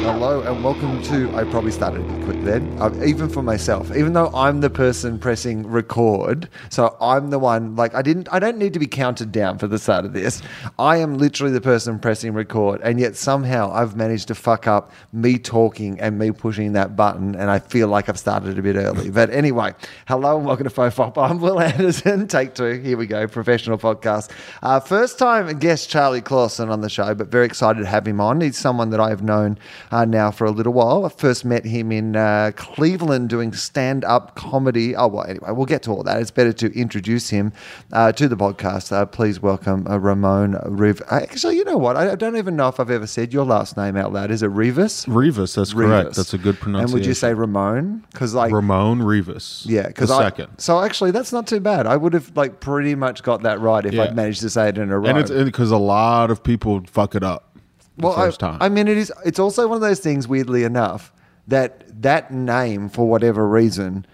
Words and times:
Hello 0.00 0.42
and 0.42 0.64
welcome 0.64 1.00
to. 1.04 1.32
I 1.36 1.44
probably 1.44 1.70
started 1.70 2.00
a 2.00 2.04
bit 2.04 2.24
quick 2.24 2.42
then, 2.42 2.76
uh, 2.80 2.90
even 3.04 3.28
for 3.28 3.40
myself. 3.40 3.94
Even 3.96 4.14
though 4.14 4.32
I'm 4.34 4.60
the 4.60 4.70
person 4.70 5.16
pressing 5.16 5.64
record, 5.64 6.48
so 6.70 6.96
I'm 7.00 7.30
the 7.30 7.38
one. 7.38 7.76
Like 7.76 7.94
I 7.94 8.02
didn't. 8.02 8.28
I 8.32 8.40
don't 8.40 8.58
need 8.58 8.72
to 8.72 8.80
be 8.80 8.88
counted 8.88 9.30
down 9.30 9.58
for 9.58 9.68
the 9.68 9.78
start 9.78 10.04
of 10.04 10.12
this. 10.12 10.42
I 10.76 10.96
am 10.96 11.18
literally 11.18 11.52
the 11.52 11.60
person 11.60 12.00
pressing 12.00 12.32
record, 12.34 12.80
and 12.82 12.98
yet 12.98 13.14
somehow 13.14 13.70
I've 13.72 13.94
managed 13.94 14.26
to 14.28 14.34
fuck 14.34 14.66
up 14.66 14.90
me 15.12 15.38
talking 15.38 16.00
and 16.00 16.18
me 16.18 16.32
pushing 16.32 16.72
that 16.72 16.96
button, 16.96 17.36
and 17.36 17.48
I 17.48 17.60
feel 17.60 17.86
like 17.86 18.08
I've 18.08 18.18
started 18.18 18.58
a 18.58 18.62
bit 18.62 18.74
early. 18.74 19.08
But 19.08 19.30
anyway, 19.30 19.74
hello 20.08 20.36
and 20.36 20.46
welcome 20.46 20.64
to 20.64 20.74
Fofop. 20.74 21.16
I'm 21.16 21.38
Wil 21.38 21.60
Anderson. 21.60 22.26
Take 22.28 22.54
two. 22.54 22.72
Here 22.72 22.96
we 22.96 23.06
go. 23.06 23.28
Professional 23.28 23.78
podcast. 23.78 24.32
Uh, 24.64 24.80
first 24.80 25.16
time 25.16 25.46
guest 25.60 25.88
Charlie 25.88 26.22
Clausen 26.22 26.70
on 26.70 26.80
the 26.80 26.90
show, 26.90 27.14
but 27.20 27.28
very 27.28 27.44
excited 27.44 27.80
to 27.80 27.86
have 27.86 28.08
him 28.08 28.18
on. 28.18 28.40
He's 28.40 28.56
someone 28.56 28.88
that 28.90 28.98
I 28.98 29.10
have 29.10 29.22
known 29.22 29.58
uh, 29.90 30.06
now 30.06 30.30
for 30.30 30.46
a 30.46 30.50
little 30.50 30.72
while. 30.72 31.04
I 31.04 31.10
first 31.10 31.44
met 31.44 31.66
him 31.66 31.92
in 31.92 32.16
uh, 32.16 32.52
Cleveland 32.56 33.28
doing 33.28 33.52
stand 33.52 34.06
up 34.06 34.34
comedy. 34.36 34.96
Oh, 34.96 35.06
well, 35.08 35.24
anyway, 35.26 35.50
we'll 35.50 35.66
get 35.66 35.82
to 35.82 35.90
all 35.90 36.02
that. 36.04 36.18
It's 36.18 36.30
better 36.30 36.54
to 36.54 36.72
introduce 36.72 37.28
him 37.28 37.52
uh, 37.92 38.12
to 38.12 38.26
the 38.26 38.38
podcast. 38.38 38.90
Uh, 38.90 39.04
please 39.04 39.38
welcome 39.38 39.86
uh, 39.86 39.98
Ramon 39.98 40.58
Riv. 40.64 41.02
Actually, 41.10 41.56
you 41.56 41.64
know 41.64 41.76
what? 41.76 41.98
I 41.98 42.14
don't 42.14 42.38
even 42.38 42.56
know 42.56 42.68
if 42.68 42.80
I've 42.80 42.90
ever 42.90 43.06
said 43.06 43.34
your 43.34 43.44
last 43.44 43.76
name 43.76 43.98
out 43.98 44.14
loud. 44.14 44.30
Is 44.30 44.42
it 44.42 44.46
Rivas? 44.48 45.06
Rivas, 45.06 45.54
that's 45.54 45.74
correct. 45.74 46.14
That's 46.16 46.32
a 46.32 46.38
good 46.38 46.58
pronunciation. 46.58 46.84
And 46.90 46.92
would 46.94 47.06
you 47.06 47.12
say 47.12 47.34
Ramon? 47.34 48.02
Because 48.12 48.32
like 48.32 48.50
Ramon 48.50 49.02
Rivas? 49.02 49.66
yeah, 49.68 49.88
because 49.88 50.08
second. 50.08 50.48
so 50.56 50.80
actually 50.80 51.10
that's 51.10 51.34
not 51.34 51.46
too 51.46 51.60
bad. 51.60 51.86
I 51.86 51.98
would 51.98 52.14
have 52.14 52.34
like 52.34 52.60
pretty 52.60 52.94
much 52.94 53.22
got 53.22 53.42
that 53.42 53.60
right 53.60 53.84
if 53.84 53.92
Yeah. 53.92 54.04
I'd 54.04 54.16
managed 54.16 54.40
to 54.40 54.48
say 54.48 54.70
it 54.70 54.78
in 54.78 54.90
a 54.90 54.98
row. 54.98 55.10
And 55.10 55.18
it's 55.18 55.30
because 55.30 55.70
a 55.70 55.76
lot 55.76 56.30
of 56.30 56.42
people 56.42 56.82
fuck 56.86 57.09
it 57.14 57.22
up 57.22 57.56
the 57.96 58.06
well, 58.06 58.14
first 58.16 58.42
I, 58.42 58.50
time. 58.50 58.58
I 58.62 58.68
mean, 58.68 58.88
it 58.88 58.96
is. 58.96 59.12
It's 59.24 59.38
also 59.38 59.66
one 59.68 59.76
of 59.76 59.82
those 59.82 60.00
things. 60.00 60.26
Weirdly 60.28 60.64
enough, 60.64 61.12
that 61.48 61.84
that 62.02 62.32
name 62.32 62.88
for 62.88 63.08
whatever 63.08 63.46
reason, 63.48 64.06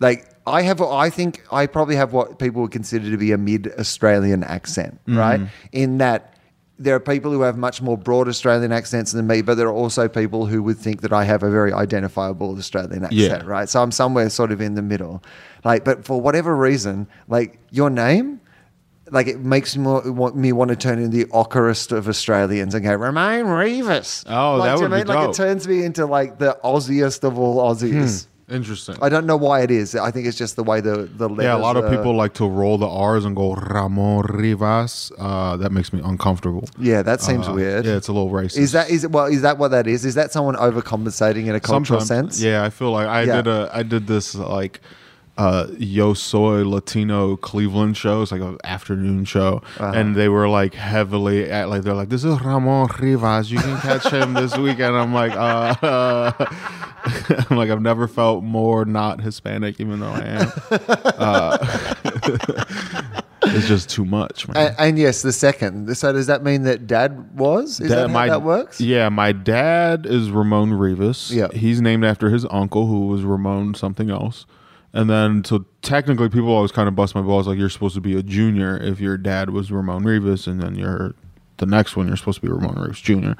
like 0.00 0.28
I 0.46 0.62
have, 0.62 0.80
I 0.80 1.10
think 1.10 1.42
I 1.52 1.66
probably 1.66 1.96
have 1.96 2.12
what 2.12 2.38
people 2.38 2.62
would 2.62 2.70
consider 2.70 3.10
to 3.10 3.16
be 3.18 3.32
a 3.32 3.38
mid 3.38 3.72
Australian 3.78 4.44
accent, 4.44 5.00
Mm-hmm. 5.06 5.18
right? 5.18 5.40
In 5.72 5.98
that. 5.98 6.34
There 6.80 6.94
are 6.94 7.00
people 7.00 7.32
who 7.32 7.40
have 7.40 7.58
much 7.58 7.82
more 7.82 7.98
broad 7.98 8.28
Australian 8.28 8.70
accents 8.70 9.10
than 9.10 9.26
me, 9.26 9.42
but 9.42 9.56
there 9.56 9.66
are 9.66 9.72
also 9.72 10.06
people 10.06 10.46
who 10.46 10.62
would 10.62 10.78
think 10.78 11.00
that 11.00 11.12
I 11.12 11.24
have 11.24 11.42
a 11.42 11.50
very 11.50 11.72
identifiable 11.72 12.56
Australian 12.56 13.02
accent, 13.02 13.18
Yeah. 13.18 13.42
right? 13.44 13.68
So 13.68 13.82
I'm 13.82 13.90
somewhere 13.90 14.30
sort 14.30 14.52
of 14.52 14.60
in 14.60 14.76
the 14.76 14.82
middle. 14.82 15.20
Like, 15.64 15.84
but 15.84 16.04
for 16.04 16.20
whatever 16.20 16.54
reason, 16.54 17.08
like 17.26 17.58
your 17.72 17.90
name, 17.90 18.40
like 19.10 19.26
it 19.26 19.40
makes 19.40 19.76
me, 19.76 19.82
more, 19.84 20.10
want, 20.12 20.36
me 20.36 20.52
want 20.52 20.70
to 20.70 20.76
turn 20.76 20.98
into 20.98 21.16
the 21.16 21.24
ockerest 21.26 21.92
of 21.96 22.08
Australians 22.08 22.74
and 22.74 22.84
go 22.84 22.94
Romain 22.94 23.46
Rivas. 23.46 24.24
Oh, 24.26 24.56
like, 24.56 24.68
that 24.70 24.78
would 24.82 24.90
be 24.90 24.96
mean? 24.96 25.06
Like 25.06 25.30
it 25.30 25.34
turns 25.34 25.66
me 25.66 25.84
into 25.84 26.06
like 26.06 26.38
the 26.38 26.58
Aussiest 26.64 27.24
of 27.24 27.38
all 27.38 27.56
Aussies. 27.58 28.26
Interesting. 28.50 28.96
I 29.02 29.10
don't 29.10 29.26
know 29.26 29.36
why 29.36 29.60
it 29.60 29.70
is. 29.70 29.94
I 29.94 30.10
think 30.10 30.26
it's 30.26 30.38
just 30.38 30.56
the 30.56 30.64
way 30.64 30.80
the 30.80 31.02
the 31.04 31.28
letters 31.28 31.44
yeah, 31.44 31.54
a 31.54 31.58
lot 31.58 31.76
of 31.76 31.90
people 31.90 32.14
like 32.16 32.32
to 32.34 32.46
roll 32.48 32.78
the 32.78 32.88
R's 32.88 33.26
and 33.26 33.36
go 33.36 33.52
Ramon 33.54 34.24
Rivas. 34.24 35.12
Uh, 35.18 35.58
that 35.58 35.70
makes 35.70 35.92
me 35.92 36.00
uncomfortable. 36.02 36.66
Yeah, 36.78 37.02
that 37.02 37.20
seems 37.20 37.46
Uh, 37.46 37.52
weird. 37.52 37.84
Yeah, 37.84 37.96
it's 37.96 38.08
a 38.08 38.12
little 38.14 38.30
racist. 38.30 38.56
Is 38.56 38.72
that 38.72 38.88
is 38.88 39.04
it? 39.04 39.10
Well, 39.10 39.26
is 39.26 39.42
that 39.42 39.58
what 39.58 39.72
that 39.72 39.86
is? 39.86 40.06
Is 40.06 40.14
that 40.14 40.32
someone 40.32 40.54
overcompensating 40.54 41.46
in 41.46 41.54
a 41.54 41.60
cultural 41.60 42.00
Sometimes- 42.00 42.36
sense? 42.36 42.42
Yeah, 42.42 42.64
I 42.64 42.70
feel 42.70 42.90
like 42.90 43.06
I 43.06 43.24
Yeah. 43.24 43.36
did 43.36 43.48
a 43.48 43.70
I 43.70 43.82
did 43.82 44.06
this 44.06 44.34
like 44.34 44.80
uh 45.38 45.68
Yo 45.78 46.14
Soy 46.14 46.64
Latino 46.64 47.36
Cleveland 47.36 47.96
show. 47.96 48.22
It's 48.22 48.32
like 48.32 48.40
an 48.40 48.58
afternoon 48.64 49.24
show, 49.24 49.62
Uh-huh. 49.78 49.92
and 49.94 50.14
they 50.16 50.28
were 50.28 50.48
like 50.48 50.74
heavily 50.74 51.48
at 51.50 51.68
like 51.70 51.82
they're 51.82 51.94
like 51.94 52.08
this 52.10 52.24
is 52.24 52.40
Ramon 52.40 52.88
Rivas. 52.98 53.50
You 53.50 53.58
can 53.60 53.78
catch 53.80 54.06
him 54.12 54.34
this 54.34 54.56
weekend. 54.66 54.96
I'm 54.96 55.14
like 55.14 55.32
uh, 55.36 56.32
I'm 57.50 57.56
like 57.56 57.70
I've 57.70 57.80
never 57.82 58.08
felt 58.08 58.42
more 58.44 58.84
not 58.84 59.20
Hispanic, 59.20 59.80
even 59.80 60.00
though 60.00 60.08
I 60.12 60.20
am. 60.24 60.52
Uh, 61.18 61.58
it's 63.42 63.68
just 63.68 63.88
too 63.88 64.04
much, 64.04 64.48
man. 64.48 64.56
And, 64.68 64.76
and 64.78 64.98
yes, 64.98 65.22
the 65.22 65.32
second. 65.32 65.96
So 65.96 66.12
does 66.12 66.26
that 66.26 66.42
mean 66.42 66.62
that 66.64 66.86
Dad 66.86 67.38
was? 67.38 67.80
Is 67.80 67.90
that 67.90 68.10
how 68.10 68.26
that 68.26 68.42
works? 68.42 68.80
Yeah, 68.80 69.08
my 69.08 69.32
dad 69.32 70.04
is 70.06 70.30
Ramon 70.30 70.74
Rivas. 70.74 71.30
Yeah. 71.30 71.48
He's 71.52 71.80
named 71.80 72.04
after 72.04 72.30
his 72.30 72.44
uncle, 72.50 72.86
who 72.86 73.06
was 73.06 73.22
Ramon 73.22 73.74
something 73.74 74.10
else. 74.10 74.44
And 74.98 75.08
then, 75.08 75.44
so 75.44 75.64
technically, 75.82 76.28
people 76.28 76.48
always 76.48 76.72
kind 76.72 76.88
of 76.88 76.96
bust 76.96 77.14
my 77.14 77.20
balls 77.22 77.46
like 77.46 77.56
you're 77.58 77.68
supposed 77.68 77.94
to 77.94 78.00
be 78.00 78.16
a 78.18 78.22
junior 78.22 78.76
if 78.76 78.98
your 79.00 79.16
dad 79.16 79.50
was 79.50 79.70
Ramon 79.70 80.02
Rivas, 80.02 80.46
and 80.46 80.60
then 80.60 80.74
you're 80.74 81.14
the 81.58 81.66
next 81.66 81.96
one, 81.96 82.08
you're 82.08 82.16
supposed 82.16 82.40
to 82.40 82.46
be 82.46 82.52
Ramon 82.52 82.74
Rivas 82.80 83.00
Jr. 83.00 83.32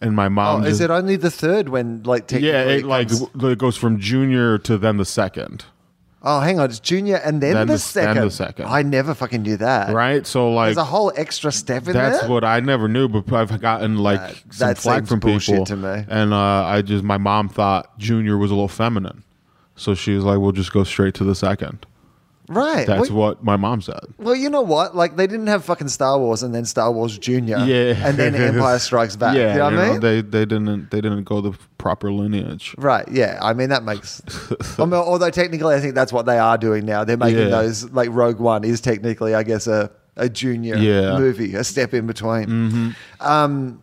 And 0.00 0.14
my 0.14 0.26
Oh, 0.26 0.30
mom. 0.30 0.64
is 0.64 0.72
just- 0.78 0.80
it 0.82 0.90
only 0.90 1.16
the 1.16 1.30
third 1.30 1.68
when 1.70 2.02
like 2.04 2.26
technically? 2.26 2.48
yeah, 2.50 2.62
it 2.64 2.84
like 2.84 3.10
it 3.12 3.58
goes 3.58 3.76
from 3.76 3.98
junior 3.98 4.58
to 4.58 4.76
then 4.78 4.96
the 4.98 5.04
second. 5.04 5.64
oh, 6.22 6.40
hang 6.40 6.58
on, 6.58 6.68
it's 6.68 6.80
junior 6.80 7.16
and 7.24 7.40
then, 7.40 7.54
Then 7.54 7.66
the, 7.68 7.74
the- 7.74 7.78
second. 7.78 8.14
then 8.16 8.24
the 8.24 8.30
second. 8.30 8.66
I 8.66 8.82
never 8.82 9.14
fucking 9.14 9.42
knew 9.42 9.56
that. 9.58 9.92
Right? 9.94 10.26
So, 10.26 10.50
like, 10.52 10.68
There's 10.68 10.76
a 10.78 10.84
whole 10.84 11.12
extra 11.16 11.52
step 11.52 11.86
in 11.86 11.92
there. 11.94 12.10
That's 12.10 12.20
there. 12.22 12.28
what 12.30 12.42
I 12.44 12.60
never 12.60 12.86
knew, 12.88 13.08
but 13.08 13.32
I've 13.32 13.60
gotten 13.60 13.96
like 13.96 14.20
That- 14.20 14.34
some 14.54 14.68
that 14.68 14.78
flack 14.78 15.06
from 15.06 15.20
bullshit 15.20 15.54
people. 15.54 15.64
to 15.66 15.76
me. 15.76 16.04
And 16.08 16.34
uh, 16.34 16.64
I 16.66 16.82
just, 16.82 17.04
my 17.04 17.16
mom 17.18 17.48
thought 17.48 17.98
Junior 17.98 18.36
was 18.36 18.50
a 18.50 18.54
little 18.54 18.68
feminine, 18.68 19.22
so 19.78 19.94
she 19.94 20.14
was 20.14 20.24
like, 20.24 20.38
"We'll 20.38 20.52
just 20.52 20.72
go 20.72 20.84
straight 20.84 21.14
to 21.14 21.24
the 21.24 21.34
second. 21.34 21.86
right. 22.50 22.86
That's 22.86 23.10
well, 23.10 23.18
what 23.18 23.44
my 23.44 23.56
mom 23.56 23.80
said. 23.82 24.00
well, 24.18 24.34
you 24.34 24.48
know 24.50 24.62
what? 24.62 24.96
Like 24.96 25.16
they 25.16 25.26
didn't 25.26 25.48
have 25.48 25.64
fucking 25.64 25.88
Star 25.88 26.18
Wars 26.18 26.42
and 26.42 26.54
then 26.54 26.64
Star 26.64 26.90
Wars 26.92 27.18
Junior. 27.18 27.58
Yeah, 27.66 28.06
And 28.08 28.16
then 28.16 28.34
Empire 28.50 28.78
Strikes 28.78 29.16
Back. 29.16 29.36
yeah, 29.36 29.52
you 29.52 29.58
know 29.58 29.64
what 29.66 29.74
I 29.74 29.90
mean? 29.92 30.00
they 30.00 30.20
they 30.22 30.44
didn't 30.46 30.90
they 30.90 31.00
didn't 31.00 31.24
go 31.24 31.40
the 31.42 31.52
proper 31.76 32.10
lineage. 32.12 32.74
Right, 32.78 33.06
yeah. 33.10 33.38
I 33.42 33.52
mean, 33.52 33.68
that 33.68 33.82
makes. 33.84 34.22
I 34.78 34.84
mean, 34.84 34.94
although 34.94 35.30
technically, 35.30 35.74
I 35.74 35.80
think 35.80 35.94
that's 35.94 36.12
what 36.12 36.24
they 36.26 36.38
are 36.38 36.56
doing 36.58 36.84
now. 36.86 37.04
They're 37.04 37.16
making 37.18 37.38
Yeah. 37.38 37.48
those, 37.60 37.90
like, 37.92 38.08
Rogue 38.12 38.40
One 38.40 38.64
is 38.64 38.80
technically, 38.80 39.34
I 39.34 39.42
guess, 39.42 39.66
a, 39.66 39.90
a 40.16 40.28
junior 40.28 40.76
Yeah. 40.76 40.92
Mm-hmm. 41.12 41.20
movie, 41.22 41.54
a 41.54 41.62
step 41.64 41.92
in 41.94 42.06
between. 42.06 42.96
Um, 43.20 43.82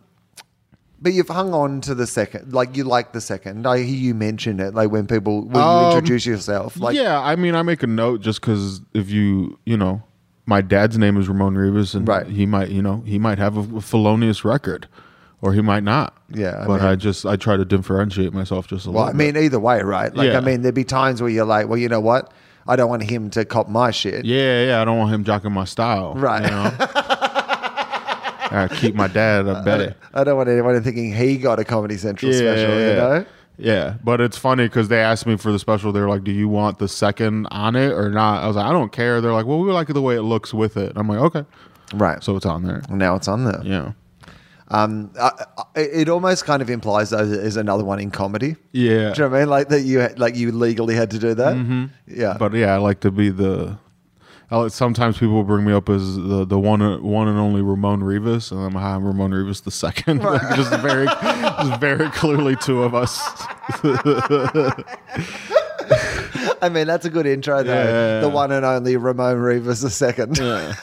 but 1.00 1.12
you've 1.12 1.28
hung 1.28 1.52
on 1.54 1.80
to 1.82 1.94
the 1.94 2.06
second. 2.06 2.52
Like, 2.52 2.76
you 2.76 2.84
like 2.84 3.12
the 3.12 3.20
second. 3.20 3.66
I 3.66 3.78
hear 3.78 3.86
you 3.96 4.14
mention 4.14 4.60
it, 4.60 4.74
like, 4.74 4.90
when 4.90 5.06
people, 5.06 5.42
when 5.42 5.54
you 5.56 5.60
Um, 5.60 5.92
introduce 5.92 6.24
yourself. 6.26 6.78
Like, 6.78 6.96
yeah, 6.96 7.20
I 7.20 7.36
mean, 7.36 7.54
I 7.54 7.62
make 7.62 7.82
a 7.82 7.86
note 7.86 8.20
just 8.22 8.40
because 8.40 8.80
if 8.94 9.10
you 9.10 9.58
you 9.64 9.76
know, 9.76 10.02
my 10.46 10.60
dad's 10.60 10.96
name 10.96 11.16
is 11.16 11.28
Ramon 11.28 11.56
Rivas, 11.56 11.94
and 11.94 12.06
Right. 12.06 12.26
he 12.26 12.46
might 12.46 12.68
you 12.70 12.82
know 12.82 13.02
he 13.04 13.18
might 13.18 13.38
have 13.38 13.56
a, 13.56 13.80
felonious 13.80 14.44
record, 14.44 14.88
or 15.42 15.52
he 15.52 15.60
might 15.60 15.82
not. 15.82 16.16
Yeah, 16.32 16.60
I 16.62 16.66
but 16.66 16.80
mean- 16.80 16.88
I 16.90 16.96
just 16.96 17.26
I 17.26 17.36
try 17.36 17.56
to 17.56 17.64
differentiate 17.64 18.32
myself 18.32 18.66
just 18.68 18.86
a 18.86 18.90
well, 18.90 19.04
I 19.04 19.12
mean, 19.12 19.34
bit. 19.34 19.44
either 19.44 19.60
way, 19.60 19.82
right? 19.82 20.14
Like, 20.14 20.30
Yeah. 20.32 20.38
I 20.38 20.40
mean, 20.40 20.62
there'd 20.62 20.74
be 20.74 20.84
times 20.84 21.20
where 21.20 21.30
you're 21.30 21.44
like, 21.44 21.68
well, 21.68 21.78
you 21.78 21.88
know 21.88 22.00
what? 22.00 22.32
I 22.68 22.74
don't 22.74 22.88
want 22.90 23.04
him 23.04 23.30
to 23.30 23.44
cop 23.44 23.68
my 23.68 23.92
shit. 23.92 24.24
Yeah, 24.24 24.66
yeah. 24.66 24.82
I 24.82 24.84
don't 24.84 24.98
want 24.98 25.12
him 25.14 25.22
jocking 25.24 25.52
my 25.52 25.64
style. 25.64 26.14
Right. 26.16 26.42
You 26.42 26.50
know? 26.50 26.72
I 28.50 28.68
keep 28.68 28.94
my 28.94 29.06
dad 29.08 29.46
a 29.46 29.62
Betty. 29.62 29.94
I 30.14 30.24
don't 30.24 30.36
want 30.36 30.48
anyone 30.48 30.82
thinking 30.82 31.12
he 31.12 31.36
got 31.38 31.58
a 31.58 31.64
Comedy 31.64 31.96
Central 31.96 32.32
special, 32.32 32.70
you 32.78 32.94
know? 32.94 33.24
Yeah, 33.58 33.94
but 34.04 34.20
it's 34.20 34.36
funny 34.36 34.64
because 34.64 34.88
they 34.88 35.00
asked 35.00 35.26
me 35.26 35.36
for 35.38 35.50
the 35.50 35.58
special. 35.58 35.90
They're 35.90 36.08
like, 36.08 36.24
"Do 36.24 36.30
you 36.30 36.46
want 36.48 36.78
the 36.78 36.88
second 36.88 37.46
on 37.50 37.74
it 37.74 37.90
or 37.92 38.10
not?" 38.10 38.42
I 38.42 38.46
was 38.48 38.56
like, 38.56 38.66
"I 38.66 38.72
don't 38.72 38.92
care." 38.92 39.22
They're 39.22 39.32
like, 39.32 39.46
"Well, 39.46 39.58
we 39.60 39.72
like 39.72 39.88
the 39.88 40.02
way 40.02 40.14
it 40.16 40.22
looks 40.22 40.52
with 40.52 40.76
it." 40.76 40.92
I'm 40.94 41.08
like, 41.08 41.20
"Okay," 41.20 41.44
Right. 41.94 42.22
so 42.22 42.36
it's 42.36 42.44
on 42.44 42.64
there. 42.64 42.82
now 42.90 43.14
it's 43.16 43.28
on 43.28 43.44
there. 43.44 43.62
Yeah, 43.64 43.92
Um, 44.68 45.10
I, 45.18 45.30
I, 45.74 45.80
it 45.80 46.08
almost 46.10 46.44
kind 46.44 46.60
of 46.60 46.68
implies 46.68 47.08
though 47.10 47.24
that 47.24 47.36
there's 47.36 47.56
another 47.56 47.82
one 47.84 47.98
in 47.98 48.10
comedy. 48.10 48.56
yeah. 48.72 48.90
Do 49.14 49.22
you 49.22 49.28
know 49.28 49.28
what 49.30 49.36
I 49.36 49.40
mean? 49.40 49.48
Like 49.48 49.68
that 49.70 49.80
you 49.82 50.06
like 50.18 50.36
you 50.36 50.52
legally 50.52 50.94
had 50.94 51.10
to 51.12 51.18
do 51.18 51.32
that. 51.34 51.88
Yeah, 52.06 52.36
But 52.38 52.52
yeah, 52.52 52.74
I 52.74 52.76
like 52.76 53.00
to 53.00 53.10
be 53.10 53.30
the 53.30 53.78
I'll- 54.50 54.70
sometimes 54.70 55.18
people 55.18 55.42
bring 55.42 55.64
me 55.64 55.72
up 55.72 55.88
as 55.88 56.16
the 56.16 56.44
the 56.46 56.58
one 56.58 57.02
one 57.02 57.28
and 57.28 57.38
only 57.38 57.62
Ramon 57.62 58.04
Rivas, 58.04 58.52
and 58.52 58.60
I'm 58.60 58.72
hi, 58.72 58.94
I'm 58.94 59.04
Ramon 59.04 59.32
Rivas 59.32 59.62
the 59.62 59.70
second. 59.70 60.22
Like, 60.22 60.40
just 60.56 60.70
very, 60.80 61.06
just 61.06 61.80
very 61.80 62.08
clearly 62.10 62.56
two 62.56 62.82
of 62.82 62.94
us. 62.94 63.18
I 66.62 66.68
mean, 66.70 66.86
that's 66.86 67.04
a 67.04 67.10
good 67.10 67.26
intro, 67.26 67.62
though. 67.62 67.72
Yeah. 67.74 68.20
The 68.20 68.28
one 68.28 68.50
and 68.52 68.64
only 68.64 68.96
Ramon 68.96 69.38
Rivas 69.38 69.82
the 69.82 69.90
second. 69.90 70.38
Yeah, 70.38 70.74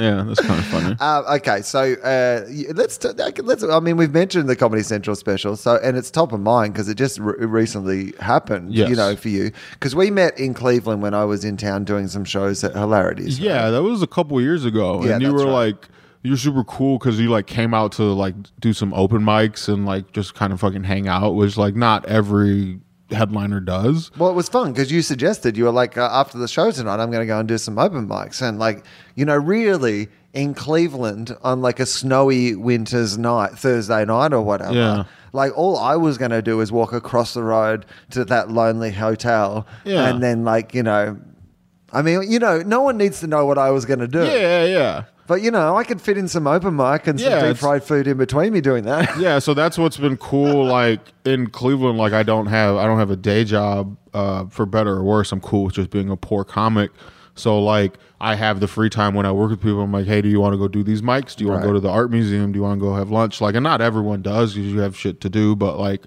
yeah, 0.00 0.24
that's 0.26 0.40
kind 0.40 0.58
of 0.58 0.66
funny. 0.66 0.96
Uh, 1.00 1.36
okay, 1.36 1.62
so 1.62 1.92
uh, 1.94 2.44
let's 2.74 2.98
t- 2.98 3.08
let's. 3.42 3.62
I 3.62 3.80
mean, 3.80 3.96
we've 3.96 4.12
mentioned 4.12 4.48
the 4.48 4.56
Comedy 4.56 4.82
Central 4.82 5.14
special, 5.16 5.56
so 5.56 5.76
and 5.82 5.96
it's 5.96 6.10
top 6.10 6.32
of 6.32 6.40
mind 6.40 6.72
because 6.72 6.88
it 6.88 6.96
just 6.96 7.18
re- 7.18 7.34
recently 7.46 8.12
happened. 8.20 8.74
You 8.74 8.94
know, 8.96 9.14
for 9.16 9.28
you 9.28 9.52
because 9.72 9.94
we 9.94 10.10
met 10.10 10.38
in 10.38 10.54
Cleveland 10.54 11.02
when 11.02 11.14
I 11.14 11.24
was 11.24 11.44
in 11.44 11.56
town 11.56 11.84
doing 11.84 12.08
some 12.08 12.24
shows 12.24 12.64
at 12.64 12.74
Hilarities. 12.74 13.38
right? 13.38 13.46
Yeah, 13.46 13.70
that 13.70 13.82
was 13.82 14.02
a 14.02 14.06
couple 14.06 14.40
years 14.40 14.64
ago, 14.64 15.04
Yeah, 15.04 15.12
and 15.14 15.22
you 15.22 15.32
were 15.32 15.44
right. 15.44 15.72
like, 15.74 15.88
you're 16.22 16.36
super 16.36 16.64
cool 16.64 16.98
because 16.98 17.18
you 17.20 17.28
like 17.30 17.46
came 17.46 17.72
out 17.74 17.92
to 17.92 18.02
like 18.04 18.34
do 18.60 18.72
some 18.72 18.92
open 18.94 19.22
mics 19.22 19.68
and 19.72 19.86
like 19.86 20.12
just 20.12 20.34
kind 20.34 20.52
of 20.52 20.60
fucking 20.60 20.84
hang 20.84 21.08
out, 21.08 21.34
which 21.34 21.56
like 21.56 21.74
not 21.76 22.04
every 22.06 22.80
headliner 23.10 23.60
does. 23.60 24.10
Well, 24.16 24.30
it 24.30 24.34
was 24.34 24.48
fun 24.48 24.72
because 24.72 24.90
you 24.90 25.02
suggested 25.02 25.56
you 25.56 25.64
were 25.64 25.70
like 25.72 25.96
uh, 25.98 26.08
after 26.12 26.38
the 26.38 26.48
show 26.48 26.70
tonight, 26.70 27.00
I'm 27.02 27.10
going 27.10 27.20
to 27.22 27.26
go 27.26 27.38
and 27.38 27.48
do 27.48 27.58
some 27.58 27.78
open 27.78 28.08
mics, 28.08 28.40
and 28.42 28.58
like 28.58 28.84
you 29.14 29.24
know, 29.24 29.36
really 29.36 30.08
in 30.32 30.54
Cleveland 30.54 31.36
on 31.42 31.60
like 31.60 31.80
a 31.80 31.86
snowy 31.86 32.54
winter's 32.54 33.18
night, 33.18 33.52
Thursday 33.58 34.04
night 34.04 34.32
or 34.32 34.42
whatever. 34.42 34.72
Yeah. 34.74 35.04
Like 35.32 35.56
all 35.56 35.76
I 35.78 35.96
was 35.96 36.18
going 36.18 36.30
to 36.32 36.42
do 36.42 36.60
is 36.60 36.72
walk 36.72 36.92
across 36.92 37.34
the 37.34 37.42
road 37.42 37.86
to 38.10 38.24
that 38.26 38.50
lonely 38.50 38.90
hotel, 38.92 39.66
Yeah. 39.84 40.08
and 40.08 40.22
then 40.22 40.44
like 40.44 40.74
you 40.74 40.82
know, 40.82 41.18
I 41.92 42.02
mean, 42.02 42.30
you 42.30 42.38
know, 42.38 42.62
no 42.62 42.82
one 42.82 42.96
needs 42.96 43.20
to 43.20 43.26
know 43.26 43.44
what 43.46 43.58
I 43.58 43.70
was 43.70 43.84
going 43.84 43.98
to 44.00 44.08
do. 44.08 44.24
Yeah, 44.24 44.34
yeah, 44.34 44.64
yeah. 44.64 45.04
But 45.30 45.42
you 45.42 45.52
know, 45.52 45.76
I 45.76 45.84
could 45.84 46.00
fit 46.00 46.18
in 46.18 46.26
some 46.26 46.48
open 46.48 46.74
mic 46.74 47.06
and 47.06 47.20
some 47.20 47.30
Yeah, 47.30 47.36
deep 47.36 47.44
it's- 47.50 47.60
fried 47.60 47.84
food 47.84 48.08
in 48.08 48.16
between 48.16 48.52
me 48.52 48.60
doing 48.60 48.82
that. 48.84 49.16
yeah 49.16 49.38
so 49.38 49.54
that's 49.54 49.78
what's 49.78 49.96
been 49.96 50.16
cool 50.16 50.64
like 50.80 50.98
in 51.24 51.48
cleveland 51.50 51.98
like 51.98 52.12
i 52.12 52.24
don't 52.24 52.46
have 52.46 52.74
i 52.76 52.84
don't 52.84 52.98
have 52.98 53.12
a 53.12 53.16
day 53.16 53.44
job 53.44 53.96
uh 54.12 54.46
for 54.46 54.66
better 54.66 54.94
or 54.96 55.04
worse. 55.04 55.30
I'm 55.30 55.40
cool 55.40 55.64
with 55.66 55.74
just 55.74 55.90
being 55.90 56.10
a 56.10 56.16
poor 56.16 56.42
comic. 56.44 56.90
So 57.36 57.62
like 57.62 57.94
i 58.20 58.34
have 58.34 58.58
the 58.58 58.66
free 58.66 58.90
time 58.90 59.14
when 59.14 59.24
i 59.24 59.30
work 59.30 59.50
with 59.50 59.62
people. 59.62 59.80
I'm 59.80 59.92
like 59.92 60.06
hey 60.06 60.20
do 60.20 60.28
you 60.28 60.40
want 60.40 60.52
to 60.54 60.58
go 60.58 60.66
do 60.66 60.82
these 60.82 61.00
mics? 61.00 61.36
Do 61.36 61.44
you 61.44 61.50
want 61.50 61.60
Right. 61.60 61.66
to 61.68 61.68
go 61.68 61.74
to 61.74 61.80
the 61.80 61.90
art 61.90 62.10
museum? 62.10 62.50
Do 62.50 62.58
you 62.58 62.64
want 62.64 62.80
to 62.80 62.84
go 62.84 62.94
have 62.96 63.10
lunch? 63.12 63.40
Like 63.40 63.54
and 63.54 63.62
not 63.62 63.80
everyone 63.80 64.22
does 64.22 64.54
because 64.54 64.72
you 64.72 64.80
have 64.80 64.96
shit 64.96 65.20
to 65.20 65.28
do 65.30 65.54
but 65.54 65.78
like 65.78 66.02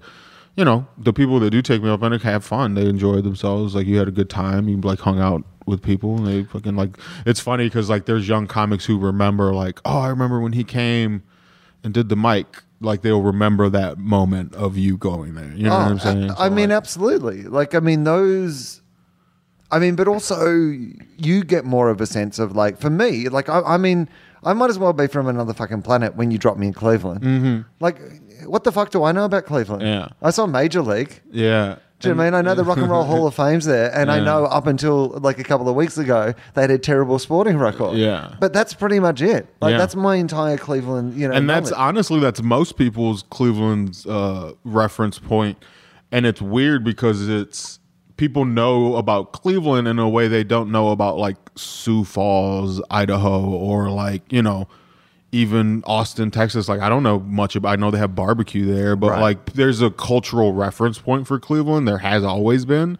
you 0.54 0.64
know 0.66 0.86
the 0.98 1.12
people 1.14 1.40
that 1.40 1.50
do 1.50 1.62
take 1.62 1.82
me 1.82 1.88
up 1.88 2.02
and 2.02 2.20
have 2.22 2.44
fun. 2.44 2.74
They 2.74 2.86
enjoy 2.86 3.22
themselves. 3.22 3.74
Like 3.74 3.86
you 3.86 3.96
had 3.98 4.06
a 4.06 4.12
good 4.12 4.28
time. 4.30 4.68
You 4.68 4.76
like 4.82 5.00
hung 5.00 5.18
out 5.18 5.42
with 5.66 5.82
people 5.82 6.16
and 6.16 6.26
they 6.26 6.44
fucking 6.44 6.76
like 6.76 6.98
it's 7.24 7.40
funny 7.40 7.64
because 7.64 7.88
like 7.88 8.04
there's 8.04 8.28
young 8.28 8.46
comics 8.46 8.84
who 8.84 8.98
remember 8.98 9.54
like 9.54 9.80
oh 9.84 9.98
i 9.98 10.08
remember 10.08 10.40
when 10.40 10.52
he 10.52 10.62
came 10.62 11.22
and 11.84 11.92
did 11.92 12.08
the 12.08 12.16
mic, 12.16 12.46
like 12.80 13.02
they'll 13.02 13.22
remember 13.22 13.68
that 13.68 13.98
moment 13.98 14.54
of 14.54 14.76
you 14.76 14.96
going 14.96 15.34
there. 15.34 15.52
You 15.54 15.64
know 15.64 15.78
what 15.78 15.88
I'm 15.88 15.98
saying? 15.98 16.30
Oh, 16.30 16.34
I, 16.38 16.46
I 16.46 16.48
mean, 16.48 16.70
like, 16.70 16.76
absolutely. 16.78 17.42
Like, 17.42 17.74
I 17.74 17.80
mean, 17.80 18.04
those. 18.04 18.80
I 19.70 19.78
mean, 19.78 19.94
but 19.94 20.08
also 20.08 20.46
you 20.46 21.44
get 21.44 21.64
more 21.64 21.90
of 21.90 22.00
a 22.00 22.06
sense 22.06 22.38
of 22.38 22.56
like, 22.56 22.78
for 22.78 22.90
me, 22.90 23.28
like, 23.28 23.48
I, 23.48 23.60
I 23.60 23.76
mean, 23.76 24.08
I 24.44 24.52
might 24.52 24.70
as 24.70 24.78
well 24.78 24.92
be 24.92 25.06
from 25.06 25.26
another 25.26 25.52
fucking 25.52 25.82
planet 25.82 26.16
when 26.16 26.30
you 26.30 26.38
drop 26.38 26.56
me 26.56 26.68
in 26.68 26.72
Cleveland. 26.72 27.22
Mm-hmm. 27.22 27.60
Like, 27.80 27.98
what 28.46 28.64
the 28.64 28.72
fuck 28.72 28.90
do 28.90 29.04
I 29.04 29.12
know 29.12 29.24
about 29.24 29.44
Cleveland? 29.46 29.82
Yeah. 29.82 30.08
I 30.22 30.30
saw 30.30 30.46
Major 30.46 30.82
League. 30.82 31.20
yeah. 31.30 31.76
Do 32.04 32.08
you 32.10 32.14
know 32.14 32.18
what 32.18 32.22
I 32.24 32.30
mean? 32.30 32.34
I 32.34 32.42
know 32.42 32.54
the 32.54 32.64
Rock 32.64 32.78
and 32.78 32.88
Roll 32.90 33.04
Hall 33.04 33.26
of 33.26 33.34
Fame's 33.34 33.64
there, 33.64 33.92
and 33.94 34.10
I 34.10 34.20
know 34.20 34.44
up 34.44 34.66
until 34.66 35.08
like 35.20 35.38
a 35.38 35.44
couple 35.44 35.68
of 35.68 35.74
weeks 35.74 35.98
ago 35.98 36.32
they 36.54 36.60
had 36.60 36.70
a 36.70 36.78
terrible 36.78 37.18
sporting 37.18 37.58
record. 37.58 37.96
Yeah. 37.96 38.34
but 38.40 38.52
that's 38.52 38.74
pretty 38.74 39.00
much 39.00 39.20
it. 39.22 39.48
Like 39.60 39.72
Yeah. 39.72 39.78
that's 39.78 39.96
my 39.96 40.16
entire 40.16 40.56
Cleveland. 40.56 41.14
You 41.18 41.28
know, 41.28 41.34
and 41.34 41.48
that's 41.50 41.70
knowledge. 41.70 41.88
honestly 41.88 42.20
that's 42.20 42.42
most 42.42 42.76
people's 42.76 43.22
Cleveland's 43.30 44.06
uh, 44.06 44.52
reference 44.64 45.18
point, 45.18 45.58
and 46.12 46.26
it's 46.26 46.40
weird 46.42 46.84
because 46.84 47.28
it's 47.28 47.78
people 48.16 48.44
know 48.44 48.94
about 48.96 49.32
Cleveland 49.32 49.88
in 49.88 49.98
a 49.98 50.08
way 50.08 50.28
they 50.28 50.44
don't 50.44 50.70
know 50.70 50.90
about 50.90 51.18
like 51.18 51.36
Sioux 51.56 52.04
Falls, 52.04 52.80
Idaho, 52.90 53.44
or 53.44 53.90
like 53.90 54.32
you 54.32 54.42
know 54.42 54.68
even 55.34 55.82
Austin, 55.86 56.30
Texas. 56.30 56.68
Like 56.68 56.80
I 56.80 56.88
don't 56.88 57.02
know 57.02 57.20
much 57.20 57.56
about. 57.56 57.70
I 57.70 57.76
know 57.76 57.90
they 57.90 57.98
have 57.98 58.14
barbecue 58.14 58.64
there, 58.64 58.96
but 58.96 59.10
Right. 59.10 59.20
like 59.20 59.52
there's 59.54 59.82
a 59.82 59.90
cultural 59.90 60.52
reference 60.52 60.98
point 60.98 61.26
for 61.26 61.38
Cleveland. 61.40 61.86
There 61.88 61.98
has 61.98 62.22
always 62.24 62.64
been. 62.64 62.96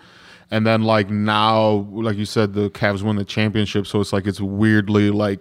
And 0.50 0.66
then 0.66 0.82
like 0.82 1.08
now, 1.10 1.86
like 1.92 2.16
you 2.16 2.26
said, 2.26 2.52
the 2.54 2.70
Cavs 2.70 3.02
won 3.02 3.16
the 3.16 3.24
championship, 3.24 3.86
so 3.86 4.00
it's 4.00 4.12
like 4.12 4.26
it's 4.26 4.40
weirdly 4.40 5.10
like 5.10 5.40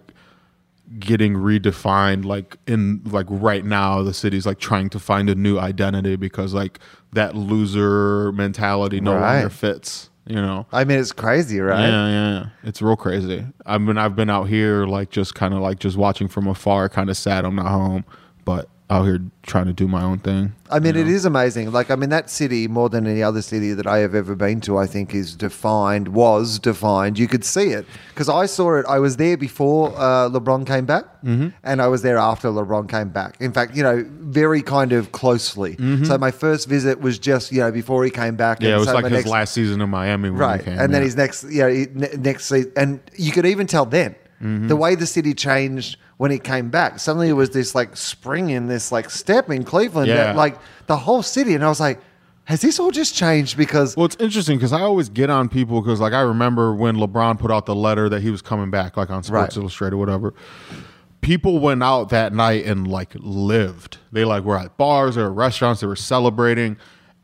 getting 1.00 1.34
redefined 1.34 2.24
like 2.24 2.58
in 2.68 3.02
like 3.06 3.26
right 3.30 3.66
now 3.66 4.04
the 4.04 4.14
city's 4.14 4.46
like 4.46 4.60
trying 4.60 4.90
to 4.90 5.00
find 5.00 5.28
a 5.30 5.34
new 5.34 5.58
identity 5.58 6.16
because 6.16 6.54
like 6.54 6.78
that 7.14 7.36
loser 7.36 8.32
mentality 8.34 9.00
no 9.02 9.16
Right. 9.16 9.36
longer 9.38 9.50
fits 9.50 10.10
you 10.26 10.36
know 10.36 10.66
I 10.72 10.84
mean, 10.84 11.00
it's 11.00 11.12
crazy, 11.12 11.60
right? 11.60 11.82
yeah, 11.88 12.08
yeah, 12.08 12.32
yeah. 12.34 12.46
It's 12.64 12.82
real 12.82 12.96
crazy. 12.96 13.46
I 13.66 13.78
mean, 13.78 13.98
I've 13.98 14.16
been 14.16 14.30
out 14.30 14.46
here 14.46 14.86
like 14.86 15.10
just 15.10 15.36
kind 15.36 15.54
of 15.54 15.60
like 15.60 15.80
just 15.80 15.98
watching 15.98 16.28
from 16.28 16.48
afar, 16.48 16.90
kind 16.90 17.10
of 17.10 17.18
sad 17.18 17.46
I'm 17.46 17.56
not 17.56 17.68
home, 17.68 18.06
but 18.46 18.70
out 18.94 19.04
here 19.06 19.20
trying 19.44 19.66
to 19.66 19.74
do 19.74 19.88
my 19.88 20.02
own 20.04 20.20
thing. 20.20 20.54
I 20.72 20.80
mean, 20.80 20.96
you 20.96 21.04
know? 21.04 21.10
is 21.12 21.26
amazing. 21.26 21.72
Like, 21.72 21.92
I 21.92 21.96
mean, 21.96 22.10
that 22.10 22.30
city, 22.30 22.68
more 22.68 22.90
than 22.90 23.06
any 23.06 23.22
other 23.22 23.42
city 23.42 23.74
that 23.74 23.86
I 23.86 23.98
have 24.00 24.16
ever 24.16 24.36
been 24.36 24.62
to, 24.62 24.78
I 24.78 24.88
think 24.88 25.14
is 25.14 25.36
defined, 25.36 26.08
was 26.10 26.60
defined. 26.60 27.20
You 27.20 27.28
could 27.28 27.44
see 27.46 27.68
it 27.70 27.86
because 28.10 28.30
I 28.30 28.46
saw 28.46 28.76
it. 28.80 28.86
I 28.88 29.00
was 29.00 29.18
there 29.18 29.36
before 29.38 29.90
uh, 29.96 30.30
LeBron 30.30 30.66
came 30.68 30.86
back, 30.86 31.06
Mm-hmm. 31.24 31.50
and 31.64 31.82
I 31.82 31.88
was 31.88 32.02
there 32.02 32.18
after 32.18 32.50
LeBron 32.50 32.90
came 32.90 33.08
back. 33.08 33.38
In 33.40 33.54
fact, 33.54 33.76
you 33.78 33.82
know, 33.84 34.06
very 34.10 34.62
kind 34.62 34.92
of 34.92 35.14
closely. 35.14 35.78
So 36.04 36.18
my 36.18 36.32
first 36.32 36.68
visit 36.68 37.00
was 37.00 37.18
just, 37.18 37.52
you 37.54 37.60
know, 37.62 37.72
before 37.72 38.04
he 38.04 38.12
came 38.12 38.36
back. 38.36 38.58
Mm-hmm. 38.60 38.66
Yeah, 38.66 38.70
and 38.72 38.76
it 38.76 38.80
was 38.80 38.88
so 38.90 38.94
like 38.96 39.04
his 39.06 39.12
next- 39.14 39.30
last 39.30 39.54
season 39.54 39.80
in 39.82 39.90
Miami, 39.90 40.30
when 40.32 40.40
right 40.40 40.60
He 40.60 40.66
came, 40.66 40.80
and 40.80 40.94
then 40.94 41.02
yeah. 41.02 41.06
his 41.06 41.16
next 41.16 41.46
yeah 41.50 41.70
he- 41.70 41.88
ne- 41.94 42.16
next 42.18 42.46
season 42.48 42.72
and 42.76 43.00
you 43.16 43.32
could 43.32 43.46
even 43.46 43.68
tell 43.68 43.86
then 43.86 44.16
Mm-hmm. 44.44 44.68
the 44.68 44.76
way 44.76 44.96
the 44.96 45.06
city 45.08 45.34
changed 45.34 45.98
when 46.18 46.30
he 46.30 46.38
came 46.38 46.70
back 46.70 47.00
suddenly 47.00 47.30
it 47.30 47.34
was 47.34 47.52
this 47.52 47.74
like 47.74 47.96
spring 47.96 48.50
in 48.50 48.68
this 48.68 48.92
like 48.92 49.10
step 49.10 49.50
in 49.50 49.64
cleveland 49.64 50.10
Yeah. 50.10 50.16
that 50.16 50.36
like 50.36 50.58
the 50.88 50.98
whole 50.98 51.24
city 51.24 51.56
and 51.56 51.64
i 51.64 51.70
was 51.70 51.80
like 51.80 52.02
has 52.46 52.60
this 52.60 52.78
all 52.78 52.92
just 52.92 53.16
changed 53.16 53.56
because 53.56 53.96
Well, 53.96 54.06
it's 54.06 54.18
interesting 54.20 54.58
because 54.58 54.74
I 54.74 54.82
always 54.82 55.08
get 55.08 55.30
on 55.30 55.48
people 55.48 55.80
because, 55.82 56.02
like, 56.02 56.12
I 56.12 56.20
remember 56.20 56.76
when 56.76 56.98
LeBron 56.98 57.40
put 57.40 57.52
out 57.52 57.66
the 57.66 57.74
letter 57.74 58.10
that 58.10 58.22
he 58.22 58.32
was 58.32 58.42
coming 58.42 58.70
back, 58.70 58.98
like 58.98 59.10
on 59.10 59.24
Sports 59.24 59.56
Right. 59.56 59.62
Illustrated, 59.62 59.96
whatever. 59.96 60.34
People 61.22 61.60
went 61.60 61.82
out 61.82 62.10
that 62.10 62.34
night 62.34 62.66
and 62.66 62.86
like 62.86 63.14
lived. 63.16 63.98
They 64.12 64.26
like 64.26 64.44
were 64.44 64.58
at 64.58 64.76
bars, 64.76 65.16
or 65.16 65.32
restaurants, 65.32 65.80
they 65.80 65.88
were 65.88 65.96
celebrating, 65.96 66.76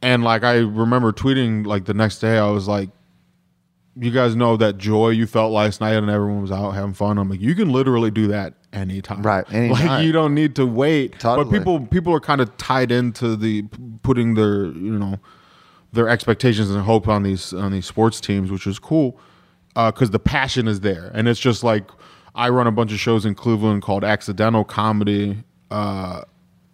and 0.02 0.24
like 0.24 0.46
I 0.46 0.60
remember 0.60 1.12
tweeting 1.12 1.66
like 1.66 1.84
the 1.84 1.94
next 1.94 2.20
day, 2.20 2.38
I 2.38 2.50
was 2.50 2.70
like, 2.70 2.90
"You 4.00 4.12
guys 4.12 4.36
know 4.36 4.58
that 4.58 4.78
joy 4.78 5.10
you 5.10 5.28
felt 5.28 5.52
last 5.52 5.82
night 5.82 5.94
and 5.96 6.10
everyone 6.10 6.42
was 6.42 6.52
out 6.52 6.72
having 6.72 6.94
fun." 6.94 7.18
I'm 7.18 7.30
like, 7.30 7.42
"You 7.42 7.56
can 7.56 7.72
literally 7.72 8.12
do 8.12 8.28
that 8.28 8.54
anytime, 8.74 9.22
Right, 9.22 9.46
anytime. 9.54 9.88
Like 9.88 10.06
you 10.06 10.12
don't 10.12 10.34
need 10.34 10.56
to 10.56 10.66
wait." 10.66 11.20
Totally. 11.20 11.46
But 11.46 11.58
people 11.58 11.80
people 11.88 12.14
are 12.14 12.20
kind 12.20 12.42
of 12.42 12.56
tied 12.58 12.92
into 12.92 13.36
the 13.36 13.64
putting 14.04 14.36
their 14.36 14.66
you 14.66 14.98
know 14.98 15.18
their 15.92 16.08
expectations 16.08 16.70
and 16.70 16.84
hope 16.84 17.08
on 17.08 17.24
these 17.24 17.54
on 17.54 17.72
these 17.72 17.86
sports 17.86 18.22
teams, 18.22 18.52
which 18.52 18.68
is 18.68 18.80
cool 18.80 19.20
because 19.76 20.12
the 20.12 20.20
passion 20.20 20.68
is 20.68 20.82
there, 20.82 21.12
and 21.14 21.28
it's 21.28 21.40
just 21.40 21.64
like 21.64 21.90
I 22.36 22.50
run 22.50 22.68
a 22.68 22.72
bunch 22.72 22.92
of 22.92 23.00
shows 23.00 23.26
in 23.26 23.36
Cleveland 23.36 23.82
called 23.82 24.04
Accidental 24.04 24.64
Comedy. 24.64 25.44
Uh, 25.72 26.22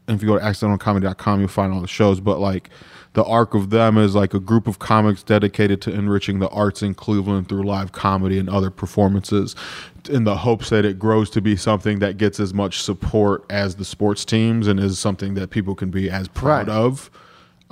and 0.08 0.16
if 0.16 0.22
you 0.22 0.28
go 0.28 0.38
to 0.38 0.44
accidentalcomedy.com, 0.44 1.40
you'll 1.40 1.50
find 1.50 1.74
all 1.74 1.82
the 1.82 1.88
shows. 1.88 2.20
But 2.20 2.40
like 2.40 2.70
the 3.16 3.24
arc 3.26 3.54
of 3.54 3.70
them 3.72 3.98
is 3.98 4.14
like 4.16 4.34
a 4.34 4.40
group 4.40 4.68
of 4.68 4.78
comics 4.80 5.24
dedicated 5.24 5.82
to 5.82 5.92
enriching 5.94 6.40
the 6.40 6.50
arts 6.50 6.82
in 6.84 6.94
Cleveland 6.94 7.50
through 7.50 7.64
live 7.64 7.92
comedy 7.92 8.38
and 8.38 8.48
other 8.50 8.70
performances, 8.70 9.56
in 10.10 10.24
the 10.26 10.38
hopes 10.38 10.70
that 10.70 10.86
it 10.86 11.00
grows 11.00 11.30
to 11.32 11.42
be 11.42 11.56
something 11.56 12.00
that 12.00 12.18
gets 12.18 12.40
as 12.40 12.54
much 12.54 12.82
support 12.82 13.44
as 13.50 13.76
the 13.76 13.86
sports 13.86 14.24
teams 14.24 14.68
and 14.68 14.80
is 14.80 15.00
something 15.00 15.34
that 15.34 15.50
people 15.50 15.74
can 15.76 15.90
be 15.90 16.10
as 16.10 16.28
proud 16.28 16.68
Right. 16.68 16.70
of. 16.78 17.10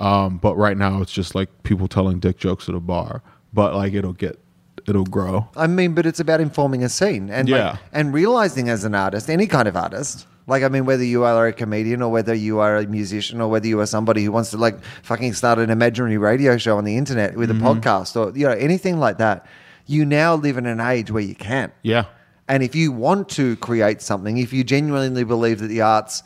Um, 0.00 0.38
but 0.38 0.56
right 0.56 0.76
now, 0.76 1.00
it's 1.00 1.12
just 1.12 1.34
like 1.36 1.48
people 1.62 1.86
telling 1.86 2.18
dick 2.18 2.36
jokes 2.36 2.68
at 2.68 2.74
a 2.74 2.80
bar. 2.80 3.22
But 3.52 3.74
like 3.76 3.92
it'll 3.94 4.12
get, 4.14 4.40
it'll 4.88 5.04
grow. 5.04 5.46
i 5.56 5.66
mean 5.68 5.94
but 5.94 6.04
it's 6.06 6.18
about 6.20 6.40
informing 6.40 6.82
a 6.82 6.88
scene 6.88 7.30
and 7.30 7.48
like, 7.48 7.78
and 7.92 8.12
realizing 8.12 8.68
as 8.68 8.84
an 8.84 8.94
artist 8.94 9.30
any 9.30 9.46
kind 9.46 9.68
of 9.68 9.76
artist 9.76 10.26
like 10.46 10.62
I 10.62 10.68
mean, 10.68 10.84
whether 10.84 11.04
you 11.04 11.24
are 11.24 11.46
a 11.46 11.52
comedian 11.52 12.02
or 12.02 12.10
whether 12.10 12.34
you 12.34 12.58
are 12.58 12.76
a 12.76 12.86
musician 12.86 13.40
or 13.40 13.48
whether 13.48 13.66
you 13.66 13.80
are 13.80 13.86
somebody 13.86 14.24
who 14.24 14.32
wants 14.32 14.50
to 14.50 14.56
like 14.56 14.82
fucking 15.02 15.32
start 15.32 15.58
an 15.58 15.70
imaginary 15.70 16.18
radio 16.18 16.56
show 16.58 16.76
on 16.76 16.84
the 16.84 16.96
internet 16.96 17.36
with 17.36 17.50
a 17.50 17.54
mm-hmm. 17.54 17.66
podcast 17.66 18.16
or 18.16 18.36
you 18.36 18.46
know 18.46 18.52
anything 18.52 18.98
like 18.98 19.18
that, 19.18 19.46
you 19.86 20.04
now 20.04 20.34
live 20.34 20.56
in 20.56 20.66
an 20.66 20.80
age 20.80 21.10
where 21.10 21.22
you 21.22 21.34
can. 21.34 21.72
Yeah. 21.82 22.04
And 22.46 22.62
if 22.62 22.74
you 22.74 22.92
want 22.92 23.30
to 23.30 23.56
create 23.56 24.02
something, 24.02 24.36
if 24.36 24.52
you 24.52 24.64
genuinely 24.64 25.24
believe 25.24 25.60
that 25.60 25.68
the 25.68 25.80
arts 25.80 26.22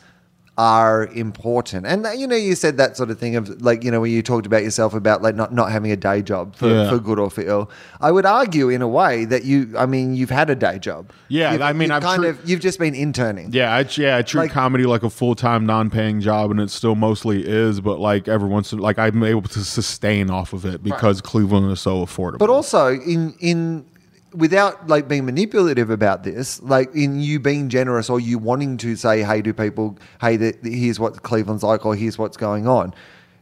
are 0.59 1.07
important. 1.13 1.85
And 1.87 2.05
you 2.19 2.27
know, 2.27 2.35
you 2.35 2.53
said 2.53 2.75
that 2.75 2.97
sort 2.97 3.09
of 3.09 3.17
thing 3.17 3.37
of 3.37 3.61
like, 3.61 3.81
you 3.81 3.91
know, 3.91 4.01
when 4.01 4.11
you 4.11 4.21
talked 4.21 4.45
about 4.45 4.61
yourself 4.61 4.93
about 4.93 5.21
like 5.21 5.33
not, 5.33 5.53
not 5.53 5.71
having 5.71 5.89
a 5.89 5.95
day 5.95 6.21
job 6.21 6.53
for, 6.53 6.67
Yeah. 6.67 6.89
for 6.89 6.99
good 6.99 7.17
or 7.17 7.29
for 7.29 7.41
ill. 7.41 7.71
I 8.01 8.11
would 8.11 8.25
argue 8.25 8.67
in 8.67 8.81
a 8.81 8.87
way 8.87 9.23
that 9.23 9.45
you 9.45 9.73
I 9.77 9.85
mean, 9.85 10.15
you've 10.15 10.29
had 10.31 10.49
a 10.49 10.55
day 10.55 10.77
job. 10.77 11.11
Yeah, 11.29 11.53
You've- 11.53 11.63
I 11.63 11.71
mean, 11.71 11.91
I've 11.91 12.03
kind 12.03 12.19
tre- 12.23 12.29
of 12.31 12.49
you've 12.49 12.59
just 12.59 12.77
been 12.77 12.93
interning. 12.93 13.51
Yeah, 13.53 13.73
I, 13.73 13.85
yeah, 13.91 14.17
I 14.17 14.21
treat 14.21 14.41
Like- 14.41 14.51
comedy 14.51 14.83
like 14.85 15.03
a 15.03 15.09
full 15.09 15.33
time, 15.33 15.65
non 15.65 15.89
paying 15.89 16.19
job, 16.19 16.51
and 16.51 16.59
it 16.59 16.69
still 16.71 16.95
mostly 16.95 17.41
is. 17.47 17.79
But 17.79 17.99
like 18.01 18.27
every 18.27 18.49
once, 18.49 18.73
in, 18.73 18.79
like 18.79 18.99
I'm 18.99 19.23
able 19.23 19.43
to 19.43 19.63
sustain 19.63 20.29
off 20.29 20.51
of 20.51 20.65
it 20.65 20.83
because 20.83 21.21
Cleveland 21.21 21.71
is 21.71 21.79
so 21.79 22.05
affordable. 22.05 22.39
But 22.39 22.49
also 22.49 22.89
in 22.93 23.33
in 23.39 23.85
without 24.33 24.87
like 24.87 25.07
being 25.07 25.25
manipulative 25.25 25.89
about 25.89 26.23
this, 26.23 26.61
like 26.61 26.93
in 26.95 27.19
you 27.19 27.39
being 27.39 27.69
generous 27.69 28.09
or 28.09 28.19
you 28.19 28.37
wanting 28.37 28.77
to 28.77 28.95
say, 28.95 29.23
hey, 29.23 29.41
to 29.41 29.53
people, 29.53 29.97
hey, 30.21 30.37
th- 30.37 30.61
th- 30.61 30.75
here's 30.75 30.99
what 30.99 31.23
Cleveland's 31.23 31.63
like 31.63 31.85
or 31.85 31.95
here's 31.95 32.17
what's 32.17 32.37
going 32.37 32.67
on, 32.67 32.93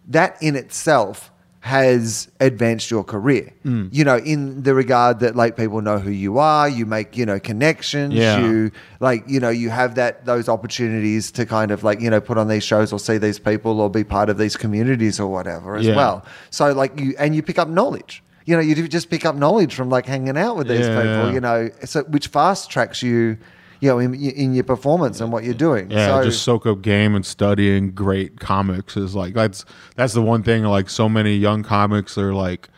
that 0.08 0.38
in 0.41 0.56
itself 0.56 1.32
has 1.62 2.29
advanced 2.39 2.89
your 2.89 3.03
career. 3.03 3.51
Mm. 3.65 3.89
You 3.91 4.06
know, 4.06 4.17
in 4.17 4.63
the 4.63 4.74
regard 4.74 5.20
that 5.20 5.36
like 5.36 5.58
people 5.58 5.82
know 5.82 6.00
who 6.00 6.12
you 6.12 6.38
are, 6.38 6.70
you 6.70 6.86
make, 6.86 7.17
you 7.17 7.25
know, 7.25 7.39
connections, 7.39 8.13
Yeah. 8.13 8.39
you 8.39 8.72
like, 9.01 9.27
you 9.27 9.41
know, 9.41 9.50
you 9.50 9.70
have 9.70 9.96
that 9.96 10.24
those 10.25 10.48
opportunities 10.48 11.29
to 11.32 11.46
kind 11.46 11.72
of 11.72 11.84
like, 11.84 12.00
you 12.00 12.10
know, 12.10 12.22
put 12.22 12.38
on 12.38 12.48
these 12.48 12.63
shows 12.63 12.94
or 12.94 13.00
see 13.00 13.17
these 13.17 13.39
people 13.39 13.82
or 13.82 13.89
be 13.89 14.06
part 14.06 14.29
of 14.29 14.38
these 14.38 14.56
communities 14.56 15.20
or 15.20 15.27
whatever 15.27 15.75
as 15.75 15.86
Yeah. 15.86 15.96
well. 15.98 16.25
So 16.51 16.72
like 16.72 16.98
you 16.98 17.15
and 17.20 17.36
you 17.36 17.41
pick 17.44 17.60
up 17.60 17.67
knowledge. 17.67 18.24
You 18.48 18.56
know, 18.56 18.62
you 18.62 18.88
just 18.88 19.10
pick 19.10 19.25
up 19.25 19.36
knowledge 19.36 19.75
from 19.75 19.89
like 19.89 20.06
hanging 20.06 20.38
out 20.38 20.56
with 20.56 20.70
these 20.70 20.88
Yeah, 20.88 21.01
people. 21.01 21.34
You 21.34 21.42
know, 21.42 21.70
so 21.84 22.04
which 22.04 22.27
fast 22.27 22.70
tracks 22.70 23.04
you, 23.04 23.38
you 23.82 23.89
know, 23.89 24.00
in, 24.00 24.13
in 24.16 24.54
your 24.54 24.63
performance 24.63 25.20
and 25.20 25.34
what 25.34 25.44
you're 25.44 25.54
doing. 25.54 25.92
Yeah, 25.92 26.20
so, 26.20 26.24
just 26.24 26.44
soak 26.44 26.66
up 26.66 26.82
game 26.82 27.13
and 27.13 27.25
studying 27.25 27.92
great 27.92 28.39
comics 28.39 28.96
is 28.96 29.16
like 29.16 29.34
that's 29.34 29.66
that's 29.98 30.13
the 30.13 30.22
one 30.22 30.44
thing. 30.44 30.63
Like 30.63 30.89
so 30.89 31.10
many 31.10 31.36
young 31.36 31.62
comics 31.62 32.18
are 32.18 32.34
like, 32.34 32.70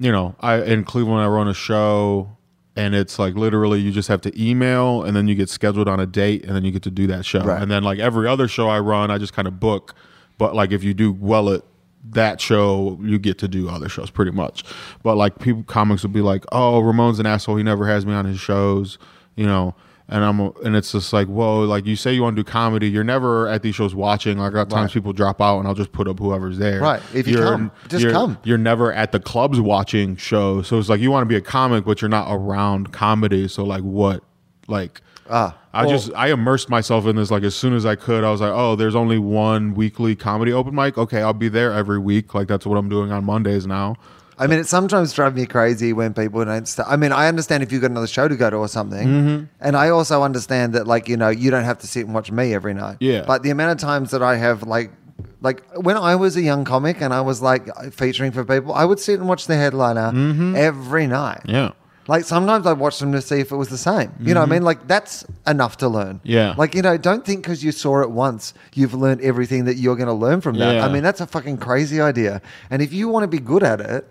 you 0.00 0.10
know, 0.10 0.34
I 0.40 0.62
in 0.62 0.82
Cleveland 0.82 1.22
I 1.22 1.28
run 1.28 1.46
a 1.46 1.54
show, 1.54 2.36
and 2.74 2.92
it's 2.96 3.20
like 3.20 3.36
literally 3.36 3.78
you 3.78 3.92
just 3.92 4.08
have 4.08 4.20
to 4.22 4.32
email, 4.42 5.04
and 5.04 5.16
then 5.16 5.28
you 5.28 5.36
get 5.36 5.48
scheduled 5.48 5.86
on 5.86 6.00
a 6.00 6.06
date, 6.06 6.44
and 6.44 6.56
then 6.56 6.64
you 6.64 6.72
get 6.72 6.82
to 6.82 6.90
do 6.90 7.06
that 7.06 7.24
show. 7.24 7.44
Right. 7.44 7.62
And 7.62 7.70
then 7.70 7.84
like 7.84 8.00
every 8.00 8.26
other 8.26 8.48
show 8.48 8.68
I 8.68 8.80
run, 8.80 9.12
I 9.12 9.18
just 9.18 9.32
kind 9.32 9.46
of 9.46 9.60
book. 9.60 9.94
But 10.38 10.56
like 10.56 10.72
if 10.72 10.82
you 10.82 10.92
do 10.92 11.12
well 11.12 11.50
at 11.50 11.62
that 12.10 12.40
show, 12.40 12.98
you 13.02 13.18
get 13.18 13.38
to 13.38 13.48
do 13.48 13.68
other 13.68 13.88
shows 13.88 14.10
pretty 14.10 14.30
much. 14.30 14.64
But 15.02 15.16
like 15.16 15.38
people, 15.38 15.62
comics 15.64 16.02
would 16.02 16.12
be 16.12 16.22
like, 16.22 16.44
"Oh, 16.52 16.80
Ramon's 16.80 17.18
an 17.18 17.26
asshole. 17.26 17.56
He 17.56 17.62
never 17.62 17.86
has 17.86 18.06
me 18.06 18.12
on 18.14 18.24
his 18.24 18.40
shows," 18.40 18.98
you 19.36 19.46
know. 19.46 19.74
And 20.10 20.24
I'm 20.24 20.40
and 20.64 20.74
it's 20.74 20.92
just 20.92 21.12
like, 21.12 21.28
whoa, 21.28 21.60
like 21.64 21.84
you 21.84 21.94
say 21.94 22.14
you 22.14 22.22
want 22.22 22.34
to 22.36 22.42
do 22.42 22.48
comedy, 22.50 22.88
you're 22.88 23.04
never 23.04 23.46
at 23.46 23.62
these 23.62 23.74
shows 23.74 23.94
watching. 23.94 24.38
Like, 24.38 24.52
a 24.54 24.56
lot 24.56 24.62
of 24.62 24.68
times 24.70 24.84
Right. 24.84 24.94
people 24.94 25.12
drop 25.12 25.38
out, 25.42 25.58
and 25.58 25.68
I'll 25.68 25.74
just 25.74 25.92
put 25.92 26.08
up 26.08 26.18
whoever's 26.18 26.56
there. 26.56 26.80
Right. 26.80 27.02
If 27.12 27.28
you 27.28 27.34
You're- 27.34 27.50
come, 27.50 27.70
just 27.88 28.00
you're- 28.02 28.14
come. 28.14 28.38
You're 28.42 28.56
never 28.56 28.90
at 28.90 29.12
the 29.12 29.20
clubs 29.20 29.60
watching 29.60 30.16
shows, 30.16 30.66
so 30.68 30.78
it's 30.78 30.88
like 30.88 31.00
you 31.00 31.10
want 31.10 31.24
to 31.24 31.28
be 31.28 31.36
a 31.36 31.42
comic, 31.42 31.84
but 31.84 32.00
you're 32.00 32.08
not 32.08 32.28
around 32.30 32.90
comedy. 32.90 33.48
So 33.48 33.64
like, 33.64 33.82
what, 33.82 34.22
like. 34.66 35.02
Ah, 35.30 35.56
I 35.72 35.82
well- 35.82 35.90
just 35.90 36.10
I 36.14 36.28
immersed 36.30 36.68
myself 36.70 37.06
in 37.06 37.16
this 37.16 37.30
like 37.30 37.42
as 37.42 37.54
soon 37.54 37.74
as 37.74 37.84
I 37.86 37.94
could. 37.96 38.24
I 38.24 38.30
was 38.30 38.40
like, 38.40 38.52
oh, 38.52 38.76
there's 38.76 38.94
only 38.94 39.18
one 39.18 39.74
weekly 39.74 40.16
comedy 40.16 40.52
open 40.52 40.74
mic. 40.74 40.96
Okay, 40.98 41.22
I'll 41.22 41.32
be 41.32 41.48
there 41.48 41.72
every 41.72 41.98
week. 41.98 42.34
Like 42.34 42.48
that's 42.48 42.66
what 42.66 42.76
I'm 42.76 42.88
doing 42.88 43.12
on 43.12 43.24
Mondays 43.24 43.66
now. 43.66 43.96
I 44.40 44.46
mean, 44.46 44.60
it 44.60 44.68
sometimes 44.68 45.12
drives 45.12 45.34
me 45.34 45.46
crazy 45.46 45.92
when 45.92 46.14
people 46.14 46.44
don't. 46.44 46.66
St- 46.68 46.86
I 46.88 46.94
mean, 46.94 47.10
I 47.10 47.26
understand 47.26 47.64
if 47.64 47.72
you've 47.72 47.82
got 47.82 47.90
another 47.90 48.06
show 48.06 48.28
to 48.28 48.36
go 48.36 48.48
to 48.48 48.56
or 48.56 48.68
something, 48.68 49.08
Mm-hmm. 49.08 49.44
and 49.60 49.76
I 49.76 49.88
also 49.88 50.22
understand 50.22 50.74
that, 50.74 50.86
like, 50.86 51.08
you 51.08 51.16
know, 51.16 51.28
you 51.28 51.50
don't 51.50 51.64
have 51.64 51.78
to 51.80 51.88
sit 51.88 52.06
and 52.06 52.14
watch 52.14 52.30
me 52.30 52.54
every 52.54 52.72
night. 52.72 52.98
Yeah. 53.00 53.24
But 53.26 53.42
the 53.42 53.50
amount 53.50 53.72
of 53.72 53.78
times 53.78 54.12
that 54.12 54.22
I 54.22 54.36
have, 54.36 54.62
like, 54.62 54.92
like 55.40 55.64
when 55.74 55.96
I 55.96 56.14
was 56.14 56.36
a 56.36 56.40
young 56.40 56.64
comic 56.64 57.00
and 57.00 57.12
I 57.12 57.20
was 57.22 57.42
like 57.42 57.68
featuring 57.92 58.30
for 58.30 58.44
people, 58.44 58.72
I 58.72 58.84
would 58.84 59.00
sit 59.00 59.18
and 59.18 59.28
watch 59.28 59.48
the 59.48 59.56
headliner 59.56 60.12
every 60.56 61.08
night. 61.08 61.40
Mm-hmm. 61.40 61.50
Yeah. 61.50 61.70
Like 62.08 62.24
sometimes 62.24 62.66
I 62.66 62.72
watched 62.72 63.00
them 63.00 63.12
to 63.12 63.20
see 63.22 63.38
if 63.40 63.52
it 63.52 63.56
was 63.56 63.68
the 63.68 63.78
same. 63.78 64.12
You 64.18 64.32
know 64.34 64.40
what 64.40 64.48
I 64.48 64.52
mean? 64.52 64.62
Like 64.62 64.88
that's 64.88 65.24
enough 65.46 65.76
to 65.78 65.88
learn. 65.88 66.16
Mm-hmm. 66.16 66.28
Yeah. 66.28 66.54
Like, 66.56 66.74
you 66.74 66.82
know, 66.82 66.96
don't 66.96 67.24
think 67.24 67.42
because 67.42 67.62
you 67.62 67.70
saw 67.70 68.00
it 68.02 68.10
once, 68.10 68.54
you've 68.74 68.94
learned 68.94 69.20
everything 69.20 69.66
that 69.66 69.76
you're 69.76 69.94
going 69.96 70.08
to 70.08 70.14
learn 70.14 70.40
from 70.40 70.56
that. 70.58 70.76
Yeah. 70.76 70.86
I 70.86 70.92
mean, 70.92 71.02
that's 71.02 71.20
a 71.20 71.26
fucking 71.26 71.58
crazy 71.58 72.00
idea. 72.00 72.40
And 72.70 72.80
if 72.82 72.92
you 72.92 73.08
want 73.08 73.24
to 73.24 73.28
be 73.28 73.38
good 73.38 73.62
at 73.62 73.80
it, 73.80 74.08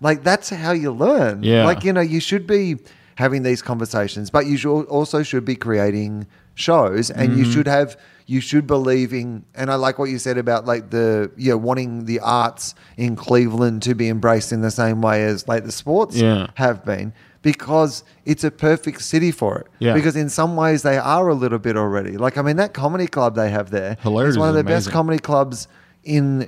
like 0.00 0.22
that's 0.22 0.50
how 0.50 0.72
you 0.72 0.92
learn. 0.92 1.42
Yeah. 1.42 1.64
Like, 1.64 1.84
you 1.84 1.92
know, 1.92 2.02
you 2.02 2.20
should 2.20 2.46
be 2.46 2.76
having 3.16 3.42
these 3.42 3.62
conversations, 3.62 4.30
but 4.30 4.46
you 4.46 4.56
should 4.56 4.84
also 4.84 5.22
should 5.24 5.44
be 5.44 5.56
creating 5.56 6.26
shows 6.54 7.10
and 7.10 7.30
Mm-hmm. 7.30 7.38
you 7.38 7.44
should 7.52 7.66
have 7.68 7.96
you 8.26 8.40
should 8.40 8.66
believe 8.66 9.14
in 9.14 9.44
and 9.54 9.70
I 9.70 9.76
like 9.76 9.98
what 9.98 10.10
you 10.10 10.18
said 10.18 10.36
about 10.38 10.66
like 10.66 10.90
the 10.90 11.30
you 11.36 11.50
know 11.52 11.56
wanting 11.56 12.04
the 12.04 12.18
arts 12.20 12.74
in 12.96 13.14
Cleveland 13.16 13.82
to 13.84 13.94
be 13.94 14.08
embraced 14.08 14.52
in 14.52 14.60
the 14.60 14.70
same 14.72 15.00
way 15.00 15.24
as 15.24 15.46
like 15.48 15.64
the 15.64 15.72
sports 15.72 16.16
Yeah. 16.16 16.48
have 16.54 16.84
been 16.84 17.12
because 17.42 18.04
it's 18.24 18.44
a 18.44 18.50
perfect 18.50 19.02
city 19.02 19.30
for 19.30 19.58
it. 19.58 19.66
Yeah. 19.78 19.94
Because 19.94 20.16
in 20.16 20.28
some 20.28 20.56
ways 20.56 20.82
they 20.82 20.98
are 20.98 21.28
a 21.28 21.34
little 21.34 21.58
bit 21.58 21.76
already. 21.76 22.16
Like 22.16 22.36
I 22.36 22.42
mean 22.42 22.56
that 22.56 22.74
comedy 22.74 23.06
club 23.06 23.34
they 23.34 23.50
have 23.50 23.70
there 23.70 23.96
Hilarities 24.02 24.34
is 24.34 24.38
one 24.38 24.48
of 24.48 24.54
the 24.54 24.64
best 24.64 24.90
comedy 24.90 25.18
clubs 25.18 25.68
in 26.04 26.42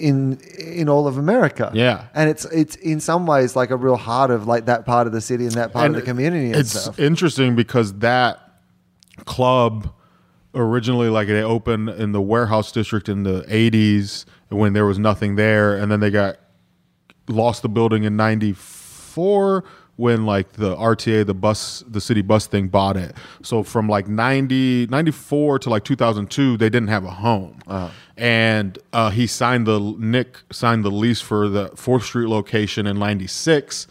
in 0.00 0.38
in 0.58 0.88
all 0.88 1.06
of 1.06 1.18
America. 1.18 1.70
Yeah. 1.74 2.06
And 2.14 2.30
it's 2.30 2.44
it's 2.46 2.76
in 2.76 3.00
some 3.00 3.26
ways 3.26 3.56
like 3.56 3.70
a 3.70 3.76
real 3.76 3.96
heart 3.96 4.30
of 4.30 4.46
like 4.46 4.66
that 4.66 4.86
part 4.86 5.06
of 5.06 5.12
the 5.12 5.20
city 5.20 5.44
and 5.44 5.54
that 5.54 5.72
part 5.72 5.90
of 5.90 5.96
the 5.96 6.02
community 6.02 6.46
and 6.46 6.56
it's 6.56 6.80
stuff. 6.80 6.98
interesting 6.98 7.56
because 7.56 7.94
that 7.98 8.38
club 9.24 9.92
originally 10.54 11.08
like 11.08 11.28
they 11.28 11.42
opened 11.42 11.90
in 11.90 12.12
the 12.12 12.20
warehouse 12.20 12.72
district 12.72 13.08
in 13.08 13.22
the 13.22 13.42
80s 13.42 14.24
when 14.48 14.72
there 14.72 14.86
was 14.86 14.98
nothing 14.98 15.36
there 15.36 15.76
and 15.76 15.92
then 15.92 16.00
they 16.00 16.10
got 16.10 16.38
lost 17.28 17.62
the 17.62 17.68
building 17.68 18.04
in 18.04 18.16
94 18.16 19.64
when 20.00 20.24
like 20.24 20.52
the 20.54 20.74
RTA 20.74 21.26
the 21.26 21.34
bus 21.34 21.84
the 21.86 22.00
city 22.00 22.22
bus 22.22 22.46
thing 22.46 22.68
bought 22.68 22.96
it. 22.96 23.14
So 23.42 23.62
from 23.62 23.86
like 23.86 24.08
90 24.08 24.86
94 24.86 25.58
to 25.60 25.70
like 25.70 25.84
2002 25.84 26.56
they 26.56 26.70
didn't 26.70 26.88
have 26.88 27.04
a 27.04 27.10
home. 27.10 27.60
And 28.16 28.78
uh, 28.92 29.10
he 29.10 29.26
signed 29.26 29.66
the 29.66 29.78
Nick 29.98 30.38
signed 30.50 30.84
the 30.84 30.90
lease 30.90 31.20
for 31.20 31.48
the 31.48 31.68
4th 31.70 32.02
Street 32.02 32.28
location 32.28 32.86
in 32.86 32.98
96 32.98 33.86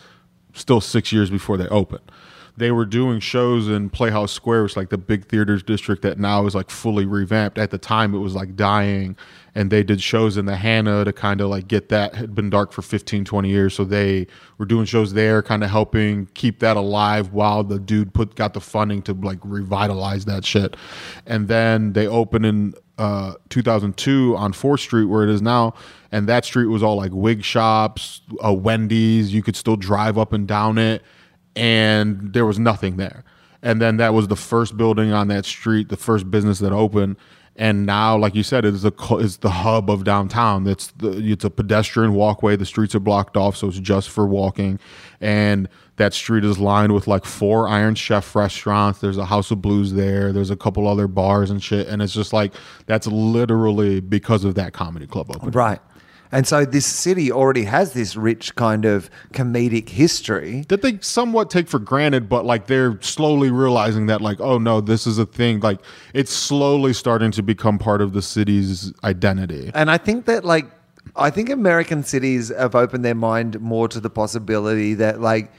still 0.54 0.82
6 0.82 1.12
years 1.12 1.30
before 1.30 1.58
they 1.58 1.68
opened 1.68 2.12
they 2.60 2.72
were 2.72 2.86
doing 2.86 3.22
shows 3.22 3.70
in 3.70 3.90
Playhouse 3.90 4.34
Square, 4.34 4.64
which 4.64 4.76
like 4.76 4.90
the 4.90 4.98
big 4.98 5.26
theaters 5.26 5.64
district 5.64 6.02
that 6.02 6.20
now 6.20 6.46
is 6.46 6.54
like 6.54 6.70
fully 6.70 7.06
revamped. 7.06 7.58
At 7.58 7.72
the 7.72 7.78
time, 7.78 8.14
it 8.14 8.18
was 8.20 8.36
like 8.36 8.58
dying, 8.58 9.16
and 9.56 9.72
they 9.72 9.82
did 9.82 10.02
shows 10.02 10.36
in 10.36 10.46
the 10.46 10.58
Hanna 10.58 11.06
to 11.06 11.14
kind 11.14 11.40
of 11.40 11.50
like 11.50 11.70
get 11.70 11.88
that. 11.90 12.14
It 12.14 12.18
had 12.18 12.36
been 12.36 12.50
dark 12.50 12.74
for 12.74 12.82
15, 12.82 13.24
20 13.24 13.50
years, 13.50 13.74
so 13.74 13.86
they 13.86 14.28
were 14.58 14.66
doing 14.66 14.86
shows 14.86 15.14
there, 15.14 15.42
kind 15.42 15.64
of 15.64 15.70
helping 15.70 16.26
keep 16.34 16.60
that 16.60 16.76
alive 16.76 17.32
while 17.32 17.64
the 17.64 17.80
dude 17.80 18.14
put 18.14 18.36
got 18.36 18.54
the 18.54 18.62
funding 18.62 19.02
to 19.04 19.14
like 19.14 19.40
revitalize 19.44 20.26
that 20.26 20.44
shit. 20.44 20.76
And 21.26 21.48
then 21.48 21.94
they 21.94 22.08
opened 22.08 22.46
in 22.46 22.74
uh, 22.98 23.36
2002 23.48 24.36
on 24.36 24.52
4th 24.52 24.80
Street, 24.82 25.06
where 25.06 25.24
it 25.24 25.30
is 25.30 25.42
now. 25.42 25.76
And 26.12 26.28
that 26.28 26.44
street 26.44 26.66
was 26.66 26.84
all 26.84 26.98
like 26.98 27.12
wig 27.14 27.44
shops, 27.44 28.22
a 28.42 28.54
Wendy's. 28.54 29.34
You 29.34 29.44
could 29.44 29.56
still 29.56 29.78
drive 29.78 30.18
up 30.18 30.34
and 30.34 30.46
down 30.46 30.78
it 30.78 31.04
and 31.60 32.34
there 32.34 32.46
was 32.46 32.58
nothing 32.58 32.98
there. 32.98 33.24
And 33.62 33.82
then 33.82 33.98
that 33.98 34.14
was 34.14 34.28
the 34.28 34.38
first 34.38 34.78
building 34.78 35.12
on 35.12 35.28
that 35.28 35.46
street, 35.46 35.90
the 35.90 35.98
first 35.98 36.32
business 36.32 36.60
that 36.60 36.72
opened. 36.72 37.18
And 37.58 37.86
now, 37.86 38.18
like 38.18 38.36
you 38.36 38.44
said, 38.44 38.64
it's 38.64 38.84
the 38.84 38.94
it's 39.20 39.38
the 39.38 39.50
hub 39.50 39.90
of 39.90 40.06
downtown. 40.06 40.66
It's 40.66 40.88
the 40.92 41.10
it's 41.18 41.44
a 41.44 41.50
pedestrian 41.50 42.14
walkway. 42.14 42.56
The 42.56 42.66
streets 42.66 42.96
are 42.96 43.02
blocked 43.02 43.36
off, 43.36 43.58
so 43.58 43.68
it's 43.68 43.80
just 43.80 44.10
for 44.10 44.26
walking. 44.26 44.80
And 45.20 45.68
that 45.98 46.14
street 46.14 46.46
is 46.46 46.58
lined 46.58 46.94
with 46.94 47.06
like 47.06 47.26
four 47.26 47.68
Iron 47.68 47.96
Chef 47.96 48.34
restaurants. 48.34 49.02
There's 49.02 49.18
a 49.18 49.26
House 49.26 49.52
of 49.52 49.62
Blues 49.62 49.92
there. 49.92 50.32
There's 50.32 50.52
a 50.52 50.56
couple 50.56 50.88
other 50.88 51.10
bars 51.10 51.52
and 51.52 51.62
shit. 51.62 51.88
And 51.90 52.02
it's 52.02 52.14
just 52.14 52.32
like 52.32 52.54
that's 52.86 53.08
literally 53.08 54.00
because 54.00 54.46
of 54.46 54.56
that 54.56 54.72
comedy 54.72 55.06
club 55.06 55.30
opening. 55.30 55.52
right. 55.52 55.80
And 56.32 56.46
so 56.46 56.64
this 56.64 56.86
city 56.86 57.32
already 57.32 57.64
has 57.64 57.94
this 57.94 58.16
rich 58.16 58.56
kind 58.56 58.86
of 58.86 59.10
comedic 59.34 59.90
history. 59.90 60.64
that 60.70 60.82
they 60.82 61.00
somewhat 61.02 61.50
take 61.50 61.68
for 61.68 61.80
granted, 61.80 62.30
but 62.30 62.46
like 62.46 62.68
they're 62.68 63.02
slowly 63.02 63.50
realizing 63.50 64.06
that, 64.08 64.22
like, 64.22 64.40
oh 64.40 64.60
no, 64.60 64.80
this 64.80 65.08
is 65.08 65.18
a 65.18 65.26
thing. 65.26 65.60
Like 65.60 65.80
it's 66.14 66.32
slowly 66.32 66.94
starting 66.94 67.32
to 67.32 67.42
become 67.42 67.80
part 67.80 68.02
of 68.02 68.14
the 68.14 68.22
city's 68.22 68.94
identity. 69.04 69.72
And 69.74 69.90
I 69.90 69.98
think 69.98 70.26
that 70.26 70.46
like 70.46 70.68
I 71.16 71.30
think 71.32 71.50
American 71.50 72.04
cities 72.04 72.50
have 72.50 72.76
opened 72.76 73.04
their 73.04 73.16
mind 73.16 73.60
more 73.60 73.88
to 73.88 74.00
the 74.00 74.10
possibility 74.10 74.94
that 74.96 75.20
like 75.20 75.52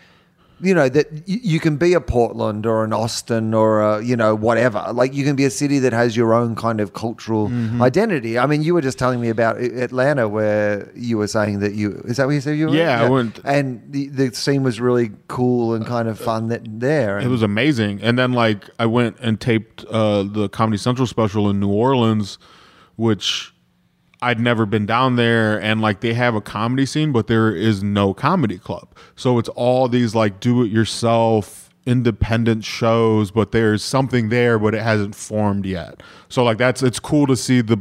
you 0.62 0.74
know 0.74 0.88
that 0.88 1.06
you 1.26 1.58
can 1.60 1.76
be 1.76 1.94
a 1.94 2.00
Portland 2.00 2.66
or 2.66 2.84
an 2.84 2.92
Austin 2.92 3.54
or 3.54 3.80
a, 3.80 4.02
you 4.04 4.16
know 4.16 4.34
whatever. 4.34 4.84
Like 4.92 5.14
you 5.14 5.24
can 5.24 5.36
be 5.36 5.44
a 5.44 5.50
city 5.50 5.78
that 5.80 5.92
has 5.92 6.16
your 6.16 6.34
own 6.34 6.54
kind 6.54 6.80
of 6.80 6.92
cultural 6.92 7.48
Mm-hmm. 7.48 7.80
identity. 7.82 8.38
I 8.38 8.46
mean, 8.46 8.62
you 8.62 8.74
were 8.74 8.80
just 8.82 8.98
telling 8.98 9.20
me 9.20 9.28
about 9.28 9.58
Atlanta, 9.60 10.28
where 10.28 10.90
you 10.94 11.16
were 11.18 11.26
saying 11.28 11.60
that 11.60 11.74
you 11.74 12.02
is 12.04 12.16
that 12.18 12.26
what 12.26 12.34
you 12.34 12.40
said 12.40 12.56
you 12.58 12.68
were? 12.68 12.74
Yeah, 12.76 13.02
I 13.02 13.08
went- 13.08 13.40
and 13.44 13.80
the, 13.90 14.08
the 14.08 14.34
scene 14.34 14.62
was 14.62 14.80
really 14.80 15.10
cool 15.28 15.74
and 15.74 15.86
kind 15.86 16.08
of 16.08 16.18
fun 16.18 16.48
that 16.48 16.62
there. 16.80 17.18
It 17.18 17.28
was 17.28 17.42
amazing. 17.42 18.02
And 18.02 18.18
then 18.18 18.32
like 18.32 18.68
I 18.78 18.86
went 18.86 19.16
and 19.20 19.40
taped 19.40 19.84
uh, 19.86 20.22
the 20.24 20.48
Comedy 20.48 20.76
Central 20.78 21.06
special 21.06 21.48
in 21.50 21.60
New 21.60 21.70
Orleans, 21.70 22.38
which 22.96 23.52
I'd 24.22 24.38
never 24.38 24.66
been 24.66 24.86
down 24.86 25.16
there 25.16 25.60
and 25.60 25.80
like 25.80 26.00
they 26.00 26.12
have 26.14 26.34
a 26.34 26.40
comedy 26.40 26.84
scene, 26.86 27.12
but 27.12 27.26
there 27.26 27.54
is 27.54 27.82
no 27.82 28.12
comedy 28.12 28.58
club. 28.58 28.94
So 29.16 29.38
it's 29.38 29.48
all 29.50 29.88
these 29.88 30.14
like 30.14 30.40
do 30.40 30.62
it 30.62 30.70
yourself 30.70 31.70
independent 31.86 32.64
shows, 32.64 33.30
but 33.30 33.52
there's 33.52 33.82
something 33.82 34.28
there, 34.28 34.58
but 34.58 34.74
it 34.74 34.82
hasn't 34.82 35.14
formed 35.14 35.64
yet. 35.64 36.02
So 36.28 36.44
like 36.44 36.58
that's 36.58 36.82
it's 36.82 37.00
cool 37.00 37.26
to 37.26 37.36
see 37.36 37.62
the 37.62 37.78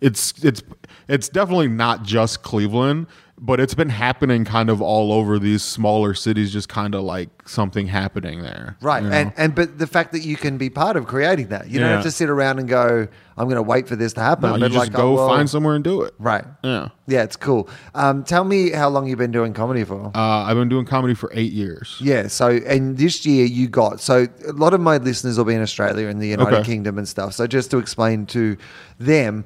it's 0.00 0.32
it's 0.44 0.62
it's 1.08 1.28
definitely 1.28 1.68
not 1.68 2.02
just 2.02 2.42
Cleveland, 2.42 3.06
but 3.40 3.60
it's 3.60 3.74
been 3.74 3.88
happening 3.88 4.44
kind 4.44 4.68
of 4.68 4.82
all 4.82 5.12
over 5.12 5.38
these 5.38 5.62
smaller 5.62 6.14
cities, 6.14 6.52
just 6.52 6.68
kind 6.68 6.94
of 6.94 7.02
like 7.02 7.28
something 7.48 7.86
happening 7.86 8.42
there. 8.42 8.76
Right, 8.80 9.02
you 9.02 9.08
know? 9.08 9.14
and 9.14 9.32
and 9.36 9.54
but 9.54 9.78
the 9.78 9.86
fact 9.86 10.12
that 10.12 10.20
you 10.20 10.36
can 10.36 10.58
be 10.58 10.70
part 10.70 10.96
of 10.96 11.06
creating 11.06 11.48
that, 11.48 11.68
you 11.70 11.78
don't 11.78 11.88
have 11.88 12.02
to 12.02 12.10
sit 12.10 12.28
around 12.28 12.58
and 12.58 12.68
go, 12.68 13.06
"I'm 13.36 13.44
going 13.46 13.56
to 13.56 13.62
wait 13.62 13.86
for 13.86 13.96
this 13.96 14.12
to 14.14 14.20
happen." 14.20 14.50
No, 14.50 14.56
you 14.56 14.60
but 14.60 14.72
just 14.72 14.78
like, 14.78 14.92
go 14.92 15.12
oh, 15.12 15.14
well- 15.14 15.28
find 15.28 15.48
somewhere 15.48 15.74
and 15.74 15.84
do 15.84 16.02
it. 16.02 16.14
Right. 16.18 16.44
Yeah. 16.64 16.88
Yeah, 17.06 17.22
it's 17.22 17.36
cool. 17.36 17.68
Um, 17.94 18.24
tell 18.24 18.44
me 18.44 18.70
how 18.70 18.88
long 18.88 19.06
you've 19.06 19.18
been 19.18 19.32
doing 19.32 19.54
comedy 19.54 19.84
for. 19.84 20.10
Uh, 20.14 20.20
I've 20.20 20.56
been 20.56 20.68
doing 20.68 20.84
comedy 20.84 21.14
for 21.14 21.30
eight 21.32 21.52
years. 21.52 21.96
Yeah, 22.02 22.26
so 22.26 22.48
and 22.48 22.98
this 22.98 23.24
year 23.24 23.46
you 23.46 23.68
got 23.68 24.00
so 24.00 24.26
a 24.46 24.52
lot 24.52 24.74
of 24.74 24.80
my 24.80 24.98
listeners 24.98 25.38
will 25.38 25.44
be 25.44 25.54
in 25.54 25.62
Australia 25.62 26.08
and 26.08 26.20
the 26.20 26.28
United 26.28 26.54
Okay. 26.54 26.64
Kingdom 26.64 26.98
and 26.98 27.08
stuff. 27.08 27.34
So 27.34 27.46
just 27.46 27.70
to 27.70 27.78
explain 27.78 28.26
to 28.26 28.56
them, 28.98 29.44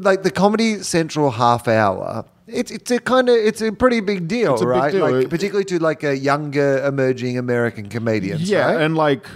like 0.00 0.22
the 0.22 0.30
Comedy 0.30 0.82
Central 0.82 1.30
half 1.30 1.66
hour, 1.66 2.24
it's 2.52 2.70
it's 2.70 2.90
a 2.90 2.98
kind 2.98 3.28
of 3.28 3.34
it's 3.36 3.60
a 3.62 3.72
pretty 3.72 4.00
big 4.00 4.28
deal, 4.28 4.52
It's 4.54 4.62
a 4.62 4.66
big 4.66 4.74
right? 4.74 4.92
deal. 4.92 5.10
Like 5.10 5.30
particularly 5.30 5.64
to 5.66 5.78
like 5.78 6.02
a 6.04 6.16
younger 6.16 6.84
emerging 6.84 7.38
American 7.38 7.88
comedians. 7.88 8.48
Yeah, 8.48 8.66
right? 8.72 8.80
and 8.82 8.96
like 8.96 9.26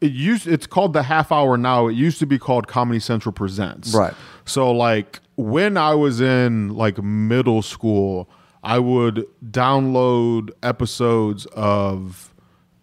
it 0.00 0.12
used 0.12 0.46
it's 0.46 0.66
called 0.66 0.92
the 0.92 1.02
half 1.04 1.30
hour 1.32 1.56
now. 1.56 1.88
It 1.88 1.94
used 1.94 2.18
to 2.20 2.26
be 2.26 2.38
called 2.38 2.66
Comedy 2.66 3.00
Central 3.00 3.32
Presents. 3.32 3.94
Right. 3.94 4.14
So 4.44 4.70
like 4.70 5.20
when 5.36 5.76
I 5.76 5.94
was 5.94 6.20
in 6.20 6.74
like 6.74 6.98
middle 7.02 7.62
school, 7.62 8.28
I 8.62 8.78
would 8.78 9.26
download 9.44 10.50
episodes 10.62 11.46
of 11.52 12.29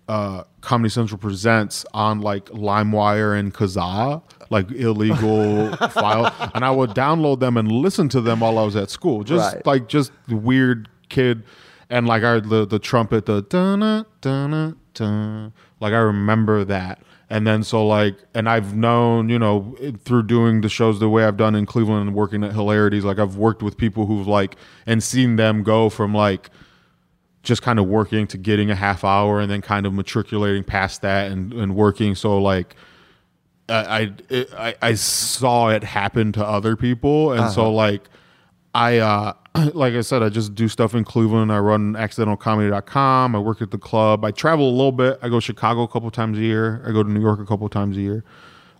uh 0.07 0.43
Comedy 0.61 0.89
Central 0.89 1.17
Presents 1.17 1.85
on 1.93 2.21
like 2.21 2.45
LimeWire 2.47 3.37
and 3.39 3.53
Kazaa, 3.53 4.21
like 4.49 4.69
illegal 4.71 5.75
file, 5.89 6.33
and 6.53 6.63
I 6.65 6.71
would 6.71 6.91
download 6.91 7.39
them 7.39 7.57
and 7.57 7.71
listen 7.71 8.09
to 8.09 8.21
them 8.21 8.39
while 8.41 8.57
I 8.59 8.63
was 8.63 8.75
at 8.75 8.89
school. 8.89 9.23
Just 9.23 9.55
Right. 9.55 9.65
like 9.65 9.87
just 9.87 10.11
weird 10.27 10.89
kid 11.09 11.43
and 11.89 12.05
like 12.07 12.23
I 12.23 12.39
the 12.39 12.65
the 12.65 12.79
trumpet 12.79 13.25
the 13.27 13.41
dun 13.43 14.05
dun 14.21 14.75
dun 14.93 15.53
like 15.79 15.93
I 15.93 15.99
remember 15.99 16.65
that 16.65 17.01
and 17.29 17.47
then 17.47 17.63
so 17.63 17.85
like 17.87 18.17
and 18.33 18.49
I've 18.49 18.75
known 18.75 19.29
you 19.29 19.39
know 19.39 19.73
through 20.03 20.23
doing 20.23 20.59
the 20.61 20.67
shows 20.69 20.99
the 20.99 21.07
way 21.07 21.23
I've 21.23 21.37
done 21.37 21.55
in 21.55 21.65
Cleveland 21.65 22.07
and 22.07 22.13
working 22.15 22.43
at 22.43 22.51
Hilarities 22.51 23.05
like 23.05 23.19
I've 23.19 23.37
worked 23.37 23.63
with 23.63 23.77
people 23.77 24.05
who've 24.05 24.27
like 24.27 24.57
and 24.85 25.01
seen 25.01 25.37
them 25.37 25.63
go 25.63 25.89
from 25.89 26.13
like 26.13 26.49
just 27.48 27.62
kind 27.62 27.80
of 27.80 27.88
working 27.88 28.27
to 28.27 28.38
getting 28.38 28.70
a 28.70 28.75
half 28.75 29.04
hour 29.04 29.39
and 29.39 29.50
then 29.50 29.62
kind 29.62 29.86
of 29.86 29.94
matriculating 29.94 30.63
past 30.63 31.01
that 31.01 31.32
and, 31.32 31.54
and 31.54 31.75
working 31.75 32.13
so 32.13 32.38
like 32.38 32.75
I 33.70 34.13
I, 34.32 34.75
I 34.82 34.94
saw 34.94 35.70
it 35.70 35.84
happen 35.84 36.32
to 36.34 36.46
other 36.46 36.75
people, 36.75 37.34
and 37.34 37.51
so 37.51 37.72
like 37.72 38.10
I 38.74 39.00
uh 39.00 39.34
like 39.74 39.94
I 39.94 40.01
said, 40.01 40.24
I 40.24 40.30
just 40.30 40.56
do 40.56 40.68
stuff 40.68 40.94
in 40.94 41.04
Cleveland. 41.04 41.51
I 41.51 41.60
run 41.60 41.94
accidentalcomedy.com. 41.94 43.36
I 43.36 43.39
work 43.39 43.62
at 43.62 43.72
the 43.72 43.77
club. 43.77 44.24
I 44.24 44.32
travel 44.32 44.70
a 44.70 44.72
little 44.72 44.92
bit. 44.92 45.20
I 45.22 45.30
go 45.30 45.36
to 45.36 45.42
Chicago 45.42 45.82
a 45.82 45.88
couple 45.88 46.10
times 46.12 46.38
a 46.38 46.42
year. 46.42 46.84
I 46.86 46.92
go 46.92 47.04
to 47.04 47.10
New 47.10 47.22
York 47.22 47.39
a 47.39 47.46
couple 47.46 47.68
times 47.70 47.98
a 47.98 48.01
year. 48.01 48.24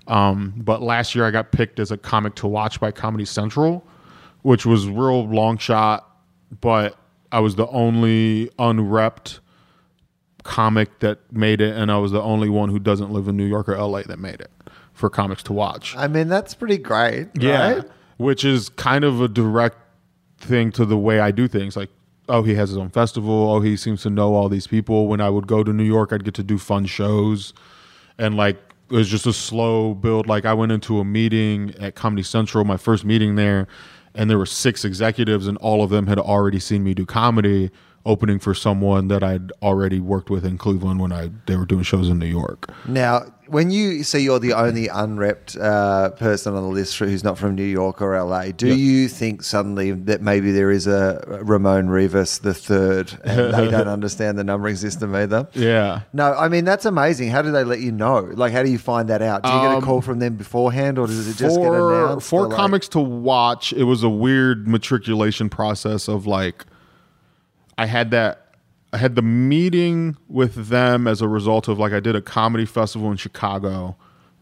Um, 0.08 0.54
but 0.58 0.82
last 0.82 1.16
year 1.16 1.26
I 1.26 1.32
got 1.32 1.52
picked 1.52 1.80
as 1.80 1.92
a 1.92 1.98
comic 1.98 2.36
to 2.36 2.48
watch 2.48 2.80
by 2.80 2.92
Comedy 2.92 3.26
Central, 3.26 3.86
which 4.44 4.66
was 4.66 4.88
real 4.88 5.28
long 5.28 5.58
shot, 5.58 6.18
but 6.62 6.98
I 7.31 7.39
was 7.39 7.55
the 7.55 7.67
only 7.67 8.50
unrepped 8.57 9.39
comic 10.43 11.00
that 11.00 11.19
made 11.31 11.60
it, 11.62 11.75
and 11.75 11.91
I 11.91 11.98
was 11.98 12.12
the 12.12 12.22
only 12.22 12.50
one 12.50 12.69
who 12.69 12.79
doesn't 12.79 13.12
live 13.12 13.27
in 13.27 13.36
New 13.36 13.46
York 13.46 13.67
or 13.67 13.77
LA 13.77 14.03
that 14.03 14.19
made 14.19 14.39
it 14.41 14.51
for 14.93 15.10
comics 15.10 15.43
to 15.43 15.53
watch. 15.53 15.96
I 15.96 16.07
mean 16.07 16.27
that's 16.27 16.53
pretty 16.55 16.77
great. 16.77 17.27
right? 17.75 17.86
Which 18.17 18.43
is 18.43 18.69
kind 18.69 19.03
of 19.03 19.22
a 19.22 19.27
direct 19.27 19.77
thing 20.39 20.72
to 20.74 20.86
the 20.86 20.98
way 20.98 21.19
I 21.19 21.31
do 21.31 21.48
things. 21.48 21.75
Like, 21.75 21.89
oh, 22.29 22.43
he 22.43 22.55
has 22.55 22.70
his 22.70 22.77
own 22.77 22.90
festival. 22.90 23.51
Oh, 23.51 23.59
he 23.61 23.75
seems 23.77 24.01
to 24.03 24.09
know 24.09 24.33
all 24.33 24.50
these 24.50 24.68
people. 24.68 25.07
When 25.07 25.22
I 25.22 25.29
would 25.29 25.48
go 25.48 25.63
to 25.63 25.72
New 25.72 25.83
York, 25.83 26.11
I'd 26.11 26.24
get 26.24 26.33
to 26.35 26.44
do 26.44 26.57
fun 26.57 26.85
shows. 26.85 27.53
And 28.18 28.35
like, 28.35 28.57
it 28.90 28.96
was 28.96 29.09
just 29.09 29.25
a 29.27 29.33
slow 29.33 29.94
build. 29.94 30.27
Like, 30.27 30.46
I 30.46 30.53
went 30.53 30.72
into 30.72 31.00
a 31.00 31.05
meeting 31.05 31.75
at 31.79 31.96
Comedy 31.96 32.24
Central, 32.24 32.63
my 32.63 32.77
first 32.77 33.03
meeting 33.05 33.35
there, 33.35 33.68
and 34.18 34.30
there 34.30 34.38
were 34.38 34.48
six 34.48 34.84
executives, 34.84 35.48
and 35.48 35.58
all 35.60 35.84
of 35.84 35.92
them 35.92 36.08
had 36.08 36.18
already 36.18 36.60
seen 36.60 36.84
me 36.84 36.94
do 36.94 37.06
comedy 37.06 37.70
opening 38.07 38.39
for 38.39 38.53
someone 38.55 39.07
that 39.09 39.24
I'd 39.24 39.51
already 39.61 40.00
worked 40.00 40.29
with 40.29 40.46
in 40.46 40.57
Cleveland 40.57 41.00
when 41.00 41.11
I 41.11 41.29
they 41.46 41.55
were 41.57 41.65
doing 41.65 41.83
shows 41.83 42.09
in 42.09 42.17
New 42.20 42.25
York. 42.25 42.72
Now, 42.87 43.25
when 43.48 43.72
you 43.72 44.03
say 44.03 44.20
you're 44.20 44.39
the 44.39 44.51
only 44.53 44.87
unrepped 44.89 45.55
uh, 45.55 46.09
person 46.11 46.53
on 46.53 46.63
the 46.63 46.70
list 46.70 46.98
who's 47.00 47.24
not 47.24 47.37
from 47.37 47.55
New 47.55 47.63
York 47.63 48.01
or 48.01 48.22
LA, 48.22 48.51
do 48.51 48.67
Yeah. 48.67 48.74
you 48.74 49.07
think 49.07 49.41
suddenly 49.41 49.91
that 49.91 50.22
maybe 50.22 50.51
there 50.51 50.70
is 50.70 50.85
a 50.85 51.39
Ramon 51.43 51.89
Rivas 51.89 52.39
the 52.39 52.53
third 52.53 53.17
and 53.24 53.53
they 53.53 53.70
don't 53.72 53.87
understand 53.87 54.37
the 54.37 54.43
numbering 54.43 54.75
system 54.75 55.15
either? 55.15 55.48
Yeah. 55.53 56.01
No, 56.13 56.33
I 56.33 56.48
mean 56.50 56.65
that's 56.65 56.85
amazing. 56.85 57.29
How 57.29 57.41
do 57.41 57.51
they 57.51 57.63
let 57.63 57.79
you 57.79 57.91
know? 57.91 58.20
Like, 58.33 58.51
how 58.53 58.63
do 58.63 58.70
you 58.70 58.79
find 58.79 59.07
that 59.09 59.22
out? 59.22 59.43
Do 59.43 59.50
you 59.50 59.59
get 59.61 59.72
a 59.72 59.77
Um, 59.77 59.81
call 59.81 60.01
from 60.01 60.20
them 60.20 60.35
beforehand, 60.35 60.98
or 61.00 61.07
does 61.07 61.27
it 61.27 61.37
just 61.37 61.57
get 61.57 61.67
announced? 61.74 62.27
for 62.29 62.46
or, 62.46 62.48
like- 62.48 62.57
comics 62.57 62.87
to 62.89 63.00
watch 63.00 63.72
it 63.74 63.83
was 63.83 64.03
a 64.03 64.09
weird 64.09 64.67
matriculation 64.67 65.50
process 65.50 66.07
of 66.09 66.25
like 66.27 66.65
i 67.77 67.85
had 67.85 68.11
that 68.11 68.55
i 68.94 68.98
had 68.98 69.16
the 69.16 69.22
meeting 69.22 70.16
with 70.27 70.68
them 70.68 71.07
as 71.07 71.22
a 71.22 71.27
result 71.27 71.68
of 71.68 71.77
like 71.79 71.94
i 71.94 72.00
did 72.00 72.16
a 72.16 72.22
comedy 72.22 72.66
festival 72.66 73.11
in 73.11 73.18
chicago 73.18 73.96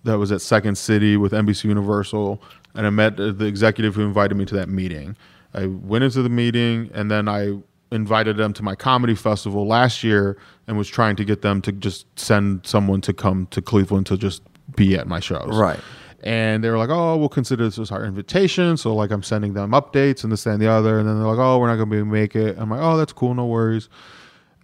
that 0.04 0.18
was 0.18 0.32
at 0.32 0.42
second 0.42 0.78
city 0.78 1.18
with 1.18 1.32
nbc 1.32 1.64
universal 1.64 2.42
and 2.74 2.86
i 2.86 2.90
met 2.90 3.18
the 3.18 3.46
executive 3.46 3.96
who 3.96 4.02
invited 4.04 4.36
me 4.36 4.46
to 4.46 4.56
that 4.56 4.70
meeting 4.70 5.16
i 5.54 5.66
went 5.66 6.04
into 6.04 6.22
the 6.22 6.30
meeting 6.30 6.90
and 6.94 7.10
then 7.10 7.28
i 7.28 7.58
invited 7.92 8.36
them 8.36 8.52
to 8.52 8.64
my 8.64 8.76
comedy 8.76 9.16
festival 9.16 9.66
last 9.68 10.04
year 10.04 10.38
and 10.68 10.78
was 10.78 10.88
trying 10.90 11.16
to 11.16 11.24
get 11.24 11.42
them 11.44 11.62
to 11.62 11.72
just 11.72 12.06
send 12.20 12.66
someone 12.66 13.00
to 13.00 13.14
come 13.14 13.48
to 13.52 13.62
cleveland 13.62 14.06
to 14.08 14.18
just 14.18 14.42
be 14.76 14.96
at 14.96 15.08
my 15.08 15.20
shows 15.20 15.56
Right. 15.56 15.80
And 16.26 16.64
they 16.64 16.70
were 16.70 16.78
like, 16.78 16.90
"Oh, 16.90 17.16
we'll 17.18 17.30
consider 17.30 17.64
this 17.64 17.78
as 17.78 17.92
our 17.92 18.04
invitation." 18.04 18.78
So 18.78 18.94
like, 18.96 19.12
I'm 19.12 19.24
sending 19.24 19.54
them 19.54 19.72
updates 19.72 20.24
and 20.24 20.34
this 20.34 20.46
and 20.48 20.60
the 20.60 20.68
other, 20.68 21.00
and 21.00 21.08
then 21.08 21.20
they're 21.20 21.28
like, 21.28 21.38
"Oh, 21.38 21.60
we're 21.60 21.68
not 21.68 21.76
going 21.76 21.88
to 21.88 21.92
be 21.92 21.98
able 21.98 22.08
to 22.08 22.12
make 22.12 22.36
it." 22.36 22.58
I'm 22.58 22.70
like, 22.70 22.82
"Oh, 22.82 22.98
that's 22.98 23.14
cool, 23.14 23.36
no 23.36 23.46
worries." 23.46 23.88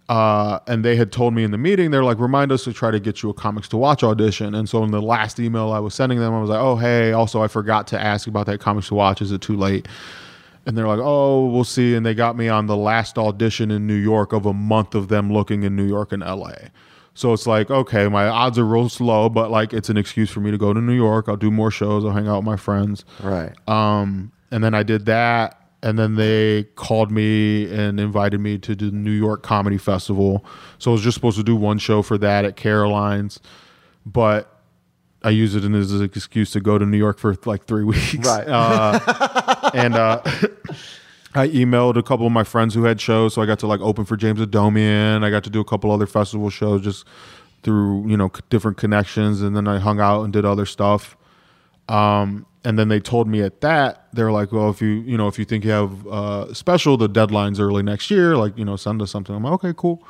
Uh, 0.08 0.58
and 0.66 0.84
they 0.84 0.96
had 0.96 1.12
told 1.12 1.32
me 1.32 1.44
in 1.44 1.52
the 1.52 1.58
meeting, 1.58 1.92
they're 1.92 2.04
like, 2.04 2.18
"Remind 2.18 2.50
us 2.50 2.64
to 2.64 2.72
try 2.72 2.90
to 2.90 2.98
get 2.98 3.22
you 3.22 3.30
a 3.30 3.34
comics 3.34 3.68
to 3.68 3.76
watch 3.76 4.02
audition." 4.02 4.54
And 4.56 4.68
so 4.68 4.82
in 4.82 4.90
the 4.90 5.00
last 5.00 5.38
email 5.38 5.70
I 5.70 5.78
was 5.78 5.94
sending 5.94 6.18
them, 6.18 6.34
I 6.34 6.40
was 6.40 6.50
like, 6.50 6.60
"Oh, 6.60 6.76
hey, 6.76 7.12
also 7.12 7.42
I 7.42 7.48
forgot 7.48 7.86
to 7.88 8.00
ask 8.00 8.26
about 8.26 8.46
that 8.46 8.58
comics 8.60 8.88
to 8.88 8.94
watch. 8.96 9.22
Is 9.22 9.30
it 9.30 9.40
too 9.40 9.56
late?" 9.56 9.86
And 10.66 10.76
they're 10.76 10.88
like, 10.88 11.00
"Oh, 11.00 11.46
we'll 11.46 11.64
see." 11.64 11.94
And 11.94 12.04
they 12.04 12.14
got 12.14 12.36
me 12.36 12.48
on 12.48 12.66
the 12.66 12.76
last 12.76 13.18
audition 13.18 13.70
in 13.70 13.86
New 13.86 13.94
York 13.94 14.32
of 14.32 14.46
a 14.46 14.52
month 14.52 14.96
of 14.96 15.06
them 15.08 15.32
looking 15.32 15.62
in 15.62 15.76
New 15.76 15.86
York 15.86 16.12
and 16.12 16.22
LA. 16.22 16.54
So 17.14 17.32
it's 17.34 17.46
like, 17.46 17.70
okay, 17.70 18.08
my 18.08 18.26
odds 18.26 18.58
are 18.58 18.64
real 18.64 18.88
slow, 18.88 19.28
but 19.28 19.50
like 19.50 19.72
it's 19.74 19.90
an 19.90 19.96
excuse 19.96 20.30
for 20.30 20.40
me 20.40 20.50
to 20.50 20.58
go 20.58 20.72
to 20.72 20.80
New 20.80 20.94
York. 20.94 21.26
I'll 21.28 21.36
do 21.36 21.50
more 21.50 21.70
shows. 21.70 22.04
I'll 22.04 22.12
hang 22.12 22.26
out 22.26 22.36
with 22.38 22.46
my 22.46 22.56
friends. 22.56 23.04
right? 23.22 23.52
Um, 23.68 24.32
and 24.50 24.64
then 24.64 24.74
I 24.74 24.82
did 24.82 25.06
that, 25.06 25.60
and 25.82 25.98
then 25.98 26.14
they 26.14 26.64
called 26.76 27.10
me 27.10 27.72
and 27.74 27.98
invited 28.00 28.40
me 28.40 28.56
to 28.58 28.74
do 28.74 28.90
the 28.90 28.96
New 28.96 29.10
York 29.10 29.42
Comedy 29.42 29.78
Festival. 29.78 30.44
So 30.78 30.90
I 30.90 30.92
was 30.92 31.02
just 31.02 31.14
supposed 31.14 31.36
to 31.36 31.42
do 31.44 31.54
one 31.56 31.78
show 31.78 32.00
for 32.02 32.16
that 32.18 32.44
at 32.46 32.56
Caroline's, 32.56 33.40
but 34.06 34.48
I 35.22 35.30
used 35.30 35.54
it 35.54 35.64
as 35.64 35.92
an 35.92 36.02
excuse 36.02 36.50
to 36.52 36.60
go 36.60 36.78
to 36.78 36.84
New 36.86 36.98
York 36.98 37.18
for 37.18 37.36
like 37.44 37.64
three 37.64 37.84
weeks. 37.92 38.14
Right. 38.16 38.46
Uh, 38.48 39.70
and 39.74 39.94
uh, 39.94 40.22
I 41.34 41.48
emailed 41.48 41.96
a 41.96 42.02
couple 42.02 42.26
of 42.26 42.32
my 42.32 42.44
friends 42.44 42.74
who 42.74 42.84
had 42.84 43.00
shows, 43.00 43.34
so 43.34 43.42
I 43.42 43.46
got 43.46 43.58
to 43.60 43.66
like 43.66 43.80
open 43.80 44.04
for 44.04 44.16
James 44.16 44.40
Adomian. 44.40 45.24
I 45.24 45.30
got 45.30 45.44
to 45.44 45.50
do 45.50 45.60
a 45.60 45.64
couple 45.64 45.90
other 45.90 46.06
festival 46.06 46.50
shows 46.50 46.82
just 46.82 47.06
through 47.62 48.08
you 48.08 48.16
know 48.16 48.30
different 48.50 48.76
connections, 48.76 49.40
and 49.40 49.56
then 49.56 49.66
I 49.66 49.78
hung 49.78 50.00
out 50.00 50.24
and 50.24 50.32
did 50.32 50.44
other 50.44 50.66
stuff. 50.66 51.16
Um, 51.88 52.46
and 52.64 52.78
then 52.78 52.88
they 52.88 53.00
told 53.00 53.26
me 53.28 53.42
at 53.42 53.60
that 53.62 54.06
they're 54.12 54.30
like, 54.30 54.52
well, 54.52 54.70
if 54.70 54.80
you 54.82 54.88
you 54.88 55.16
know 55.16 55.28
if 55.28 55.38
you 55.38 55.44
think 55.44 55.64
you 55.64 55.70
have 55.70 56.06
uh, 56.06 56.54
special, 56.54 56.96
the 56.96 57.08
deadline's 57.08 57.58
early 57.58 57.82
next 57.82 58.10
year. 58.10 58.36
Like 58.36 58.56
you 58.58 58.64
know, 58.64 58.76
send 58.76 59.00
us 59.00 59.10
something. 59.10 59.34
I'm 59.34 59.42
like, 59.42 59.54
okay, 59.54 59.74
cool. 59.76 60.02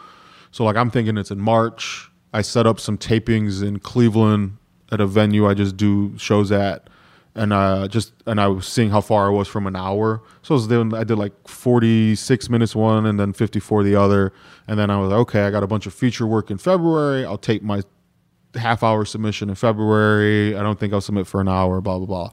So 0.50 0.64
like 0.64 0.76
I'm 0.76 0.90
thinking 0.90 1.16
it's 1.18 1.30
in 1.30 1.40
March. 1.40 2.08
I 2.32 2.42
set 2.42 2.66
up 2.66 2.80
some 2.80 2.96
tapings 2.98 3.62
in 3.62 3.78
Cleveland 3.78 4.56
at 4.90 5.00
a 5.00 5.06
venue 5.06 5.46
I 5.46 5.54
just 5.54 5.76
do 5.76 6.16
shows 6.18 6.52
at, 6.52 6.88
and 7.34 7.52
uh, 7.52 7.88
just 7.88 8.12
and 8.26 8.40
I 8.40 8.48
was 8.48 8.66
seeing 8.66 8.90
how 8.90 9.00
far 9.00 9.26
I 9.26 9.30
was 9.30 9.48
from 9.48 9.66
an 9.66 9.76
hour. 9.76 10.22
So 10.42 10.54
I 10.54 10.56
was 10.56 10.66
doing 10.66 10.94
I 10.94 11.04
did 11.04 11.16
like 11.16 11.32
46 11.48 12.50
minutes 12.50 12.74
one 12.74 13.06
and 13.06 13.18
then 13.18 13.32
54 13.32 13.84
the 13.84 13.96
other, 13.96 14.32
and 14.68 14.78
then 14.78 14.90
I 14.90 14.98
was 15.00 15.10
like, 15.10 15.20
okay, 15.20 15.42
I 15.42 15.50
got 15.50 15.62
a 15.62 15.66
bunch 15.66 15.86
of 15.86 15.94
feature 15.94 16.26
work 16.26 16.50
in 16.50 16.58
February. 16.58 17.24
I'll 17.24 17.38
tape 17.38 17.62
my 17.62 17.82
half 18.54 18.82
hour 18.82 19.04
submission 19.04 19.48
in 19.48 19.54
February. 19.54 20.56
I 20.56 20.62
don't 20.62 20.78
think 20.78 20.92
I'll 20.92 21.00
submit 21.00 21.26
for 21.26 21.40
an 21.40 21.48
hour. 21.48 21.80
Blah 21.80 21.98
blah 21.98 22.06
blah. 22.06 22.30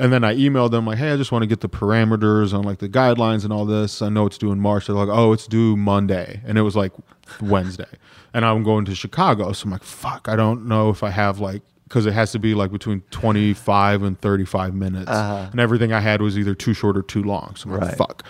And 0.00 0.12
then 0.12 0.22
I 0.22 0.36
emailed 0.36 0.70
them 0.70 0.86
like, 0.86 0.98
hey, 0.98 1.10
I 1.10 1.16
just 1.16 1.32
want 1.32 1.42
to 1.42 1.48
get 1.48 1.60
the 1.60 1.68
parameters 1.68 2.54
on 2.54 2.62
like 2.62 2.78
the 2.78 2.88
guidelines 2.88 3.42
and 3.42 3.52
all 3.52 3.64
this. 3.64 4.00
I 4.00 4.08
know 4.08 4.26
it's 4.26 4.38
due 4.38 4.52
in 4.52 4.60
March. 4.60 4.86
They're 4.86 4.94
like, 4.94 5.08
oh, 5.08 5.32
it's 5.32 5.48
due 5.48 5.76
Monday, 5.76 6.40
and 6.46 6.56
it 6.56 6.62
was 6.62 6.76
like 6.76 6.92
Wednesday, 7.40 7.88
and 8.32 8.44
I'm 8.44 8.62
going 8.62 8.84
to 8.84 8.94
Chicago, 8.94 9.50
so 9.52 9.64
I'm 9.64 9.72
like, 9.72 9.82
fuck, 9.82 10.28
I 10.28 10.36
don't 10.36 10.66
know 10.66 10.90
if 10.90 11.02
I 11.02 11.10
have 11.10 11.40
like 11.40 11.62
because 11.88 12.04
it 12.04 12.12
has 12.12 12.32
to 12.32 12.38
be 12.38 12.54
like 12.54 12.70
between 12.70 13.00
25 13.10 14.02
and 14.02 14.20
35 14.20 14.74
minutes, 14.74 15.10
uh-huh. 15.10 15.48
and 15.50 15.58
everything 15.58 15.92
I 15.92 16.00
had 16.00 16.20
was 16.20 16.38
either 16.38 16.54
too 16.54 16.74
short 16.74 16.98
or 16.98 17.02
too 17.02 17.22
long. 17.22 17.54
So 17.56 17.70
I'm 17.70 17.80
like, 17.80 17.96
fuck. 17.96 18.24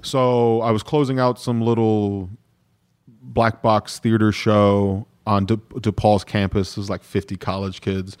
So 0.00 0.62
I 0.62 0.70
was 0.70 0.82
closing 0.82 1.18
out 1.18 1.38
some 1.38 1.60
little 1.60 2.30
black 3.06 3.62
box 3.62 3.98
theater 3.98 4.32
show 4.32 5.06
on 5.26 5.44
De- 5.44 5.56
DePaul's 5.56 6.24
campus. 6.24 6.74
There's 6.74 6.88
like 6.88 7.02
50 7.02 7.36
college 7.36 7.82
kids, 7.82 8.16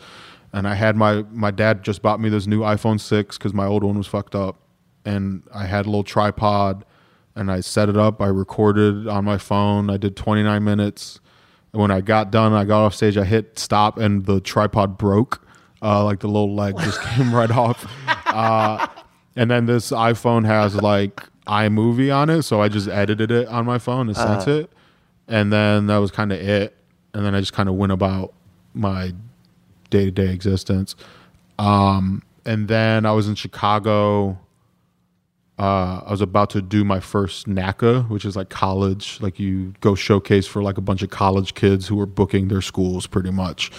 and 0.52 0.68
I 0.68 0.74
had 0.74 0.96
my 0.96 1.24
my 1.30 1.50
dad 1.50 1.82
just 1.82 2.02
bought 2.02 2.20
me 2.20 2.28
this 2.28 2.46
new 2.46 2.60
iPhone 2.60 3.00
six 3.00 3.38
because 3.38 3.54
my 3.54 3.66
old 3.66 3.84
one 3.84 3.96
was 3.96 4.06
fucked 4.06 4.34
up, 4.34 4.56
and 5.06 5.42
I 5.52 5.64
had 5.64 5.86
a 5.86 5.88
little 5.88 6.04
tripod, 6.04 6.84
and 7.34 7.50
I 7.50 7.60
set 7.60 7.88
it 7.88 7.96
up. 7.96 8.20
I 8.20 8.26
recorded 8.26 9.08
on 9.08 9.24
my 9.24 9.38
phone. 9.38 9.88
I 9.88 9.96
did 9.96 10.14
29 10.14 10.62
minutes. 10.62 11.20
And 11.74 11.82
when 11.82 11.90
I 11.90 12.00
got 12.00 12.30
done, 12.30 12.52
I 12.52 12.64
got 12.64 12.84
off 12.84 12.94
stage. 12.94 13.16
I 13.16 13.24
hit 13.24 13.58
stop, 13.58 13.98
and 13.98 14.24
the 14.26 14.40
tripod 14.40 14.96
broke. 14.96 15.44
Uh, 15.82 16.04
like 16.04 16.20
the 16.20 16.28
little 16.28 16.54
leg 16.54 16.78
just 16.78 17.02
came 17.02 17.34
right 17.34 17.50
off. 17.50 17.84
Uh, 18.26 18.86
and 19.34 19.50
then 19.50 19.66
this 19.66 19.90
iPhone 19.90 20.46
has 20.46 20.76
like 20.76 21.24
iMovie 21.48 22.14
on 22.14 22.30
it, 22.30 22.44
so 22.44 22.62
I 22.62 22.68
just 22.68 22.86
edited 22.86 23.32
it 23.32 23.48
on 23.48 23.66
my 23.66 23.78
phone 23.78 24.06
and 24.06 24.16
sent 24.16 24.46
it. 24.46 24.70
And 25.26 25.52
then 25.52 25.88
that 25.88 25.98
was 25.98 26.12
kind 26.12 26.32
of 26.32 26.38
it. 26.38 26.76
And 27.12 27.26
then 27.26 27.34
I 27.34 27.40
just 27.40 27.52
kind 27.52 27.68
of 27.68 27.74
went 27.74 27.90
about 27.90 28.32
my 28.72 29.12
day 29.90 30.04
to 30.04 30.10
day 30.12 30.28
existence. 30.28 30.94
Um, 31.58 32.22
and 32.46 32.68
then 32.68 33.04
I 33.04 33.10
was 33.10 33.26
in 33.26 33.34
Chicago. 33.34 34.38
Uh, 35.58 36.00
I 36.04 36.10
was 36.10 36.20
about 36.20 36.50
to 36.50 36.62
do 36.62 36.84
my 36.84 36.98
first 36.98 37.46
NACA, 37.46 38.08
which 38.08 38.24
is 38.24 38.34
like 38.34 38.48
college. 38.48 39.20
Like 39.20 39.38
you 39.38 39.74
go 39.80 39.94
showcase 39.94 40.46
for 40.46 40.62
like 40.62 40.78
a 40.78 40.80
bunch 40.80 41.02
of 41.02 41.10
college 41.10 41.54
kids 41.54 41.86
who 41.86 42.00
are 42.00 42.06
booking 42.06 42.48
their 42.48 42.62
schools, 42.62 43.06
pretty 43.06 43.30
much 43.30 43.70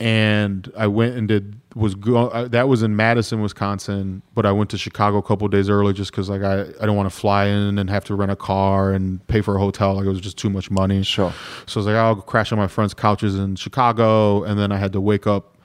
and 0.00 0.72
I 0.76 0.86
went 0.86 1.16
and 1.16 1.28
did 1.28 1.60
was 1.74 1.94
go, 1.94 2.46
that 2.48 2.68
was 2.68 2.82
in 2.82 2.94
Madison, 2.94 3.40
Wisconsin, 3.40 4.22
but 4.34 4.46
I 4.46 4.52
went 4.52 4.70
to 4.70 4.78
Chicago 4.78 5.18
a 5.18 5.22
couple 5.22 5.48
days 5.48 5.68
early 5.68 5.92
just 5.92 6.10
because 6.10 6.28
like 6.28 6.42
I 6.42 6.60
I 6.60 6.64
didn't 6.64 6.96
want 6.96 7.10
to 7.10 7.16
fly 7.16 7.46
in 7.46 7.78
and 7.78 7.88
have 7.90 8.04
to 8.04 8.14
rent 8.14 8.30
a 8.30 8.36
car 8.36 8.92
and 8.92 9.24
pay 9.28 9.40
for 9.40 9.56
a 9.56 9.58
hotel 9.58 9.94
like 9.94 10.04
it 10.04 10.08
was 10.08 10.20
just 10.20 10.38
too 10.38 10.50
much 10.50 10.70
money. 10.70 11.02
Sure. 11.02 11.32
So 11.66 11.78
I 11.78 11.80
was 11.80 11.86
like 11.86 11.96
I'll 11.96 12.16
crash 12.16 12.52
on 12.52 12.58
my 12.58 12.66
friends' 12.66 12.94
couches 12.94 13.36
in 13.36 13.56
Chicago, 13.56 14.44
and 14.44 14.58
then 14.58 14.72
I 14.72 14.76
had 14.76 14.92
to 14.92 15.00
wake 15.00 15.26
up 15.26 15.56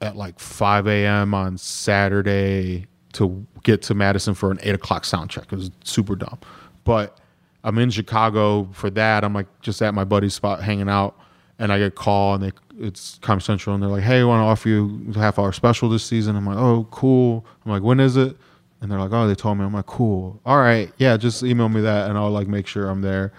at 0.00 0.16
like 0.16 0.38
5 0.38 0.86
a.m. 0.86 1.34
on 1.34 1.58
Saturday 1.58 2.86
to 3.14 3.46
get 3.62 3.82
to 3.82 3.94
Madison 3.94 4.34
for 4.34 4.50
an 4.50 4.58
eight 4.62 4.74
o'clock 4.74 5.04
sound 5.04 5.30
check. 5.30 5.52
It 5.52 5.56
was 5.56 5.70
super 5.84 6.16
dumb, 6.16 6.38
but 6.84 7.18
I'm 7.64 7.78
in 7.78 7.90
Chicago 7.90 8.68
for 8.72 8.90
that. 8.90 9.24
I'm 9.24 9.34
like 9.34 9.46
just 9.60 9.82
at 9.82 9.94
my 9.94 10.04
buddy's 10.04 10.34
spot 10.34 10.62
hanging 10.62 10.88
out, 10.88 11.18
and 11.58 11.72
I 11.72 11.78
get 11.78 11.88
a 11.88 11.90
call 11.90 12.34
and 12.34 12.44
they 12.44 12.52
it's 12.78 13.18
Comedy 13.20 13.44
Central 13.44 13.74
and 13.74 13.82
they're 13.82 13.90
like, 13.90 14.02
"Hey, 14.02 14.20
I 14.20 14.24
want 14.24 14.40
to 14.40 14.46
offer 14.46 14.68
you 14.68 15.12
a 15.14 15.18
half 15.18 15.38
hour 15.38 15.52
special 15.52 15.88
this 15.88 16.04
season." 16.04 16.36
I'm 16.36 16.46
like, 16.46 16.56
"Oh, 16.56 16.86
cool." 16.90 17.44
I'm 17.64 17.72
like, 17.72 17.82
"When 17.82 18.00
is 18.00 18.16
it?" 18.16 18.36
And 18.80 18.90
they're 18.90 18.98
like, 18.98 19.12
"Oh, 19.12 19.28
they 19.28 19.34
told 19.34 19.58
me." 19.58 19.64
I'm 19.64 19.74
like, 19.74 19.86
"Cool. 19.86 20.40
All 20.46 20.58
right, 20.58 20.90
yeah, 20.96 21.16
just 21.16 21.42
email 21.42 21.68
me 21.68 21.82
that 21.82 22.08
and 22.08 22.18
I'll 22.18 22.30
like 22.30 22.48
make 22.48 22.66
sure 22.66 22.88
I'm 22.88 23.02
there." 23.02 23.32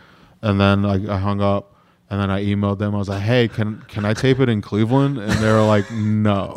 And 0.43 0.59
then 0.59 0.83
like 0.83 1.07
I 1.07 1.17
hung 1.17 1.41
up 1.41 1.75
and 2.11 2.19
then 2.19 2.29
I 2.29 2.43
emailed 2.43 2.77
them. 2.77 2.93
I 2.93 2.99
was 2.99 3.09
like, 3.09 3.23
"Hey, 3.23 3.47
can 3.47 3.81
can 3.87 4.05
I 4.05 4.13
tape 4.13 4.39
it 4.39 4.49
in 4.49 4.61
Cleveland?" 4.61 5.17
And 5.17 5.31
they 5.31 5.51
were 5.51 5.65
like, 5.65 5.89
"No, 5.91 6.53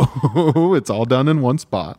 it's 0.76 0.90
all 0.90 1.06
done 1.06 1.28
in 1.28 1.40
one 1.40 1.56
spot. 1.58 1.98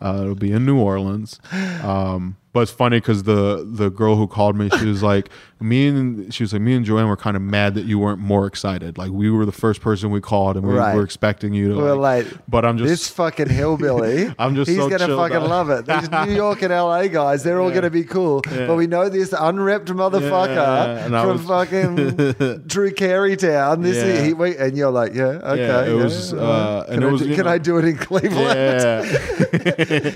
Uh, 0.00 0.20
it'll 0.22 0.34
be 0.34 0.52
in 0.52 0.64
New 0.66 0.78
Orleans." 0.78 1.40
Um, 1.82 2.36
but 2.58 2.62
it's 2.62 2.72
funny 2.72 2.98
because 2.98 3.22
the 3.22 3.64
the 3.70 3.88
girl 3.88 4.16
who 4.16 4.26
called 4.26 4.56
me, 4.56 4.68
she 4.80 4.86
was 4.86 5.00
like, 5.00 5.28
"Me 5.60 5.86
and 5.86 6.34
she 6.34 6.42
was 6.42 6.52
like, 6.52 6.60
me 6.62 6.74
and 6.74 6.84
Joanne 6.84 7.06
were 7.06 7.16
kind 7.16 7.36
of 7.36 7.42
mad 7.42 7.74
that 7.76 7.84
you 7.84 8.00
weren't 8.00 8.18
more 8.18 8.46
excited. 8.46 8.98
Like 8.98 9.12
we 9.12 9.30
were 9.30 9.46
the 9.46 9.52
first 9.52 9.80
person 9.80 10.10
we 10.10 10.20
called, 10.20 10.56
and 10.56 10.66
we 10.66 10.74
Right. 10.74 10.96
were 10.96 11.04
expecting 11.04 11.54
you 11.54 11.68
to. 11.68 11.76
We're 11.76 11.94
like, 11.94 12.24
like, 12.32 12.34
but 12.48 12.64
I'm 12.64 12.76
just 12.78 12.88
this 12.90 13.08
fucking 13.10 13.48
hillbilly. 13.48 14.34
I'm 14.40 14.56
just 14.56 14.68
he's 14.70 14.78
so 14.78 14.88
gonna 14.90 15.06
fucking 15.16 15.36
out. 15.36 15.48
love 15.48 15.70
it. 15.70 15.86
These 15.86 16.10
New 16.10 16.34
York 16.44 16.62
and 16.62 16.72
LA 16.72 17.06
guys, 17.06 17.44
they're 17.44 17.60
all 17.60 17.70
gonna 17.70 17.90
be 17.90 18.02
cool. 18.02 18.40
But 18.42 18.74
we 18.76 18.88
know 18.88 19.08
this 19.08 19.32
unrepped 19.38 19.88
motherfucker 19.88 20.56
Yeah, 20.56 21.22
from 21.22 21.46
was- 21.46 21.46
fucking 21.52 22.62
Drew 22.66 22.90
Carey 22.92 23.36
Town. 23.36 23.82
This 23.82 23.96
Yeah. 23.98 24.02
is, 24.04 24.26
he, 24.26 24.32
wait, 24.34 24.56
and 24.56 24.76
you're 24.76 24.90
like, 24.90 25.14
yeah, 25.14 25.24
okay. 25.52 25.62
Yeah, 25.66 25.84
it 25.86 25.94
was, 25.94 26.32
uh, 26.34 26.86
and 26.88 26.94
can, 27.00 27.02
it 27.04 27.06
I, 27.06 27.12
was, 27.12 27.22
do, 27.22 27.34
can 27.36 27.44
know- 27.44 27.50
I 27.52 27.58
do 27.58 27.78
it 27.78 27.84
in 27.84 27.96
Cleveland? 27.98 28.58
yeah, 28.58 29.02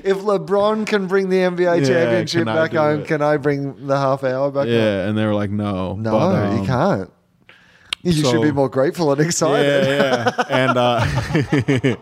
If 0.04 0.18
LeBron 0.18 0.86
can 0.86 1.06
bring 1.06 1.28
the 1.28 1.36
NBA 1.36 1.80
Yeah, 1.80 1.86
championship 1.86 2.31
I 2.48 2.54
back 2.54 2.72
home, 2.72 3.00
it? 3.00 3.06
can 3.08 3.22
I 3.22 3.36
bring 3.36 3.86
the 3.86 3.96
half 3.96 4.24
hour 4.24 4.50
back 4.50 4.66
yeah. 4.66 5.06
And 5.06 5.16
they 5.16 5.24
were 5.26 5.34
like, 5.34 5.50
"No, 5.50 5.94
No, 5.96 6.10
But, 6.12 6.34
um, 6.34 6.58
you 6.58 6.66
can't. 6.66 7.10
You 8.02 8.12
should 8.12 8.42
be 8.42 8.50
more 8.50 8.68
grateful 8.68 9.12
and 9.12 9.20
excited. 9.26 9.86
Yeah, 9.86 10.30
yeah. 10.36 10.44
and 10.48 10.76
uh 10.76 11.96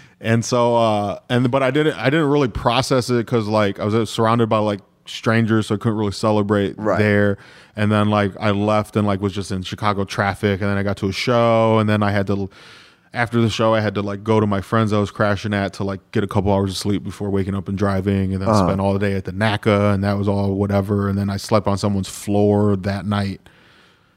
and 0.20 0.44
so 0.44 0.76
uh 0.76 1.18
and 1.28 1.50
but 1.50 1.62
I 1.62 1.70
didn't 1.70 1.94
I 1.98 2.10
didn't 2.10 2.28
really 2.30 2.48
process 2.48 3.10
it 3.10 3.26
because 3.26 3.46
like 3.46 3.78
I 3.78 3.84
was 3.84 4.08
surrounded 4.10 4.48
by 4.48 4.58
like 4.58 4.80
strangers, 5.06 5.66
so 5.66 5.74
I 5.74 5.78
couldn't 5.78 5.98
really 5.98 6.12
celebrate 6.12 6.78
Right. 6.78 6.98
there. 6.98 7.36
And 7.76 7.92
then 7.92 8.08
like 8.08 8.32
I 8.40 8.52
left 8.52 8.96
and 8.96 9.06
like 9.06 9.20
was 9.20 9.34
just 9.34 9.50
in 9.52 9.62
Chicago 9.62 10.04
traffic, 10.04 10.60
and 10.60 10.70
then 10.70 10.78
I 10.78 10.82
got 10.82 10.96
to 10.98 11.08
a 11.08 11.12
show, 11.12 11.78
and 11.78 11.88
then 11.88 12.02
I 12.02 12.10
had 12.10 12.26
to. 12.28 12.48
After 13.14 13.40
the 13.40 13.48
show, 13.48 13.72
I 13.74 13.80
had 13.80 13.94
to 13.94 14.02
like 14.02 14.24
go 14.24 14.40
to 14.40 14.46
my 14.46 14.60
friends 14.60 14.92
I 14.92 14.98
was 14.98 15.10
crashing 15.10 15.54
at 15.54 15.72
to 15.74 15.84
like 15.84 16.00
get 16.10 16.24
a 16.24 16.26
couple 16.26 16.52
hours 16.52 16.70
of 16.72 16.76
sleep 16.76 17.02
before 17.04 17.30
waking 17.30 17.54
up 17.54 17.68
and 17.68 17.78
driving, 17.78 18.32
and 18.34 18.42
then 18.42 18.48
spend 18.54 18.80
all 18.80 18.92
the 18.92 18.98
day 18.98 19.14
at 19.14 19.24
the 19.24 19.32
NACA, 19.32 19.94
and 19.94 20.02
that 20.04 20.18
was 20.18 20.26
all 20.28 20.54
whatever. 20.54 21.08
And 21.08 21.16
then 21.16 21.30
I 21.30 21.36
slept 21.36 21.66
on 21.66 21.78
someone's 21.78 22.08
floor 22.08 22.76
that 22.76 23.06
night 23.06 23.40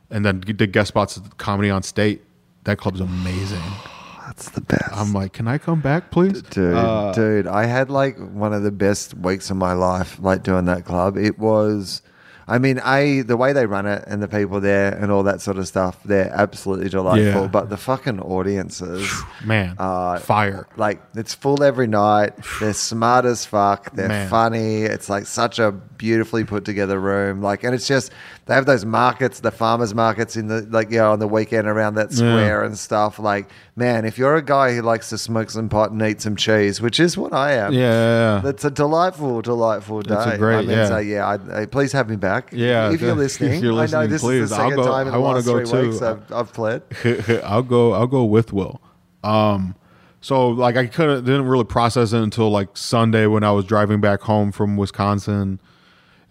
and 0.10 0.26
then 0.26 0.40
did 0.40 0.72
guest 0.72 0.88
spots 0.90 1.18
at 1.18 1.24
the 1.26 1.30
Comedy 1.32 1.70
on 1.70 1.84
State. 1.84 2.24
That 2.64 2.78
club's 2.78 3.00
amazing. 3.00 3.62
That's 4.26 4.50
the 4.50 4.62
best. 4.62 4.92
I'm 4.92 5.14
like, 5.14 5.32
can 5.34 5.48
I 5.48 5.58
come 5.58 5.80
back, 5.80 6.12
please? 6.12 6.42
Dude, 6.42 6.74
Uh, 6.76 7.14
dude, 7.14 7.48
I 7.48 7.66
had 7.66 7.90
like 7.90 8.18
one 8.18 8.52
of 8.54 8.64
the 8.64 8.72
best 8.72 9.14
weeks 9.14 9.50
of 9.50 9.56
my 9.58 9.74
life, 9.74 10.18
like 10.20 10.44
doing 10.44 10.66
that 10.66 10.84
club. 10.86 11.18
It 11.18 11.40
was, 11.40 12.02
I 12.50 12.60
mean, 12.60 12.80
a 12.86 13.22
the 13.22 13.36
way 13.36 13.52
they 13.52 13.66
run 13.66 13.86
it 13.86 14.06
and 14.08 14.24
the 14.24 14.28
people 14.28 14.62
there 14.62 14.94
and 14.94 15.12
all 15.12 15.24
that 15.24 15.42
sort 15.42 15.58
of 15.58 15.68
stuff, 15.68 16.02
they're 16.06 16.32
absolutely 16.34 16.88
delightful. 16.88 17.42
Yeah. 17.42 17.48
But 17.48 17.70
the 17.70 17.76
fucking 17.76 18.22
audiences, 18.22 19.12
man, 19.44 19.76
uh, 19.78 20.20
fire. 20.20 20.68
like 20.78 21.02
it's 21.14 21.34
full 21.34 21.62
every 21.62 21.88
night. 21.88 22.34
They're 22.62 22.74
smart 22.74 23.26
as 23.26 23.46
fuck. 23.46 23.92
They're 23.94 24.08
Man. 24.08 24.30
funny. 24.30 24.84
It's 24.84 25.10
like 25.10 25.26
such 25.26 25.60
a 25.60 25.72
beautifully 25.72 26.46
put 26.46 26.64
together 26.64 27.00
room. 27.00 27.42
Like, 27.42 27.64
and 27.64 27.76
it's 27.76 27.88
just 27.88 28.12
they 28.48 28.56
have 28.56 28.66
those 28.66 28.86
markets, 28.86 29.42
the 29.42 29.52
farmers 29.52 29.94
markets 29.94 30.36
in 30.38 30.48
the 30.48 30.62
like 30.70 30.90
you 30.90 30.98
know 30.98 31.12
on 31.12 31.20
the 31.20 31.28
weekend 31.28 31.68
around 31.68 31.96
that 31.96 32.12
square 32.14 32.64
and 32.64 32.78
stuff. 32.78 33.20
Like, 33.20 33.50
man, 33.76 34.06
if 34.06 34.18
you're 34.18 34.36
a 34.36 34.42
guy 34.42 34.74
who 34.74 34.82
likes 34.82 35.10
to 35.10 35.18
smoke 35.18 35.50
some 35.52 35.70
pot 35.70 35.92
and 35.92 36.02
eat 36.02 36.22
some 36.22 36.36
cheese, 36.36 36.82
which 36.82 37.00
is 37.00 37.18
what 37.18 37.34
I 37.34 37.52
am, 37.54 37.74
Yeah, 37.74 37.80
yeah, 37.82 38.36
yeah. 38.36 38.42
that's 38.42 38.64
a 38.66 38.72
delightful, 38.72 39.42
delightful 39.42 40.02
day. 40.02 40.16
That's 40.16 40.36
a 40.36 40.38
great- 40.38 40.56
I 40.58 40.62
mean, 40.62 40.70
yeah. 40.72 40.88
so 40.88 40.98
yeah, 40.98 41.28
I, 41.28 41.62
I, 41.62 41.66
please 41.66 41.92
have 41.92 42.10
me 42.10 42.16
back. 42.16 42.50
Yeah, 42.54 42.92
if 42.92 43.02
you're 43.02 43.12
if 43.12 43.18
listening, 43.18 43.62
you're 43.64 43.80
I 43.80 43.86
know 43.86 44.08
this 44.08 44.22
please. 44.22 44.44
is 44.44 44.50
the 44.50 44.56
2nd 44.56 44.76
go- 44.78 44.84
time 44.86 45.08
in 45.08 45.14
I 45.14 45.18
the 45.18 45.24
last 45.24 45.46
go 45.46 45.64
three 45.66 45.66
too. 45.82 45.90
weeks 45.90 46.02
I've, 46.02 46.32
I've 46.32 46.54
pled. 46.54 46.82
I'll 47.44 47.62
go. 47.64 47.94
I'll 47.94 48.08
go 48.08 48.24
with 48.24 48.54
Wil. 48.54 48.82
Um, 49.24 49.76
so 50.22 50.48
like 50.50 50.76
I 50.78 50.88
couldn't 50.88 51.26
didn't 51.26 51.46
really 51.48 51.64
process 51.64 52.14
it 52.14 52.22
until 52.22 52.50
like 52.50 52.76
Sunday 52.78 53.28
when 53.28 53.44
I 53.44 53.52
was 53.52 53.66
driving 53.66 54.02
back 54.02 54.22
home 54.22 54.52
from 54.52 54.76
Wisconsin, 54.78 55.60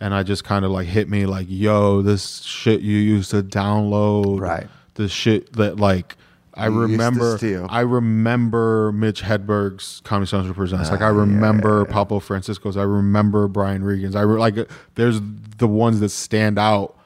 and 0.00 0.12
I 0.14 0.22
just 0.22 0.44
kind 0.44 0.64
of 0.64 0.70
like 0.70 0.86
hit 0.86 1.08
me 1.08 1.26
like, 1.26 1.46
"Yo, 1.48 2.02
this 2.02 2.40
shit 2.42 2.80
you 2.80 2.96
used 2.98 3.30
to 3.30 3.42
download, 3.42 4.40
Right. 4.40 4.66
The 4.94 5.08
shit 5.08 5.52
that 5.54 5.78
like." 5.78 6.16
I 6.58 6.68
You 6.68 6.80
remember. 6.80 7.38
I 7.68 7.80
remember 7.80 8.90
Mitch 8.90 9.22
Hedberg's 9.22 10.00
Comedy 10.04 10.26
Central 10.26 10.54
presents. 10.54 10.90
Like 10.90 11.02
I 11.02 11.08
remember 11.08 11.84
Pablo 11.84 12.18
Francisco's. 12.18 12.78
I 12.78 12.82
remember 12.82 13.46
Brian 13.46 13.84
Regan's. 13.84 14.16
I 14.16 14.22
re- 14.22 14.38
like. 14.40 14.56
There's 14.94 15.20
the 15.58 15.68
ones 15.68 16.00
that 16.00 16.08
stand 16.08 16.58
out, 16.58 16.96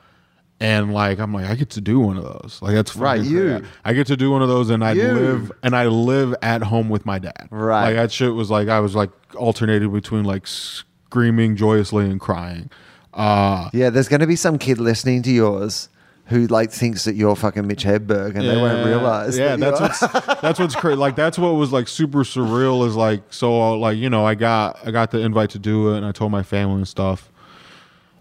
and 0.60 0.94
like 0.94 1.18
I'm 1.18 1.34
like 1.34 1.46
I 1.46 1.56
get 1.56 1.70
to 1.70 1.80
do 1.80 1.98
one 1.98 2.16
of 2.16 2.22
those. 2.22 2.60
Like 2.62 2.74
that's 2.74 2.94
Right, 2.94 3.20
you. 3.20 3.58
great. 3.58 3.64
I 3.84 3.92
get 3.92 4.06
to 4.06 4.16
do 4.16 4.30
one 4.30 4.40
of 4.40 4.48
those, 4.48 4.70
and 4.70 4.84
I 4.84 4.92
You. 4.92 5.12
live 5.14 5.52
and 5.64 5.74
I 5.74 5.88
live 5.88 6.32
at 6.42 6.62
home 6.62 6.88
with 6.88 7.04
my 7.04 7.18
dad. 7.18 7.48
Right. 7.50 7.86
like 7.86 7.96
that 7.96 8.12
shit 8.12 8.32
was 8.32 8.52
like 8.52 8.68
I 8.68 8.78
was 8.78 8.94
like 8.94 9.10
alternated 9.34 9.92
between 9.92 10.22
like 10.22 10.46
screaming 11.14 11.56
joyously 11.56 12.08
and 12.08 12.20
crying. 12.20 12.70
Uh 13.12 13.68
Yeah, 13.72 13.90
there's 13.90 14.06
going 14.08 14.20
to 14.20 14.26
be 14.28 14.36
some 14.36 14.58
kid 14.58 14.78
listening 14.78 15.22
to 15.22 15.30
yours 15.32 15.88
who 16.26 16.46
like 16.46 16.70
thinks 16.70 17.02
that 17.04 17.16
you're 17.16 17.34
fucking 17.34 17.66
Mitch 17.66 17.82
Hedberg 17.84 18.36
and 18.36 18.42
they 18.48 18.56
won't 18.56 18.86
realize. 18.86 19.36
Yeah, 19.36 19.56
that 19.56 19.76
that's 19.76 20.00
what's 20.00 20.40
that's 20.40 20.58
what's 20.60 20.76
crazy. 20.76 20.96
Like 20.96 21.16
that's 21.16 21.36
what 21.36 21.50
was 21.54 21.72
like 21.72 21.88
super 21.88 22.20
surreal. 22.20 22.86
Is 22.86 22.94
like 22.94 23.22
so 23.30 23.76
like 23.76 23.98
you 23.98 24.08
know 24.08 24.24
I 24.24 24.36
got 24.36 24.78
I 24.86 24.92
got 24.92 25.10
the 25.10 25.18
invite 25.18 25.50
to 25.50 25.58
do 25.58 25.92
it 25.92 25.96
and 25.96 26.06
I 26.06 26.12
told 26.12 26.30
my 26.30 26.44
family 26.44 26.76
and 26.76 26.86
stuff, 26.88 27.28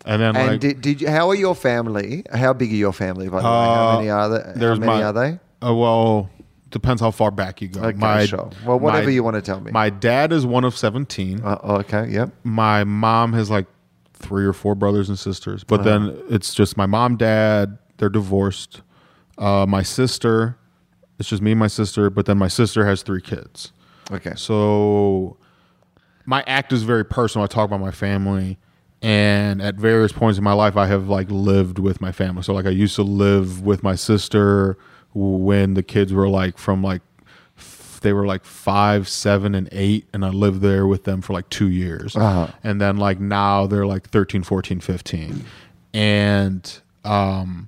and 0.06 0.20
then 0.20 0.36
And 0.36 0.48
like 0.54 0.60
did, 0.60 0.82
did 0.82 1.02
you, 1.02 1.10
how 1.10 1.30
are 1.30 1.36
your 1.36 1.54
family? 1.54 2.24
How 2.34 2.54
big 2.54 2.72
are 2.72 2.76
your 2.76 2.94
family? 2.94 3.30
By 3.30 3.42
the 3.42 3.48
way, 3.48 3.54
Uh, 3.54 3.76
how 3.76 3.98
many 3.98 4.10
are 4.10 4.30
there? 4.30 4.70
How 4.70 4.76
many 4.76 4.86
my- 4.88 5.04
are 5.04 5.14
they? 5.14 5.40
uh, 5.62 5.76
well 5.76 6.32
depends 6.70 7.02
how 7.02 7.12
far 7.12 7.32
back 7.32 7.62
you 7.62 7.68
go. 7.68 7.82
Okay, 7.82 7.98
my, 7.98 8.26
sure. 8.26 8.50
Well, 8.66 8.80
whatever 8.80 9.10
you 9.10 9.24
wanna 9.24 9.42
tell 9.42 9.60
me. 9.60 9.72
My 9.72 9.90
dad 9.90 10.32
is 10.32 10.46
one 10.46 10.64
of 10.64 10.76
seventeen. 10.78 11.42
Uh, 11.44 11.58
okay, 11.82 12.08
yep. 12.10 12.32
my 12.44 12.84
mom 12.84 13.34
has 13.34 13.50
like 13.50 13.66
three 14.14 14.46
or 14.46 14.54
four 14.54 14.76
brothers 14.76 15.10
and 15.10 15.18
sisters, 15.18 15.64
but 15.64 15.80
Uh-huh. 15.82 15.90
then 15.90 16.22
it's 16.30 16.54
just 16.54 16.78
my 16.78 16.86
mom, 16.86 17.16
dad. 17.16 17.78
They're 17.98 18.10
divorced. 18.10 18.82
Uh, 19.38 19.66
my 19.68 19.84
sister, 19.84 20.58
it's 21.18 21.30
just 21.30 21.42
me 21.42 21.52
and 21.52 21.60
my 21.60 21.68
sister. 21.68 22.10
But 22.10 22.26
then 22.26 22.38
my 22.38 22.48
sister 22.50 22.86
has 22.86 23.02
three 23.04 23.22
kids. 23.22 23.72
Okay. 24.12 24.34
So 24.36 25.38
my 26.26 26.44
act 26.48 26.72
is 26.74 26.84
very 26.84 27.04
personal. 27.06 27.44
I 27.44 27.48
talk 27.48 27.66
about 27.66 27.80
my 27.82 27.92
family, 27.92 28.58
and 29.02 29.62
at 29.62 29.76
various 29.76 30.12
points 30.12 30.38
in 30.38 30.44
my 30.44 30.54
life, 30.54 30.76
I 30.78 30.86
have 30.88 31.08
like 31.10 31.30
lived 31.30 31.80
with 31.80 32.02
my 32.02 32.12
family. 32.12 32.44
So 32.44 32.54
like 32.54 32.66
I 32.66 32.70
used 32.72 32.96
to 32.96 33.04
live 33.04 33.62
with 33.62 33.84
my 33.84 33.96
sister 33.96 34.78
when 35.20 35.74
the 35.74 35.84
kids 35.84 36.14
were 36.14 36.30
like 36.30 36.58
from 36.58 36.82
like 36.82 37.02
they 38.02 38.14
were 38.14 38.26
like 38.26 38.46
five, 38.46 39.08
seven, 39.08 39.54
and 39.56 39.68
eight, 39.72 40.08
and 40.14 40.24
I 40.24 40.30
lived 40.30 40.62
there 40.62 40.88
with 40.88 41.04
them 41.04 41.22
for 41.22 41.34
like 41.34 41.50
two 41.50 41.70
years. 41.70 42.16
Uh-huh. 42.16 42.48
And 42.64 42.80
then 42.80 42.98
like 42.98 43.20
now 43.20 43.68
they're 43.68 43.86
like 43.86 44.10
13, 44.10 44.44
14, 44.44 44.80
15. 44.80 45.46
and 45.94 46.80
um, 47.04 47.68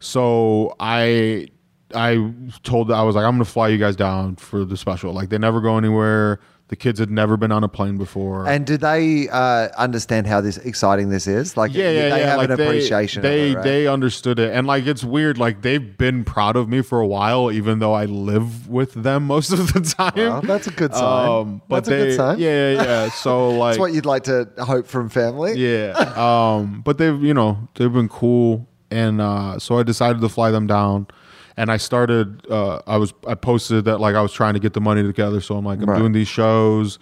so 0.00 0.74
I 0.80 1.48
I 1.94 2.32
told 2.62 2.90
I 2.92 3.02
was 3.02 3.16
like 3.16 3.24
I'm 3.24 3.34
gonna 3.34 3.44
fly 3.44 3.68
you 3.68 3.78
guys 3.78 3.96
down 3.96 4.36
for 4.36 4.64
the 4.64 4.76
special. 4.76 5.12
Like 5.12 5.28
they 5.28 5.38
never 5.38 5.60
go 5.60 5.76
anywhere. 5.78 6.40
The 6.68 6.76
kids 6.76 7.00
had 7.00 7.10
never 7.10 7.38
been 7.38 7.50
on 7.50 7.64
a 7.64 7.68
plane 7.68 7.96
before. 7.96 8.46
And 8.46 8.66
do 8.66 8.76
they 8.76 9.26
uh, 9.30 9.68
understand 9.78 10.26
how 10.26 10.42
this 10.42 10.58
exciting 10.58 11.08
this 11.08 11.26
is? 11.26 11.56
Like, 11.56 11.72
yeah, 11.72 11.90
yeah, 11.90 12.08
they 12.10 12.20
yeah. 12.20 12.26
have 12.26 12.36
like 12.36 12.50
an 12.50 12.60
appreciation. 12.60 13.22
They 13.22 13.46
of 13.46 13.52
it, 13.52 13.54
right? 13.56 13.64
they 13.64 13.86
understood 13.86 14.38
it, 14.38 14.54
and 14.54 14.66
like 14.66 14.86
it's 14.86 15.02
weird. 15.02 15.38
Like 15.38 15.62
they've 15.62 15.96
been 15.96 16.24
proud 16.24 16.56
of 16.56 16.68
me 16.68 16.82
for 16.82 17.00
a 17.00 17.06
while, 17.06 17.50
even 17.50 17.78
though 17.78 17.94
I 17.94 18.04
live 18.04 18.68
with 18.68 18.92
them 18.92 19.26
most 19.26 19.50
of 19.50 19.72
the 19.72 19.80
time. 19.80 20.12
Well, 20.14 20.42
that's 20.42 20.66
a 20.66 20.70
good 20.70 20.92
sign. 20.94 21.28
Um, 21.28 21.62
but 21.68 21.76
That's 21.76 21.88
a 21.88 21.90
they, 21.90 21.96
good 22.08 22.16
sign. 22.16 22.38
Yeah, 22.38 22.72
yeah, 22.72 22.82
yeah. 22.82 23.08
So 23.18 23.48
like, 23.50 23.70
That's 23.70 23.78
what 23.78 23.92
you'd 23.94 24.06
like 24.06 24.24
to 24.24 24.48
hope 24.58 24.86
from 24.86 25.08
family. 25.08 25.54
yeah. 25.54 25.92
Um, 26.16 26.82
but 26.84 26.98
they've 26.98 27.22
you 27.22 27.32
know 27.32 27.66
they've 27.76 27.92
been 27.92 28.10
cool, 28.10 28.68
and 28.90 29.22
uh, 29.22 29.58
so 29.58 29.78
I 29.78 29.82
decided 29.84 30.20
to 30.20 30.28
fly 30.28 30.50
them 30.50 30.66
down. 30.66 31.06
And 31.58 31.70
I 31.72 31.76
started. 31.76 32.46
Uh, 32.48 32.80
I 32.86 32.96
was. 32.98 33.12
I 33.26 33.34
posted 33.34 33.84
that 33.86 33.98
like 33.98 34.14
I 34.14 34.22
was 34.22 34.32
trying 34.32 34.54
to 34.54 34.60
get 34.60 34.74
the 34.74 34.80
money 34.80 35.02
together. 35.02 35.40
So 35.40 35.56
I'm 35.56 35.64
like, 35.64 35.80
I'm 35.80 35.86
Right. 35.90 35.98
doing 35.98 36.12
these 36.12 36.28
shows. 36.28 36.98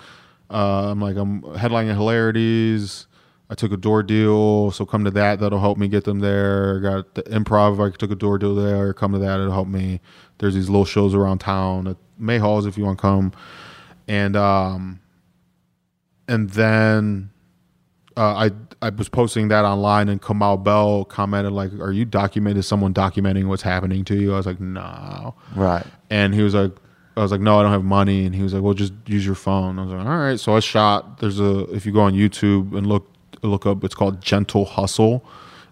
Uh, 0.51 0.91
I'm 0.91 1.01
like, 1.01 1.17
I'm 1.17 1.43
headlining 1.43 1.95
Hilarities. 1.95 3.07
I 3.51 3.55
took 3.55 3.71
a 3.71 3.77
door 3.77 4.03
deal, 4.03 4.71
so 4.73 4.85
come 4.87 5.05
to 5.05 5.11
that. 5.13 5.41
That'll 5.41 5.61
help 5.61 5.77
me 5.79 5.89
get 5.89 6.05
them 6.05 6.21
there. 6.21 6.81
Got 6.81 7.15
the 7.15 7.23
improv. 7.25 7.87
I 7.87 7.95
took 7.97 8.11
a 8.11 8.15
door 8.17 8.39
deal 8.39 8.55
there. 8.55 8.93
Come 8.95 9.13
to 9.13 9.19
that. 9.19 9.39
It'll 9.41 9.53
help 9.53 9.69
me. 9.69 10.01
There's 10.39 10.55
these 10.55 10.69
little 10.71 10.85
shows 10.87 11.15
around 11.15 11.39
town 11.41 11.87
at 11.87 11.97
Mahall's 12.19 12.65
if 12.67 12.79
you 12.79 12.85
want 12.85 12.99
to 12.99 13.03
come. 13.03 13.33
And 14.09 14.37
um, 14.37 15.01
and 16.29 16.49
then 16.51 17.31
uh, 18.17 18.49
I 18.49 18.51
I 18.83 18.91
was 18.91 19.09
posting 19.09 19.49
that 19.49 19.65
online, 19.65 20.09
and 20.09 20.21
Kamal 20.21 20.59
Bell 20.59 21.05
commented 21.05 21.53
like, 21.53 21.73
"Are 21.81 21.93
you 21.93 22.07
documenting 22.07 22.63
someone 22.63 22.93
documenting 22.93 23.47
what's 23.47 23.63
happening 23.63 24.05
to 24.07 24.17
you?" 24.17 24.35
I 24.35 24.37
was 24.37 24.47
like, 24.47 24.61
"No." 24.61 25.35
Right. 25.55 25.85
And 26.11 26.35
he 26.35 26.43
was 26.43 26.55
like, 26.55 26.73
"I 27.17 27.23
was 27.23 27.33
like, 27.33 27.41
no, 27.41 27.59
I 27.59 27.63
don't 27.63 27.73
have 27.73 27.85
money." 27.85 28.27
And 28.27 28.35
he 28.35 28.43
was 28.43 28.53
like, 28.53 28.63
"Well, 28.63 28.75
just 28.75 28.93
use 29.07 29.25
your 29.25 29.35
phone." 29.35 29.79
I 29.79 29.83
was 29.83 29.93
like, 29.93 30.07
"All 30.07 30.19
right." 30.19 30.39
So 30.39 30.57
I 30.57 30.61
shot. 30.61 31.19
There's 31.21 31.41
a 31.41 31.61
if 31.73 31.87
you 31.87 31.93
go 31.93 32.01
on 32.01 32.13
YouTube 32.13 32.77
and 32.77 32.87
look 32.87 33.11
look 33.43 33.67
up, 33.67 33.83
it's 33.85 33.95
called 33.95 34.21
Gentle 34.21 34.65
Hustle. 34.65 35.25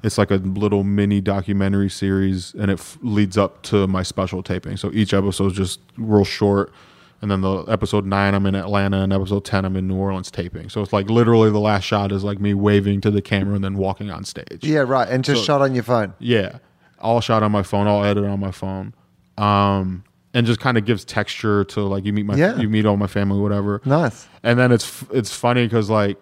It's 0.03 0.19
like 0.19 0.31
a 0.31 0.37
little 0.37 0.85
mini 0.85 1.21
documentary 1.21 1.89
series, 1.89 2.55
and 2.55 2.71
it 2.71 2.79
f- 2.79 2.99
leads 3.03 3.39
up 3.39 3.63
to 3.65 3.87
my 3.87 4.03
special 4.03 4.43
taping. 4.43 4.77
So 4.77 4.91
each 4.93 5.15
episode 5.15 5.53
is 5.53 5.57
just 5.57 5.81
real 5.97 6.25
short. 6.25 6.73
And 7.23 7.31
then 7.31 7.41
the 7.41 7.63
episode 7.65 8.05
nine, 8.05 8.35
I'm 8.35 8.45
in 8.47 8.55
Atlanta, 8.55 8.99
and 9.03 9.13
episode 9.13 9.45
ten, 9.45 9.65
I'm 9.65 9.77
in 9.77 9.89
New 9.89 9.97
Orleans 9.97 10.31
taping. 10.31 10.69
So 10.69 10.83
it's 10.83 10.93
like 10.93 11.09
literally 11.09 11.51
the 11.51 11.59
last 11.61 11.85
shot 11.85 12.13
is 12.13 12.23
like 12.23 12.39
me 12.39 12.53
waving 12.55 13.01
to 13.03 13.11
the 13.11 13.23
camera 13.23 13.55
and 13.55 13.65
then 13.65 13.77
walking 13.77 14.11
on 14.11 14.25
stage. 14.25 14.59
Yeah, 14.63 14.81
right. 14.81 15.09
And 15.09 15.25
just 15.25 15.41
So- 15.41 15.45
shot 15.47 15.63
on 15.63 15.75
your 15.75 15.85
phone. 15.85 16.13
Yeah, 16.19 16.59
all 17.01 17.21
shot 17.21 17.43
on 17.43 17.51
my 17.53 17.63
phone, 17.63 17.87
all 17.87 18.05
edited 18.05 18.29
on 18.29 18.41
my 18.41 18.51
phone, 18.51 18.93
um, 19.39 20.05
and 20.35 20.47
just 20.47 20.61
kind 20.61 20.77
of 20.77 20.85
gives 20.85 21.05
texture 21.05 21.65
to 21.65 21.81
like 21.83 22.05
you 22.05 22.13
meet 22.13 22.27
my 22.27 22.35
Yeah. 22.37 22.57
you 22.59 22.69
meet 22.69 22.85
all 22.87 22.97
my 22.97 23.07
family, 23.07 23.41
whatever. 23.41 23.81
Nice. 23.85 24.29
And 24.43 24.59
then 24.59 24.73
it's 24.73 25.05
it's 25.13 25.35
funny 25.35 25.65
because 25.67 25.89
like 25.89 26.19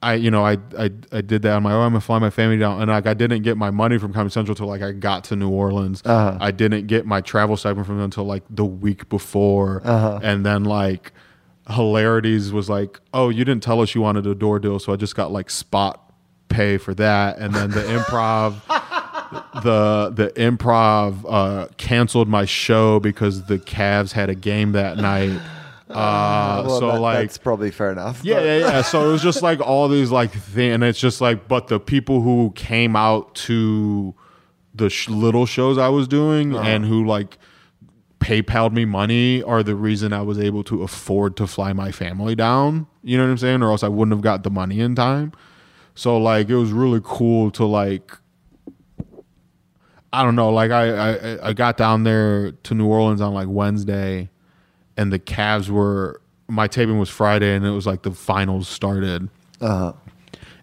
I 0.00 0.14
you 0.14 0.30
know 0.30 0.44
I, 0.44 0.58
I 0.78 0.90
I 1.12 1.20
did 1.20 1.42
that 1.42 1.52
on 1.54 1.62
my 1.64 1.72
own. 1.72 1.82
I'm 1.84 1.90
gonna 1.92 2.00
fly 2.00 2.18
my 2.20 2.30
family 2.30 2.56
down, 2.56 2.80
and 2.80 2.90
like 2.90 3.06
I 3.06 3.14
didn't 3.14 3.42
get 3.42 3.56
my 3.56 3.70
money 3.70 3.98
from 3.98 4.12
Comedy 4.12 4.32
Central 4.32 4.54
till 4.54 4.66
like 4.66 4.82
I 4.82 4.92
got 4.92 5.24
to 5.24 5.36
New 5.36 5.48
Orleans. 5.50 6.02
Uh-huh. 6.04 6.38
I 6.40 6.50
didn't 6.52 6.86
get 6.86 7.04
my 7.06 7.20
travel 7.20 7.56
stipend 7.56 7.84
from 7.86 7.96
them 7.96 8.04
until 8.04 8.24
like 8.24 8.44
the 8.48 8.64
week 8.64 9.08
before, 9.08 9.82
Uh-huh. 9.84 10.20
and 10.22 10.46
then 10.46 10.64
like 10.64 11.12
hilarities 11.70 12.52
was 12.52 12.70
like, 12.70 13.00
oh, 13.12 13.28
you 13.28 13.44
didn't 13.44 13.62
tell 13.62 13.80
us 13.80 13.94
you 13.94 14.00
wanted 14.00 14.26
a 14.26 14.34
door 14.34 14.58
deal, 14.58 14.78
so 14.78 14.92
I 14.92 14.96
just 14.96 15.14
got 15.16 15.32
like 15.32 15.50
spot 15.50 16.12
pay 16.48 16.78
for 16.78 16.94
that, 16.94 17.38
and 17.38 17.52
then 17.54 17.70
the 17.70 17.82
improv. 17.82 18.54
the 19.62 20.10
the 20.14 20.28
improv 20.40 21.24
uh, 21.28 21.66
canceled 21.76 22.28
my 22.28 22.44
show 22.46 22.98
because 23.00 23.44
the 23.44 23.58
Cavs 23.58 24.12
had 24.12 24.30
a 24.30 24.34
game 24.34 24.72
that 24.72 24.96
night. 24.96 25.38
Uh, 25.90 26.64
Well, 26.66 26.78
so 26.80 26.86
that- 26.92 27.00
like 27.00 27.18
that's 27.20 27.38
probably 27.38 27.70
fair 27.70 27.90
enough. 27.92 28.20
yeah, 28.22 28.40
yeah, 28.42 28.58
yeah. 28.58 28.82
So 28.82 29.08
it 29.08 29.12
was 29.12 29.22
just 29.22 29.42
like 29.42 29.60
all 29.60 29.88
these 29.88 30.10
like 30.10 30.32
thing, 30.32 30.72
and 30.72 30.84
it's 30.84 30.98
just 31.00 31.20
like, 31.20 31.48
but 31.48 31.68
the 31.68 31.80
people 31.80 32.20
who 32.20 32.52
came 32.54 32.94
out 32.96 33.34
to 33.46 34.14
the 34.74 34.90
sh- 34.90 35.08
little 35.08 35.46
shows 35.46 35.78
I 35.78 35.88
was 35.88 36.06
doing 36.06 36.54
Uh-huh. 36.54 36.62
and 36.68 36.84
who 36.84 37.06
like 37.06 37.38
PayPal'd 38.20 38.72
me 38.74 38.84
money 38.84 39.42
are 39.44 39.62
the 39.62 39.74
reason 39.74 40.12
I 40.12 40.22
was 40.22 40.38
able 40.38 40.62
to 40.64 40.82
afford 40.82 41.36
to 41.38 41.46
fly 41.46 41.72
my 41.72 41.90
family 41.90 42.34
down. 42.34 42.86
You 43.02 43.16
know 43.16 43.24
what 43.24 43.30
I'm 43.30 43.38
saying? 43.38 43.62
Or 43.62 43.70
else 43.70 43.82
I 43.82 43.88
wouldn't 43.88 44.12
have 44.12 44.22
got 44.22 44.42
the 44.42 44.50
money 44.50 44.80
in 44.80 44.94
time. 44.94 45.32
So 45.94 46.18
like 46.18 46.48
it 46.50 46.56
was 46.56 46.70
really 46.72 47.00
cool 47.02 47.50
to 47.52 47.64
like 47.64 48.12
I 50.12 50.22
don't 50.22 50.36
know, 50.36 50.50
like 50.50 50.70
I, 50.70 51.12
I 51.12 51.48
I 51.48 51.52
got 51.52 51.76
down 51.76 52.04
there 52.04 52.52
to 52.52 52.74
New 52.74 52.86
Orleans 52.86 53.20
on 53.20 53.34
like 53.34 53.48
Wednesday 53.48 54.30
and 54.98 55.12
the 55.12 55.18
Cavs 55.18 55.70
were 55.70 56.20
my 56.48 56.66
taping 56.66 56.98
was 56.98 57.08
Friday 57.08 57.54
and 57.54 57.64
it 57.64 57.70
was 57.70 57.86
like 57.86 58.02
the 58.02 58.10
finals 58.10 58.68
started. 58.68 59.28
Uh-huh. 59.60 59.92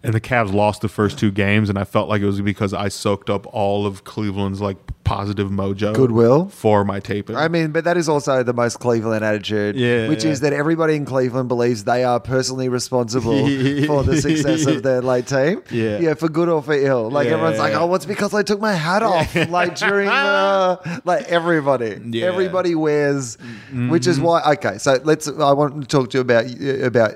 And 0.06 0.14
the 0.14 0.20
Cavs 0.20 0.52
lost 0.54 0.80
the 0.82 0.88
first 0.88 1.18
two 1.18 1.30
games 1.30 1.68
and 1.68 1.78
I 1.78 1.84
felt 1.84 2.08
like 2.08 2.22
it 2.22 2.26
was 2.26 2.40
because 2.40 2.72
I 2.72 2.88
soaked 2.88 3.28
up 3.28 3.46
all 3.52 3.86
of 3.86 4.04
Cleveland's 4.04 4.60
like 4.60 4.76
positive 5.04 5.50
mojo 5.50 5.94
Goodwill? 5.94 6.48
for 6.48 6.84
my 6.84 6.98
taping. 7.00 7.36
I 7.36 7.46
mean, 7.48 7.70
but 7.70 7.84
that 7.84 7.96
is 7.96 8.08
also 8.08 8.42
the 8.42 8.52
most 8.52 8.80
Cleveland 8.80 9.24
attitude, 9.24 9.76
Yeah, 9.76 10.08
which 10.08 10.24
yeah. 10.24 10.30
is 10.30 10.40
that 10.40 10.52
everybody 10.52 10.96
in 10.96 11.04
Cleveland 11.04 11.48
believes 11.48 11.84
they 11.84 12.02
are 12.04 12.18
personally 12.18 12.68
responsible 12.68 13.38
for 13.86 14.02
the 14.02 14.18
success 14.20 14.66
of 14.66 14.82
their 14.82 15.02
late 15.02 15.26
team. 15.26 15.62
Yeah. 15.70 15.98
yeah, 15.98 16.14
for 16.14 16.28
good 16.28 16.48
or 16.48 16.62
for 16.62 16.74
ill. 16.74 17.10
Like 17.10 17.26
Yeah, 17.28 17.34
everyone's 17.34 17.58
like, 17.58 17.74
oh, 17.74 17.94
it's 17.94 18.06
because 18.06 18.34
I 18.34 18.42
took 18.42 18.60
my 18.60 18.72
hat 18.74 19.02
off. 19.02 19.34
Like 19.48 19.76
during 19.76 20.08
the 20.08 21.02
like 21.04 21.24
everybody. 21.26 21.90
Mm-hmm. 21.96 22.22
everybody 22.24 22.74
wears, 22.74 23.38
which 23.72 24.06
is 24.06 24.18
why. 24.20 24.42
Okay, 24.54 24.78
so 24.78 24.98
let's. 25.04 25.28
I 25.28 25.52
want 25.52 25.82
to 25.82 25.86
talk 25.88 26.10
to 26.10 26.18
you 26.18 26.22
about 26.22 26.46
about 26.82 27.14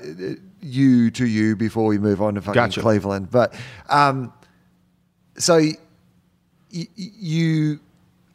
you 0.61 1.11
to 1.11 1.25
you 1.25 1.55
before 1.55 1.85
we 1.85 1.97
move 1.97 2.21
on 2.21 2.35
to 2.35 2.41
fucking 2.41 2.53
Gotcha. 2.53 2.81
Cleveland, 2.81 3.29
but 3.31 3.53
um, 3.89 4.31
so 5.37 5.55
y- 5.57 5.75
y- 6.73 6.87
you 6.97 7.79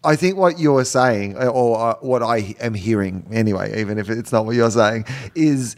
i 0.05 0.15
think 0.17 0.37
what 0.37 0.59
you're 0.59 0.85
saying 0.85 1.37
or 1.37 1.79
uh, 1.79 1.95
what 2.01 2.23
i 2.23 2.55
am 2.61 2.75
hearing 2.75 3.27
anyway 3.33 3.81
even 3.81 3.99
if 3.99 4.09
it's 4.11 4.31
not 4.31 4.45
what 4.47 4.55
you're 4.55 4.71
saying 4.71 5.05
is 5.35 5.75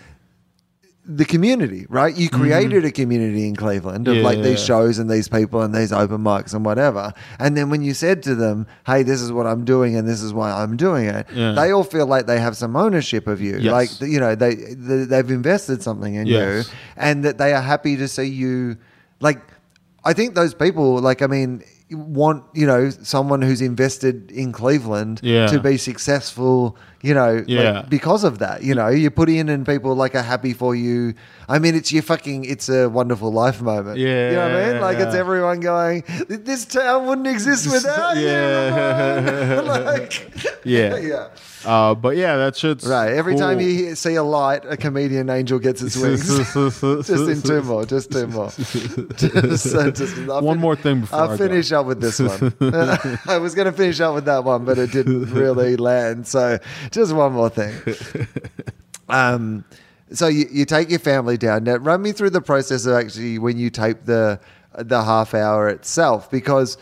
the 1.10 1.24
community 1.24 1.86
right 1.88 2.14
you 2.18 2.28
created 2.28 2.84
a 2.84 2.92
community 2.92 3.48
in 3.48 3.56
cleveland 3.56 4.06
of 4.06 4.12
Mm-hmm. 4.14 4.22
Yeah, 4.22 4.28
like 4.28 4.42
these 4.42 4.62
shows 4.62 4.98
and 4.98 5.08
these 5.08 5.26
people 5.26 5.62
and 5.62 5.74
these 5.74 5.90
open 5.90 6.18
mics 6.22 6.52
and 6.52 6.66
whatever 6.66 7.14
and 7.38 7.56
then 7.56 7.70
when 7.70 7.80
you 7.82 7.94
said 7.94 8.22
to 8.24 8.34
them 8.34 8.66
hey 8.86 9.02
this 9.04 9.22
is 9.22 9.32
what 9.32 9.46
i'm 9.46 9.64
doing 9.64 9.96
and 9.96 10.06
this 10.06 10.20
is 10.22 10.34
why 10.34 10.50
i'm 10.52 10.76
doing 10.76 11.06
it 11.06 11.26
Yeah. 11.34 11.52
they 11.52 11.70
all 11.70 11.82
feel 11.84 12.04
like 12.06 12.26
they 12.26 12.38
have 12.38 12.58
some 12.58 12.76
ownership 12.76 13.26
of 13.26 13.40
you 13.40 13.56
Yes. 13.58 13.72
like 13.72 13.90
you 14.06 14.20
know 14.20 14.34
they, 14.34 14.54
they 14.54 15.04
they've 15.04 15.30
invested 15.30 15.82
something 15.82 16.14
in 16.14 16.26
Yes. 16.26 16.66
you 16.68 16.74
and 16.98 17.24
that 17.24 17.38
they 17.38 17.54
are 17.54 17.62
happy 17.62 17.96
to 17.96 18.06
see 18.06 18.24
you 18.42 18.76
like 19.20 19.40
i 20.04 20.12
think 20.12 20.34
those 20.34 20.52
people 20.52 20.98
like 20.98 21.22
i 21.22 21.26
mean 21.26 21.62
want 21.96 22.44
you 22.52 22.66
know 22.66 22.90
someone 22.90 23.40
who's 23.40 23.62
invested 23.62 24.30
in 24.30 24.52
cleveland 24.52 25.20
Yeah. 25.22 25.46
to 25.46 25.58
be 25.60 25.76
successful 25.78 26.76
You 27.00 27.14
know, 27.14 27.34
like, 27.34 27.46
Yeah. 27.46 27.82
because 27.88 28.24
of 28.24 28.40
that, 28.40 28.64
you 28.64 28.74
know, 28.74 28.88
you 28.88 29.08
put 29.08 29.28
in 29.30 29.48
and 29.48 29.64
people 29.64 29.94
like 29.94 30.16
are 30.16 30.22
happy 30.34 30.52
for 30.52 30.74
you. 30.74 31.14
I 31.48 31.60
mean, 31.60 31.76
it's 31.76 31.92
your 31.92 32.02
fucking, 32.02 32.44
it's 32.44 32.68
a 32.68 32.88
wonderful 32.88 33.30
life 33.32 33.62
moment. 33.62 33.98
yeah 33.98 34.30
you 34.30 34.34
know 34.36 34.42
what 34.50 34.62
I 34.62 34.72
mean? 34.72 34.80
Like 34.82 34.98
it's 34.98 35.14
everyone 35.14 35.60
going, 35.60 36.02
this 36.28 36.64
town 36.64 37.06
wouldn't 37.06 37.28
exist 37.28 37.70
without 37.70 38.16
Yeah. 38.26 39.54
you. 39.54 39.62
Like, 39.74 40.12
Yeah. 40.64 40.96
yeah. 41.12 41.26
Uh, 41.64 41.94
but 41.94 42.16
yeah, 42.16 42.36
that 42.36 42.56
shit's 42.56 42.86
Right. 42.86 43.12
Every 43.12 43.36
time 43.36 43.60
you 43.60 43.68
hear- 43.74 43.94
see 43.96 44.14
a 44.14 44.22
light, 44.22 44.62
a 44.68 44.76
comedian 44.76 45.28
angel 45.30 45.58
gets 45.58 45.82
its 45.82 45.96
wings. 45.96 46.26
just 47.06 47.28
in 47.28 47.42
two 47.42 47.62
more. 47.62 47.84
Just 47.84 48.12
two 48.12 48.26
more. 48.28 48.50
just, 49.16 49.74
uh, 49.74 49.90
just- 49.90 50.16
I'll 50.28 50.42
One 50.42 50.56
fin- 50.56 50.60
more 50.60 50.76
thing 50.76 51.00
before 51.00 51.18
I'll 51.20 51.30
I 51.32 51.36
finish 51.36 51.70
go. 51.70 51.80
up 51.80 51.86
with 51.86 52.00
this 52.00 52.20
one. 52.20 52.54
I 53.26 53.38
was 53.38 53.54
going 53.54 53.66
to 53.66 53.72
finish 53.72 54.00
up 54.00 54.14
with 54.14 54.24
that 54.26 54.44
one, 54.44 54.64
but 54.64 54.78
it 54.78 54.92
didn't 54.92 55.32
really 55.32 55.76
land. 55.76 56.26
So 56.26 56.58
just 56.90 57.12
one 57.12 57.32
more 57.32 57.50
thing. 57.50 57.74
Um, 59.08 59.64
so 60.12 60.26
you, 60.26 60.46
you 60.50 60.64
take 60.64 60.90
your 60.90 60.98
family 61.00 61.36
down. 61.36 61.64
Now, 61.64 61.76
run 61.76 62.02
me 62.02 62.12
through 62.12 62.30
the 62.30 62.40
process 62.40 62.86
of 62.86 62.94
actually 62.94 63.38
when 63.38 63.58
you 63.58 63.70
tape 63.70 64.04
the 64.04 64.40
the 64.76 65.02
half 65.02 65.34
hour 65.34 65.68
itself, 65.68 66.30
because 66.30 66.78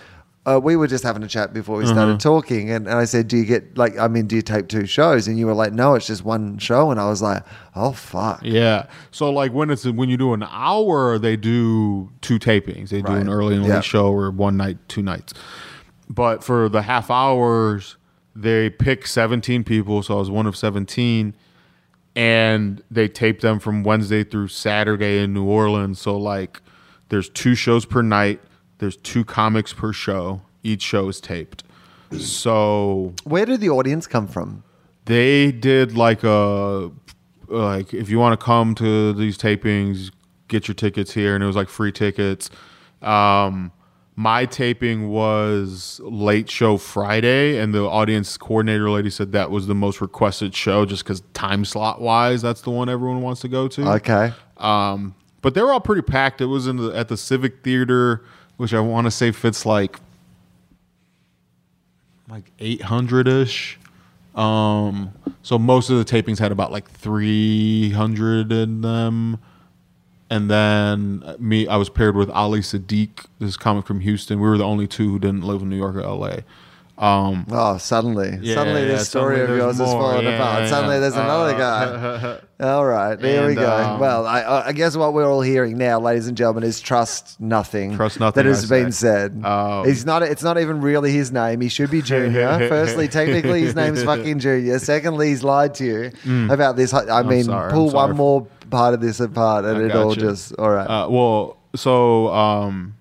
uh, 0.46 0.60
we 0.62 0.76
were 0.76 0.86
just 0.86 1.02
having 1.02 1.22
a 1.24 1.26
chat 1.28 1.52
before 1.52 1.76
we 1.76 1.86
started 1.86 2.20
talking, 2.20 2.70
and, 2.70 2.86
and 2.86 2.96
I 2.96 3.04
said, 3.04 3.26
"Do 3.28 3.36
you 3.36 3.44
get 3.44 3.76
like? 3.76 3.98
I 3.98 4.06
mean, 4.08 4.26
do 4.28 4.36
you 4.36 4.42
tape 4.42 4.68
two 4.68 4.86
shows?" 4.86 5.26
And 5.26 5.38
you 5.38 5.46
were 5.46 5.54
like, 5.54 5.72
"No, 5.72 5.94
it's 5.94 6.06
just 6.06 6.24
one 6.24 6.56
show." 6.58 6.90
And 6.92 7.00
I 7.00 7.08
was 7.08 7.20
like, 7.20 7.42
"Oh 7.74 7.90
fuck." 7.92 8.40
Yeah. 8.44 8.86
So 9.10 9.28
like 9.30 9.52
when 9.52 9.70
it's 9.70 9.84
when 9.84 10.08
you 10.08 10.16
do 10.16 10.32
an 10.34 10.44
hour, 10.48 11.18
they 11.18 11.36
do 11.36 12.10
two 12.20 12.38
tapings. 12.38 12.90
They 12.90 13.02
do 13.02 13.12
an 13.12 13.28
early 13.28 13.54
and 13.56 13.64
late 13.64 13.70
Yeah. 13.70 13.80
show 13.80 14.12
or 14.12 14.30
one 14.30 14.56
night, 14.56 14.78
two 14.88 15.02
nights. 15.02 15.34
But 16.08 16.44
for 16.44 16.68
the 16.68 16.82
half 16.82 17.10
hours, 17.10 17.96
they 18.36 18.70
pick 18.70 19.06
17 19.08 19.64
people. 19.64 20.04
So 20.04 20.14
I 20.14 20.18
was 20.18 20.30
one 20.30 20.46
of 20.46 20.56
17. 20.56 21.34
And 22.14 22.82
they 22.90 23.08
tape 23.08 23.40
them 23.40 23.58
from 23.58 23.82
Wednesday 23.82 24.24
through 24.24 24.48
Saturday 24.48 25.22
in 25.22 25.34
New 25.34 25.44
Orleans. 25.44 26.00
So 26.00 26.16
like 26.16 26.62
there's 27.10 27.28
two 27.28 27.54
shows 27.54 27.84
per 27.84 28.00
night. 28.02 28.40
There's 28.78 28.96
two 28.98 29.24
comics 29.24 29.72
per 29.72 29.92
show. 29.92 30.42
Each 30.62 30.82
show 30.82 31.08
is 31.08 31.20
taped. 31.20 31.64
So 32.18 33.14
Where 33.24 33.46
did 33.46 33.60
the 33.60 33.70
audience 33.70 34.06
come 34.06 34.26
from? 34.28 34.62
they 35.06 35.52
did 35.52 35.96
like 35.96 36.24
a 36.24 36.90
like 37.46 37.94
if 37.94 38.10
you 38.10 38.18
want 38.18 38.38
to 38.38 38.44
come 38.44 38.74
to 38.74 39.12
these 39.12 39.38
tapings 39.38 40.10
get 40.48 40.66
your 40.66 40.74
tickets 40.74 41.12
here 41.12 41.36
and 41.36 41.44
it 41.44 41.46
was 41.46 41.54
like 41.54 41.68
free 41.68 41.92
tickets 41.92 42.50
um 43.02 43.70
my 44.16 44.44
taping 44.46 45.08
was 45.08 46.00
late 46.02 46.50
show 46.50 46.76
friday 46.76 47.56
and 47.58 47.72
the 47.72 47.84
audience 47.84 48.36
coordinator 48.36 48.90
lady 48.90 49.08
said 49.10 49.30
that 49.30 49.48
was 49.48 49.68
the 49.68 49.76
most 49.76 50.00
requested 50.00 50.52
show 50.52 50.84
just 50.84 51.04
because 51.04 51.22
time 51.34 51.64
slot 51.64 52.00
wise 52.00 52.42
that's 52.42 52.62
the 52.62 52.70
one 52.70 52.88
everyone 52.88 53.22
wants 53.22 53.40
to 53.40 53.46
go 53.48 53.68
to 53.68 53.88
Okay. 53.88 54.32
um 54.56 55.14
but 55.40 55.54
they 55.54 55.62
were 55.62 55.72
all 55.72 55.78
pretty 55.80 56.02
packed 56.02 56.40
it 56.40 56.46
was 56.46 56.66
in 56.66 56.78
the 56.78 56.90
at 56.96 57.06
the 57.06 57.16
civic 57.16 57.62
theater 57.62 58.24
which 58.56 58.74
i 58.74 58.80
want 58.80 59.06
to 59.06 59.10
say 59.10 59.30
fits 59.30 59.64
like 59.66 59.98
like 62.28 62.50
800ish 62.58 63.76
um 64.34 65.12
so 65.46 65.60
most 65.60 65.90
of 65.90 65.98
the 65.98 66.04
tapings 66.04 66.40
had 66.40 66.50
about 66.50 66.72
like 66.72 66.90
300 66.90 68.50
in 68.50 68.80
them. 68.80 69.38
And 70.28 70.50
then 70.50 71.22
uh, 71.24 71.36
me 71.38 71.68
i 71.68 71.76
was 71.76 71.88
paired 71.88 72.16
with 72.16 72.28
ali 72.30 72.58
siddiq 72.58 73.26
this 73.38 73.56
comic 73.56 73.86
from 73.86 74.00
houston. 74.00 74.40
We 74.40 74.48
were 74.48 74.58
the 74.58 74.64
only 74.64 74.88
two 74.88 75.08
who 75.08 75.18
didn't 75.20 75.42
live 75.42 75.62
in 75.62 75.68
new 75.68 75.76
york 75.76 75.94
or 75.94 76.02
la 76.02 76.38
um 76.98 77.46
Oh, 77.50 77.76
suddenly, 77.76 78.38
Yeah, 78.40 78.54
suddenly 78.54 78.82
yeah, 78.82 78.88
this 78.88 79.08
story 79.08 79.36
suddenly 79.36 79.52
of 79.60 79.64
yours 79.76 79.80
is 79.80 79.92
falling 79.92 80.24
Yeah, 80.26 80.34
apart. 80.36 80.62
yeah, 80.62 80.68
Suddenly 80.70 80.94
yeah. 80.96 81.00
there's 81.00 81.16
another 81.16 81.54
Uh, 81.54 81.58
guy. 81.58 82.38
All 82.72 82.86
right, 82.86 83.16
there 83.16 83.46
we 83.48 83.54
go. 83.54 83.70
um, 83.70 84.00
well, 84.00 84.26
I, 84.26 84.68
I 84.68 84.72
guess 84.72 84.96
what 84.96 85.12
we're 85.12 85.30
all 85.30 85.42
hearing 85.42 85.76
now, 85.76 86.00
ladies 86.00 86.26
and 86.26 86.34
gentlemen, 86.38 86.64
is 86.64 86.80
trust 86.80 87.38
nothing. 87.38 87.94
Trust 87.96 88.18
nothing 88.18 88.42
that 88.44 88.48
has 88.48 88.72
I 88.72 88.76
been 88.82 88.92
say. 88.92 89.08
said. 89.08 89.44
Um, 89.44 89.84
He's 89.86 90.06
not. 90.06 90.22
It's 90.22 90.42
not 90.42 90.56
even 90.58 90.80
really 90.80 91.12
his 91.12 91.30
name. 91.30 91.60
He 91.60 91.68
should 91.68 91.90
be 91.90 92.00
Junior. 92.00 92.56
Firstly, 92.70 93.08
technically, 93.08 93.60
his 93.60 93.74
name's 93.76 94.02
fucking 94.02 94.38
Junior. 94.38 94.78
Secondly, 94.94 95.28
he's 95.28 95.44
lied 95.44 95.74
to 95.74 95.84
you 95.84 96.48
about 96.50 96.76
this. 96.76 96.94
I 96.94 97.22
mean, 97.24 97.42
Mm. 97.42 97.46
sorry, 97.46 97.72
pull 97.72 97.90
one 97.90 98.16
more 98.16 98.46
part 98.70 98.94
of 98.94 99.02
this 99.02 99.20
apart, 99.20 99.66
and 99.66 99.76
I 99.76 99.80
it 99.82 99.92
all 99.94 100.14
you. 100.14 100.20
just 100.22 100.54
all 100.58 100.70
right. 100.70 100.86
Uh, 100.88 101.08
well, 101.10 101.58
so 101.74 102.28
um, 102.32 102.94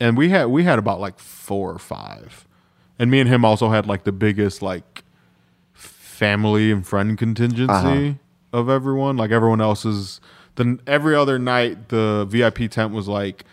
and 0.00 0.16
we 0.16 0.30
had 0.30 0.46
we 0.46 0.64
had 0.64 0.78
about 0.78 1.00
like 1.00 1.18
four 1.18 1.70
or 1.70 1.78
five, 1.78 2.45
and 2.98 3.10
me 3.10 3.20
and 3.20 3.28
him 3.28 3.44
also 3.44 3.70
had 3.70 3.86
like 3.86 4.04
the 4.04 4.12
biggest 4.12 4.62
like 4.62 5.04
family 5.72 6.70
and 6.72 6.86
friend 6.86 7.18
contingency 7.18 7.74
Uh-huh. 7.74 8.12
of 8.58 8.68
everyone. 8.68 9.16
Like 9.16 9.30
everyone 9.30 9.60
else's. 9.60 10.20
Then 10.54 10.80
every 10.86 11.14
other 11.14 11.38
night, 11.38 11.90
the 11.90 12.26
VIP 12.28 12.70
tent 12.70 12.92
was 12.94 13.06
like 13.08 13.44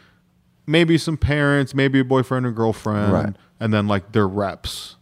maybe 0.65 0.97
some 0.97 1.17
parents, 1.17 1.73
maybe 1.75 1.99
a 1.99 2.06
boyfriend 2.06 2.45
or 2.45 2.51
girlfriend, 2.51 3.12
Right. 3.12 3.36
and 3.60 3.73
then 3.73 3.88
like 3.88 4.13
their 4.13 4.27
reps, 4.27 4.95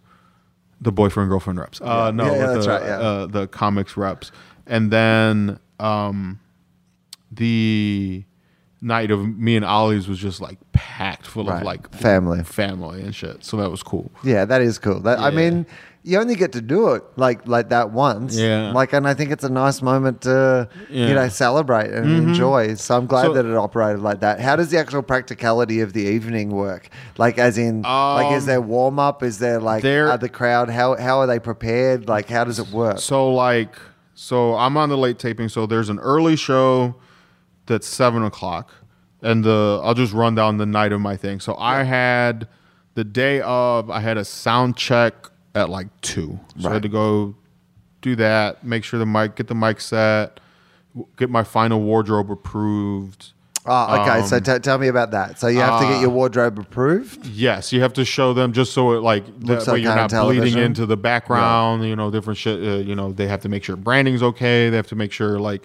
the 0.82 0.92
boyfriend 0.92 1.30
girlfriend 1.30 1.60
reps. 1.60 1.80
Uh, 1.80 2.10
no, 2.10 2.26
Yeah, 2.26 2.32
yeah, 2.38 2.48
the, 2.54 2.60
right, 2.70 2.82
yeah. 2.84 2.98
uh, 3.00 3.26
the 3.28 3.48
comics 3.48 3.96
reps, 3.96 4.32
and 4.66 4.90
then 4.90 5.60
um, 5.80 6.40
the 7.32 8.24
night 8.82 9.12
of 9.12 9.38
me 9.38 9.56
and 9.56 9.64
Ali's 9.64 10.08
was 10.08 10.18
just 10.18 10.42
like 10.42 10.58
packed 10.74 11.28
full 11.28 11.46
Right. 11.46 11.58
of 11.60 11.64
like 11.64 11.94
Family. 11.94 12.44
family 12.44 13.02
and 13.04 13.14
shit. 13.14 13.44
So 13.46 13.58
that 13.58 13.70
was 13.70 13.84
cool. 13.84 14.12
Yeah, 14.24 14.46
that 14.46 14.62
is 14.62 14.80
cool. 14.80 15.00
That, 15.02 15.20
I 15.20 15.30
mean, 15.30 15.68
you 16.04 16.18
only 16.20 16.34
get 16.34 16.52
to 16.54 16.62
do 16.62 16.94
it 16.94 17.04
like 17.16 17.48
like 17.48 17.70
that 17.70 17.92
once. 17.92 18.36
Yeah. 18.36 18.72
Like, 18.72 18.92
and 18.94 19.08
I 19.08 19.14
think 19.14 19.30
it's 19.30 19.44
a 19.44 19.50
nice 19.52 19.84
moment 19.84 20.22
to 20.22 20.68
you 20.90 21.02
Yeah. 21.02 21.06
Mm-hmm. 21.06 21.16
know 21.16 21.30
celebrate 21.30 21.92
and 21.92 22.10
enjoy. 22.12 22.74
So 22.74 22.98
I'm 22.98 23.06
glad 23.06 23.26
So- 23.28 23.34
that 23.34 23.46
it 23.46 23.56
operated 23.56 24.02
like 24.02 24.22
that. 24.22 24.40
How 24.40 24.56
does 24.56 24.70
the 24.72 24.80
actual 24.80 25.04
practicality 25.04 25.80
of 25.82 25.94
the 25.94 26.02
evening 26.02 26.50
work? 26.50 26.90
Like, 27.20 27.38
as 27.38 27.60
in, 27.60 27.84
like, 27.84 28.34
is 28.34 28.44
Um, 28.44 28.48
there 28.48 28.62
warm 28.62 28.98
up? 28.98 29.22
Is 29.22 29.38
there 29.38 29.60
like 29.60 29.84
there- 29.84 30.10
are 30.10 30.18
the 30.18 30.30
crowd? 30.30 30.70
How 30.72 30.96
how 30.96 31.20
are 31.20 31.28
they 31.28 31.38
prepared? 31.38 32.10
Like, 32.10 32.30
how 32.30 32.46
does 32.46 32.58
it 32.58 32.70
work? 32.72 32.98
So 32.98 33.32
like, 33.32 33.76
so 34.16 34.56
I'm 34.56 34.76
on 34.78 34.90
the 34.90 34.98
late 34.98 35.20
taping. 35.20 35.50
So 35.50 35.68
there's 35.68 35.90
an 35.90 36.00
early 36.00 36.36
show 36.36 36.96
that's 37.72 37.88
seven 37.88 38.24
o'clock, 38.24 38.72
and 39.22 39.44
the 39.44 39.80
I'll 39.84 39.94
just 39.94 40.14
run 40.14 40.36
down 40.36 40.58
the 40.58 40.66
night 40.66 40.92
of 40.92 41.02
my 41.02 41.16
thing. 41.18 41.40
So 41.40 41.56
I 41.58 41.84
had 41.84 42.48
the 42.96 43.04
day 43.04 43.42
of, 43.42 43.90
I 43.90 44.02
had 44.02 44.18
a 44.18 44.26
sound 44.26 44.76
check 44.78 45.14
at 45.56 45.70
like 45.70 45.88
two. 46.02 46.40
So 46.60 46.70
I 46.70 46.74
had 46.74 46.82
to 46.84 46.90
go 46.90 47.36
do 48.02 48.16
that, 48.18 48.64
make 48.66 48.84
sure 48.84 49.00
the 49.00 49.06
mic, 49.06 49.36
get 49.36 49.48
the 49.48 49.56
mic 49.56 49.80
set, 49.80 50.40
w- 50.94 51.08
get 51.18 51.30
my 51.30 51.44
final 51.44 51.82
wardrobe 51.82 52.30
approved. 52.30 53.32
Oh, 53.66 54.02
okay. 54.02 54.26
so 54.26 54.38
Um, 54.38 54.44
t- 54.44 54.60
tell 54.60 54.78
me 54.80 54.88
about 54.88 55.12
that. 55.12 55.40
So 55.40 55.48
you 55.48 55.60
have 55.60 55.80
to 55.82 55.86
get 55.88 55.98
uh, 55.98 56.02
your 56.02 56.10
wardrobe 56.10 56.58
approved. 56.60 57.28
Yes, 57.28 57.72
you 57.72 57.80
have 57.82 57.94
to 57.94 58.04
show 58.04 58.34
them 58.34 58.54
just 58.54 58.74
so 58.74 58.92
it 58.94 59.02
like 59.04 59.24
Looks 59.40 59.66
that 59.66 59.74
way 59.74 59.80
you're 59.82 59.92
on 59.92 59.98
not 59.98 60.10
bleeding 60.10 60.36
television. 60.54 60.60
into 60.64 60.86
the 60.88 60.98
background. 60.98 61.86
You 61.86 61.96
know, 61.96 62.10
different 62.12 62.40
shit. 62.40 62.60
Uh, 62.60 62.78
you 62.84 62.96
know, 62.96 63.12
they 63.14 63.28
have 63.28 63.42
to 63.42 63.50
make 63.50 63.64
sure 63.64 63.76
branding's 63.76 64.24
okay. 64.24 64.70
They 64.72 64.76
have 64.76 64.88
to 64.88 64.96
make 64.96 65.12
sure 65.12 65.40
like, 65.40 65.64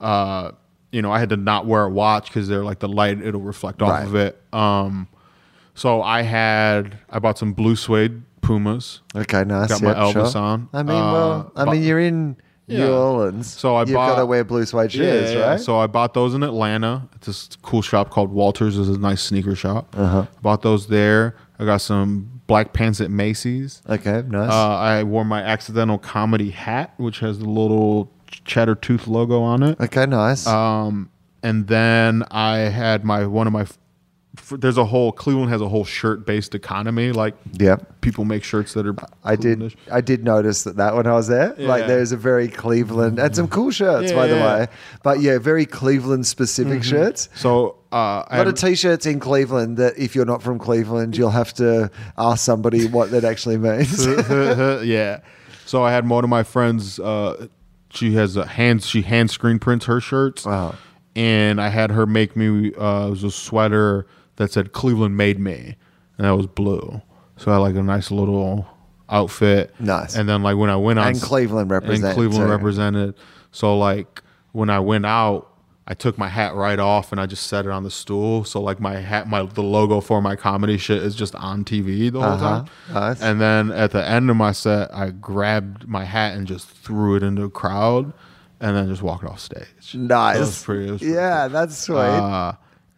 uh, 0.00 0.50
you 0.96 1.02
know, 1.02 1.12
I 1.12 1.18
had 1.18 1.28
to 1.28 1.36
not 1.36 1.66
wear 1.66 1.84
a 1.84 1.90
watch 1.90 2.28
because 2.28 2.48
they're 2.48 2.64
like 2.64 2.78
the 2.78 2.88
light 2.88 3.20
it'll 3.20 3.42
reflect 3.42 3.82
off 3.82 3.90
Right. 3.90 4.06
of 4.06 4.14
it. 4.14 4.42
Um, 4.54 5.08
so 5.74 6.00
I 6.00 6.22
had 6.22 6.96
I 7.10 7.18
bought 7.18 7.36
some 7.36 7.52
blue 7.52 7.76
suede 7.76 8.22
Pumas. 8.40 9.00
Okay, 9.14 9.44
nice. 9.44 9.68
Got 9.68 9.82
my 9.82 9.88
Yep, 9.88 9.96
Elvis 10.14 10.32
sure. 10.32 10.40
on. 10.40 10.68
I 10.72 10.82
mean, 10.82 10.96
Uh, 10.96 11.12
well, 11.12 11.52
I 11.54 11.64
but- 11.66 11.72
mean, 11.72 11.82
you're 11.82 12.00
in 12.00 12.36
New 12.68 12.90
Orleans, 12.92 13.46
So 13.52 13.76
I 13.76 13.80
you've 13.82 13.92
bought- 13.92 14.14
got 14.14 14.20
to 14.20 14.26
wear 14.26 14.42
blue 14.42 14.64
suede 14.64 14.90
shoes, 14.90 15.30
Yeah, 15.32 15.38
yeah. 15.38 15.46
right? 15.50 15.60
So 15.60 15.78
I 15.78 15.86
bought 15.86 16.14
those 16.14 16.34
in 16.34 16.42
Atlanta. 16.42 17.02
It's 17.14 17.26
this 17.26 17.48
cool 17.62 17.82
shop 17.82 18.08
called 18.10 18.32
Walters. 18.32 18.78
It's 18.78 18.88
a 18.88 18.98
nice 18.98 19.20
sneaker 19.22 19.54
shop. 19.54 19.94
Uh-huh. 19.96 20.24
Bought 20.42 20.62
those 20.62 20.86
there. 20.86 21.34
I 21.60 21.64
got 21.64 21.80
some 21.82 22.28
black 22.46 22.72
pants 22.72 23.00
at 23.00 23.10
Macy's. 23.10 23.82
okay, 23.88 24.22
nice. 24.28 24.50
Uh, 24.50 24.76
I 24.78 25.02
wore 25.02 25.24
my 25.24 25.42
accidental 25.42 25.98
comedy 25.98 26.50
hat, 26.50 26.94
which 26.96 27.18
has 27.20 27.38
the 27.38 27.48
little 27.48 28.10
Chatter 28.46 28.74
Tooth 28.74 29.06
logo 29.06 29.42
on 29.42 29.62
it. 29.62 29.80
okay, 29.80 30.06
nice. 30.06 30.46
Um, 30.46 31.10
and 31.42 31.66
then 31.66 32.24
I 32.30 32.58
had 32.58 33.04
my 33.04 33.26
one 33.26 33.46
of 33.46 33.52
my. 33.52 33.62
f- 33.62 33.78
There's 34.50 34.76
a 34.78 34.84
whole 34.84 35.12
Cleveland 35.12 35.50
has 35.50 35.60
a 35.60 35.68
whole 35.68 35.84
shirt 35.84 36.26
based 36.26 36.54
economy. 36.54 37.12
Like 37.12 37.34
Yeah. 37.52 37.76
people 38.00 38.24
make 38.24 38.44
shirts 38.44 38.74
that 38.74 38.86
are. 38.86 38.94
I 39.24 39.36
did. 39.36 39.58
Clevelandish. 39.60 39.76
I 39.92 40.00
did 40.00 40.24
notice 40.24 40.64
that 40.64 40.76
that 40.76 40.94
when 40.96 41.06
I 41.06 41.12
was 41.12 41.28
there, 41.28 41.54
like 41.58 41.82
Yeah. 41.82 41.86
there's 41.88 42.12
a 42.12 42.16
very 42.16 42.48
Cleveland 42.48 43.18
and 43.18 43.34
some 43.34 43.48
cool 43.48 43.70
shirts, 43.70 44.12
by 44.12 44.26
the 44.26 44.36
Yeah. 44.36 44.42
Mm-hmm. 44.42 44.60
way. 44.60 44.66
But 45.02 45.20
yeah, 45.20 45.38
very 45.38 45.66
Cleveland 45.66 46.26
specific 46.26 46.82
shirts. 46.84 47.28
So 47.34 47.76
uh, 47.92 47.96
I 47.96 47.98
A 47.98 47.98
lot 47.98 48.30
had- 48.30 48.46
of 48.48 48.54
t-shirts 48.54 49.06
in 49.06 49.20
Cleveland 49.20 49.76
that 49.78 49.96
if 49.98 50.14
you're 50.14 50.26
not 50.26 50.42
from 50.42 50.58
Cleveland, 50.58 51.16
you'll 51.16 51.30
have 51.30 51.54
to 51.54 51.90
ask 52.18 52.44
somebody 52.44 52.86
what 52.86 53.10
that 53.12 53.24
actually 53.24 53.58
means. 53.58 54.04
yeah. 54.84 55.20
So 55.64 55.82
I 55.82 55.92
had 55.92 56.08
one 56.08 56.24
of 56.24 56.30
my 56.30 56.42
friends. 56.42 56.98
Uh, 57.00 57.48
she 57.96 58.14
has 58.14 58.36
a 58.36 58.46
hand. 58.46 58.82
She 58.82 59.02
hand 59.02 59.30
screen 59.30 59.58
prints 59.58 59.86
her 59.86 60.00
shirts. 60.00 60.44
Wow. 60.44 60.74
And 61.14 61.60
I 61.60 61.68
had 61.68 61.90
her 61.90 62.06
make 62.06 62.36
me. 62.36 62.72
Uh, 62.74 63.06
it 63.06 63.10
was 63.10 63.24
a 63.24 63.30
sweater 63.30 64.06
that 64.36 64.52
said 64.52 64.72
"Cleveland 64.72 65.16
made 65.16 65.38
me," 65.38 65.76
and 66.18 66.26
that 66.26 66.36
was 66.36 66.46
blue. 66.46 67.00
So 67.36 67.50
I 67.50 67.54
had 67.54 67.60
like 67.60 67.74
a 67.74 67.82
nice 67.82 68.10
little 68.10 68.66
outfit. 69.08 69.74
Nice. 69.78 70.16
And 70.16 70.28
then 70.28 70.42
like 70.42 70.56
when 70.56 70.70
I 70.70 70.76
went 70.76 70.98
out 70.98 71.06
And 71.08 71.20
Cleveland 71.20 71.70
represent, 71.70 72.04
and 72.04 72.14
Cleveland 72.14 72.46
too. 72.46 72.50
represented. 72.50 73.14
So 73.50 73.78
like 73.78 74.22
when 74.52 74.70
I 74.70 74.80
went 74.80 75.06
out, 75.06 75.50
I 75.88 75.94
took 75.94 76.18
my 76.18 76.28
hat 76.28 76.54
right 76.56 76.80
off 76.80 77.12
and 77.12 77.20
I 77.20 77.26
just 77.26 77.46
set 77.46 77.64
it 77.64 77.70
on 77.70 77.84
the 77.84 77.90
stool. 77.92 78.42
So 78.44 78.60
like 78.60 78.80
my 78.80 78.96
hat, 78.96 79.28
my 79.28 79.44
the 79.44 79.62
logo 79.62 80.00
for 80.00 80.20
my 80.20 80.34
comedy 80.34 80.78
shit 80.78 81.00
is 81.02 81.14
just 81.14 81.34
on 81.36 81.64
TV 81.64 82.10
the 82.10 82.20
whole 82.20 82.32
Uh-huh. 82.32 82.64
time. 82.64 82.66
Nice. 82.92 83.22
And 83.22 83.40
then 83.40 83.70
at 83.70 83.92
the 83.92 84.04
end 84.04 84.28
of 84.28 84.36
my 84.36 84.50
set, 84.52 84.92
I 84.92 85.10
grabbed 85.10 85.86
my 85.86 86.04
hat 86.04 86.36
and 86.36 86.46
just 86.46 86.66
threw 86.68 87.14
it 87.14 87.22
into 87.22 87.42
the 87.42 87.48
crowd, 87.50 88.12
and 88.60 88.76
then 88.76 88.88
just 88.88 89.02
walked 89.02 89.24
off 89.24 89.38
stage. 89.38 89.94
Nice. 89.94 90.64
Pretty- 90.64 90.86
that 90.86 90.92
was 90.92 90.98
pretty 91.00 91.06
yeah, 91.14 91.46
that's 91.48 91.76
sweet. 91.78 91.98
uh, 91.98 92.52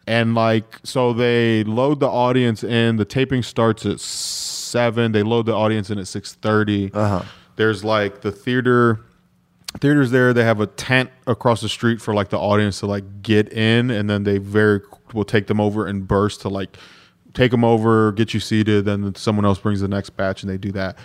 and 0.07 0.33
like, 0.33 0.79
so 0.83 1.13
they 1.13 1.63
load 1.65 1.99
the 1.99 2.07
audience 2.09 2.63
in. 2.63 2.95
The 2.95 3.05
taping 3.05 3.43
starts 3.43 3.85
at 3.85 3.99
seven. 3.99 5.11
They 5.11 5.21
load 5.21 5.45
the 5.45 5.53
audience 5.53 5.91
in 5.91 5.99
at 5.99 6.07
six 6.07 6.33
thirty. 6.33 6.91
Uh-huh. 6.91 7.21
There's 7.55 7.83
like 7.83 8.21
the 8.21 8.31
theater. 8.31 9.01
Theaters 9.79 10.11
there. 10.11 10.33
They 10.33 10.43
have 10.43 10.59
a 10.59 10.67
tent 10.67 11.09
across 11.27 11.61
the 11.61 11.69
street 11.69 12.01
for 12.01 12.13
like 12.13 12.29
the 12.29 12.39
audience 12.39 12.79
to 12.79 12.87
like 12.87 13.21
get 13.21 13.53
in, 13.53 13.91
and 13.91 14.09
then 14.09 14.23
they 14.23 14.37
very 14.39 14.81
will 15.13 15.23
take 15.25 15.47
them 15.47 15.61
over 15.61 15.85
and 15.85 16.07
burst 16.07 16.41
to 16.41 16.49
like 16.49 16.75
take 17.33 17.51
them 17.51 17.63
over, 17.63 18.11
get 18.11 18.33
you 18.33 18.39
seated. 18.39 18.85
Then 18.85 19.13
someone 19.15 19.45
else 19.45 19.59
brings 19.59 19.79
the 19.81 19.87
next 19.87 20.11
batch, 20.11 20.41
and 20.43 20.49
they 20.49 20.57
do 20.57 20.71
that. 20.73 20.97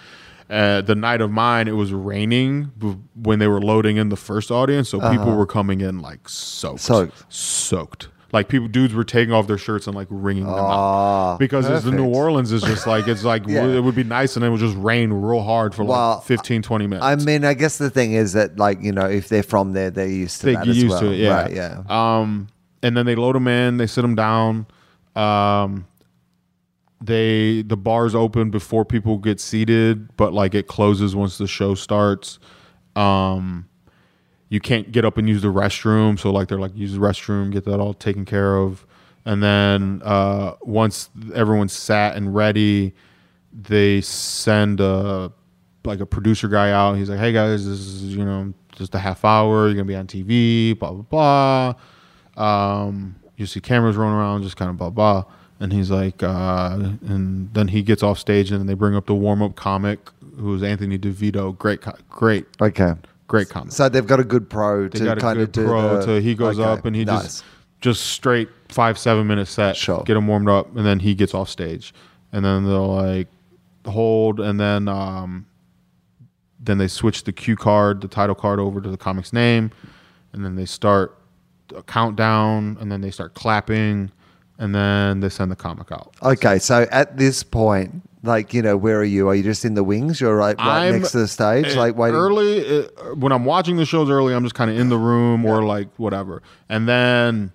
Uh, 0.51 0.81
the 0.83 0.95
night 0.95 1.21
of 1.21 1.31
mine, 1.31 1.69
it 1.69 1.73
was 1.73 1.93
raining 1.93 2.71
b- 2.79 2.97
when 3.15 3.39
they 3.39 3.49
were 3.49 3.61
loading 3.61 3.97
in 3.97 4.09
the 4.11 4.17
first 4.17 4.51
audience, 4.51 4.89
so 4.91 4.99
people 5.11 5.35
were 5.37 5.47
coming 5.47 5.81
in 5.81 6.01
like 6.01 6.29
soaked, 6.29 6.81
Soaked. 6.81 7.25
soaked. 7.33 8.09
Like 8.35 8.49
people, 8.49 8.69
dudes 8.69 8.93
were 8.93 9.05
taking 9.05 9.33
off 9.33 9.47
their 9.47 9.57
shirts 9.57 9.87
and 9.87 9.97
like 9.97 10.09
wringing 10.11 10.45
them 10.45 10.53
Ah, 10.59 11.33
out 11.35 11.39
because 11.39 11.67
it's 11.71 11.85
the 11.85 11.93
New. 11.93 12.05
Orleans 12.05 12.53
is 12.53 12.61
just 12.63 12.87
like 12.87 13.09
it's 13.09 13.25
like 13.25 13.45
Yeah. 13.49 13.65
it 13.65 13.81
would 13.83 13.95
be 13.95 14.05
nice 14.05 14.37
and 14.37 14.45
it 14.45 14.51
would 14.51 14.61
just 14.61 14.77
rain 14.77 15.13
real 15.13 15.41
hard 15.43 15.75
for 15.75 15.85
Well, 15.85 16.17
like 16.17 16.25
15, 16.25 16.61
20 16.61 16.87
minutes. 16.89 17.05
I 17.07 17.15
mean, 17.17 17.45
I 17.47 17.55
guess 17.55 17.79
the 17.79 17.89
thing 17.89 18.13
is 18.13 18.35
that, 18.35 18.59
like, 18.59 18.83
you 18.83 18.93
know, 18.93 19.07
if 19.07 19.29
they're 19.31 19.43
from 19.43 19.73
there, 19.73 19.91
they're 19.91 20.07
used 20.09 20.41
to 20.41 20.47
they 20.47 20.55
that 20.55 20.65
get 20.65 20.71
as 20.71 20.77
used 20.83 20.91
well. 20.91 21.01
to 21.01 21.13
it, 21.13 21.17
yeah. 21.19 21.43
Right, 21.43 21.53
yeah. 21.55 21.83
Um, 21.89 22.49
and 22.83 22.97
then 22.97 23.07
they 23.07 23.15
load 23.15 23.37
them 23.37 23.49
in, 23.49 23.79
they 23.79 23.87
sit 23.87 24.03
them 24.03 24.15
down. 24.17 24.67
Um, 25.17 25.87
they 27.01 27.63
the 27.63 27.77
bars 27.77 28.15
open 28.15 28.51
before 28.51 28.85
people 28.85 29.19
get 29.19 29.39
seated, 29.41 30.17
but 30.17 30.33
like 30.33 30.55
it 30.55 30.67
closes 30.67 31.15
once 31.15 31.39
the 31.39 31.47
show 31.47 31.75
starts. 31.75 32.39
Um, 32.97 33.69
you 34.49 34.61
can't 34.61 34.93
get 34.93 35.05
up 35.05 35.17
and 35.19 35.29
use 35.29 35.43
the 35.43 35.49
restroom, 35.53 36.19
so 36.19 36.31
like 36.31 36.49
they're 36.49 36.59
like 36.59 36.75
use 36.77 36.93
the 36.93 36.99
restroom, 36.99 37.51
get 37.51 37.65
that 37.65 37.81
all 37.81 37.95
taken 37.95 38.25
care 38.25 38.57
of, 38.57 38.87
and 39.25 39.43
then 39.43 40.03
uh, 40.05 40.55
once 40.63 41.11
everyone's 41.35 41.73
sat 41.73 42.17
and 42.17 42.35
ready, 42.35 42.95
they 43.53 44.01
send 44.01 44.81
a 44.81 45.33
like 45.85 46.01
a 46.01 46.07
producer 46.07 46.49
guy 46.49 46.71
out. 46.71 46.95
He's 46.95 47.11
like, 47.11 47.19
"Hey 47.19 47.33
guys, 47.33 47.67
this 47.67 47.79
is 47.79 48.15
you 48.17 48.25
know 48.25 48.53
just 48.73 48.95
a 48.95 48.99
half 48.99 49.25
hour. 49.25 49.67
You're 49.67 49.75
gonna 49.75 49.85
be 49.85 49.97
on 49.97 50.07
TV, 50.07 50.79
blah 50.79 50.93
blah 50.93 51.75
blah. 52.37 52.83
Um, 52.87 53.17
you 53.37 53.47
see 53.47 53.61
cameras 53.61 53.97
rolling 53.97 54.15
around, 54.17 54.43
just 54.43 54.57
kind 54.57 54.71
of 54.71 54.77
blah 54.77 54.91
blah." 54.91 55.25
And 55.61 55.73
he's 55.73 55.91
like, 55.91 56.23
uh, 56.23 56.77
and 57.07 57.55
then 57.55 57.69
he 57.69 57.83
gets 57.83 58.03
off 58.03 58.19
stage, 58.19 58.51
and 58.51 58.59
then 58.61 58.67
they 58.67 58.75
bring 58.75 58.97
up 58.97 59.07
the 59.07 59.15
warm 59.15 59.41
up 59.41 59.55
comic, 59.55 60.11
who's 60.37 60.63
Anthony 60.63 60.99
DeVito. 60.99 61.57
Great, 61.57 61.81
great, 62.11 62.47
Okay. 62.61 62.95
Great 63.35 63.49
comic. 63.49 63.73
So 63.73 63.89
they've 63.89 64.07
got 64.07 64.21
a 64.21 64.25
good 64.25 64.49
pro 64.49 64.89
They 64.89 65.01
to 65.01 65.17
kind 65.17 65.41
of 65.41 65.51
do 65.51 65.65
pro. 65.67 65.99
the, 65.99 66.07
to 66.07 66.21
he 66.21 66.35
goes 66.35 66.59
Okay, 66.59 66.69
up 66.71 66.85
and 66.85 66.95
he 66.95 67.05
nice. 67.05 67.23
just 67.23 67.45
just 67.81 68.07
straight 68.07 68.49
five 68.69 68.97
seven 68.99 69.27
minute 69.27 69.47
set. 69.47 69.77
Sure. 69.77 70.03
Get 70.05 70.17
him 70.17 70.27
warmed 70.29 70.49
up, 70.49 70.75
and 70.77 70.87
then 70.87 71.01
he 71.01 71.15
gets 71.15 71.35
off 71.35 71.49
stage, 71.49 71.93
and 72.33 72.45
then 72.45 72.65
they'll 72.65 72.95
like 72.95 73.29
hold, 73.87 74.41
and 74.41 74.59
then 74.59 74.89
um, 74.89 75.47
then 76.61 76.79
they 76.79 76.89
switch 76.89 77.25
the 77.25 77.33
cue 77.33 77.57
card, 77.57 78.01
the 78.01 78.09
title 78.09 78.35
card, 78.35 78.59
over 78.61 78.81
to 78.81 78.89
the 78.89 78.97
comic's 78.97 79.33
name, 79.33 79.71
and 80.33 80.45
then 80.45 80.55
they 80.57 80.65
start 80.65 81.19
a 81.77 81.83
countdown, 81.83 82.77
and 82.81 82.91
then 82.91 83.01
they 83.01 83.11
start 83.11 83.35
clapping, 83.35 84.11
and 84.59 84.75
then 84.75 85.21
they 85.21 85.29
send 85.29 85.51
the 85.51 85.57
comic 85.57 85.91
out. 85.93 86.15
Okay, 86.23 86.59
so 86.59 86.87
at 86.91 87.17
this 87.19 87.43
point, 87.43 88.01
like 88.25 88.53
you 88.55 88.63
know, 88.63 88.77
where 88.77 88.99
are 88.99 89.05
you? 89.05 89.29
Are 89.29 89.35
you 89.35 89.43
just 89.43 89.65
in 89.65 89.75
the 89.75 89.85
wings? 89.85 90.21
You're 90.21 90.37
right, 90.37 90.57
right 90.59 90.85
I'm- 90.87 90.95
next 90.99 91.13
to 91.13 91.19
the 91.19 91.29
stage, 91.29 91.75
like 91.77 91.97
waiting. 91.97 92.17
early 92.17 92.85
uh, 92.85 93.15
when 93.15 93.33
I'm 93.33 93.45
watching 93.45 93.77
the 93.77 93.85
shows 93.87 94.11
early. 94.11 94.35
I'm 94.35 94.43
just 94.43 94.55
kind 94.55 94.71
of 94.71 94.79
in 94.79 94.89
the 94.89 94.99
room 94.99 95.45
or 95.45 95.63
like 95.65 95.89
whatever, 95.99 96.43
and 96.69 96.89
then 96.89 97.53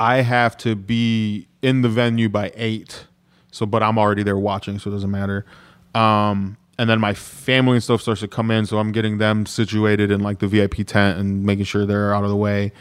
I 0.00 0.22
have 0.22 0.56
to 0.58 0.74
be 0.74 1.46
in 1.62 1.82
the 1.82 1.88
venue 1.88 2.28
by 2.28 2.52
eight. 2.56 3.06
So, 3.50 3.66
but 3.66 3.82
I'm 3.84 3.98
already 3.98 4.24
there 4.24 4.36
watching, 4.38 4.78
so 4.80 4.90
it 4.90 4.94
doesn't 4.94 5.10
matter. 5.12 5.46
Um, 5.94 6.56
and 6.76 6.90
then 6.90 6.98
my 6.98 7.14
family 7.14 7.74
and 7.74 7.82
stuff 7.84 8.02
starts 8.02 8.20
to 8.22 8.28
come 8.28 8.50
in, 8.50 8.66
so 8.66 8.78
I'm 8.78 8.90
getting 8.90 9.18
them 9.18 9.46
situated 9.46 10.10
in 10.10 10.20
like 10.22 10.40
the 10.40 10.48
VIP 10.48 10.84
tent 10.84 11.20
and 11.20 11.44
making 11.44 11.64
sure 11.66 11.86
they're 11.86 12.12
out 12.12 12.24
of 12.24 12.30
the 12.30 12.36
way. 12.36 12.72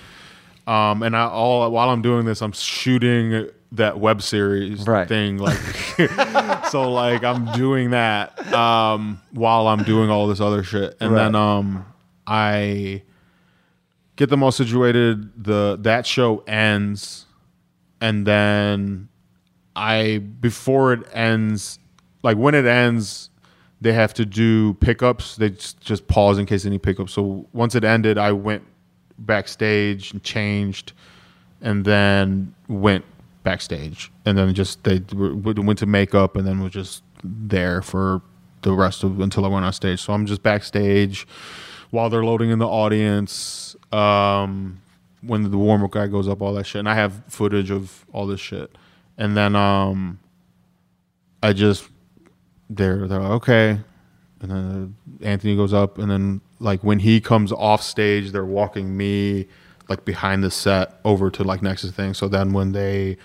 Um, 0.65 1.03
and 1.03 1.15
I 1.15 1.25
all 1.27 1.69
while 1.71 1.89
I'm 1.89 2.01
doing 2.01 2.25
this, 2.25 2.41
I'm 2.41 2.51
shooting 2.53 3.49
that 3.73 3.99
web 3.99 4.21
series 4.21 4.85
Right. 4.87 5.07
thing. 5.07 5.37
Like, 5.37 5.57
so 6.69 6.91
like 6.91 7.23
I'm 7.23 7.51
doing 7.53 7.89
that 7.91 8.53
um, 8.53 9.19
while 9.31 9.67
I'm 9.67 9.83
doing 9.83 10.09
all 10.09 10.27
this 10.27 10.39
other 10.39 10.63
shit, 10.63 10.95
and 10.99 11.15
then 11.15 11.35
um, 11.35 11.85
I 12.25 13.03
get 14.15 14.29
them 14.29 14.43
all 14.43 14.51
situated. 14.51 15.43
The 15.43 15.77
that 15.81 16.05
show 16.05 16.39
ends, 16.47 17.25
and 17.99 18.25
then 18.25 19.09
I 19.75 20.19
before 20.19 20.93
it 20.93 21.01
ends, 21.13 21.79
like 22.23 22.37
when 22.37 22.55
it 22.55 22.65
ends, 22.65 23.29
they 23.81 23.91
have 23.91 24.13
to 24.13 24.25
do 24.25 24.75
pickups. 24.75 25.35
They 25.35 25.49
just, 25.49 25.81
just 25.81 26.07
pause 26.07 26.37
in 26.37 26.45
case 26.45 26.65
any 26.65 26.77
pickups. 26.77 27.11
So 27.11 27.47
once 27.51 27.75
it 27.75 27.83
ended, 27.83 28.17
I 28.17 28.31
went 28.31 28.63
backstage 29.19 30.11
and 30.11 30.23
changed, 30.23 30.93
and 31.61 31.85
then 31.85 32.53
went 32.67 33.05
backstage, 33.43 34.11
and 34.25 34.37
then 34.37 34.53
just 34.53 34.83
they 34.83 35.01
went 35.13 35.79
to 35.79 35.85
makeup, 35.85 36.35
and 36.35 36.47
then 36.47 36.61
was 36.61 36.73
just 36.73 37.03
there 37.23 37.81
for 37.81 38.21
the 38.61 38.73
rest 38.73 39.03
of 39.03 39.19
until 39.19 39.45
I 39.45 39.49
went 39.49 39.65
on 39.65 39.73
stage. 39.73 40.01
So 40.01 40.13
I'm 40.13 40.25
just 40.25 40.43
backstage 40.43 41.27
while 41.91 42.09
they're 42.09 42.23
loading 42.23 42.49
in 42.49 42.59
the 42.59 42.67
audience. 42.67 43.75
Um, 43.91 44.81
when 45.21 45.49
the 45.49 45.57
warm 45.57 45.83
up 45.83 45.91
guy 45.91 46.07
goes 46.07 46.27
up, 46.27 46.41
all 46.41 46.53
that 46.55 46.65
shit, 46.65 46.79
and 46.79 46.89
I 46.89 46.95
have 46.95 47.23
footage 47.29 47.71
of 47.71 48.05
all 48.11 48.27
this 48.27 48.41
shit, 48.41 48.77
and 49.17 49.37
then 49.37 49.55
um, 49.55 50.19
I 51.41 51.53
just 51.53 51.87
they're 52.69 53.07
they're 53.07 53.19
like 53.19 53.31
okay, 53.31 53.79
and 54.41 54.51
then 54.51 54.95
Anthony 55.21 55.55
goes 55.55 55.73
up, 55.73 55.97
and 55.97 56.11
then 56.11 56.41
like 56.63 56.83
when 56.83 56.99
he 56.99 57.19
comes 57.21 57.51
off 57.51 57.83
stage, 57.83 58.31
they're 58.31 58.45
walking 58.45 58.95
me 58.95 59.47
like 59.89 60.05
behind 60.05 60.43
the 60.43 60.49
set 60.49 60.99
over 61.03 61.29
to 61.29 61.43
like 61.43 61.61
next 61.61 61.81
to 61.81 61.87
the 61.87 61.93
thing. 61.93 62.13
So 62.13 62.27
then 62.27 62.53
when 62.53 62.71
they 62.71 63.17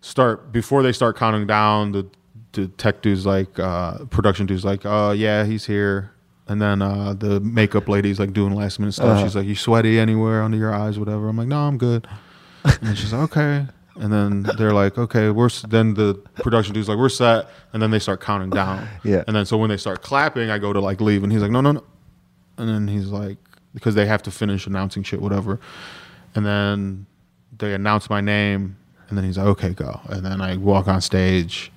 start 0.00 0.52
before 0.52 0.82
they 0.82 0.92
start 0.92 1.16
counting 1.16 1.46
down, 1.46 1.92
the 1.92 2.06
the 2.52 2.68
tech 2.68 3.02
dude's 3.02 3.26
like 3.26 3.58
uh, 3.58 4.04
production 4.06 4.46
dude's 4.46 4.64
like, 4.64 4.86
uh 4.86 5.14
yeah, 5.16 5.44
he's 5.44 5.66
here. 5.66 6.12
And 6.48 6.60
then 6.60 6.82
uh, 6.82 7.14
the 7.14 7.40
makeup 7.40 7.88
lady's 7.88 8.18
like 8.18 8.32
doing 8.32 8.54
last 8.54 8.78
minute 8.78 8.92
stuff. 8.92 9.06
Uh-huh. 9.06 9.22
She's 9.22 9.36
like, 9.36 9.46
"You 9.46 9.54
sweaty 9.54 9.98
anywhere 9.98 10.42
under 10.42 10.56
your 10.58 10.74
eyes, 10.74 10.98
whatever?" 10.98 11.28
I'm 11.28 11.36
like, 11.36 11.46
"No, 11.46 11.60
I'm 11.60 11.78
good." 11.78 12.06
And 12.82 12.98
she's 12.98 13.12
like, 13.12 13.22
"Okay." 13.30 13.66
And 13.96 14.12
then 14.12 14.42
they're 14.58 14.72
like, 14.72 14.98
"Okay, 14.98 15.30
we're." 15.30 15.46
s-" 15.46 15.62
Then 15.62 15.94
the 15.94 16.14
production 16.34 16.74
dude's 16.74 16.88
like, 16.88 16.98
"We're 16.98 17.08
set." 17.08 17.48
And 17.72 17.80
then 17.80 17.90
they 17.92 18.00
start 18.00 18.20
counting 18.20 18.50
down. 18.50 18.88
Yeah. 19.04 19.22
And 19.26 19.36
then 19.36 19.46
so 19.46 19.56
when 19.56 19.70
they 19.70 19.76
start 19.76 20.02
clapping, 20.02 20.50
I 20.50 20.58
go 20.58 20.72
to 20.72 20.80
like 20.80 21.00
leave, 21.00 21.22
and 21.22 21.32
he's 21.32 21.42
like, 21.42 21.52
"No, 21.52 21.60
no, 21.60 21.72
no." 21.72 21.84
And 22.58 22.68
then 22.68 22.88
he's 22.88 23.08
like, 23.08 23.38
because 23.74 23.94
they 23.94 24.06
have 24.06 24.22
to 24.24 24.30
finish 24.30 24.66
announcing 24.66 25.02
shit, 25.02 25.20
whatever. 25.20 25.58
And 26.34 26.44
then 26.46 27.06
they 27.58 27.74
announce 27.74 28.08
my 28.10 28.20
name, 28.20 28.76
and 29.08 29.18
then 29.18 29.24
he's 29.24 29.38
like, 29.38 29.46
"Okay, 29.46 29.70
go." 29.70 30.00
And 30.08 30.24
then 30.24 30.40
I 30.40 30.56
walk 30.56 30.88
on 30.88 31.00
stage, 31.00 31.70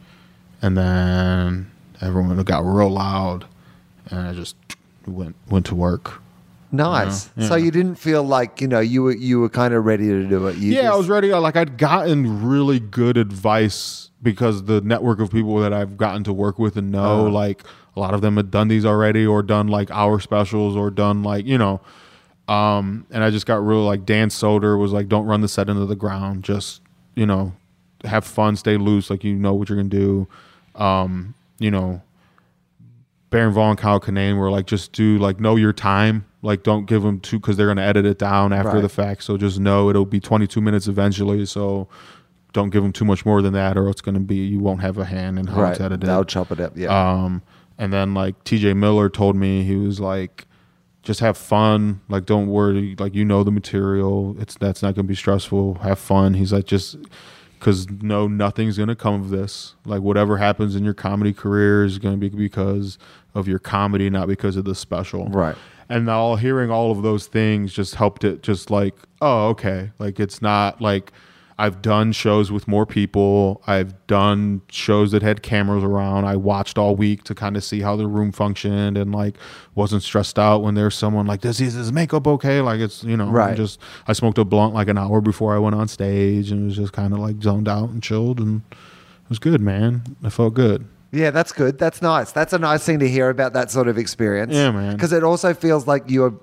and 0.61 0.77
then 0.77 1.69
everyone 2.01 2.41
got 2.43 2.65
real 2.65 2.89
loud, 2.89 3.45
and 4.09 4.27
I 4.27 4.33
just 4.33 4.55
went 5.05 5.35
went 5.49 5.65
to 5.67 5.75
work. 5.75 6.21
Nice. 6.71 7.29
Yeah, 7.37 7.47
So 7.47 7.55
you 7.55 7.71
didn't 7.71 7.95
feel 7.95 8.23
like 8.23 8.61
you 8.61 8.67
know 8.67 8.79
you 8.79 9.03
were 9.03 9.15
you 9.15 9.39
were 9.39 9.49
kind 9.49 9.73
of 9.73 9.85
ready 9.85 10.07
to 10.07 10.27
do 10.27 10.47
it. 10.47 10.57
You 10.57 10.73
yeah, 10.73 10.91
I 10.91 10.95
was 10.95 11.09
ready. 11.09 11.31
Like 11.33 11.55
I'd 11.55 11.77
gotten 11.77 12.45
really 12.45 12.79
good 12.79 13.17
advice 13.17 14.09
because 14.25 14.65
the 14.65 14.81
network 14.81 15.21
of 15.21 15.31
people 15.31 15.57
that 15.59 15.71
I've 15.71 15.95
gotten 15.95 16.25
to 16.25 16.33
work 16.33 16.59
with 16.59 16.75
and 16.75 16.91
know, 16.91 17.21
Uh-huh. 17.21 17.29
like 17.29 17.63
a 17.95 17.99
lot 18.01 18.13
of 18.13 18.19
them 18.19 18.35
had 18.35 18.51
done 18.51 18.67
these 18.67 18.85
already, 18.85 19.25
or 19.25 19.41
done 19.41 19.69
like 19.69 19.89
hour 19.91 20.19
specials, 20.19 20.75
or 20.75 20.91
done 20.91 21.23
like 21.23 21.45
you 21.45 21.57
know. 21.57 21.79
Um, 22.49 23.05
and 23.09 23.23
I 23.23 23.29
just 23.31 23.45
got 23.45 23.65
real 23.65 23.83
like 23.85 24.05
Dan 24.05 24.27
Soder 24.29 24.77
was 24.77 24.91
like, 24.91 25.07
"Don't 25.07 25.25
run 25.25 25.39
the 25.39 25.47
set 25.47 25.69
into 25.69 25.85
the 25.85 25.95
ground. 25.95 26.43
Just 26.43 26.81
you 27.15 27.25
know, 27.25 27.53
have 28.03 28.25
fun, 28.25 28.57
stay 28.57 28.75
loose. 28.75 29.09
Like 29.09 29.23
you 29.23 29.33
know 29.35 29.53
what 29.53 29.69
you're 29.69 29.77
gonna 29.77 29.87
do. 29.87 30.27
Um, 30.75 31.33
you 31.57 31.71
know, 31.71 32.01
Baron 33.29 33.53
Vaughn, 33.53 33.75
Kyle 33.77 33.99
Kinane 33.99 34.37
were 34.37 34.51
like, 34.51 34.65
just 34.67 34.91
do 34.91 35.17
like 35.17 35.39
know 35.39 35.55
your 35.55 35.73
time. 35.73 36.25
Like 36.41 36.63
don't 36.63 36.85
give 36.85 37.01
them 37.01 37.19
two 37.19 37.39
because 37.39 37.57
they're 37.57 37.67
gonna 37.67 37.81
edit 37.81 38.05
it 38.05 38.19
down 38.19 38.53
after 38.53 38.73
Right. 38.73 38.81
the 38.81 38.89
fact. 38.89 39.23
So 39.23 39.37
just 39.37 39.59
know 39.59 39.89
it'll 39.89 40.05
be 40.05 40.19
22 40.19 40.61
minutes 40.61 40.87
eventually. 40.87 41.45
So 41.45 41.87
don't 42.55 42.69
give 42.69 42.81
them 42.81 42.93
too 42.93 43.05
much 43.05 43.25
more 43.25 43.41
than 43.41 43.53
that, 43.53 43.77
or 43.77 43.89
it's 43.89 44.01
gonna 44.01 44.21
be 44.21 44.37
you 44.37 44.59
won't 44.59 44.79
have 44.81 44.97
a 44.97 45.03
hand 45.05 45.37
in 45.37 45.45
how 45.45 45.61
right. 45.61 45.71
it's 45.73 45.81
edited. 45.81 46.07
They'll 46.09 46.23
chop 46.23 46.51
it 46.51 46.59
up. 46.59 46.75
Yeah. 46.75 46.87
Um, 46.87 47.43
And 47.77 47.91
then 47.91 48.13
like 48.13 48.41
TJ 48.45 48.77
Miller 48.77 49.09
told 49.09 49.35
me 49.35 49.63
he 49.63 49.75
was 49.75 49.99
like, 49.99 50.45
just 51.03 51.19
have 51.19 51.37
fun. 51.37 51.99
Like 52.07 52.25
don't 52.25 52.47
worry. 52.47 52.95
Like 52.97 53.13
you 53.13 53.25
know 53.25 53.43
the 53.43 53.51
material. 53.51 54.35
It's 54.39 54.55
that's 54.55 54.81
not 54.81 54.95
gonna 54.95 55.07
be 55.07 55.15
stressful. 55.15 55.75
Have 55.75 55.99
fun. 55.99 56.33
He's 56.33 56.53
like 56.53 56.65
just 56.65 56.95
because 57.59 57.89
no 57.89 58.27
nothing's 58.29 58.77
gonna 58.77 58.95
come 58.95 59.15
of 59.15 59.29
this. 59.29 59.75
Like 59.85 60.01
whatever 60.01 60.37
happens 60.37 60.77
in 60.77 60.85
your 60.85 60.93
comedy 60.93 61.33
career 61.33 61.83
is 61.83 61.99
gonna 61.99 62.15
be 62.15 62.29
because 62.29 62.97
of 63.35 63.49
your 63.49 63.59
comedy, 63.59 64.09
not 64.09 64.29
because 64.29 64.55
of 64.55 64.63
the 64.63 64.73
special. 64.75 65.27
Right. 65.27 65.57
And 65.89 66.09
all 66.09 66.37
hearing 66.37 66.71
all 66.71 66.91
of 66.91 67.03
those 67.03 67.27
things 67.27 67.73
just 67.73 67.95
helped 67.95 68.23
it. 68.23 68.41
Just 68.41 68.71
like 68.71 68.95
oh 69.21 69.49
okay, 69.49 69.91
like 69.99 70.21
it's 70.21 70.41
not 70.41 70.79
like. 70.79 71.11
I've 71.57 71.81
done 71.81 72.11
shows 72.11 72.51
with 72.51 72.67
more 72.67 72.85
people. 72.85 73.61
I've 73.65 74.05
done 74.07 74.61
shows 74.69 75.11
that 75.11 75.21
had 75.21 75.41
cameras 75.41 75.85
around. 75.85 76.25
I 76.25 76.35
watched 76.35 76.77
all 76.77 76.97
week 76.97 77.23
to 77.25 77.35
kind 77.35 77.55
of 77.55 77.63
see 77.63 77.79
how 77.79 77.95
the 77.95 78.07
room 78.07 78.33
functioned 78.33 78.97
and 78.97 79.15
like 79.15 79.37
wasn't 79.73 80.03
stressed 80.03 80.37
out 80.37 80.63
when 80.63 80.75
there's 80.75 80.95
someone 80.95 81.25
like, 81.27 81.39
does 81.39 81.57
his, 81.57 81.73
his 81.75 81.93
makeup 81.93 82.27
okay? 82.27 82.59
Like 82.59 82.81
it's, 82.81 83.05
you 83.05 83.15
know, 83.15 83.29
Right. 83.29 83.55
just, 83.55 83.79
I 84.05 84.11
smoked 84.11 84.37
a 84.37 84.43
blunt 84.43 84.73
like 84.73 84.89
an 84.89 84.97
hour 84.97 85.21
before 85.21 85.55
I 85.55 85.59
went 85.59 85.75
on 85.75 85.87
stage 85.87 86.51
and 86.51 86.65
was 86.65 86.75
just 86.75 86.91
kind 86.91 87.13
of 87.13 87.19
like 87.19 87.41
zoned 87.41 87.69
out 87.69 87.89
and 87.89 88.03
chilled 88.03 88.39
and 88.39 88.61
it 88.71 89.29
was 89.29 89.39
good, 89.39 89.61
man. 89.61 90.03
I 90.23 90.29
felt 90.29 90.55
good. 90.55 90.85
Yeah, 91.13 91.31
that's 91.31 91.53
good. 91.53 91.79
That's 91.79 92.01
nice. 92.01 92.33
That's 92.33 92.51
a 92.51 92.59
nice 92.59 92.83
thing 92.83 92.99
to 92.99 93.07
hear 93.07 93.29
about 93.29 93.53
that 93.53 93.71
sort 93.71 93.87
of 93.87 93.97
experience. 93.97 94.53
Yeah, 94.53 94.71
man. 94.71 94.91
Because 94.93 95.13
it 95.13 95.23
also 95.23 95.53
feels 95.53 95.87
like 95.87 96.09
you 96.09 96.41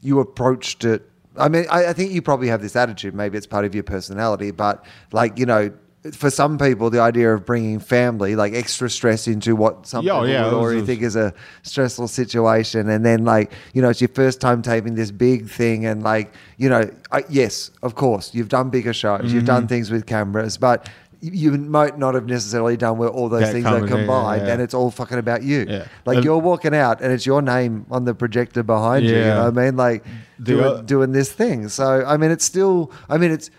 you 0.00 0.18
approached 0.20 0.84
it. 0.86 1.09
I 1.40 1.48
mean, 1.48 1.66
I, 1.70 1.86
I 1.86 1.92
think 1.92 2.12
you 2.12 2.22
probably 2.22 2.48
have 2.48 2.62
this 2.62 2.76
attitude. 2.76 3.14
Maybe 3.14 3.36
it's 3.38 3.46
part 3.46 3.64
of 3.64 3.74
your 3.74 3.84
personality, 3.84 4.50
but 4.50 4.84
like 5.12 5.38
you 5.38 5.46
know, 5.46 5.72
for 6.14 6.30
some 6.30 6.56
people, 6.56 6.88
the 6.88 7.00
idea 7.00 7.34
of 7.34 7.44
bringing 7.44 7.78
family, 7.78 8.34
like 8.34 8.54
extra 8.54 8.88
stress 8.88 9.26
into 9.28 9.54
what 9.54 9.86
some 9.86 10.02
Yeah, 10.04 10.14
people 10.14 10.28
yeah, 10.28 10.44
would 10.46 10.54
already 10.54 10.80
was- 10.80 10.86
think 10.88 11.02
is 11.02 11.14
a 11.16 11.34
stressful 11.62 12.08
situation, 12.08 12.88
and 12.88 13.04
then 13.04 13.24
like 13.24 13.52
you 13.74 13.82
know, 13.82 13.90
it's 13.90 14.00
your 14.00 14.08
first 14.08 14.40
time 14.40 14.62
taping 14.62 14.94
this 14.94 15.10
big 15.10 15.48
thing, 15.48 15.84
and 15.86 16.02
like 16.02 16.32
you 16.56 16.68
know, 16.68 16.90
I, 17.12 17.24
yes, 17.28 17.70
of 17.82 17.94
course, 17.96 18.34
you've 18.34 18.48
done 18.48 18.70
bigger 18.70 18.92
shows, 18.94 19.24
you've 19.24 19.42
Mm-hmm. 19.42 19.44
done 19.46 19.68
things 19.68 19.90
with 19.90 20.06
cameras, 20.06 20.56
but. 20.56 20.88
You 21.22 21.52
might 21.52 21.98
not 21.98 22.14
have 22.14 22.26
necessarily 22.26 22.78
done 22.78 22.96
where 22.96 23.10
all 23.10 23.28
those 23.28 23.42
That 23.42 23.52
things 23.52 23.66
are 23.66 23.80
yeah, 23.80 23.86
combined, 23.86 24.46
yeah. 24.46 24.52
and 24.54 24.62
it's 24.62 24.72
all 24.72 24.90
fucking 24.90 25.18
about 25.18 25.42
you. 25.42 25.66
Yeah. 25.68 25.84
Like 26.06 26.16
And- 26.16 26.24
you're 26.24 26.38
walking 26.38 26.74
out, 26.74 27.02
and 27.02 27.12
it's 27.12 27.26
your 27.26 27.42
name 27.42 27.84
on 27.90 28.04
the 28.06 28.14
projector 28.14 28.62
behind 28.62 29.04
you. 29.04 29.10
You 29.10 29.16
Yeah. 29.18 29.34
know 29.34 29.50
what 29.50 29.58
I 29.58 29.64
mean? 29.64 29.76
Like 29.76 30.04
The 30.38 30.44
doing, 30.44 30.64
o- 30.64 30.82
doing 30.82 31.12
this 31.12 31.30
thing. 31.30 31.68
So 31.68 32.04
I 32.06 32.16
mean, 32.16 32.30
it's 32.30 32.44
still. 32.44 32.90
I 33.08 33.18
mean, 33.18 33.32
it's 33.32 33.50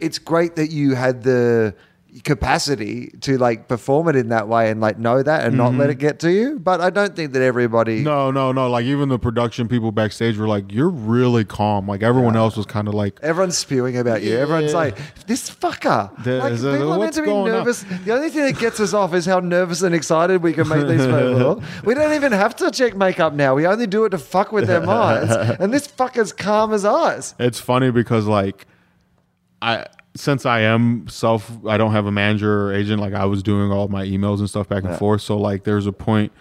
it's 0.00 0.18
great 0.18 0.56
that 0.56 0.70
you 0.70 0.94
had 0.94 1.22
the 1.22 1.74
capacity 2.24 3.08
to 3.20 3.38
like 3.38 3.68
perform 3.68 4.08
it 4.08 4.16
in 4.16 4.28
that 4.30 4.48
way 4.48 4.70
and 4.70 4.80
like 4.80 4.98
know 4.98 5.22
that 5.22 5.46
and 5.46 5.56
not 5.56 5.74
let 5.74 5.90
it 5.90 5.96
get 5.96 6.18
to 6.20 6.30
you. 6.32 6.58
But 6.58 6.80
I 6.80 6.90
don't 6.90 7.14
think 7.14 7.32
that 7.34 7.42
everybody. 7.42 7.96
Mm-hmm. 7.98 8.04
No, 8.04 8.30
no, 8.30 8.52
no. 8.52 8.68
Like 8.70 8.84
even 8.84 9.08
the 9.08 9.18
production 9.18 9.68
people 9.68 9.92
backstage 9.92 10.36
were 10.38 10.48
like, 10.48 10.72
you're 10.72 10.88
really 10.88 11.44
calm. 11.44 11.86
Like 11.86 12.02
everyone 12.02 12.36
else 12.36 12.56
was 12.56 12.66
kind 12.66 12.88
of 12.88 12.94
like, 12.94 13.18
Everyone's 13.22 13.58
spewing 13.58 13.96
about 13.98 14.22
you. 14.22 14.36
Everyone's 14.36 14.74
like, 14.74 14.98
"This 15.26 15.50
fucker." 15.50 16.10
The- 16.24 16.38
like, 16.38 16.52
it- 16.54 16.56
people 16.78 16.92
are 16.92 16.98
meant 16.98 17.14
to 17.14 17.22
be 17.22 17.30
on? 17.30 17.46
nervous. 17.46 17.84
The 18.04 18.12
only 18.12 18.30
thing 18.30 18.42
that 18.44 18.58
gets 18.58 18.80
us 18.80 18.92
off 18.94 19.14
is 19.14 19.26
how 19.26 19.40
nervous 19.40 19.82
and 19.82 19.94
excited 19.94 20.42
we 20.42 20.52
can 20.52 20.68
make 20.68 20.86
these 20.86 21.06
people. 21.06 21.62
We 21.84 21.94
don't 21.94 22.12
even 22.14 22.32
have 22.32 22.56
to 22.56 22.70
check 22.70 22.96
makeup 22.96 23.32
now. 23.34 23.54
We 23.54 23.66
only 23.66 23.86
do 23.86 24.04
it 24.04 24.10
to 24.10 24.18
fuck 24.18 24.52
with 24.52 24.66
their 24.66 24.80
minds. 24.80 25.32
And 25.60 25.72
this 25.72 25.86
fucker's 25.86 26.32
calm 26.32 26.72
as 26.72 26.84
ice. 26.84 27.34
it's 27.38 27.60
funny 27.60 27.90
because 27.90 28.26
like 28.26 28.66
I 29.62 29.86
since 30.16 30.44
I 30.44 30.60
am 30.60 31.06
self 31.08 31.50
I 31.66 31.76
don't 31.76 31.92
have 31.92 32.06
a 32.06 32.12
manager 32.12 32.66
or 32.66 32.74
agent 32.74 33.00
like 33.00 33.14
I 33.14 33.24
was 33.26 33.42
doing 33.42 33.70
all 33.70 33.88
my 33.88 34.04
emails 34.04 34.38
and 34.40 34.48
stuff 34.48 34.68
back 34.68 34.84
and 34.84 34.96
forth. 34.96 35.22
So 35.22 35.36
like 35.38 35.64
there's 35.64 35.86
a 35.86 35.92
point 35.92 36.32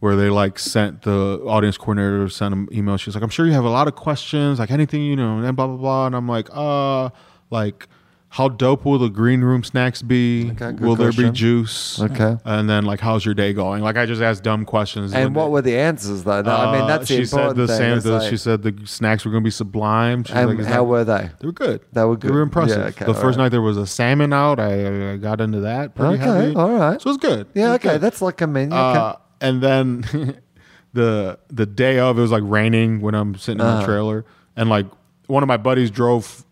where 0.00 0.16
they 0.16 0.30
like 0.30 0.58
sent 0.58 1.02
the 1.02 1.40
audience 1.46 1.76
coordinator 1.76 2.28
sent 2.28 2.54
an 2.54 2.68
email 2.72 2.96
she's 2.96 3.14
like 3.14 3.22
I'm 3.24 3.30
sure 3.30 3.46
you 3.46 3.52
have 3.52 3.64
a 3.64 3.70
lot 3.70 3.88
of 3.88 3.94
questions 3.96 4.58
like 4.58 4.70
anything 4.70 5.02
you 5.02 5.16
know 5.16 5.38
and 5.38 5.56
blah 5.56 5.66
blah 5.66 5.76
blah. 5.76 6.06
And 6.06 6.16
I'm 6.16 6.28
like 6.28 6.48
uh 6.52 7.10
like 7.50 7.88
how 8.30 8.46
dope 8.46 8.84
will 8.84 8.98
the 8.98 9.08
green 9.08 9.40
room 9.40 9.64
snacks 9.64 10.02
be 10.02 10.50
Okay, 10.52 10.72
will 10.84 10.96
there 10.96 11.12
be 11.12 11.30
juice 11.30 11.98
Okay. 11.98 12.36
and 12.44 12.68
then 12.68 12.84
like 12.84 13.00
how's 13.00 13.24
your 13.24 13.32
day 13.34 13.54
going 13.54 13.82
like 13.82 13.96
I 13.96 14.04
just 14.04 14.20
asked 14.20 14.42
dumb 14.42 14.66
questions 14.66 15.14
And 15.14 15.34
what 15.34 15.44
they- 15.46 15.50
were 15.50 15.62
the 15.62 15.78
answers 15.78 16.24
though? 16.24 16.42
No, 16.42 16.54
I 16.54 16.72
mean, 16.72 16.82
uh, 16.82 16.86
that's 16.88 17.08
the 17.08 17.16
she 17.16 17.24
said 17.24 17.56
the 17.56 17.66
thing. 17.66 18.00
the- 18.00 18.12
like- 18.18 18.28
she 18.30 18.36
said 18.36 18.62
the 18.62 18.74
snacks 18.84 19.24
were 19.24 19.30
going 19.30 19.42
to 19.42 19.46
be 19.46 19.50
sublime. 19.50 20.24
She's 20.24 20.36
and 20.36 20.58
like, 20.58 20.66
how 20.66 20.74
that- 20.74 20.84
were 20.84 21.04
they? 21.04 21.30
they 21.40 21.46
were 21.46 21.52
good. 21.52 21.80
They 21.92 22.04
were 22.04 22.16
good. 22.16 22.30
They 22.30 22.34
were 22.34 22.42
impressive. 22.42 22.78
Yeah, 22.78 22.84
okay, 22.88 23.04
the 23.06 23.14
first 23.14 23.38
right. 23.38 23.44
night 23.44 23.48
there 23.48 23.62
was 23.62 23.78
a 23.78 23.86
salmon 23.86 24.32
out. 24.34 24.60
I, 24.60 25.12
I 25.12 25.16
got 25.16 25.40
into 25.40 25.60
that. 25.60 25.94
Pretty 25.94 26.14
Okay, 26.16 26.24
heavy. 26.24 26.54
all 26.54 26.70
right. 26.74 27.00
So 27.00 27.08
it 27.08 27.12
was 27.12 27.16
good. 27.16 27.46
Yeah, 27.54 27.68
was 27.68 27.74
okay, 27.76 27.88
good. 27.92 28.00
that's 28.02 28.20
like 28.20 28.40
a 28.42 28.46
menu. 28.46 28.74
Uh, 28.76 29.16
and 29.40 29.62
then 29.62 30.02
the 30.92 31.38
the 31.48 31.66
day 31.66 31.98
of, 31.98 32.18
it 32.18 32.20
was 32.22 32.30
like 32.30 32.42
raining 32.44 33.00
when 33.00 33.14
I'm 33.14 33.36
sitting 33.36 33.60
in 33.60 33.66
Uh-huh. 33.66 33.80
the 33.80 33.86
trailer, 33.86 34.24
and 34.56 34.68
like 34.68 34.86
one 35.28 35.42
of 35.42 35.46
my 35.46 35.56
buddies 35.56 35.90
drove 35.90 36.44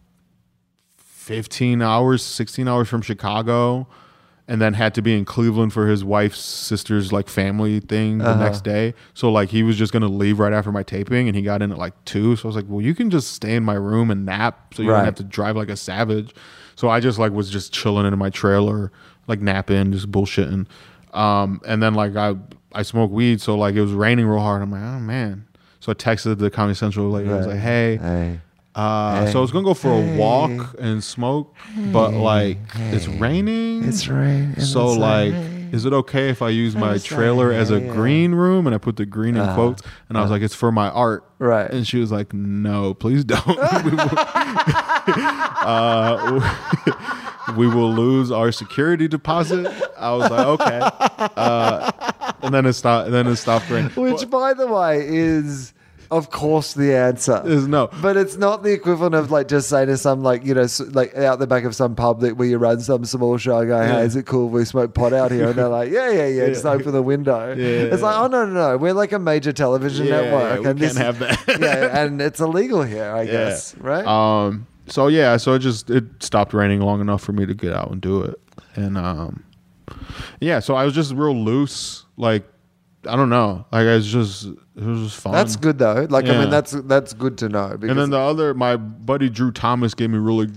15 1.26 1.82
hours, 1.82 2.22
16 2.22 2.68
hours 2.68 2.86
from 2.88 3.02
Chicago, 3.02 3.88
and 4.46 4.60
then 4.60 4.74
had 4.74 4.94
to 4.94 5.02
be 5.02 5.18
in 5.18 5.24
Cleveland 5.24 5.72
for 5.72 5.88
his 5.88 6.04
wife's 6.04 6.38
sister's 6.38 7.12
like 7.12 7.28
family 7.28 7.80
thing 7.80 8.22
Uh-huh. 8.22 8.34
the 8.34 8.44
next 8.44 8.62
day. 8.62 8.94
So 9.12 9.28
like 9.32 9.48
he 9.48 9.64
was 9.64 9.76
just 9.76 9.92
gonna 9.92 10.06
leave 10.06 10.38
right 10.38 10.52
after 10.52 10.70
my 10.70 10.84
taping, 10.84 11.26
and 11.26 11.34
he 11.34 11.42
got 11.42 11.62
in 11.62 11.72
at 11.72 11.78
like 11.78 11.94
two. 12.04 12.36
So 12.36 12.46
I 12.46 12.48
was 12.50 12.54
like, 12.54 12.66
well, 12.68 12.80
you 12.80 12.94
can 12.94 13.10
just 13.10 13.32
stay 13.32 13.56
in 13.56 13.64
my 13.64 13.74
room 13.74 14.08
and 14.12 14.24
nap, 14.24 14.72
so 14.74 14.84
you 14.84 14.90
Right. 14.90 14.98
don't 14.98 15.04
have 15.04 15.16
to 15.16 15.24
drive 15.24 15.56
like 15.56 15.68
a 15.68 15.76
savage. 15.76 16.32
So 16.76 16.88
I 16.88 17.00
just 17.00 17.18
like 17.18 17.32
was 17.32 17.50
just 17.50 17.72
chilling 17.72 18.06
in 18.06 18.16
my 18.16 18.30
trailer, 18.30 18.92
like 19.26 19.40
napping, 19.40 19.90
just 19.90 20.12
bullshitting. 20.12 20.66
Um, 21.12 21.60
and 21.66 21.82
then 21.82 21.94
like 21.94 22.14
I 22.14 22.36
I 22.72 22.82
smoke 22.82 23.10
weed, 23.10 23.40
so 23.40 23.56
like 23.58 23.74
it 23.74 23.80
was 23.80 23.90
raining 23.92 24.26
real 24.26 24.38
hard. 24.38 24.62
I'm 24.62 24.70
like, 24.70 24.82
oh 24.82 25.00
man. 25.00 25.44
So 25.80 25.90
I 25.90 25.96
texted 25.96 26.38
the 26.38 26.50
Comedy 26.50 26.76
Central 26.76 27.10
lady. 27.10 27.30
I 27.30 27.36
was 27.36 27.46
like, 27.48 27.58
hey. 27.58 27.96
hey. 27.96 28.40
Uh, 28.76 29.24
Hey. 29.24 29.32
So 29.32 29.38
I 29.38 29.40
was 29.42 29.50
gonna 29.52 29.64
go 29.64 29.72
for 29.74 29.90
a 29.90 30.02
Hey. 30.02 30.16
walk 30.18 30.76
and 30.78 31.02
smoke, 31.02 31.54
but 31.92 32.12
like 32.12 32.58
it's 32.92 33.08
raining. 33.08 33.84
It's 33.84 34.06
raining. 34.06 34.60
So 34.60 34.90
it's 34.90 34.98
like, 34.98 35.32
hey. 35.32 35.68
is 35.72 35.84
it 35.86 35.92
okay 35.94 36.28
if 36.28 36.42
I 36.42 36.50
use 36.50 36.76
my 36.76 36.98
trailer 36.98 37.50
as 37.52 37.70
a 37.70 37.80
green 37.80 38.34
room? 38.34 38.66
And 38.66 38.74
I 38.74 38.78
put 38.78 38.96
the 38.96 39.06
green 39.06 39.34
in 39.36 39.40
Uh-huh. 39.40 39.54
quotes, 39.54 39.82
and 40.10 40.18
I 40.18 40.20
was 40.22 40.30
like, 40.30 40.42
it's 40.42 40.54
for 40.54 40.70
my 40.70 40.90
art. 40.90 41.24
Right. 41.38 41.70
And 41.70 41.86
she 41.86 41.98
was 41.98 42.12
like, 42.12 42.32
no, 42.34 42.92
please 42.94 43.24
don't. 43.24 43.46
we, 43.84 43.90
will, 43.92 44.08
uh, 45.66 46.40
we 47.56 47.66
will 47.66 47.92
lose 47.92 48.30
our 48.30 48.52
security 48.52 49.08
deposit. 49.08 49.66
I 49.98 50.12
was 50.12 50.30
like, 50.30 50.46
okay. 50.46 50.80
Uh, 51.36 51.90
and 52.42 52.54
then 52.54 52.66
it 52.66 52.72
stopped. 52.74 53.06
And 53.06 53.14
then 53.14 53.26
it 53.26 53.36
stopped 53.36 53.68
raining. 53.70 53.90
Which, 53.92 54.28
by 54.30 54.54
the 54.54 54.66
way, 54.66 55.06
is 55.06 55.72
of 56.10 56.30
course 56.30 56.74
the 56.74 56.94
answer. 56.94 57.42
Is 57.44 57.66
no. 57.68 57.88
But 58.02 58.16
it's 58.16 58.36
not 58.36 58.62
the 58.62 58.72
equivalent 58.72 59.14
of 59.14 59.30
like 59.30 59.48
just 59.48 59.68
saying 59.68 59.88
to 59.88 59.96
some 59.96 60.22
like 60.22 60.44
you 60.44 60.54
know 60.54 60.62
s- 60.62 60.80
like 60.80 61.14
out 61.16 61.38
the 61.38 61.46
back 61.46 61.64
of 61.64 61.74
some 61.74 61.94
pub 61.94 62.20
that 62.20 62.36
where 62.36 62.46
you 62.48 62.58
run 62.58 62.80
some 62.80 63.04
small 63.04 63.36
show 63.38 63.64
going, 63.66 63.88
hey, 63.88 64.02
is 64.04 64.16
it 64.16 64.26
cool 64.26 64.46
if 64.48 64.52
we 64.52 64.64
smoke 64.64 64.94
pot 64.94 65.12
out 65.12 65.30
here? 65.30 65.48
And 65.48 65.54
they're 65.58 65.68
like, 65.68 65.90
yeah, 65.90 66.10
yeah, 66.10 66.26
yeah, 66.26 66.46
just 66.48 66.64
open 66.66 66.92
the 66.92 67.02
window. 67.02 67.54
Yeah. 67.54 67.64
It's 67.92 68.02
like, 68.02 68.18
oh 68.18 68.26
no, 68.26 68.46
no, 68.46 68.52
no, 68.52 68.76
we're 68.76 68.92
like 68.92 69.12
a 69.12 69.18
major 69.18 69.52
television 69.52 70.06
Yeah, 70.06 70.20
network, 70.22 70.60
we 70.60 70.66
and 70.70 70.80
can't 70.80 70.96
have 70.98 71.18
that. 71.20 71.44
yeah, 71.60 72.02
and 72.04 72.20
it's 72.20 72.40
illegal 72.40 72.82
here, 72.82 73.10
I 73.10 73.26
guess, 73.26 73.74
right? 73.76 74.06
Um. 74.06 74.66
So 74.88 75.08
yeah. 75.08 75.36
So 75.36 75.54
it 75.54 75.58
just 75.60 75.90
it 75.90 76.04
stopped 76.20 76.54
raining 76.54 76.80
long 76.80 77.00
enough 77.00 77.22
for 77.22 77.32
me 77.32 77.44
to 77.46 77.54
get 77.54 77.72
out 77.72 77.90
and 77.90 78.00
do 78.00 78.22
it, 78.22 78.40
and 78.76 78.96
um, 78.96 79.42
yeah. 80.40 80.60
So 80.60 80.74
I 80.74 80.84
was 80.84 80.94
just 80.94 81.12
real 81.12 81.34
loose. 81.36 82.04
Like 82.16 82.44
I 83.08 83.16
don't 83.16 83.28
know. 83.30 83.66
Like 83.72 83.86
I 83.86 83.94
was 83.96 84.06
just 84.06 84.48
it 84.76 84.82
was 84.84 85.00
just 85.10 85.20
fun. 85.20 85.32
that's 85.32 85.56
good 85.56 85.78
though. 85.78 86.06
Like 86.10 86.26
I 86.26 86.32
Yeah. 86.34 86.40
mean, 86.40 86.50
that's 86.50 86.72
that's 86.72 87.12
good 87.14 87.38
to 87.38 87.48
know. 87.48 87.70
Because 87.78 87.90
And 87.90 87.98
then 87.98 88.10
the 88.10 88.18
other, 88.18 88.52
my 88.54 88.76
buddy 88.76 89.28
Drew 89.30 89.50
Thomas 89.50 89.94
gave 89.94 90.10
me 90.10 90.18
really, 90.18 90.48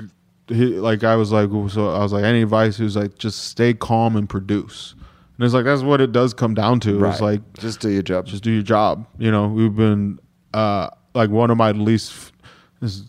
he, 0.47 0.65
like 0.79 1.03
I 1.03 1.15
was 1.15 1.31
like, 1.31 1.49
so 1.71 1.89
I 1.89 1.99
was 1.99 2.11
like, 2.13 2.23
any 2.23 2.41
advice? 2.41 2.77
He 2.77 2.83
was 2.83 2.95
like, 2.97 3.17
just 3.17 3.45
stay 3.45 3.73
calm 3.73 4.15
and 4.15 4.27
produce. 4.29 4.95
And 5.37 5.45
it's 5.45 5.53
like 5.53 5.63
that's 5.65 5.83
what 5.83 6.01
it 6.01 6.11
does 6.11 6.33
come 6.33 6.53
down 6.53 6.81
to. 6.81 7.05
It's 7.05 7.21
like 7.21 7.41
just 7.57 7.79
do 7.79 7.89
your 7.89 8.01
job. 8.03 8.25
just 8.25 8.43
do 8.43 8.51
your 8.51 8.61
job. 8.63 9.07
You 9.17 9.31
know, 9.31 9.47
we've 9.47 9.75
been 9.75 10.19
uh 10.53 10.89
like 11.13 11.29
one 11.29 11.49
of 11.49 11.57
my 11.57 11.71
least 11.71 12.33
this 12.81 12.95
is 12.95 13.03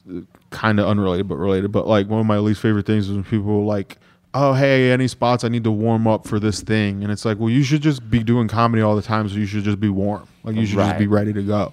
kind 0.51 0.79
of 0.81 0.87
unrelated 0.87 1.27
but 1.29 1.37
related, 1.37 1.73
but 1.73 1.87
like 1.87 2.09
one 2.09 2.21
of 2.21 2.27
my 2.27 2.39
least 2.39 2.61
favorite 2.61 2.87
things 2.87 3.09
is 3.09 3.15
when 3.15 3.25
people 3.25 3.65
like, 3.65 3.99
oh 4.35 4.53
hey, 4.53 4.93
any 4.93 5.09
spots 5.09 5.43
I 5.43 5.49
need 5.49 5.65
to 5.65 5.71
warm 5.73 6.07
up 6.07 6.27
for 6.27 6.39
this 6.39 6.61
thing, 6.63 7.03
and 7.03 7.11
it's 7.13 7.25
like, 7.25 7.39
well, 7.41 7.51
you 7.51 7.63
should 7.65 7.83
just 7.83 8.09
be 8.11 8.23
doing 8.23 8.47
comedy 8.47 8.81
all 8.83 8.95
the 8.95 9.03
time, 9.03 9.29
so 9.29 9.35
you 9.37 9.47
should 9.47 9.65
just 9.65 9.81
be 9.81 9.89
warm, 9.89 10.27
like 10.43 10.57
you 10.57 10.67
should 10.67 10.79
just 10.79 10.99
be 10.99 11.07
ready 11.07 11.33
to 11.33 11.43
go. 11.43 11.73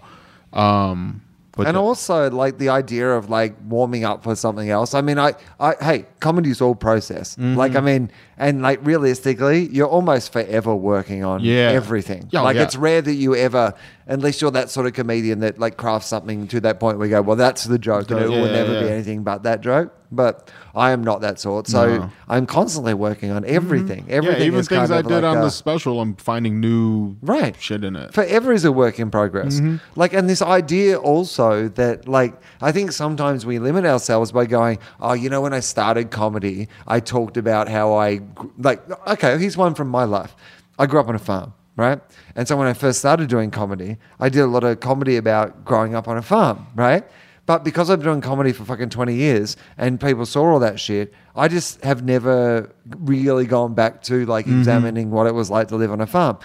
Um, 0.54 1.22
but 1.58 1.68
and 1.68 1.76
the- 1.76 1.82
also 1.82 2.30
like 2.30 2.60
the 2.60 2.70
idea 2.70 3.10
of 3.10 3.30
like 3.30 3.56
warming 3.68 4.04
up 4.04 4.24
for 4.24 4.36
something 4.36 4.70
else. 4.70 4.94
I 4.94 5.02
mean, 5.02 5.18
I, 5.18 5.34
I 5.60 5.74
hey, 5.82 6.06
comedy's 6.20 6.62
all 6.62 6.76
process. 6.76 7.36
Mm-hmm. 7.36 7.56
Like, 7.56 7.76
I 7.76 7.82
mean, 7.82 8.12
and 8.38 8.62
like 8.62 8.80
realistically, 8.86 9.68
you're 9.72 9.88
almost 9.88 10.32
forever 10.34 10.76
working 10.76 11.24
on 11.24 11.42
Yeah. 11.42 11.72
everything. 11.72 12.30
Oh, 12.34 12.44
like, 12.44 12.56
yeah. 12.56 12.64
it's 12.64 12.76
rare 12.76 13.02
that 13.02 13.14
you 13.14 13.36
ever, 13.36 13.74
unless 14.08 14.42
you're 14.42 14.52
that 14.52 14.70
sort 14.70 14.86
of 14.88 14.94
comedian 14.94 15.40
that 15.40 15.60
like 15.60 15.78
crafts 15.78 16.08
something 16.08 16.48
to 16.50 16.60
that 16.62 16.80
point 16.80 16.98
where 16.98 17.08
you 17.08 17.12
go, 17.16 17.22
well, 17.22 17.36
that's 17.36 17.64
the 17.66 17.80
joke, 17.80 18.12
and 18.12 18.20
it 18.20 18.30
Yeah, 18.30 18.42
will 18.42 18.52
never 18.52 18.80
be 18.82 18.90
anything 18.90 19.24
but 19.24 19.44
that 19.44 19.62
joke. 19.62 19.94
but 20.10 20.50
I 20.74 20.92
am 20.92 21.04
not 21.04 21.20
that 21.20 21.38
sort. 21.38 21.68
So 21.68 21.98
No. 21.98 22.10
I'm 22.30 22.46
constantly 22.46 22.94
working 22.94 23.30
on 23.30 23.44
everything. 23.44 24.06
Everything 24.08 24.40
yeah, 24.40 24.46
even 24.48 24.64
things 24.64 24.70
kind 24.70 24.90
I 24.94 25.02
did 25.02 25.12
like 25.12 25.24
on 25.26 25.40
a- 25.40 25.42
the 25.42 25.50
special, 25.50 26.00
I'm 26.00 26.16
finding 26.16 26.62
new 26.62 27.18
Right. 27.22 27.58
shit 27.60 27.84
in 27.84 27.98
it. 27.98 28.14
forever 28.14 28.54
is 28.54 28.64
a 28.64 28.72
work 28.72 29.00
in 29.02 29.12
progress. 29.12 29.56
Mm-hmm. 29.60 29.76
Like, 29.98 30.14
and 30.14 30.30
this 30.30 30.42
idea 30.42 30.98
also 30.98 31.68
that, 31.76 32.08
like, 32.08 32.36
I 32.62 32.72
think 32.72 32.94
sometimes 32.94 33.46
we 33.46 33.60
limit 33.60 33.84
ourselves 33.86 34.32
by 34.32 34.46
going, 34.46 34.78
oh, 35.02 35.12
you 35.12 35.30
know, 35.30 35.42
when 35.42 35.52
I 35.54 35.60
started 35.60 36.10
comedy, 36.10 36.70
I 36.88 37.02
talked 37.02 37.36
about 37.36 37.68
how 37.68 37.94
I, 37.94 38.22
like, 38.58 38.82
okay, 39.08 39.38
here's 39.38 39.58
one 39.58 39.74
from 39.76 39.88
my 39.90 40.04
life. 40.04 40.36
I 40.80 40.86
grew 40.86 41.00
up 41.00 41.08
on 41.08 41.16
a 41.16 41.20
farm, 41.20 41.54
right? 41.76 42.00
And 42.36 42.48
so 42.48 42.56
when 42.58 42.68
I 42.68 42.74
first 42.74 43.00
started 43.00 43.30
doing 43.30 43.52
comedy, 43.52 43.98
I 44.20 44.30
did 44.30 44.42
a 44.42 44.48
lot 44.48 44.64
of 44.64 44.80
comedy 44.80 45.18
about 45.18 45.66
growing 45.66 45.96
up 45.96 46.08
on 46.08 46.18
a 46.18 46.22
farm, 46.22 46.68
right? 46.76 47.04
But 47.46 47.64
because 47.64 47.90
I've 47.90 48.00
been 48.00 48.08
doing 48.10 48.22
comedy 48.22 48.52
for 48.52 48.66
fucking 48.66 48.90
20 48.90 49.14
years 49.16 49.56
and 49.78 50.00
people 50.02 50.26
saw 50.26 50.44
all 50.52 50.60
that 50.60 50.80
shit, 50.80 51.14
I 51.36 51.48
just 51.48 51.82
have 51.84 52.04
never 52.04 52.76
really 53.00 53.46
gone 53.46 53.74
back 53.74 54.02
to 54.04 54.26
like 54.26 54.46
Mm-hmm. 54.46 54.60
examining 54.60 55.12
what 55.12 55.28
it 55.28 55.34
was 55.34 55.50
like 55.50 55.70
to 55.70 55.78
live 55.78 55.92
on 55.92 56.02
a 56.02 56.08
farm. 56.08 56.38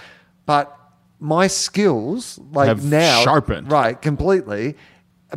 But 0.45 0.75
my 1.19 1.47
skills, 1.47 2.39
like 2.51 2.67
Have 2.69 2.83
now, 2.85 3.21
sharpened. 3.23 3.69
right, 3.71 4.01
completely. 4.01 4.75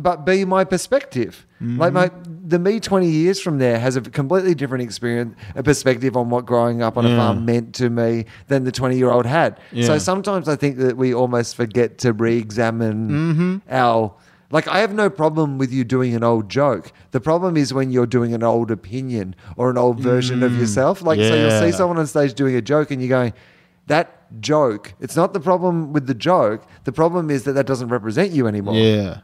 But 0.01 0.25
be 0.25 0.45
my 0.45 0.63
perspective. 0.63 1.45
Like 1.59 1.91
my 1.93 2.09
Mm-hmm. 2.09 2.49
the 2.49 2.59
me 2.59 2.79
twenty 2.79 3.09
years 3.09 3.39
from 3.41 3.57
there 3.57 3.79
has 3.79 3.95
a 3.95 4.01
completely 4.01 4.53
different 4.53 4.83
experience, 4.83 5.35
a 5.55 5.63
perspective 5.63 6.15
on 6.15 6.29
what 6.29 6.45
growing 6.45 6.83
up 6.83 6.97
on 6.97 7.05
a 7.05 7.15
farm 7.17 7.45
meant 7.45 7.73
to 7.75 7.89
me 7.89 8.25
than 8.47 8.63
the 8.63 8.71
twenty 8.71 8.97
year 8.97 9.09
old 9.09 9.25
had. 9.25 9.59
So 9.81 9.97
sometimes 9.97 10.47
I 10.47 10.55
think 10.55 10.77
that 10.77 10.97
we 10.97 11.13
almost 11.15 11.55
forget 11.55 11.97
to 11.99 12.13
re-examine 12.13 13.09
Mm-hmm. 13.09 13.55
our. 13.71 14.13
Like 14.49 14.67
I 14.69 14.79
have 14.79 14.93
no 14.93 15.09
problem 15.09 15.57
with 15.57 15.73
you 15.73 15.83
doing 15.83 16.15
an 16.15 16.23
old 16.23 16.47
joke. 16.47 16.93
The 17.11 17.19
problem 17.19 17.57
is 17.57 17.73
when 17.73 17.91
you're 17.91 18.05
doing 18.07 18.33
an 18.33 18.43
old 18.43 18.71
opinion 18.71 19.35
or 19.57 19.69
an 19.69 19.77
old 19.77 19.99
version 19.99 20.41
of 20.43 20.57
yourself. 20.57 21.01
Like 21.01 21.19
so, 21.19 21.35
you'll 21.35 21.49
see 21.59 21.73
Mm. 21.73 21.77
someone 21.77 21.97
on 21.97 22.07
stage 22.07 22.33
doing 22.33 22.55
a 22.55 22.61
joke, 22.61 22.89
and 22.91 23.01
you're 23.01 23.09
going, 23.09 23.33
"That 23.87 24.07
joke." 24.39 24.93
It's 25.01 25.15
not 25.17 25.33
the 25.33 25.39
problem 25.41 25.91
with 25.91 26.07
the 26.07 26.13
joke. 26.13 26.61
The 26.85 26.93
problem 26.93 27.29
is 27.29 27.43
that 27.43 27.53
that 27.53 27.65
doesn't 27.65 27.89
represent 27.89 28.31
you 28.31 28.47
anymore. 28.47 28.75
Yeah. 28.75 29.17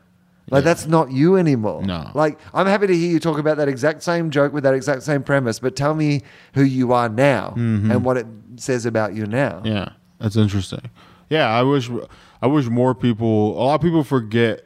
Like 0.49 0.63
that's 0.63 0.85
not 0.87 1.11
you 1.11 1.37
anymore. 1.37 1.83
No. 1.83 2.11
Like 2.13 2.39
I'm 2.53 2.67
happy 2.67 2.87
to 2.87 2.95
hear 2.95 3.09
you 3.09 3.19
talk 3.19 3.37
about 3.37 3.57
that 3.57 3.67
exact 3.67 4.03
same 4.03 4.29
joke 4.29 4.53
with 4.53 4.63
that 4.63 4.73
exact 4.73 5.03
same 5.03 5.23
premise, 5.23 5.59
but 5.59 5.75
tell 5.75 5.95
me 5.95 6.21
who 6.53 6.63
you 6.63 6.93
are 6.93 7.09
now 7.09 7.53
and 7.55 8.03
what 8.03 8.17
it 8.17 8.27
says 8.57 8.85
about 8.85 9.15
you 9.15 9.25
now. 9.25 9.53
Mm-hmm. 9.53 9.67
Yeah, 9.67 9.89
that's 10.19 10.35
interesting. 10.35 10.89
Yeah, 11.29 11.47
I 11.47 11.63
wish 11.63 11.89
I 12.41 12.47
wish 12.47 12.67
more 12.67 12.93
people. 12.93 13.57
A 13.57 13.63
lot 13.63 13.75
of 13.75 13.81
people 13.81 14.03
forget 14.03 14.65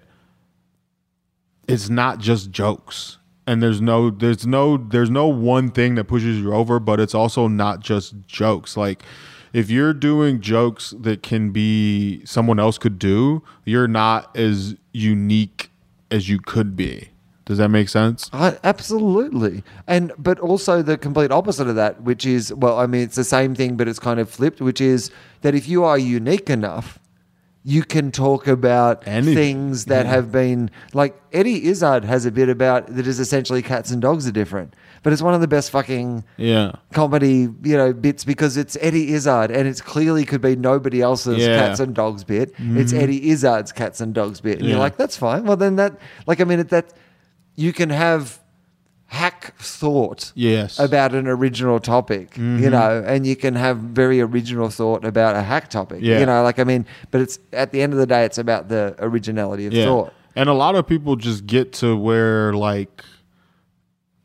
it's 1.67 1.89
not 1.89 2.19
just 2.19 2.49
jokes, 2.51 3.17
and 3.45 3.61
there's 3.61 3.79
no 3.79 4.09
there's 4.09 4.47
no 4.47 4.77
there's 4.77 5.09
no 5.09 5.27
one 5.27 5.69
thing 5.69 5.95
that 5.95 6.05
pushes 6.05 6.39
you 6.39 6.53
over, 6.53 6.79
but 6.79 6.99
it's 6.99 7.15
also 7.15 7.47
not 7.47 7.81
just 7.81 8.15
jokes. 8.25 8.75
Like 8.75 9.03
if 9.57 9.71
you're 9.71 9.91
doing 9.91 10.39
jokes 10.39 10.93
that 10.99 11.23
can 11.23 11.49
be 11.49 12.23
someone 12.25 12.59
else 12.59 12.77
could 12.77 12.99
do, 12.99 13.41
you're 13.65 13.87
not 13.87 14.37
as 14.37 14.75
unique 14.91 15.71
as 16.11 16.29
you 16.29 16.37
could 16.39 16.75
be. 16.75 17.09
Does 17.45 17.57
that 17.57 17.69
make 17.69 17.89
sense? 17.89 18.29
Absolutely. 18.33 19.63
And 19.87 20.11
but 20.19 20.39
also 20.39 20.83
the 20.83 20.95
complete 20.95 21.31
opposite 21.31 21.67
of 21.67 21.75
that, 21.75 22.03
which 22.03 22.23
is 22.23 22.53
well, 22.53 22.77
I 22.77 22.85
mean 22.85 23.01
it's 23.01 23.15
the 23.15 23.23
same 23.23 23.55
thing, 23.55 23.77
but 23.77 23.87
it's 23.87 23.97
kind 23.97 24.19
of 24.19 24.29
flipped, 24.29 24.61
which 24.61 24.79
is 24.79 25.09
that 25.41 25.55
if 25.55 25.67
you 25.67 25.83
are 25.83 25.97
unique 25.97 26.51
enough, 26.51 26.99
you 27.69 27.83
can 27.83 28.13
talk 28.13 28.47
about 28.47 29.05
Anything. 29.05 29.35
things 29.35 29.85
that 29.85 30.05
Yeah. 30.05 30.11
have 30.13 30.31
been 30.31 30.71
like 30.93 31.19
Eddie 31.33 31.65
Izzard 31.67 32.05
has 32.05 32.25
a 32.25 32.31
bit 32.31 32.47
about 32.47 32.95
that 32.95 33.05
is 33.05 33.19
essentially 33.19 33.61
cats 33.61 33.91
and 33.91 34.01
dogs 34.01 34.25
are 34.25 34.31
different. 34.31 34.73
But 35.03 35.11
it's 35.11 35.21
one 35.21 35.33
of 35.33 35.41
the 35.41 35.49
best 35.49 35.69
fucking 35.71 36.23
Yeah. 36.37 36.71
comedy, 36.93 37.49
you 37.63 37.75
know, 37.75 37.91
bits 37.91 38.23
because 38.23 38.55
it's 38.55 38.77
Eddie 38.79 39.11
Izzard 39.13 39.51
and 39.51 39.67
it's 39.67 39.81
clearly 39.81 40.23
could 40.23 40.39
be 40.39 40.55
nobody 40.55 41.01
else's 41.01 41.39
Yeah. 41.39 41.57
cats 41.59 41.81
and 41.81 41.93
dogs 41.93 42.23
bit. 42.23 42.53
It's 42.57 42.93
mm-hmm. 42.93 43.01
Eddie 43.03 43.29
Izzard's 43.31 43.73
cats 43.73 43.99
and 43.99 44.13
dogs 44.13 44.39
bit. 44.39 44.59
And 44.59 44.69
you're 44.69 44.79
like, 44.79 44.95
that's 44.95 45.17
fine. 45.17 45.43
Well, 45.43 45.57
then 45.57 45.75
that, 45.75 45.99
like, 46.25 46.39
I 46.39 46.45
mean, 46.45 46.59
it, 46.61 46.69
that 46.69 46.93
you 47.57 47.73
can 47.73 47.89
have 47.89 48.39
hack 49.07 49.53
thought 49.57 50.31
Yes. 50.35 50.79
about 50.79 51.15
an 51.15 51.27
original 51.27 51.79
topic, 51.79 52.35
you 52.37 52.43
mm-hmm. 52.43 52.69
know, 52.71 53.03
and 53.05 53.25
you 53.25 53.35
can 53.35 53.55
have 53.55 53.77
very 53.77 54.21
original 54.21 54.69
thought 54.69 55.05
about 55.05 55.35
a 55.35 55.41
hack 55.41 55.69
topic, 55.69 55.99
Yeah. 56.01 56.19
you 56.19 56.25
know, 56.25 56.43
like, 56.43 56.59
I 56.59 56.63
mean, 56.63 56.85
but 57.11 57.21
it's 57.21 57.39
at 57.53 57.71
the 57.71 57.81
end 57.81 57.93
of 57.93 57.99
the 57.99 58.05
day, 58.05 58.25
it's 58.25 58.37
about 58.37 58.67
the 58.69 58.95
originality 58.99 59.65
of 59.67 59.73
thought. 59.73 60.13
And 60.35 60.49
a 60.49 60.53
lot 60.53 60.75
of 60.75 60.85
people 60.85 61.15
just 61.15 61.47
get 61.47 61.73
to 61.73 61.95
where 61.95 62.53
like, 62.53 63.03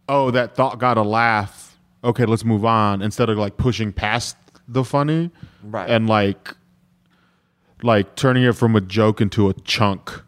oh, 0.09 0.30
that 0.33 0.57
thought 0.57 0.78
got 0.78 0.99
a 0.99 1.03
laugh. 1.03 1.78
Okay, 2.05 2.24
let's 2.26 2.45
move 2.45 2.64
on. 2.64 3.01
Instead 3.03 3.30
of 3.30 3.39
like 3.39 3.57
pushing 3.57 3.93
past 3.93 4.37
the 4.68 4.85
funny, 4.85 5.30
Right. 5.62 5.89
And 5.89 6.09
like, 6.09 6.57
like 7.83 8.16
turning 8.16 8.43
it 8.43 8.57
from 8.57 8.74
a 8.74 8.80
joke 8.80 9.20
into 9.20 9.49
a 9.49 9.55
chunk 9.55 10.22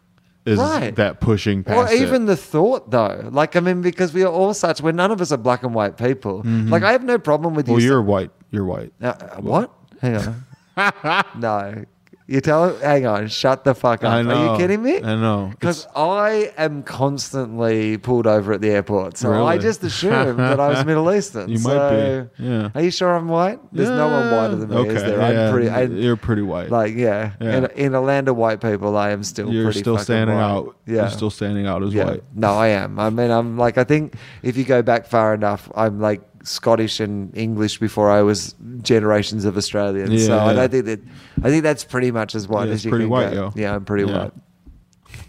is 0.45 0.59
Right. 0.59 0.95
that 0.95 1.19
pushing 1.19 1.63
past 1.63 1.91
Or 1.91 1.95
even 1.95 2.23
it. 2.23 2.25
the 2.27 2.37
thought, 2.37 2.91
though. 2.91 3.29
Like, 3.31 3.55
I 3.55 3.59
mean, 3.59 3.81
because 3.81 4.13
we 4.13 4.23
are 4.23 4.31
all 4.31 4.53
such, 4.53 4.79
we're 4.81 4.91
none 4.91 5.11
of 5.11 5.19
us 5.21 5.31
are 5.31 5.37
black 5.37 5.63
and 5.63 5.73
white 5.73 5.97
people. 5.97 6.41
Like, 6.45 6.83
I 6.83 6.91
have 6.91 7.03
no 7.03 7.17
problem 7.17 7.55
with 7.55 7.65
Mm-hmm. 7.65 7.73
Well, 7.73 7.81
you. 7.81 7.87
you're 7.89 8.01
white. 8.01 8.31
You're 8.51 8.65
white. 8.65 8.93
Uh, 9.01 9.07
uh, 9.07 9.37
what? 9.41 9.71
Hang 10.01 10.17
on. 10.17 11.23
no. 11.39 11.85
You 12.27 12.41
tell 12.41 12.69
him, 12.73 12.81
hang 12.81 13.05
on, 13.05 13.27
shut 13.27 13.63
the 13.63 13.75
fuck 13.75 14.03
up. 14.03 14.11
I 14.11 14.21
know. 14.23 14.31
Are 14.35 14.53
you 14.53 14.57
kidding 14.59 14.81
me? 14.81 14.97
I 14.97 15.13
know. 15.15 15.49
Because 15.51 15.85
I 15.95 16.51
am 16.57 16.81
constantly 16.81 17.97
pulled 17.97 18.27
over 18.27 18.53
at 18.53 18.61
the 18.61 18.69
airport. 18.69 19.17
So 19.17 19.45
I 19.45 19.57
just 19.57 19.83
assumed 19.83 20.39
that 20.39 20.59
I 20.59 20.69
was 20.69 20.85
Middle 20.87 21.11
Eastern. 21.13 21.49
You 21.49 21.59
might 21.59 21.69
So- 21.71 22.29
be. 22.37 22.43
Yeah. 22.43 22.69
Are 22.73 22.81
you 22.81 22.91
sure 22.91 23.15
I'm 23.15 23.27
white? 23.27 23.59
There's 23.71 23.89
no 23.89 24.07
one 24.07 24.31
whiter 24.31 24.55
than 24.55 24.69
me, 24.69 24.87
is 24.89 25.03
there? 25.03 25.21
I'm 25.21 25.33
yeah, 25.35 25.51
pretty. 25.51 25.69
I, 25.69 25.83
you're 25.83 26.15
pretty 26.15 26.41
white. 26.41 26.69
like, 26.71 26.95
yeah. 26.95 27.33
Yeah. 27.39 27.57
In, 27.57 27.65
in 27.75 27.93
a 27.95 28.01
land 28.01 28.27
of 28.27 28.35
white 28.37 28.61
people, 28.61 28.97
I 28.97 29.11
am 29.11 29.23
still 29.23 29.51
you're 29.53 29.65
pretty 29.65 29.79
still 29.79 29.95
fucking 29.95 30.03
standing 30.05 30.35
white. 30.35 30.43
out. 30.43 30.75
Yeah. 30.87 30.93
You're 31.01 31.09
still 31.09 31.29
standing 31.29 31.67
out 31.67 31.83
as 31.83 31.93
Yeah. 31.93 32.05
white. 32.05 32.23
No, 32.33 32.53
I 32.53 32.67
am. 32.69 32.99
I 32.99 33.09
mean, 33.09 33.31
I'm 33.31 33.57
like, 33.57 33.77
I 33.77 33.83
think 33.83 34.15
if 34.41 34.57
you 34.57 34.63
go 34.63 34.81
back 34.81 35.05
far 35.05 35.33
enough, 35.33 35.69
I'm 35.75 35.99
like 35.99 36.21
Scottish 36.47 36.99
and 36.99 37.35
English 37.37 37.79
before 37.79 38.09
I 38.09 38.21
was 38.21 38.55
generations 38.81 39.45
of 39.45 39.57
Australians. 39.57 40.25
so 40.25 40.35
Yeah, 40.37 40.45
I 40.45 40.53
don't 40.53 40.69
think 40.71 40.85
that, 40.85 40.99
I 41.43 41.49
think 41.49 41.63
that's 41.63 41.83
pretty 41.83 42.11
much 42.11 42.35
as 42.35 42.47
white 42.47 42.67
Yeah, 42.67 42.73
as 42.75 42.85
you 42.85 42.91
pretty 42.91 43.05
can 43.05 43.09
white, 43.11 43.33
go. 43.33 43.35
yo. 43.35 43.53
Yeah, 43.55 43.75
I'm 43.75 43.83
pretty 43.85 44.05
Yeah. 44.09 44.17
white. 44.25 44.33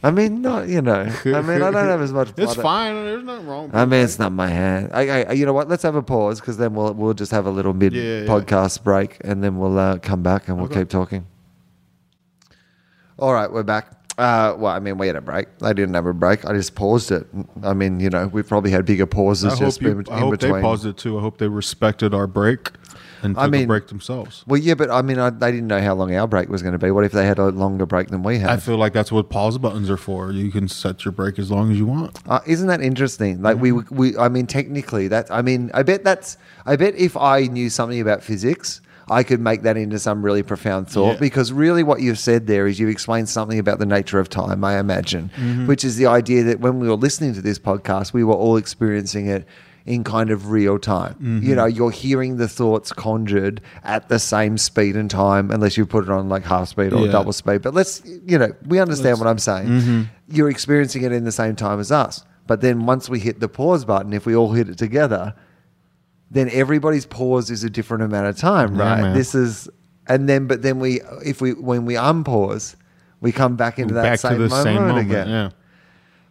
I 0.02 0.10
mean, 0.10 0.42
not, 0.42 0.68
you 0.68 0.82
know, 0.82 1.00
I 1.24 1.40
mean, 1.42 1.62
I 1.62 1.70
don't 1.70 1.74
have 1.74 2.00
as 2.02 2.12
much 2.12 2.32
It's 2.36 2.54
fine. 2.54 2.94
There's 2.94 3.24
nothing 3.24 3.46
wrong. 3.46 3.70
I 3.72 3.84
mean, 3.86 4.04
it's 4.04 4.18
not 4.18 4.30
my 4.32 4.48
hand. 4.48 4.90
I, 4.92 5.24
I, 5.24 5.32
you 5.32 5.46
know 5.46 5.52
what? 5.52 5.68
Let's 5.68 5.82
have 5.84 5.94
a 5.96 6.02
pause 6.02 6.38
because 6.40 6.58
then 6.58 6.74
we'll 6.74 6.92
we'll 6.92 7.14
just 7.14 7.32
have 7.32 7.46
a 7.46 7.50
little 7.50 7.72
mid 7.72 7.92
Yeah, 7.94 8.02
yeah, 8.02 8.20
yeah. 8.20 8.26
podcast 8.26 8.82
break 8.84 9.16
and 9.22 9.42
then 9.42 9.56
we'll 9.58 9.78
uh, 9.78 9.98
come 9.98 10.22
back 10.22 10.48
and 10.48 10.58
we'll 10.58 10.66
Okay. 10.66 10.80
keep 10.80 10.90
talking. 10.90 11.26
All 13.18 13.32
right, 13.32 13.50
we're 13.50 13.62
back. 13.62 13.95
Uh, 14.18 14.54
well, 14.56 14.72
I 14.72 14.78
mean, 14.78 14.96
we 14.96 15.06
had 15.08 15.16
a 15.16 15.20
break. 15.20 15.58
They 15.58 15.74
didn't 15.74 15.94
have 15.94 16.06
a 16.06 16.14
break. 16.14 16.46
I 16.46 16.54
just 16.54 16.74
paused 16.74 17.12
it. 17.12 17.26
I 17.62 17.74
mean, 17.74 18.00
you 18.00 18.08
know, 18.08 18.28
we've 18.28 18.48
probably 18.48 18.70
had 18.70 18.86
bigger 18.86 19.04
pauses 19.06 19.52
I 19.54 19.58
just 19.58 19.78
hope, 19.78 19.82
you, 19.86 19.98
in, 19.98 20.06
I 20.10 20.20
hope 20.20 20.30
between. 20.32 20.54
they 20.54 20.60
paused 20.62 20.86
it 20.86 20.96
too. 20.96 21.18
I 21.18 21.20
hope 21.20 21.36
they 21.36 21.48
respected 21.48 22.14
our 22.14 22.26
break 22.26 22.70
and 23.22 23.36
I 23.36 23.46
mean- 23.46 23.64
a 23.64 23.66
break 23.66 23.88
themselves. 23.88 24.42
Well, 24.46 24.58
yeah, 24.58 24.72
but 24.72 24.90
I 24.90 25.02
mean, 25.02 25.18
I, 25.18 25.28
they 25.28 25.50
didn't 25.52 25.66
know 25.66 25.82
how 25.82 25.94
long 25.94 26.14
our 26.14 26.26
break 26.26 26.48
was 26.48 26.62
going 26.62 26.72
to 26.72 26.78
be. 26.78 26.90
What 26.90 27.04
if 27.04 27.12
they 27.12 27.26
had 27.26 27.38
a 27.38 27.48
longer 27.48 27.84
break 27.84 28.08
than 28.08 28.22
we 28.22 28.38
had? 28.38 28.48
I 28.48 28.56
feel 28.56 28.78
like 28.78 28.94
that's 28.94 29.12
what 29.12 29.28
pause 29.28 29.58
buttons 29.58 29.90
are 29.90 29.98
for. 29.98 30.32
You 30.32 30.50
can 30.50 30.66
set 30.68 31.04
your 31.04 31.12
break 31.12 31.38
as 31.38 31.50
long 31.50 31.70
as 31.70 31.76
you 31.76 31.84
want. 31.84 32.18
Uh, 32.26 32.40
isn't 32.46 32.68
that 32.68 32.80
interesting? 32.80 33.42
Like 33.42 33.58
we, 33.58 33.70
Mm-hmm. 33.72 33.94
we, 33.96 34.16
I 34.16 34.30
mean, 34.30 34.46
technically, 34.46 35.08
that 35.08 35.30
I 35.30 35.42
mean, 35.42 35.70
I 35.74 35.82
bet 35.82 36.04
that's, 36.04 36.38
I 36.64 36.76
bet 36.76 36.94
if 36.94 37.18
I 37.18 37.42
knew 37.48 37.68
something 37.68 38.00
about 38.00 38.22
physics, 38.22 38.80
I 39.09 39.22
could 39.22 39.40
make 39.40 39.62
that 39.62 39.76
into 39.76 39.98
some 39.98 40.24
really 40.24 40.42
profound 40.42 40.88
thought. 40.88 41.12
Yeah. 41.14 41.18
Because 41.20 41.52
really, 41.52 41.82
what 41.84 42.00
you've 42.00 42.18
said 42.18 42.46
there 42.48 42.66
is 42.66 42.80
you've 42.80 42.90
explained 42.90 43.28
something 43.28 43.59
about 43.59 43.78
the 43.78 43.86
nature 43.86 44.18
of 44.18 44.28
time. 44.28 44.64
I 44.64 44.78
imagine, 44.78 45.30
Mm-hmm. 45.36 45.66
which 45.68 45.84
is 45.84 45.96
the 45.96 46.07
idea 46.07 46.42
that 46.44 46.61
when 46.61 46.80
we 46.80 46.88
were 46.88 46.96
listening 46.96 47.32
to 47.34 47.40
this 47.42 47.59
podcast, 47.59 48.12
we 48.12 48.24
were 48.24 48.34
all 48.34 48.57
experiencing 48.57 49.26
it 49.28 49.46
in 49.84 50.02
kind 50.02 50.30
of 50.30 50.50
real 50.50 50.80
time. 50.80 51.14
Mm-hmm. 51.14 51.42
You 51.48 51.54
know, 51.54 51.66
you're 51.66 51.92
hearing 51.92 52.38
the 52.38 52.48
thoughts 52.48 52.92
conjured 52.92 53.61
at 53.84 54.09
the 54.09 54.18
same 54.18 54.59
speed 54.59 54.96
and 54.96 55.09
time, 55.09 55.52
unless 55.52 55.76
you 55.76 55.86
put 55.86 56.02
it 56.02 56.11
on 56.11 56.28
like 56.28 56.42
half 56.44 56.66
speed 56.68 56.92
or 56.92 57.07
Yeah. 57.07 57.12
double 57.12 57.32
speed. 57.32 57.62
But 57.62 57.74
let's, 57.74 58.02
you 58.04 58.36
know, 58.36 58.52
we 58.66 58.80
understand 58.80 59.20
what 59.20 59.28
I'm 59.28 59.38
saying. 59.38 59.68
Mm-hmm. 59.68 60.02
You're 60.28 60.50
experiencing 60.50 61.04
it 61.04 61.12
in 61.12 61.22
the 61.22 61.30
same 61.30 61.54
time 61.54 61.78
as 61.78 61.92
us. 61.92 62.24
But 62.48 62.61
then 62.62 62.86
once 62.86 63.09
we 63.09 63.20
hit 63.20 63.38
the 63.38 63.48
pause 63.48 63.84
button, 63.84 64.12
if 64.12 64.26
we 64.26 64.34
all 64.34 64.52
hit 64.52 64.68
it 64.68 64.76
together, 64.78 65.34
then 66.31 66.51
everybody's 66.51 67.07
pause 67.07 67.51
is 67.51 67.64
a 67.64 67.70
different 67.70 68.03
amount 68.03 68.27
of 68.27 68.37
time, 68.37 68.77
right? 68.77 69.01
man. 69.03 69.14
This 69.14 69.35
is, 69.35 69.68
and 70.09 70.29
then, 70.29 70.47
but 70.47 70.62
then 70.62 70.79
we, 70.81 71.01
if 71.24 71.41
we, 71.41 71.53
when 71.53 71.85
we 71.87 71.95
unpause, 71.95 72.77
we 73.20 73.33
come 73.33 73.57
back 73.57 73.79
into 73.79 73.95
that 73.95 74.03
Back 74.03 74.18
same 74.20 74.33
to 74.33 74.39
the 74.39 74.49
moment, 74.49 74.64
same 74.64 74.74
moment. 74.87 75.09
again. 75.11 75.29
Yeah. 75.29 75.51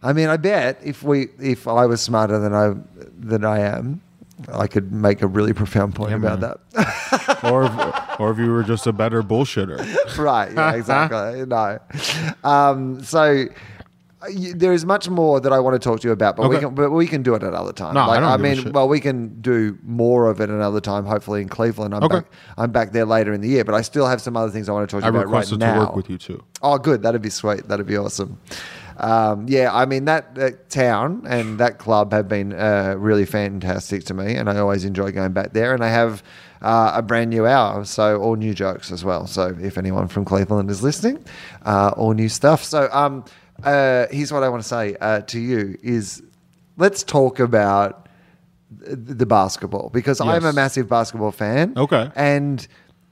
I 0.02 0.12
mean, 0.12 0.28
I 0.28 0.36
bet 0.36 0.80
if 0.84 1.02
we, 1.02 1.28
if 1.40 1.66
I 1.66 1.86
was 1.86 2.00
smarter 2.00 2.38
than 2.38 2.54
I 2.54 2.74
than 3.18 3.44
I 3.44 3.60
am, 3.60 4.00
I 4.52 4.66
could 4.66 4.92
make 4.92 5.22
a 5.22 5.26
really 5.26 5.52
profound 5.54 5.94
point 5.94 6.10
Yeah, 6.10 6.16
about 6.18 6.40
man. 6.40 6.54
that. 6.74 7.40
or 7.50 7.64
if, 7.64 8.20
or 8.20 8.30
if 8.30 8.38
you 8.38 8.52
were 8.52 8.62
just 8.62 8.86
a 8.86 8.92
better 8.92 9.22
bullshitter. 9.22 9.78
right. 10.18 10.52
Yeah, 10.52 10.74
exactly. 10.74 11.44
no. 11.46 11.78
Um, 12.44 13.02
so 13.02 13.46
there 14.54 14.72
is 14.72 14.84
much 14.84 15.08
more 15.08 15.40
that 15.40 15.52
I 15.52 15.58
want 15.58 15.74
to 15.74 15.78
talk 15.78 16.00
to 16.00 16.08
you 16.08 16.12
about, 16.12 16.36
but 16.36 16.48
we 16.48 16.58
can 16.58 16.74
but 16.74 16.90
we 16.90 17.06
can 17.06 17.22
do 17.22 17.34
it 17.34 17.42
at 17.42 17.48
another 17.48 17.72
time. 17.72 17.94
No, 17.94 18.00
I 18.00 18.18
like, 18.18 18.20
give 18.20 18.28
a 18.30 18.62
mean, 18.64 18.72
well, 18.72 18.88
we 18.88 19.00
can 19.00 19.40
do 19.40 19.78
more 19.82 20.30
of 20.30 20.40
it 20.40 20.50
another 20.50 20.80
time. 20.80 21.04
Hopefully 21.04 21.42
in 21.42 21.48
Cleveland. 21.48 21.94
I'm 21.94 22.02
Okay. 22.04 22.16
back. 22.16 22.26
I'm 22.58 22.70
back 22.72 22.92
there 22.92 23.04
later 23.04 23.32
in 23.32 23.40
the 23.40 23.48
year, 23.48 23.64
but 23.64 23.74
I 23.74 23.82
still 23.82 24.06
have 24.06 24.20
some 24.20 24.36
other 24.36 24.50
things 24.50 24.68
I 24.68 24.72
want 24.72 24.88
to 24.88 24.94
talk 24.94 25.02
to 25.02 25.06
I 25.06 25.10
you 25.10 25.16
about 25.16 25.28
right 25.28 25.32
now. 25.32 25.36
I 25.36 25.40
requested 25.40 25.60
to 25.60 25.78
work 25.78 25.96
with 25.96 26.10
you 26.10 26.18
too. 26.18 26.42
Oh, 26.62 26.78
good. 26.78 27.02
That'd 27.02 27.22
be 27.22 27.30
sweet. 27.30 27.68
That'd 27.68 27.86
be 27.86 27.96
awesome. 27.96 28.38
Um, 28.98 29.46
yeah, 29.48 29.74
I 29.74 29.84
mean 29.84 30.06
that, 30.06 30.34
that 30.36 30.70
town 30.70 31.22
and 31.28 31.58
that 31.58 31.78
club 31.78 32.12
have 32.12 32.28
been 32.28 32.54
uh, 32.54 32.94
really 32.96 33.26
fantastic 33.26 34.04
to 34.04 34.14
me, 34.14 34.34
and 34.36 34.48
I 34.48 34.58
always 34.58 34.84
enjoy 34.84 35.12
going 35.12 35.32
back 35.32 35.52
there. 35.52 35.74
And 35.74 35.84
I 35.84 35.88
have 35.88 36.22
uh, 36.62 36.92
a 36.94 37.02
brand 37.02 37.28
new 37.28 37.46
hour, 37.46 37.84
so 37.84 38.18
all 38.20 38.36
new 38.36 38.54
jokes 38.54 38.90
as 38.90 39.04
well. 39.04 39.26
So 39.26 39.54
if 39.60 39.76
anyone 39.76 40.08
from 40.08 40.24
Cleveland 40.24 40.70
is 40.70 40.82
listening, 40.82 41.22
uh, 41.66 41.92
all 41.96 42.14
new 42.14 42.30
stuff. 42.30 42.64
So 42.64 42.88
um, 42.90 43.24
uh, 43.64 44.06
here's 44.10 44.32
what 44.32 44.42
I 44.42 44.48
want 44.48 44.62
to 44.62 44.68
say 44.68 44.96
uh, 45.00 45.20
to 45.22 45.38
you: 45.40 45.76
is 45.82 46.22
let's 46.76 47.02
talk 47.02 47.38
about 47.40 48.08
the 48.70 49.26
basketball 49.26 49.90
because 49.92 50.20
I'm 50.20 50.44
a 50.44 50.52
massive 50.52 50.88
basketball 50.88 51.32
fan. 51.32 51.74
Okay. 51.76 52.10
And 52.16 52.66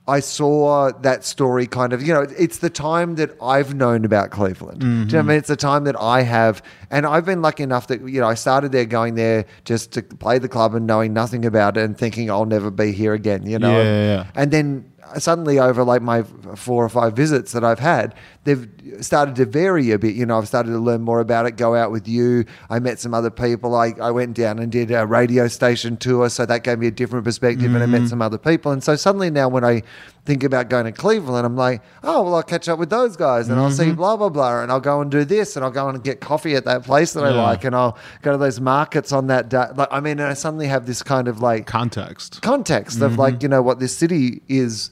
I 0.06 0.20
saw 0.20 0.92
that 1.00 1.24
story 1.24 1.66
kind 1.66 1.94
of, 1.94 2.02
you 2.02 2.12
know, 2.12 2.26
it's 2.36 2.58
the 2.58 2.68
time 2.68 3.14
that 3.14 3.30
I've 3.40 3.74
known 3.74 4.04
about 4.04 4.30
Cleveland. 4.30 4.80
Do 4.80 4.86
you 4.86 4.92
know 4.92 4.98
what 5.04 5.14
I 5.14 5.18
Mm-hmm. 5.20 5.28
mean? 5.28 5.38
It's 5.38 5.48
the 5.48 5.56
time 5.56 5.84
that 5.84 5.96
I 5.98 6.20
have. 6.22 6.62
And 6.90 7.06
I've 7.06 7.24
been 7.24 7.40
lucky 7.40 7.62
enough 7.62 7.86
that, 7.86 8.06
you 8.06 8.20
know, 8.20 8.26
I 8.28 8.34
started 8.34 8.70
there 8.72 8.84
going 8.84 9.14
there 9.14 9.46
just 9.64 9.92
to 9.92 10.02
play 10.02 10.38
the 10.38 10.48
club 10.48 10.74
and 10.74 10.86
knowing 10.86 11.14
nothing 11.14 11.46
about 11.46 11.78
it 11.78 11.84
and 11.84 11.96
thinking 11.96 12.30
I'll 12.30 12.44
never 12.44 12.70
be 12.70 12.92
here 12.92 13.14
again, 13.14 13.46
you 13.46 13.58
know? 13.58 13.78
Yeah, 13.78 13.82
yeah, 13.84 14.04
yeah. 14.16 14.26
And 14.34 14.50
then 14.50 14.92
suddenly 15.16 15.58
over 15.58 15.84
like 15.84 16.02
my 16.02 16.22
four 16.54 16.84
or 16.84 16.88
five 16.90 17.14
visits 17.14 17.52
that 17.52 17.64
I've 17.64 17.78
had, 17.78 18.14
they've 18.44 18.68
started 19.00 19.34
to 19.36 19.44
vary 19.46 19.90
a 19.90 19.98
bit. 19.98 20.14
You 20.14 20.26
know, 20.26 20.38
I've 20.38 20.46
started 20.46 20.70
to 20.70 20.78
learn 20.78 21.00
more 21.02 21.20
about 21.20 21.46
it, 21.46 21.56
go 21.56 21.74
out 21.74 21.90
with 21.90 22.06
you. 22.06 22.44
I 22.70 22.78
met 22.78 23.00
some 23.00 23.12
other 23.14 23.30
people. 23.30 23.74
I, 23.74 23.94
I 24.00 24.10
went 24.10 24.36
down 24.36 24.58
and 24.58 24.70
did 24.70 24.90
a 24.90 25.06
radio 25.06 25.48
station 25.48 25.96
tour. 25.96 26.28
So 26.28 26.44
that 26.46 26.62
gave 26.62 26.78
me 26.78 26.86
a 26.86 26.90
different 26.90 27.24
perspective 27.24 27.66
and 27.74 27.78
I 27.82 27.86
Mm-hmm. 27.86 28.02
met 28.02 28.08
some 28.08 28.22
other 28.22 28.38
people. 28.38 28.72
And 28.72 28.82
so 28.84 28.96
suddenly 28.96 29.30
now 29.30 29.48
when 29.48 29.64
I 29.64 29.82
think 30.26 30.42
about 30.44 30.68
going 30.70 30.84
to 30.86 30.92
Cleveland, 30.92 31.44
I'm 31.44 31.56
like, 31.56 31.82
oh, 32.02 32.22
well, 32.22 32.34
I'll 32.36 32.42
catch 32.42 32.68
up 32.68 32.78
with 32.78 32.90
those 32.90 33.16
guys 33.16 33.48
and 33.48 33.58
I'll 33.58 33.70
see 33.70 33.84
Mm-hmm. 33.86 33.94
blah, 33.94 34.16
blah, 34.16 34.28
blah. 34.28 34.62
And 34.62 34.70
I'll 34.70 34.80
go 34.80 35.00
and 35.00 35.10
do 35.10 35.24
this 35.24 35.56
and 35.56 35.64
I'll 35.64 35.70
go 35.70 35.88
and 35.88 36.02
get 36.04 36.20
coffee 36.20 36.54
at 36.54 36.64
that 36.66 36.84
place 36.84 37.12
that 37.14 37.24
I 37.24 37.30
like. 37.30 37.64
And 37.64 37.74
I'll 37.74 37.98
go 38.22 38.32
to 38.32 38.38
those 38.38 38.60
markets 38.60 39.10
on 39.12 39.26
that 39.28 39.48
day. 39.48 39.66
Like, 39.74 39.88
I 39.90 40.00
mean, 40.00 40.18
and 40.20 40.28
I 40.28 40.34
suddenly 40.34 40.66
have 40.66 40.86
this 40.86 41.02
kind 41.02 41.28
of 41.28 41.40
like, 41.40 41.66
Context. 41.66 42.40
context 42.42 43.00
of 43.00 43.18
like 43.18 43.42
you 43.42 43.48
know 43.48 43.62
what 43.62 43.80
this 43.80 43.96
city 43.96 44.42
is 44.48 44.90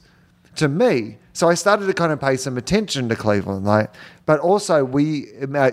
to 0.55 0.67
me. 0.67 1.17
So 1.35 1.49
I 1.49 1.55
started 1.55 1.87
to 1.87 1.93
kind 1.93 2.11
of 2.11 2.21
pay 2.21 2.37
some 2.37 2.57
attention 2.57 3.09
to 3.09 3.15
Cleveland, 3.15 3.65
like, 3.65 3.89
but 4.27 4.39
also 4.39 4.83
we 4.85 5.27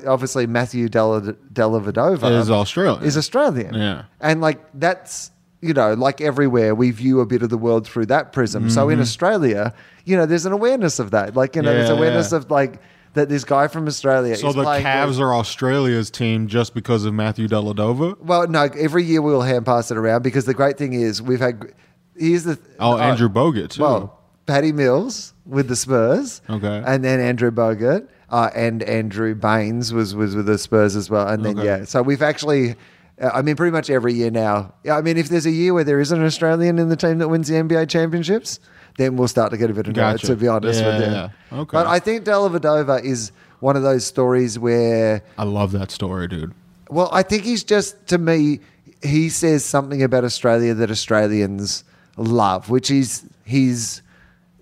obviously 0.07 0.47
Matthew 0.47 0.89
Della 0.89 1.21
Dellavedova 1.53 2.41
Is 2.41 2.51
Australian. 2.51 3.05
is 3.05 3.17
Australian, 3.17 3.75
Yeah. 3.75 4.03
and 4.21 4.41
like 4.41 4.59
that's 4.75 5.31
you 5.61 5.75
know 5.75 5.93
like 5.93 6.21
everywhere 6.23 6.75
we 6.75 6.91
view 6.91 7.21
a 7.21 7.27
bit 7.27 7.43
of 7.43 7.51
the 7.51 7.59
world 7.59 7.87
through 7.87 8.07
that 8.07 8.33
prism. 8.33 8.71
So 8.71 8.89
in 8.89 9.01
Australia, 9.01 9.75
you 10.07 10.17
know, 10.17 10.25
there's 10.27 10.47
an 10.47 10.53
awareness 10.53 10.99
of 10.99 11.11
that, 11.11 11.37
like 11.37 11.57
you 11.57 11.63
know, 11.63 11.73
there's 11.75 11.89
Mm-hmm. 11.91 11.99
Awareness 11.99 12.33
yeah. 12.33 12.39
of 12.39 12.51
like 12.51 12.81
that 13.15 13.29
this 13.29 13.45
guy 13.45 13.67
from 13.69 13.87
Australia. 13.87 14.37
So 14.37 14.53
the 14.53 14.63
Cavs 14.65 15.09
with- 15.09 15.21
are 15.21 15.35
Australia's 15.35 16.11
team 16.11 16.47
just 16.47 16.73
because 16.75 17.05
of 17.05 17.13
Matthew 17.13 17.49
Dellavedova. 17.49 18.19
well, 18.21 18.47
no, 18.49 18.63
every 18.79 19.05
year 19.05 19.21
we'll 19.21 19.43
hand 19.43 19.67
pass 19.67 19.91
it 19.91 19.97
around 19.99 20.23
because 20.23 20.47
the 20.47 20.55
great 20.55 20.79
thing 20.79 20.95
is 20.95 21.21
we've 21.21 21.41
had. 21.41 21.75
Here's 22.17 22.45
the 22.45 22.59
Oh, 22.79 22.93
uh, 22.95 22.97
Andrew 22.99 23.29
Bogut 23.29 23.71
too. 23.71 23.83
Well, 23.83 24.19
Patty 24.47 24.73
Mills 24.73 25.33
with 25.51 25.69
the 25.69 25.77
Spurs. 25.77 26.41
Okay. 26.49 26.83
And 26.87 27.05
then 27.05 27.21
Andrew 27.21 27.51
Bogut 27.51 28.09
uh, 28.31 28.51
and 28.55 28.83
Andrew 28.85 29.35
Baynes 29.35 29.93
was, 29.93 30.15
was 30.15 30.35
with 30.37 30.47
the 30.47 30.59
Spurs 30.59 30.97
as 30.97 31.11
well. 31.11 31.27
And 31.29 31.45
then, 31.45 31.59
Okay. 31.59 31.67
yeah. 31.67 31.85
So 31.85 32.03
we've 32.03 32.23
actually, 32.23 32.77
uh, 33.21 33.31
I 33.35 33.43
mean, 33.43 33.57
pretty 33.57 33.73
much 33.73 33.91
every 33.91 34.15
year 34.15 34.31
now. 34.31 34.73
Yeah, 34.85 34.97
I 34.97 35.03
mean, 35.03 35.17
if 35.19 35.29
there's 35.29 35.47
a 35.47 35.51
year 35.51 35.75
where 35.75 35.85
there 35.85 36.01
isn't 36.01 36.19
an 36.19 36.25
Australian 36.25 36.79
in 36.79 36.89
the 36.89 36.97
team 36.97 37.19
that 37.19 37.29
wins 37.29 37.49
the 37.49 37.55
NBA 37.55 37.89
championships, 37.89 38.61
then 38.97 39.17
we'll 39.17 39.29
start 39.29 39.51
to 39.51 39.57
get 39.57 39.71
a 39.71 39.75
bit 39.75 39.87
of 39.89 39.95
Gotcha. 39.95 40.27
to 40.29 40.37
be 40.37 40.49
honest 40.49 40.81
Yeah, 40.81 40.87
with 40.99 41.07
you. 41.09 41.13
yeah. 41.13 41.29
Okay. 41.53 41.71
But 41.73 41.87
I 41.87 41.99
think 41.99 42.25
Dellavedova 42.25 43.05
is 43.05 43.33
one 43.61 43.77
of 43.77 43.83
those 43.83 44.07
stories 44.07 44.59
where 44.59 45.23
I 45.37 45.45
love 45.45 45.73
that 45.73 45.91
story, 45.91 46.29
dude. 46.29 46.53
well, 46.89 47.09
I 47.13 47.23
think 47.23 47.43
he's 47.45 47.63
just 47.65 48.07
to 48.09 48.19
me. 48.19 48.61
He 49.03 49.29
says 49.31 49.65
something 49.65 50.03
about 50.03 50.25
Australia 50.25 50.75
that 50.75 50.91
Australians 50.91 51.85
love, 52.17 52.69
which 52.69 52.91
is 52.91 53.25
he's 53.45 54.03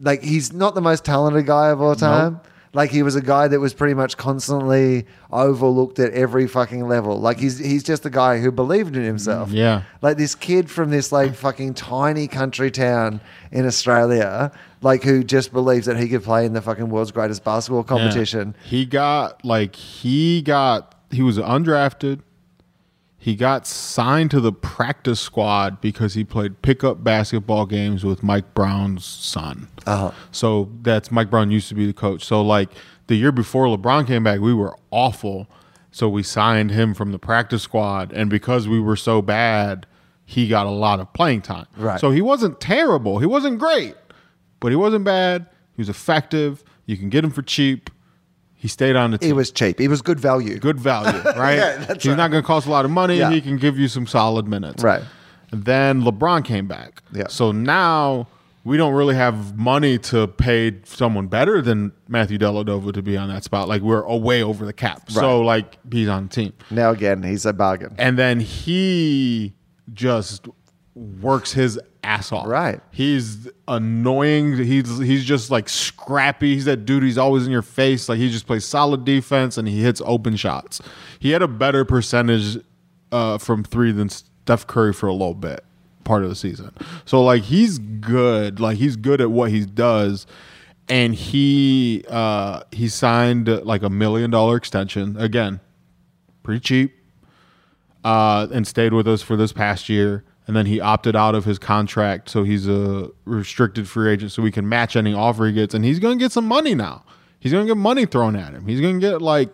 like 0.01 0.22
he's 0.22 0.53
not 0.53 0.74
the 0.74 0.80
most 0.80 1.05
talented 1.05 1.46
guy 1.46 1.68
of 1.70 1.80
all 1.80 1.94
time. 1.94 2.40
Like 2.74 2.90
he 2.90 3.03
was 3.03 3.16
a 3.16 3.22
guy 3.22 3.49
that 3.49 3.59
was 3.61 3.72
pretty 3.72 3.94
much 3.94 4.18
constantly 4.18 5.07
overlooked 5.32 5.99
at 5.99 6.12
every 6.12 6.46
fucking 6.46 6.86
level. 6.86 7.18
Like 7.18 7.38
he's 7.38 7.59
he's 7.59 7.82
just 7.82 8.05
a 8.05 8.11
guy 8.11 8.38
who 8.40 8.53
believed 8.53 8.94
in 8.94 9.05
himself. 9.05 9.51
Yeah. 9.51 9.82
Like 10.03 10.18
this 10.18 10.34
kid 10.34 10.70
from 10.70 10.90
this 10.90 11.11
like 11.11 11.34
fucking 11.34 11.74
tiny 11.74 12.28
country 12.28 12.70
town 12.70 13.20
in 13.51 13.66
Australia, 13.66 14.53
like 14.82 15.03
who 15.03 15.24
just 15.24 15.51
believes 15.53 15.86
that 15.86 15.96
he 15.96 16.09
could 16.09 16.22
play 16.22 16.44
in 16.44 16.53
the 16.53 16.61
fucking 16.62 16.90
world's 16.90 17.11
greatest 17.11 17.42
basketball 17.42 17.80
Yeah. 17.88 17.88
competition. 17.88 18.55
He 18.64 18.84
got 18.84 19.42
like 19.44 19.74
he 19.74 20.42
got 20.42 20.94
he 21.11 21.22
was 21.22 21.38
undrafted. 21.38 22.20
He 23.21 23.35
got 23.35 23.66
signed 23.66 24.31
to 24.31 24.41
the 24.41 24.53
practice 24.53 25.19
squad 25.19 25.81
because 25.81 26.14
he 26.14 26.23
played 26.23 26.62
pickup 26.62 27.03
basketball 27.03 27.66
games 27.66 28.05
with 28.05 28.23
Mike 28.23 28.55
Brown's 28.55 29.05
son. 29.05 29.69
Uh-huh. 29.87 30.12
So 30.31 30.71
that's 30.83 31.11
Mike 31.11 31.29
Brown 31.29 31.51
used 31.51 31.69
to 31.69 31.75
be 31.75 31.85
the 31.85 31.93
coach. 31.93 32.25
So 32.25 32.41
like 32.41 32.71
the 33.09 33.16
year 33.16 33.33
before 33.33 33.66
LeBron 33.66 34.07
came 34.07 34.23
back, 34.23 34.41
we 34.41 34.55
were 34.55 34.77
awful. 34.93 35.49
So 35.91 36.09
we 36.09 36.23
signed 36.23 36.71
him 36.71 36.95
from 36.95 37.11
the 37.12 37.19
practice 37.19 37.62
squad, 37.62 38.12
and 38.12 38.31
because 38.31 38.69
we 38.69 38.79
were 38.79 38.95
so 38.95 39.21
bad, 39.21 39.87
he 40.25 40.47
got 40.47 40.66
a 40.66 40.71
lot 40.71 41.01
of 41.01 41.12
playing 41.12 41.43
time. 41.43 41.66
Right. 41.77 41.99
So 41.99 42.11
he 42.11 42.21
wasn't 42.21 42.61
terrible. 42.61 43.19
He 43.19 43.27
wasn't 43.27 43.59
great, 43.59 43.97
but 44.61 44.69
he 44.69 44.77
wasn't 44.77 45.05
bad. 45.05 45.47
He 45.75 45.81
was 45.81 45.89
effective. 45.89 46.62
You 46.85 46.97
can 46.97 47.09
get 47.09 47.25
him 47.25 47.31
for 47.31 47.43
cheap. 47.43 47.91
He 48.59 48.67
stayed 48.69 48.97
on 48.97 49.13
the 49.13 49.19
team. 49.19 49.29
He 49.29 49.33
was 49.33 49.51
cheap. 49.53 49.81
It 49.81 49.89
was 49.89 50.03
good 50.03 50.19
value. 50.19 50.59
good 50.59 50.81
value, 50.81 51.21
right? 51.37 51.55
Yeah, 51.55 51.77
that's 51.77 52.03
He's 52.03 52.11
right. 52.11 52.17
not 52.17 52.31
going 52.31 52.43
to 52.43 52.47
cost 52.47 52.67
a 52.67 52.71
lot 52.71 52.85
of 52.85 52.91
money. 52.91 53.19
Yeah. 53.19 53.31
He 53.31 53.41
can 53.41 53.57
give 53.57 53.79
you 53.79 53.87
some 53.89 54.07
solid 54.07 54.47
minutes. 54.49 54.83
Right. 54.83 55.03
And 55.53 55.65
then 55.65 56.03
LeBron 56.03 56.45
came 56.45 56.67
back. 56.67 57.03
Yeah. 57.13 57.29
So 57.29 57.53
now 57.53 58.27
we 58.65 58.77
don't 58.77 58.95
really 58.95 59.15
have 59.15 59.57
money 59.57 59.97
to 59.97 60.27
pay 60.27 60.77
someone 60.85 61.29
better 61.29 61.63
than 61.63 61.93
Matthew 62.09 62.37
Dellavedova 62.37 62.93
to 62.95 63.01
be 63.03 63.17
on 63.17 63.29
that 63.29 63.45
spot. 63.45 63.69
Like 63.69 63.81
we're 63.83 64.05
way 64.17 64.43
over 64.43 64.67
the 64.67 64.73
cap. 64.73 65.11
So 65.11 65.41
like 65.41 65.79
he's 65.91 66.09
on 66.09 66.25
the 66.25 66.29
team. 66.31 66.53
Now 66.71 66.91
again, 66.91 67.23
he's 67.23 67.47
a 67.47 67.53
bargain. 67.53 67.95
And 67.97 68.19
then 68.19 68.41
he 68.41 69.55
just 69.95 70.49
works 70.99 71.53
his 71.53 71.78
ass 72.03 72.32
off. 72.32 72.46
Right. 72.46 72.80
He's 72.90 73.49
annoying. 73.66 74.57
He's 74.57 74.99
he's 74.99 75.24
just 75.24 75.51
like 75.51 75.68
scrappy. 75.68 76.55
He's 76.55 76.64
that 76.66 76.84
dude. 76.84 77.03
He's 77.03 77.18
always 77.18 77.46
in 77.46 77.53
your 77.53 77.62
face. 77.62 78.09
Like 78.09 78.18
he 78.18 78.30
just 78.30 78.46
plays 78.46 78.64
solid 78.64 79.05
defense 79.05 79.59
and 79.59 79.68
he 79.68 79.82
hits 79.82 80.03
open 80.05 80.36
shots. 80.36 80.80
He 81.18 81.30
had 81.30 81.42
a 81.42 81.49
better 81.49 81.84
percentage 81.84 82.59
uh, 83.12 83.38
from 83.38 83.64
three 83.64 83.92
than 83.92 84.09
Steph 84.09 84.66
Curry 84.66 84.92
for 84.92 85.07
a 85.07 85.12
little 85.12 85.34
bit 85.34 85.64
part 86.05 86.22
of 86.22 86.28
the 86.28 86.36
season. 86.36 86.72
So 87.05 87.22
like 87.22 87.42
he's 87.42 87.78
good. 87.78 88.61
Like 88.61 88.78
he's 88.78 88.96
good 88.96 89.20
at 89.20 89.30
what 89.30 89.51
he 89.51 89.64
does. 89.64 90.26
And 90.90 91.14
he 91.14 92.05
uh, 92.09 92.62
he 92.72 92.88
signed 92.88 93.49
like 93.49 93.82
a 93.82 93.90
million 93.90 94.30
dollar 94.30 94.57
extension 94.57 95.18
again, 95.18 95.61
pretty 96.42 96.61
cheap 96.61 96.94
uh, 98.05 98.46
and 98.53 98.66
stayed 98.66 98.92
with 98.92 99.07
us 99.07 99.22
for 99.22 99.36
this 99.36 99.53
past 99.53 99.88
year. 99.88 100.24
And 100.49 100.57
then 100.57 100.64
he 100.64 100.80
opted 100.80 101.14
out 101.14 101.34
of 101.34 101.44
his 101.44 101.59
contract, 101.59 102.30
so 102.30 102.42
he's 102.42 102.66
a 102.66 103.11
restricted 103.26 103.86
free 103.86 104.11
agent, 104.11 104.32
so 104.32 104.42
we 104.42 104.51
can 104.51 104.66
match 104.66 104.96
any 104.96 105.12
offer 105.12 105.46
he 105.46 105.53
gets. 105.53 105.74
And 105.74 105.84
he's 105.84 105.99
going 105.99 106.18
to 106.18 106.24
get 106.24 106.32
some 106.32 106.49
money 106.49 106.74
now. 106.74 107.05
He's 107.38 107.53
going 107.53 107.66
to 107.66 107.70
get 107.70 107.76
money 107.76 108.07
thrown 108.07 108.34
at 108.34 108.55
him. 108.55 108.66
He's 108.66 108.80
going 108.80 108.99
to 108.99 109.07
get 109.07 109.20
like 109.20 109.51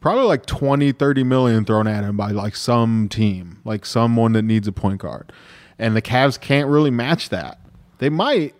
probably 0.00 0.24
like 0.24 0.44
20, 0.44 0.90
30 0.90 1.22
million 1.22 1.64
thrown 1.64 1.86
at 1.86 2.02
him 2.02 2.16
by 2.16 2.32
like 2.32 2.56
some 2.56 3.08
team, 3.08 3.60
like 3.64 3.86
someone 3.86 4.32
that 4.32 4.42
needs 4.42 4.66
a 4.66 4.72
point 4.72 5.00
guard. 5.00 5.30
And 5.78 5.94
the 5.94 6.02
Cavs 6.02 6.40
can't 6.40 6.68
really 6.68 6.90
match 6.90 7.28
that. 7.28 7.60
They 7.98 8.10
might, 8.10 8.54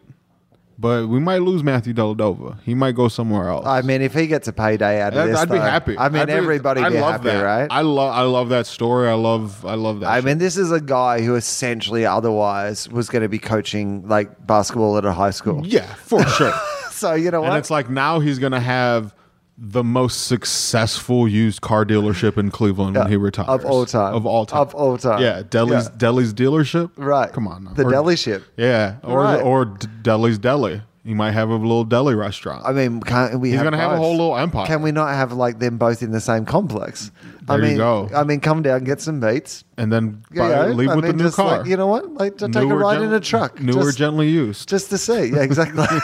but 0.79 1.09
we 1.09 1.18
might 1.20 1.43
lose 1.43 1.62
Matthew 1.62 1.95
Dellavedova. 1.95 2.61
He 2.62 2.74
might 2.74 2.95
go 2.95 3.09
somewhere 3.09 3.49
else. 3.49 3.66
I 3.66 3.83
mean, 3.83 4.03
if 4.03 4.12
he 4.14 4.27
gets 4.27 4.47
a 4.49 4.53
payday 4.53 5.01
out 5.01 5.14
of 5.14 5.20
I'd, 5.20 5.29
this, 5.31 5.39
I'd 5.39 5.49
be 5.51 5.57
though, 5.59 5.61
happy. 5.62 5.99
I 5.99 6.09
mean, 6.09 6.22
I'd 6.22 6.27
be- 6.27 6.33
everybody 6.33 6.81
I 6.83 6.91
be 6.91 7.01
love 7.01 7.12
happy, 7.12 7.24
that. 7.24 7.43
right? 7.43 7.68
I 7.70 7.81
love 7.81 8.14
I 8.14 8.22
love 8.22 8.49
that 8.51 8.66
story. 8.66 9.09
I 9.09 9.14
love 9.14 9.64
I 9.64 9.74
love 9.74 10.01
that. 10.01 10.09
I 10.09 10.16
shit. 10.18 10.24
mean, 10.27 10.39
this 10.39 10.57
is 10.57 10.70
a 10.72 10.81
guy 10.81 11.22
who 11.22 11.35
essentially 11.35 12.05
otherwise 12.05 12.89
was 12.89 13.09
going 13.09 13.22
to 13.22 13.29
be 13.29 13.39
coaching 13.39 14.07
like 14.09 14.47
basketball 14.47 14.97
at 14.99 15.05
a 15.05 15.12
high 15.12 15.31
school. 15.31 15.62
yeah, 15.66 15.87
for 15.95 16.24
sure. 16.27 16.53
So 16.97 17.12
you 17.12 17.31
know 17.31 17.45
and 17.45 17.55
it's 17.57 17.68
like 17.70 17.91
now 17.91 18.20
he's 18.20 18.39
gonna 18.39 18.59
have 18.59 19.14
the 19.59 19.82
most 19.82 20.26
successful 20.26 21.26
used 21.26 21.62
car 21.62 21.84
dealership 21.86 22.36
in 22.36 22.50
Cleveland 22.50 22.96
when 22.96 23.09
he 23.09 23.16
retires 23.16 23.48
of 23.48 23.64
all 23.64 23.86
time. 23.86 24.14
Of 24.14 24.26
all 24.26 24.44
time. 24.44 24.61
Of 24.61 24.74
all 24.74 24.98
time. 24.98 25.22
Yeah, 25.22 25.42
Deli's 25.48 25.84
Yeah. 25.84 25.90
Deli's 25.96 26.34
dealership. 26.34 26.90
right. 26.96 27.32
Come 27.32 27.48
on, 27.48 27.64
now. 27.64 27.72
the 27.72 27.84
Or- 27.84 27.90
deli 27.90 28.16
ship. 28.16 28.44
Yeah, 28.57 28.96
or 29.02 29.20
Right. 29.22 29.40
or 29.42 29.64
Deli's 29.64 30.38
Deli. 30.38 30.82
He 31.04 31.14
might 31.14 31.30
have 31.30 31.50
a 31.50 31.54
little 31.54 31.84
deli 31.84 32.16
restaurant. 32.16 32.64
I 32.66 32.72
mean, 32.72 33.00
can't 33.00 33.38
we? 33.38 33.50
He's 33.50 33.59
have 33.59 33.64
gonna 33.64 33.76
have 33.76 33.92
a 33.92 33.96
whole 33.96 34.11
little 34.16 34.36
empire. 34.36 34.66
Can 34.66 34.82
we 34.82 34.90
not 34.90 35.14
have 35.14 35.32
like 35.32 35.61
them 35.61 35.78
both 35.78 36.02
in 36.02 36.11
the 36.11 36.20
same 36.20 36.44
complex? 36.44 37.12
I 37.48 37.57
There 37.57 37.64
you 37.64 37.68
mean, 37.70 37.76
go. 37.78 38.11
I 38.12 38.24
mean, 38.24 38.40
come 38.40 38.61
down, 38.62 38.82
get 38.82 39.00
some 39.00 39.20
beats. 39.20 39.62
and 39.78 39.92
then 39.92 40.22
You 40.32 40.40
buy- 40.40 40.48
know, 40.48 40.66
leave 40.72 40.90
I 40.90 40.96
with 40.96 41.04
mean, 41.04 41.16
the 41.16 41.22
new 41.24 41.30
car. 41.30 41.59
Like, 41.59 41.66
you 41.68 41.76
know 41.76 41.86
what? 41.86 42.12
Like 42.12 42.38
to 42.38 42.48
take 42.48 42.68
a 42.68 42.74
ride 42.74 42.96
gen- 42.96 43.04
in 43.04 43.12
a 43.14 43.20
truck. 43.20 43.62
Newer, 43.62 43.84
just, 43.84 43.98
gently 43.98 44.28
used. 44.28 44.68
just 44.68 44.90
to 44.90 44.98
see. 44.98 45.26
Yeah, 45.26 45.42
exactly. 45.42 45.86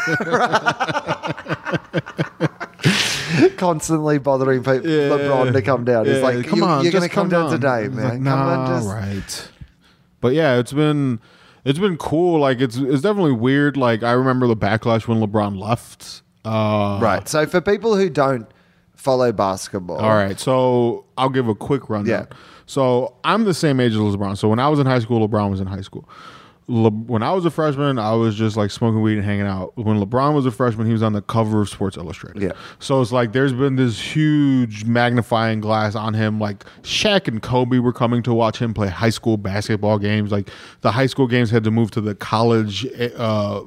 Constantly 3.62 4.18
bothering 4.18 4.60
people, 4.64 4.84
Yeah. 4.88 5.08
LeBron 5.10 5.52
to 5.52 5.62
come 5.62 5.84
down. 5.84 6.06
It's 6.06 6.16
Yeah, 6.18 6.22
like, 6.24 6.46
come 6.46 6.58
you, 6.58 6.64
on, 6.64 6.82
you're 6.82 6.92
going 6.92 7.02
to 7.02 7.08
come, 7.08 7.28
down 7.28 7.46
on. 7.46 7.52
today, 7.52 7.86
man. 7.88 7.94
like, 8.04 8.12
come 8.14 8.24
nah, 8.24 8.64
on, 8.64 8.82
just. 8.82 8.88
right. 8.88 9.48
But 10.20 10.34
yeah, 10.34 10.58
it's 10.58 10.72
been 10.72 11.20
it's 11.64 11.78
been 11.78 11.96
cool. 11.96 12.40
Like 12.40 12.60
it's 12.60 12.76
it's 12.76 13.02
definitely 13.02 13.32
weird. 13.32 13.76
Like 13.76 14.02
I 14.02 14.12
remember 14.12 14.46
the 14.48 14.56
backlash 14.56 15.06
when 15.06 15.18
LeBron 15.20 15.56
left. 15.58 16.22
Uh, 16.44 16.98
Right. 17.00 17.28
So 17.28 17.46
for 17.46 17.60
people 17.60 17.94
who 17.96 18.10
don't 18.10 18.46
follow 18.96 19.30
basketball, 19.32 19.98
All 19.98 20.14
right, 20.14 20.38
so 20.40 21.04
I'll 21.16 21.28
give 21.28 21.46
a 21.48 21.54
quick 21.54 21.88
rundown. 21.88 22.26
Yeah. 22.30 22.36
So 22.66 23.14
I'm 23.24 23.44
the 23.44 23.54
same 23.54 23.78
age 23.80 23.92
as 23.92 23.98
LeBron. 23.98 24.36
So 24.38 24.48
when 24.48 24.58
I 24.58 24.68
was 24.68 24.78
in 24.80 24.86
high 24.86 24.98
school, 25.00 25.26
LeBron 25.28 25.50
was 25.50 25.60
in 25.60 25.66
high 25.68 25.80
school. 25.82 26.08
Le- 26.68 26.90
when 26.90 27.22
I 27.22 27.32
was 27.32 27.44
a 27.44 27.50
freshman, 27.50 27.98
I 27.98 28.12
was 28.14 28.36
just 28.36 28.56
like 28.56 28.70
smoking 28.70 29.02
weed 29.02 29.16
and 29.16 29.24
hanging 29.24 29.46
out. 29.46 29.76
When 29.76 30.00
LeBron 30.00 30.34
was 30.34 30.46
a 30.46 30.50
freshman, 30.50 30.86
he 30.86 30.92
was 30.92 31.02
on 31.02 31.12
the 31.12 31.22
cover 31.22 31.60
of 31.60 31.68
Sports 31.68 31.96
Illustrated. 31.96 32.42
Yeah. 32.42 32.52
So 32.78 33.00
it's 33.00 33.12
like 33.12 33.32
there's 33.32 33.52
been 33.52 33.76
this 33.76 34.00
huge 34.00 34.84
magnifying 34.84 35.60
glass 35.60 35.94
on 35.94 36.14
him. 36.14 36.38
Like 36.38 36.64
Shaq 36.82 37.28
and 37.28 37.42
Kobe 37.42 37.78
were 37.78 37.92
coming 37.92 38.22
to 38.22 38.32
watch 38.32 38.58
him 38.58 38.74
play 38.74 38.88
high 38.88 39.10
school 39.10 39.36
basketball 39.36 39.98
games. 39.98 40.30
Like 40.30 40.50
the 40.82 40.92
high 40.92 41.06
school 41.06 41.26
games 41.26 41.50
had 41.50 41.64
to 41.64 41.70
move 41.70 41.90
to 41.92 42.00
the 42.00 42.14
college 42.14 42.86
uh, 43.16 43.62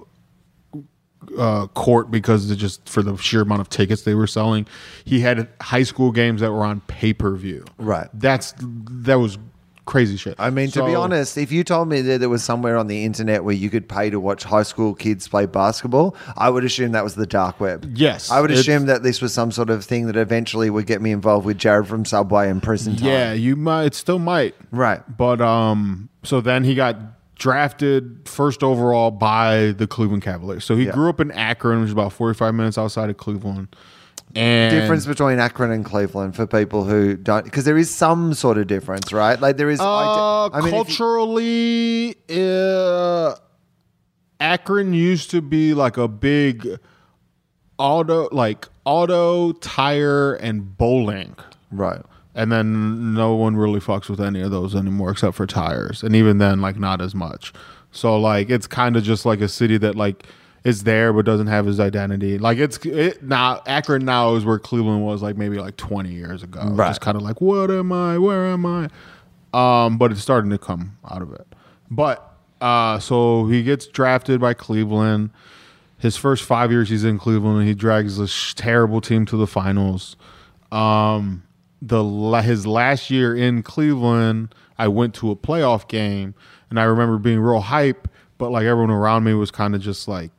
uh, 1.38 1.68
court 1.68 2.12
because 2.12 2.56
just 2.56 2.88
for 2.88 3.02
the 3.02 3.18
sheer 3.18 3.42
amount 3.42 3.62
of 3.62 3.70
tickets 3.70 4.04
they 4.04 4.16
were 4.16 4.28
selling. 4.28 4.68
He 5.04 5.20
had 5.20 5.48
high 5.62 5.84
school 5.84 6.12
games 6.12 6.42
that 6.42 6.52
were 6.52 6.64
on 6.64 6.82
pay 6.82 7.14
per 7.14 7.36
view. 7.36 7.66
Right. 7.78 8.08
That's 8.14 8.54
that 8.60 9.16
was 9.16 9.38
crazy 9.86 10.18
shit. 10.18 10.36
I 10.40 10.50
mean, 10.50 10.72
to 10.72 10.84
be 10.84 10.94
So- 10.94 11.02
honest, 11.02 11.38
if 11.38 11.52
you 11.52 11.64
told 11.64 11.88
me 11.90 12.02
that 12.02 12.20
there 12.20 12.30
was 12.30 12.44
somewhere 12.44 12.76
on 12.78 12.88
the 12.88 13.04
internet 13.06 13.44
where 13.44 13.54
you 13.56 13.70
could 13.70 13.88
pay 13.88 14.10
to 14.10 14.20
watch 14.20 14.44
high 14.44 14.64
school 14.64 14.94
kids 14.96 15.28
play 15.28 15.46
basketball, 15.46 16.16
I 16.38 16.50
would 16.50 16.64
assume 16.64 16.92
that 16.94 17.04
was 17.04 17.16
the 17.16 17.28
dark 17.28 17.60
web. 17.60 17.90
Yes, 17.96 18.32
I 18.32 18.42
would 18.42 18.50
it's- 18.52 18.62
assume 18.62 18.88
that 18.88 19.04
this 19.04 19.22
was 19.22 19.34
some 19.34 19.52
sort 19.52 19.70
of 19.70 19.86
thing 19.86 20.08
that 20.08 20.16
eventually 20.18 20.70
would 20.70 20.86
get 20.88 21.02
me 21.02 21.12
involved 21.12 21.46
with 21.46 21.58
Jared 21.58 21.88
from 21.88 22.04
Subway 22.06 22.50
and 22.50 22.62
prison 22.64 22.96
time. 22.96 23.08
Yeah, 23.08 23.34
you 23.34 23.56
might. 23.56 23.86
It 23.86 23.96
still 23.96 24.20
might. 24.20 24.56
Right. 24.72 25.02
But 25.18 25.40
um, 25.42 26.10
so 26.24 26.42
then 26.42 26.64
he 26.64 26.74
got 26.76 26.98
drafted 27.38 28.22
first 28.26 28.64
overall 28.64 29.12
by 29.12 29.74
the 29.78 29.86
Cleveland 29.86 30.24
Cavaliers. 30.24 30.66
So 30.66 30.76
he 30.76 30.86
Yeah. 30.86 30.94
grew 30.94 31.10
up 31.10 31.20
in 31.20 31.32
Akron, 31.32 31.82
which 31.82 31.88
is 31.88 31.94
about 31.94 32.12
forty 32.14 32.36
five 32.38 32.56
minutes 32.56 32.78
outside 32.78 33.10
of 33.10 33.18
Cleveland. 33.18 33.68
And 34.36 34.72
Difference 34.78 35.06
between 35.06 35.40
Akron 35.40 35.72
and 35.72 35.86
Cleveland 35.86 36.36
for 36.36 36.46
people 36.46 36.84
who 36.84 37.16
don't, 37.16 37.46
because 37.46 37.64
there 37.64 37.78
is 37.78 37.90
some 37.90 38.34
sort 38.34 38.58
of 38.58 38.68
difference, 38.68 39.14
right? 39.14 39.40
Like 39.40 39.56
there 39.58 39.70
is. 39.70 39.80
Uh, 39.80 40.48
I 40.50 40.60
mean, 40.60 40.60
if 40.60 40.66
you- 40.66 40.72
culturally, 40.72 42.16
uh, 42.30 43.36
Akron 44.40 44.94
used 44.94 45.32
to 45.32 45.42
be 45.42 45.74
like 45.74 45.98
a 45.98 46.08
big 46.10 46.68
auto, 47.78 48.28
like 48.32 48.68
auto, 48.86 49.54
tire, 49.54 50.34
and 50.36 50.78
bowling. 50.78 51.36
right. 51.72 52.02
And 52.38 52.52
then 52.52 53.14
no 53.14 53.34
one 53.34 53.56
really 53.56 53.80
fucks 53.80 54.10
with 54.10 54.20
any 54.20 54.42
of 54.42 54.52
those 54.52 54.76
anymore 54.76 55.12
except 55.12 55.36
for 55.38 55.48
tires. 55.48 56.04
And 56.04 56.14
even 56.18 56.38
then, 56.38 56.60
like, 56.60 56.78
not 56.78 57.00
as 57.00 57.16
much. 57.16 57.54
So, 57.92 58.20
like, 58.20 58.50
it's 58.50 58.68
kind 58.68 58.98
of 58.98 59.04
just 59.04 59.26
like 59.26 59.40
a 59.40 59.48
city 59.48 59.78
that, 59.78 59.96
like, 59.96 60.26
is 60.66 60.84
there 60.84 61.14
but 61.14 61.26
doesn't 61.26 61.48
have 61.48 61.68
his 61.68 61.80
identity. 61.80 62.40
Like, 62.40 62.58
it's 62.58 62.84
it 62.86 63.24
now, 63.24 63.62
Akron 63.68 64.04
now 64.04 64.34
is 64.36 64.44
where 64.44 64.58
Cleveland 64.58 65.06
was, 65.06 65.22
like, 65.22 65.38
maybe 65.38 65.60
like 65.60 65.78
20 65.78 66.12
years 66.12 66.42
ago. 66.42 66.62
Right. 66.72 66.90
Just 66.90 67.02
kind 67.02 67.16
of 67.16 67.22
like, 67.22 67.40
what 67.40 67.70
am 67.70 67.94
I? 67.94 68.18
Where 68.18 68.48
am 68.48 68.66
I? 68.66 68.90
Um, 69.54 70.00
but 70.00 70.12
it's 70.12 70.22
starting 70.22 70.50
to 70.50 70.58
come 70.58 70.98
out 71.10 71.22
of 71.22 71.32
it. 71.34 71.48
But, 71.90 72.36
uh, 72.60 72.98
so 73.00 73.46
he 73.46 73.62
gets 73.62 73.86
drafted 73.86 74.42
by 74.42 74.56
Cleveland. 74.56 75.30
His 76.00 76.18
first 76.18 76.44
five 76.44 76.72
years 76.72 76.90
he's 76.90 77.04
in 77.04 77.20
Cleveland, 77.20 77.68
he 77.68 77.76
drags 77.76 78.18
this 78.18 78.32
sh- 78.32 78.56
terrible 78.56 79.02
team 79.02 79.26
to 79.28 79.38
the 79.38 79.48
finals. 79.48 80.18
Um, 80.72 81.44
the 81.80 82.04
his 82.42 82.66
last 82.66 83.12
year 83.12 83.36
in 83.36 83.62
Cleveland, 83.62 84.54
I 84.80 84.88
went 84.88 85.14
to 85.16 85.30
a 85.30 85.36
playoff 85.36 85.88
game, 85.88 86.34
and 86.70 86.80
I 86.80 86.84
remember 86.84 87.18
being 87.20 87.40
real 87.40 87.62
hype, 87.62 88.08
but 88.40 88.52
like 88.52 88.66
everyone 88.66 88.90
around 88.90 89.24
me 89.24 89.36
was 89.36 89.52
kind 89.52 89.76
of 89.76 89.82
just 89.82 90.08
like 90.08 90.32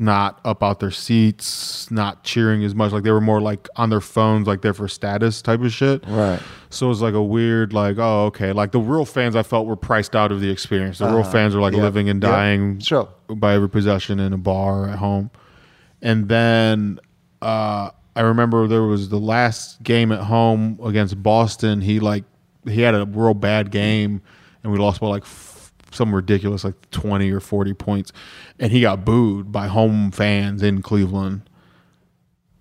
not 0.00 0.40
up 0.44 0.62
out 0.62 0.80
their 0.80 0.90
seats, 0.90 1.90
not 1.90 2.22
cheering 2.24 2.62
as 2.64 2.74
much. 2.74 2.92
Like 2.92 3.02
they 3.02 3.10
were 3.10 3.20
more 3.20 3.40
like 3.40 3.68
on 3.76 3.90
their 3.90 4.00
phones, 4.00 4.46
like 4.46 4.62
there 4.62 4.74
for 4.74 4.88
status 4.88 5.42
type 5.42 5.60
of 5.60 5.72
shit. 5.72 6.04
Right. 6.06 6.40
So 6.70 6.86
it 6.86 6.88
was 6.90 7.02
like 7.02 7.14
a 7.14 7.22
weird, 7.22 7.72
like, 7.72 7.96
oh, 7.98 8.26
okay. 8.26 8.52
Like 8.52 8.72
the 8.72 8.80
real 8.80 9.04
fans, 9.04 9.34
I 9.36 9.42
felt 9.42 9.66
were 9.66 9.76
priced 9.76 10.14
out 10.14 10.30
of 10.32 10.40
the 10.40 10.50
experience. 10.50 10.98
The 10.98 11.06
real 11.06 11.24
fans 11.24 11.54
were 11.54 11.60
like 11.60 11.74
Uh-huh. 11.74 11.82
living 11.82 12.08
and 12.08 12.20
dying 12.20 12.78
sure. 12.80 13.08
by 13.28 13.54
every 13.54 13.68
possession 13.70 14.20
in 14.20 14.32
a 14.32 14.38
bar 14.38 14.84
or 14.84 14.88
at 14.88 14.98
home. 14.98 15.30
And 16.02 16.28
then 16.28 17.00
uh, 17.42 17.90
I 18.14 18.20
remember 18.20 18.66
there 18.68 18.82
was 18.84 19.08
the 19.08 19.18
last 19.18 19.82
game 19.82 20.12
at 20.12 20.20
home 20.20 20.78
against 20.84 21.22
Boston. 21.22 21.80
He 21.80 22.00
like 22.00 22.24
he 22.68 22.82
had 22.82 22.94
a 22.94 23.04
real 23.06 23.34
bad 23.34 23.70
game, 23.70 24.20
and 24.62 24.72
we 24.72 24.78
lost 24.78 25.00
by 25.00 25.06
like 25.08 25.24
some 25.90 26.14
ridiculous 26.14 26.64
like 26.64 26.90
twenty 26.90 27.30
or 27.30 27.40
forty 27.40 27.74
points, 27.74 28.12
and 28.58 28.72
he 28.72 28.82
got 28.82 29.04
booed 29.04 29.52
by 29.52 29.66
home 29.66 30.10
fans 30.10 30.62
in 30.62 30.82
Cleveland. 30.82 31.48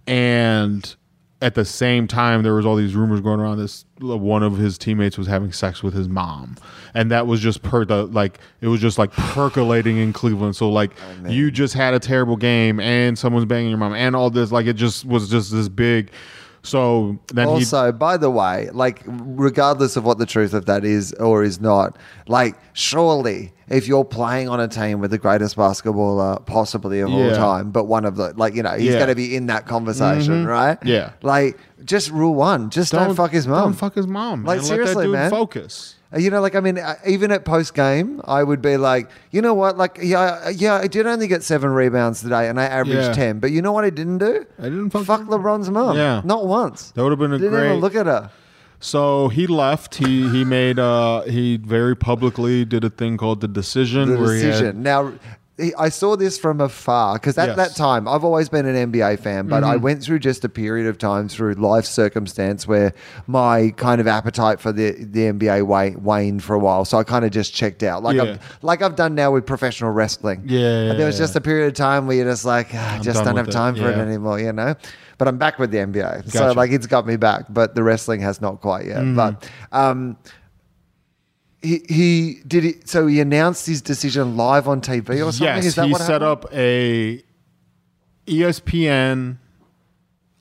And 0.06 0.96
at 1.42 1.54
the 1.54 1.66
same 1.66 2.08
time, 2.08 2.42
there 2.42 2.56
was 2.56 2.66
all 2.66 2.76
these 2.76 2.96
rumors 2.96 3.22
going 3.22 3.40
around. 3.40 3.60
This 3.60 3.86
one 4.00 4.42
of 4.42 4.58
his 4.58 4.78
teammates 4.78 5.18
was 5.18 5.28
having 5.28 5.52
sex 5.52 5.84
with 5.84 5.94
his 5.94 6.10
mom, 6.10 6.56
and 6.94 7.12
that 7.12 7.28
was 7.28 7.40
just 7.40 7.62
per 7.62 7.86
the 7.86 8.06
like 8.06 8.40
it 8.62 8.68
was 8.68 8.82
just 8.82 8.98
like 8.98 9.12
percolating 9.12 9.98
in 9.98 10.14
Cleveland. 10.14 10.56
So 10.56 10.70
like 10.70 10.92
oh, 11.26 11.30
you 11.30 11.52
just 11.52 11.74
had 11.74 11.94
a 11.94 12.00
terrible 12.00 12.38
game, 12.38 12.80
and 12.80 13.18
someone's 13.18 13.46
banging 13.46 13.70
your 13.70 13.78
mom, 13.78 13.94
and 13.94 14.16
all 14.16 14.30
this 14.30 14.52
like 14.52 14.66
it 14.66 14.74
just 14.74 15.06
was 15.06 15.30
just 15.30 15.52
this 15.52 15.70
big. 15.70 16.12
So 16.68 17.18
then 17.34 17.48
Also, 17.48 17.92
by 17.92 18.18
the 18.18 18.30
way, 18.30 18.70
like 18.74 19.02
regardless 19.08 19.96
of 19.96 20.04
what 20.06 20.18
the 20.18 20.26
truth 20.26 20.54
of 20.54 20.66
that 20.66 20.84
is 20.84 21.14
or 21.14 21.44
is 21.44 21.60
not, 21.62 21.98
like 22.28 22.56
surely 22.74 23.54
if 23.70 23.88
you're 23.88 24.06
playing 24.06 24.48
on 24.48 24.60
a 24.60 24.68
team 24.68 25.00
with 25.00 25.12
the 25.12 25.18
greatest 25.18 25.56
basketballer 25.58 26.46
possibly 26.46 27.02
of 27.02 27.10
all 27.12 27.32
time, 27.32 27.72
but 27.72 27.86
one 27.86 28.06
of 28.06 28.16
the 28.16 28.34
like 28.38 28.56
you 28.56 28.64
know 28.64 28.72
he's 28.78 28.94
Yeah. 28.94 29.00
going 29.00 29.10
to 29.10 29.16
be 29.16 29.36
in 29.36 29.48
that 29.48 29.66
conversation, 29.66 30.36
mm-hmm. 30.36 30.48
right? 30.48 30.78
Yeah. 30.84 31.12
Like 31.22 31.58
just 31.86 32.10
rule 32.12 32.34
one, 32.36 32.70
just 32.70 32.92
don't, 32.92 33.16
fuck 33.16 33.32
his 33.32 33.48
mom. 33.48 33.64
Don't 33.64 33.74
fuck 33.74 33.96
his 33.96 34.08
mom. 34.08 34.44
Like, 34.46 34.60
man. 34.60 34.66
seriously, 34.66 34.96
Let 34.96 35.02
that 35.02 35.04
dude 35.04 35.14
man. 35.14 35.30
focus. 35.30 35.96
Uh, 36.14 36.20
You 36.20 36.30
know, 36.30 36.40
like 36.42 36.56
I 36.56 36.60
mean, 36.62 36.78
uh, 36.78 36.96
even 37.06 37.32
at 37.32 37.44
post 37.46 37.74
game, 37.74 38.22
I 38.26 38.42
would 38.44 38.62
be 38.62 38.78
like, 38.78 39.10
you 39.32 39.42
know 39.42 39.54
what, 39.54 39.78
like 39.78 40.00
yeah, 40.02 40.50
yeah, 40.50 40.76
I 40.76 40.88
did 40.88 41.06
only 41.08 41.28
get 41.28 41.44
seven 41.44 41.70
rebounds 41.72 42.22
today, 42.22 42.48
and 42.50 42.60
I 42.60 42.66
averaged 42.66 43.10
Yeah. 43.10 43.14
ten. 43.14 43.40
But 43.40 43.52
you 43.52 43.62
know 43.62 43.72
what 43.74 43.84
I 43.84 43.90
didn't 43.90 44.20
do? 44.20 44.46
I 44.60 44.64
didn't 44.64 44.90
fuck 44.92 45.06
fuck. 45.06 45.22
LeBron's 45.22 45.70
mom. 45.70 45.98
Yeah. 45.98 46.22
not 46.24 46.46
once. 46.48 46.92
That 46.92 47.04
would 47.04 47.12
have 47.12 47.20
been 47.20 47.34
a 47.34 47.38
Didn't 47.38 47.52
great. 47.54 47.68
even 47.70 47.80
look 47.82 47.96
at 47.96 48.06
her. 48.06 48.30
So 48.80 49.28
he 49.30 49.48
left. 49.48 49.96
He 49.96 50.30
he 50.30 50.46
made 50.46 50.78
uh 50.80 51.22
he 51.24 51.58
very 51.58 51.96
publicly 51.96 52.64
did 52.64 52.84
a 52.84 52.90
thing 52.92 53.18
called 53.18 53.42
the 53.42 53.48
decision. 53.48 54.10
The 54.14 54.18
where 54.22 54.34
decision. 54.34 54.84
Now, 54.84 55.14
he- 55.58 55.74
I 55.76 55.90
saw 55.90 56.16
this 56.16 56.38
from 56.38 56.62
afar 56.62 57.16
because 57.16 57.38
at 57.38 57.48
Yes. 57.48 57.50
Mm-hmm. 57.50 57.58
that 57.58 57.76
time, 57.76 58.08
I've 58.08 58.24
always 58.24 58.48
been 58.50 58.66
an 58.66 58.92
NBA 58.92 59.20
fan, 59.20 59.48
but 59.48 59.64
I 59.64 59.76
went 59.76 60.04
through 60.04 60.20
just 60.20 60.46
a 60.46 60.50
period 60.50 60.88
of 60.88 60.98
time 60.98 61.28
through 61.28 61.54
life 61.54 61.86
circumstance 61.86 62.68
where 62.68 62.94
my 63.26 63.74
kind 63.78 64.00
of 64.00 64.08
appetite 64.08 64.60
for 64.60 64.72
the, 64.72 64.92
the 64.92 65.32
NBA 65.32 65.64
wa- 65.66 66.00
waned 66.00 66.44
for 66.44 66.54
a 66.54 66.60
while. 66.60 66.86
So 66.86 66.98
I 66.98 67.04
kind 67.04 67.26
of 67.26 67.32
just 67.32 67.54
checked 67.54 67.82
out, 67.84 68.04
like 68.04 68.16
Yeah. 68.18 68.24
I've, 68.24 68.58
like 68.62 68.82
I've 68.82 68.96
done 68.96 69.16
now 69.16 69.32
with 69.32 69.46
professional 69.46 69.92
wrestling. 69.92 70.44
Yeah, 70.46 70.60
yeah, 70.60 70.90
and 70.92 71.00
there 71.00 71.08
was 71.08 71.16
yeah. 71.16 71.24
just 71.24 71.36
a 71.36 71.42
period 71.42 71.68
of 71.68 71.74
time 71.74 72.08
where 72.08 72.16
you're 72.18 72.26
just 72.30 72.46
like, 72.46 72.68
"Ah, 72.74 72.96
I 72.96 73.00
just 73.00 73.24
don't 73.24 73.36
have 73.38 73.48
it." 73.48 73.52
time 73.52 73.76
for 73.76 73.90
it 73.90 73.98
anymore, 73.98 74.40
you 74.40 74.54
know. 74.54 74.76
But 75.18 75.28
I'm 75.28 75.38
back 75.40 75.58
with 75.58 75.72
the 75.72 75.80
NBA, 75.80 76.30
so 76.30 76.52
like 76.52 76.70
it's 76.72 76.86
got 76.86 77.08
me 77.08 77.16
back. 77.18 77.46
But 77.50 77.74
the 77.74 77.82
wrestling 77.82 78.22
has 78.22 78.40
not 78.42 78.62
quite 78.62 78.86
yet. 78.86 78.98
Mm-hmm. 79.00 79.16
But 79.16 79.50
um, 79.72 80.16
he 81.62 81.82
he 81.90 82.40
did 82.48 82.66
it. 82.66 82.88
So 82.90 83.08
he 83.08 83.20
announced 83.20 83.66
his 83.66 83.82
decision 83.82 84.38
live 84.38 84.68
on 84.68 84.82
TV 84.82 85.10
or 85.26 85.32
something. 85.32 85.44
Yes, 85.46 85.66
Is 85.66 85.76
that 85.76 85.86
he 85.86 85.92
what 85.92 86.02
set 86.02 86.22
happened? 86.22 86.46
up 86.46 86.54
a 86.54 87.24
ESPN 88.28 89.38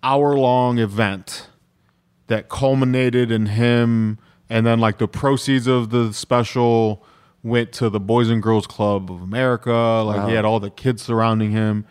hour 0.03 0.37
long 0.37 0.79
event 0.79 1.49
that 2.27 2.49
culminated 2.49 3.31
in 3.31 3.47
him, 3.47 4.19
and 4.51 4.67
then 4.67 4.81
like 4.81 4.99
the 4.99 5.09
proceeds 5.09 5.67
of 5.67 5.91
the 5.91 6.13
special 6.13 7.05
went 7.43 7.73
to 7.73 7.89
the 7.89 8.01
Boys 8.01 8.29
and 8.29 8.43
Girls 8.43 8.67
Club 8.67 9.11
of 9.11 9.23
America. 9.23 9.73
Like 10.05 10.29
he 10.29 10.35
had 10.35 10.45
all 10.45 10.61
the 10.61 10.71
kids 10.71 11.03
surrounding 11.03 11.53
him, 11.53 11.87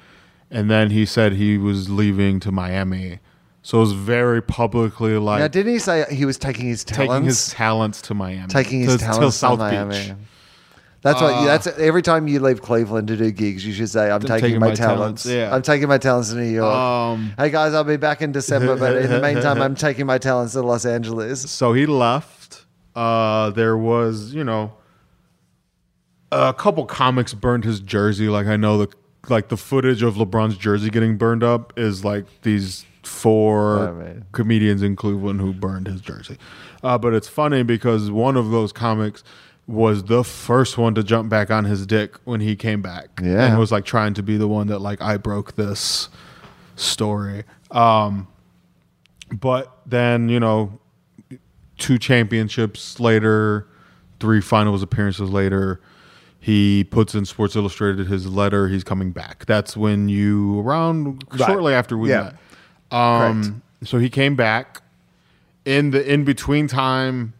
and 0.52 0.70
then 0.70 0.92
he 0.92 1.06
said 1.06 1.34
he 1.34 1.58
was 1.58 1.90
leaving 1.90 2.40
to 2.42 2.52
Miami. 2.52 3.20
So 3.66 3.80
it 3.80 3.82
was 3.82 3.93
very 3.93 4.43
publicly 4.43 5.18
like 5.18 5.39
Now, 5.39 5.47
didn't 5.47 5.74
he 5.74 5.80
say 5.80 6.05
he 6.13 6.24
was 6.24 6.38
taking 6.38 6.68
his 6.68 6.84
talents? 6.84 7.09
taking 7.09 7.26
his 7.26 7.49
talents 7.49 8.01
to 8.03 8.13
Miami, 8.13 8.47
taking 8.47 8.82
his 8.82 8.97
to, 8.97 8.99
talents 8.99 9.36
to 9.36 9.39
South 9.39 9.57
Miami. 9.57 9.95
Beach. 9.95 10.13
That's 11.01 11.20
what. 11.20 11.45
That's 11.45 11.66
every 11.80 12.03
time 12.03 12.28
you 12.28 12.39
leave 12.41 12.61
Cleveland 12.61 13.07
to 13.07 13.18
do 13.18 13.32
gigs, 13.32 13.66
you 13.66 13.74
should 13.74 13.89
say, 13.89 14.11
"I'm 14.11 14.22
taking, 14.22 14.39
taking 14.39 14.59
my, 14.59 14.68
my 14.68 14.76
talents. 14.76 15.24
talents, 15.24 15.26
yeah. 15.26 15.55
I'm 15.55 15.63
taking 15.63 15.88
my 15.88 15.97
talents 15.97 16.30
to 16.30 16.36
New 16.36 16.43
York. 16.43 16.76
Um, 16.76 17.34
hey 17.39 17.49
guys, 17.49 17.74
I'll 17.74 17.84
be 17.84 17.97
back 17.97 18.22
in 18.22 18.32
December, 18.32 18.78
but 18.78 18.97
in 18.97 19.09
the 19.09 19.20
meantime, 19.34 19.59
I'm 19.59 19.74
taking 19.74 20.05
my 20.05 20.20
talents 20.20 20.53
to 20.53 20.61
Los 20.61 20.86
Angeles. 20.86 21.49
So 21.49 21.74
he 21.74 21.88
left. 21.88 22.66
Uh, 22.93 23.49
there 23.49 23.76
was, 23.76 24.32
you 24.32 24.43
know, 24.43 24.74
a 26.32 26.53
couple 26.53 26.86
comics 26.86 27.34
burned 27.34 27.63
his 27.63 27.80
jersey. 27.80 28.30
Like 28.30 28.45
I 28.45 28.57
know 28.57 28.78
the 28.78 28.93
like 29.28 29.47
the 29.47 29.57
footage 29.57 30.03
of 30.03 30.18
LeBron's 30.18 30.55
jersey 30.55 30.91
getting 30.91 31.18
burned 31.18 31.43
up 31.43 31.74
is 31.76 32.05
like 32.05 32.26
these 32.43 32.86
four 33.08 33.89
Oh, 33.89 33.93
man. 33.95 34.26
comedians 34.32 34.82
in 34.82 34.95
Cleveland 34.95 35.39
who 35.41 35.53
burned 35.53 35.88
his 35.88 36.01
jersey. 36.01 36.38
Uh, 36.84 36.97
but 36.97 37.14
it's 37.14 37.28
funny 37.28 37.64
because 37.64 38.10
one 38.12 38.36
of 38.38 38.51
those 38.51 38.72
comics 38.72 39.24
was 39.68 40.03
the 40.03 40.24
first 40.24 40.78
one 40.78 40.93
to 40.95 41.03
jump 41.03 41.28
back 41.30 41.49
on 41.49 41.66
his 41.66 41.86
dick 41.88 42.18
when 42.26 42.39
he 42.41 42.56
came 42.56 42.82
back. 42.82 43.10
Yeah. 43.22 43.47
And 43.47 43.58
was 43.60 43.72
like 43.72 43.84
trying 43.86 44.14
to 44.16 44.24
be 44.24 44.38
the 44.38 44.47
one 44.47 44.68
that 44.68 44.80
like 44.80 45.01
I 45.01 45.18
broke 45.18 45.56
this 45.56 46.10
story. 46.76 47.43
Um 47.72 48.28
but 49.32 49.80
then, 49.88 50.30
you 50.30 50.39
know, 50.39 50.80
two 51.80 51.97
championships 51.97 52.99
later, 52.99 53.68
three 54.20 54.39
finals 54.39 54.84
appearances 54.84 55.30
later, 55.32 55.82
he 56.39 56.84
puts 56.84 57.16
in 57.16 57.26
Sports 57.26 57.56
Illustrated 57.56 58.06
his 58.06 58.28
letter. 58.28 58.68
He's 58.68 58.84
coming 58.84 59.12
back. 59.12 59.45
That's 59.47 59.76
when 59.76 60.10
you 60.10 60.60
around 60.60 61.24
Right. 61.32 61.47
shortly 61.47 61.74
after 61.74 61.97
we 61.97 62.10
Yeah. 62.10 62.22
met. 62.22 62.36
Um, 62.96 63.62
so 63.84 63.98
he 64.00 64.10
came 64.10 64.36
back 64.36 64.82
in 65.66 65.91
the 65.91 66.12
in 66.12 66.24
between 66.24 66.68
time. 66.68 67.34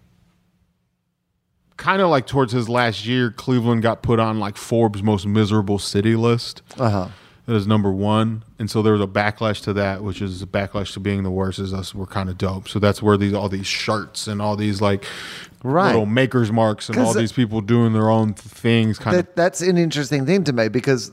Kind 1.78 2.02
of 2.02 2.10
like 2.10 2.26
towards 2.26 2.54
his 2.54 2.70
last 2.70 3.06
year, 3.06 3.32
Cleveland 3.32 3.82
got 3.82 4.02
put 4.02 4.18
on 4.20 4.40
like 4.40 4.56
Forbes' 4.56 5.04
most 5.04 5.26
miserable 5.26 5.78
city 5.78 6.16
list. 6.16 6.62
Uh 6.78 6.90
huh. 6.90 7.08
That 7.48 7.56
is 7.56 7.68
number 7.68 7.92
one, 7.92 8.44
and 8.58 8.72
so 8.72 8.82
there 8.82 8.94
was 8.94 9.02
a 9.02 9.08
backlash 9.08 9.62
to 9.66 9.74
that, 9.74 10.02
which 10.02 10.20
is 10.22 10.42
a 10.42 10.48
backlash 10.48 10.94
to 10.94 11.00
being 11.00 11.22
the 11.24 11.30
worst. 11.30 11.60
Is 11.60 11.74
us 11.74 11.94
we're 11.94 12.06
kind 12.08 12.30
of 12.30 12.38
dope. 12.40 12.70
So 12.70 12.80
that's 12.80 13.04
where 13.04 13.18
these 13.18 13.34
all 13.34 13.50
these 13.50 13.68
shirts 13.68 14.26
and 14.28 14.42
all 14.42 14.56
these 14.56 14.82
like 14.82 15.06
Right. 15.64 15.88
little 15.88 16.06
makers 16.06 16.52
marks 16.52 16.90
and 16.90 16.98
all 16.98 17.10
uh, 17.10 17.14
these 17.14 17.32
people 17.32 17.60
doing 17.60 17.92
their 17.94 18.10
own 18.10 18.34
th- 18.36 18.40
things. 18.40 18.98
Kind 18.98 19.18
of 19.18 19.26
That, 19.26 19.36
that's 19.36 19.62
an 19.62 19.78
interesting 19.78 20.26
thing 20.26 20.44
to 20.46 20.54
me 20.54 20.70
because 20.70 21.12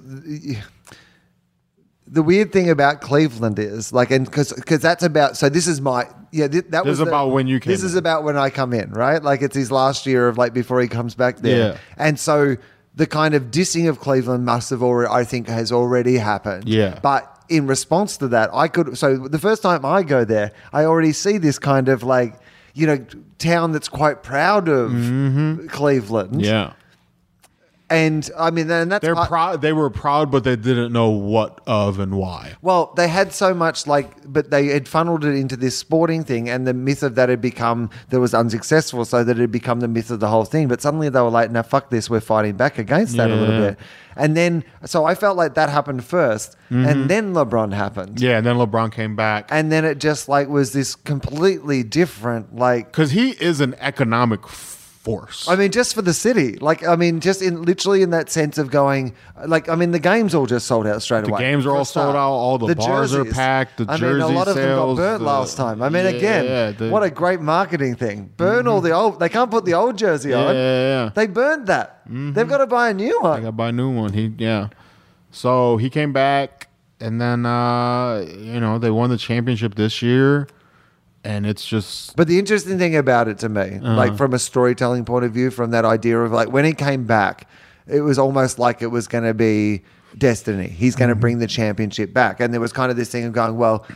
the 2.12 2.22
weird 2.22 2.52
thing 2.52 2.68
about 2.70 3.00
Cleveland 3.00 3.58
is 3.58 3.92
like, 3.92 4.10
and 4.10 4.24
because 4.26 4.52
because 4.52 4.80
that's 4.80 5.02
about. 5.02 5.36
So 5.36 5.48
this 5.48 5.66
is 5.66 5.80
my 5.80 6.06
yeah. 6.30 6.46
Th- 6.48 6.64
that 6.70 6.84
This 6.84 6.90
was 6.90 6.98
is 7.00 7.04
the- 7.04 7.10
about 7.10 7.28
when 7.30 7.46
you 7.46 7.58
came 7.58 7.70
This 7.72 7.82
is 7.82 7.94
about 7.96 8.22
when 8.22 8.36
I 8.36 8.50
come 8.50 8.72
in, 8.72 8.90
right? 8.90 9.22
Like 9.22 9.42
it's 9.42 9.56
his 9.56 9.70
last 9.72 10.06
year 10.06 10.28
of 10.28 10.36
like 10.38 10.52
before 10.52 10.80
he 10.80 10.88
comes 10.88 11.14
back 11.14 11.38
there, 11.38 11.58
Yeah. 11.72 11.76
and 11.96 12.18
so 12.20 12.56
the 12.94 13.06
kind 13.06 13.34
of 13.34 13.44
dissing 13.50 13.88
of 13.88 13.98
Cleveland 13.98 14.44
must 14.44 14.68
have 14.70 14.82
already, 14.82 15.10
I 15.10 15.24
think, 15.24 15.48
has 15.48 15.72
already 15.72 16.18
happened. 16.18 16.68
Yeah. 16.68 16.98
but. 17.02 17.28
In 17.48 17.66
response 17.66 18.16
to 18.18 18.28
that, 18.28 18.48
I 18.54 18.66
could. 18.68 18.96
So 18.96 19.18
the 19.18 19.38
first 19.38 19.62
time 19.62 19.84
I 19.84 20.02
go 20.04 20.24
there, 20.24 20.52
I 20.72 20.84
already 20.86 21.12
see 21.12 21.36
this 21.36 21.58
kind 21.58 21.88
of 21.90 22.02
like, 22.02 22.32
you 22.72 22.86
know, 22.86 23.04
town 23.36 23.72
that's 23.72 23.88
quite 23.90 24.22
proud 24.22 24.68
of 24.68 24.90
Cleveland. 25.68 26.30
Mm-hmm. 26.30 26.40
yeah. 26.40 26.72
And 27.92 28.30
I 28.38 28.50
mean, 28.50 28.70
and 28.70 28.90
that's 28.90 29.02
They're 29.02 29.14
proud. 29.14 29.60
They 29.62 29.72
were 29.72 29.90
proud, 29.90 30.30
but 30.30 30.44
they 30.44 30.56
didn't 30.56 30.92
know 30.92 31.10
what 31.10 31.60
of 31.66 31.98
and 31.98 32.14
why. 32.16 32.54
Well, 32.62 32.92
they 32.96 33.08
had 33.08 33.32
so 33.32 33.52
much 33.54 33.86
like, 33.86 34.10
but 34.24 34.50
they 34.50 34.66
had 34.66 34.88
funneled 34.88 35.24
it 35.24 35.34
into 35.34 35.56
this 35.56 35.76
sporting 35.76 36.24
thing, 36.24 36.48
and 36.48 36.66
the 36.66 36.74
myth 36.74 37.02
of 37.02 37.14
that 37.16 37.28
had 37.28 37.40
become 37.40 37.90
that 38.10 38.20
was 38.20 38.34
unsuccessful, 38.34 39.04
so 39.04 39.22
that 39.24 39.36
it 39.36 39.40
had 39.40 39.52
become 39.52 39.80
the 39.80 39.88
myth 39.88 40.10
of 40.10 40.20
the 40.20 40.28
whole 40.28 40.44
thing. 40.44 40.68
But 40.68 40.80
suddenly 40.80 41.08
they 41.08 41.20
were 41.20 41.30
like, 41.30 41.50
"Now 41.50 41.62
fuck 41.62 41.90
this, 41.90 42.08
we're 42.08 42.20
fighting 42.20 42.56
back 42.56 42.78
against 42.78 43.16
that 43.16 43.30
a 43.30 43.34
little 43.34 43.60
bit." 43.60 43.78
And 44.14 44.36
then, 44.36 44.62
so 44.84 45.06
I 45.06 45.14
felt 45.14 45.38
like 45.38 45.54
that 45.54 45.70
happened 45.70 46.00
1st 46.02 46.56
Mm-hmm. 46.70 46.86
and 46.86 47.10
then 47.10 47.34
LeBron 47.34 47.74
happened, 47.74 48.18
Yeah, 48.20 48.38
and 48.38 48.46
then 48.46 48.56
LeBron 48.56 48.92
came 48.92 49.14
back 49.14 49.48
and 49.50 49.70
then 49.70 49.84
it 49.84 49.98
just 49.98 50.26
like 50.26 50.48
was 50.48 50.72
this 50.72 50.94
completely 50.94 51.82
different, 51.82 52.56
like 52.56 52.86
because 52.90 53.10
he 53.10 53.32
is 53.32 53.60
an 53.60 53.74
economic 53.78 54.46
force. 55.02 55.48
I 55.48 55.56
mean, 55.56 55.72
just 55.72 55.94
for 55.94 56.02
the 56.02 56.14
city. 56.14 56.56
Like, 56.58 56.86
I 56.86 56.94
mean, 56.94 57.18
just 57.18 57.42
in 57.42 57.62
literally 57.62 58.02
in 58.02 58.10
that 58.10 58.30
sense 58.30 58.56
of 58.56 58.70
going, 58.70 59.14
like, 59.46 59.68
I 59.68 59.74
mean, 59.74 59.90
the 59.90 59.98
games 59.98 60.32
all 60.32 60.46
just 60.46 60.66
sold 60.66 60.86
out 60.86 61.02
straight 61.02 61.24
The 61.24 61.30
away. 61.30 61.38
The 61.42 61.50
games 61.50 61.66
are 61.66 61.76
all 61.76 61.84
sold 61.84 62.14
out, 62.14 62.30
all 62.30 62.56
the 62.58 62.68
the 62.68 62.76
bars 62.76 63.12
are 63.12 63.24
packed, 63.24 63.78
the 63.78 63.86
I 63.88 63.96
mean, 63.98 64.20
a 64.20 64.28
lot 64.28 64.46
of 64.46 64.54
them 64.54 64.76
got 64.76 64.94
burnt 64.96 65.18
the- 65.18 65.24
last 65.26 65.56
time. 65.56 65.82
I 65.82 65.88
mean, 65.88 66.04
Yeah, 66.04 66.10
again, 66.10 66.76
the- 66.78 66.88
what 66.90 67.02
a 67.02 67.10
great 67.10 67.40
marketing 67.40 67.96
thing. 67.96 68.30
Burn 68.36 68.68
all 68.68 68.80
the 68.80 68.92
old. 68.92 69.18
They 69.18 69.28
can't 69.28 69.50
put 69.50 69.64
the 69.64 69.74
old 69.74 69.98
jersey 69.98 70.30
yeah, 70.30 70.38
on. 70.38 70.54
yeah, 70.54 71.04
yeah. 71.04 71.10
They 71.14 71.26
burned 71.26 71.66
that. 71.66 72.02
They've 72.08 72.48
got 72.48 72.58
to 72.58 72.66
buy 72.66 72.90
a 72.90 72.94
new 72.94 73.20
one. 73.20 73.40
They 73.40 73.42
got 73.42 73.48
to 73.48 73.52
buy 73.52 73.68
a 73.70 73.72
new 73.72 73.90
one. 73.90 74.12
He 74.12 74.32
yeah. 74.38 74.68
So 75.30 75.78
he 75.78 75.90
came 75.90 76.12
back 76.12 76.68
and 77.00 77.20
then 77.20 77.44
uh 77.46 78.20
you 78.38 78.60
know, 78.60 78.78
they 78.78 78.90
won 78.90 79.10
the 79.10 79.16
championship 79.18 79.74
this 79.74 80.00
year 80.02 80.46
and 81.24 81.46
it's 81.46 81.64
just 81.66 82.16
But 82.16 82.26
the 82.28 82.38
interesting 82.38 82.78
thing 82.78 82.96
about 82.96 83.28
it 83.28 83.38
to 83.38 83.48
me, 83.48 83.78
Uh-huh. 83.82 83.94
like 83.94 84.16
from 84.16 84.32
a 84.34 84.38
storytelling 84.38 85.04
point 85.04 85.24
of 85.24 85.32
view, 85.32 85.50
from 85.50 85.70
that 85.70 85.84
idea 85.84 86.18
of 86.20 86.32
like 86.32 86.48
when 86.52 86.64
he 86.64 86.72
came 86.72 87.04
back, 87.04 87.48
it 87.86 88.00
was 88.00 88.18
almost 88.18 88.58
like 88.58 88.82
it 88.82 88.88
was 88.88 89.06
going 89.08 89.24
to 89.24 89.34
be 89.34 89.82
destiny. 90.18 90.68
He's 90.68 90.94
Mm-hmm. 90.94 90.98
going 90.98 91.08
to 91.10 91.14
bring 91.16 91.38
the 91.38 91.46
championship 91.46 92.12
back. 92.12 92.40
And 92.40 92.52
there 92.52 92.60
was 92.60 92.72
kind 92.72 92.90
of 92.90 92.96
this 92.96 93.10
thing 93.10 93.24
of 93.24 93.32
going, 93.32 93.56
well, 93.56 93.86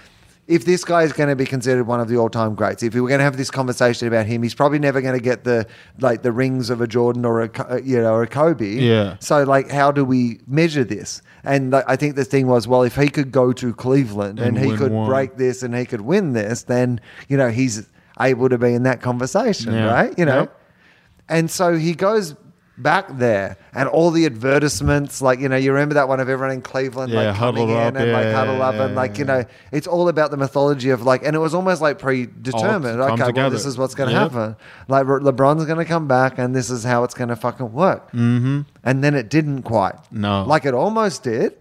if 0.49 0.65
this 0.65 0.85
guy 0.85 1.03
is 1.03 1.13
going 1.13 1.29
to 1.29 1.35
be 1.35 1.45
considered 1.45 1.85
one 1.89 1.99
of 1.99 2.09
the 2.09 2.17
all-time 2.17 2.55
greats, 2.55 2.83
if 2.85 2.95
we 2.95 3.01
were 3.01 3.09
going 3.09 3.19
to 3.19 3.25
have 3.25 3.37
this 3.37 3.51
conversation 3.51 4.07
about 4.07 4.27
him, 4.27 4.43
he's 4.45 4.55
probably 4.55 4.79
never 4.79 5.01
going 5.01 5.17
to 5.19 5.23
get 5.23 5.43
the 5.43 5.67
like 5.99 6.23
the 6.23 6.31
rings 6.31 6.71
of 6.71 6.81
a 6.81 6.87
Jordan 6.87 7.25
or 7.25 7.43
a 7.43 7.51
uh, 7.69 7.81
you 7.83 8.01
know 8.01 8.13
or 8.15 8.23
a 8.23 8.27
Kobe. 8.29 8.75
Yeah. 8.75 9.17
So 9.19 9.43
like, 9.43 9.71
how 9.71 9.91
do 9.91 10.05
we 10.05 10.39
measure 10.47 10.85
this? 10.85 11.21
And 11.43 11.73
like, 11.73 11.85
I 11.89 11.97
think 11.97 12.15
the 12.15 12.25
thing 12.25 12.47
was, 12.47 12.69
well, 12.69 12.83
if 12.83 12.95
he 12.97 13.09
could 13.09 13.33
go 13.33 13.53
to 13.55 13.75
Cleveland 13.75 14.39
and, 14.39 14.57
And 14.57 14.65
he 14.71 14.77
could 14.77 14.93
one. 14.93 15.09
break 15.09 15.37
this 15.37 15.63
and 15.65 15.75
he 15.75 15.85
could 15.85 16.03
win 16.03 16.33
this, 16.33 16.63
then 16.63 17.01
you 17.29 17.37
know 17.37 17.49
he's 17.51 17.89
able 18.21 18.49
to 18.49 18.57
be 18.59 18.73
in 18.73 18.85
that 18.85 19.01
conversation, 19.03 19.73
Yeah. 19.75 19.93
right? 19.93 20.17
You 20.19 20.25
know, 20.27 20.41
Yep. 20.41 20.61
and 21.29 21.51
so 21.51 21.75
he 21.77 21.95
goes 21.95 22.35
back 22.79 23.07
there, 23.19 23.57
and 23.75 23.89
all 23.89 24.11
the 24.11 24.27
advertisements, 24.27 25.23
like 25.23 25.39
you 25.41 25.49
know, 25.49 25.57
you 25.57 25.73
remember 25.73 25.95
that 25.95 26.09
one 26.09 26.21
of 26.21 26.29
everyone 26.29 26.55
in 26.55 26.63
Cleveland, 26.63 27.13
Yeah, 27.13 27.31
like 27.31 27.37
coming 27.37 27.69
in 27.71 27.77
up, 27.77 27.97
and 27.97 28.13
like 28.13 28.25
yeah, 28.25 28.33
huddle 28.35 28.63
up, 28.63 28.75
yeah, 28.75 28.85
and 28.87 28.95
like 28.95 29.19
you 29.19 29.25
know, 29.25 29.45
it's 29.73 29.87
all 29.87 30.09
about 30.09 30.31
the 30.31 30.37
mythology 30.37 30.91
of 30.91 31.03
like, 31.03 31.25
and 31.25 31.35
it 31.35 31.39
was 31.39 31.55
almost 31.55 31.81
like 31.83 31.99
predetermined. 31.99 32.99
Come 33.01 33.21
Okay, 33.21 33.33
well, 33.33 33.51
this 33.51 33.67
is 33.67 33.79
what's 33.79 33.95
going 33.95 34.09
to 34.11 34.15
Yep. 34.15 34.33
happen. 34.33 34.57
Like 34.89 35.07
Le- 35.07 35.21
LeBron's 35.33 35.65
going 35.65 35.79
to 35.79 35.85
come 35.85 36.07
back, 36.09 36.39
and 36.39 36.55
this 36.55 36.71
is 36.71 36.85
how 36.85 37.05
it's 37.05 37.15
going 37.15 37.29
to 37.29 37.37
fucking 37.37 37.73
work. 37.73 38.09
Mm-hmm. 38.13 38.63
And 38.85 39.03
then 39.05 39.15
it 39.15 39.29
didn't 39.31 39.63
quite. 39.63 39.95
No. 40.11 40.45
like 40.45 40.65
it 40.65 40.75
almost 40.75 41.23
did. 41.23 41.55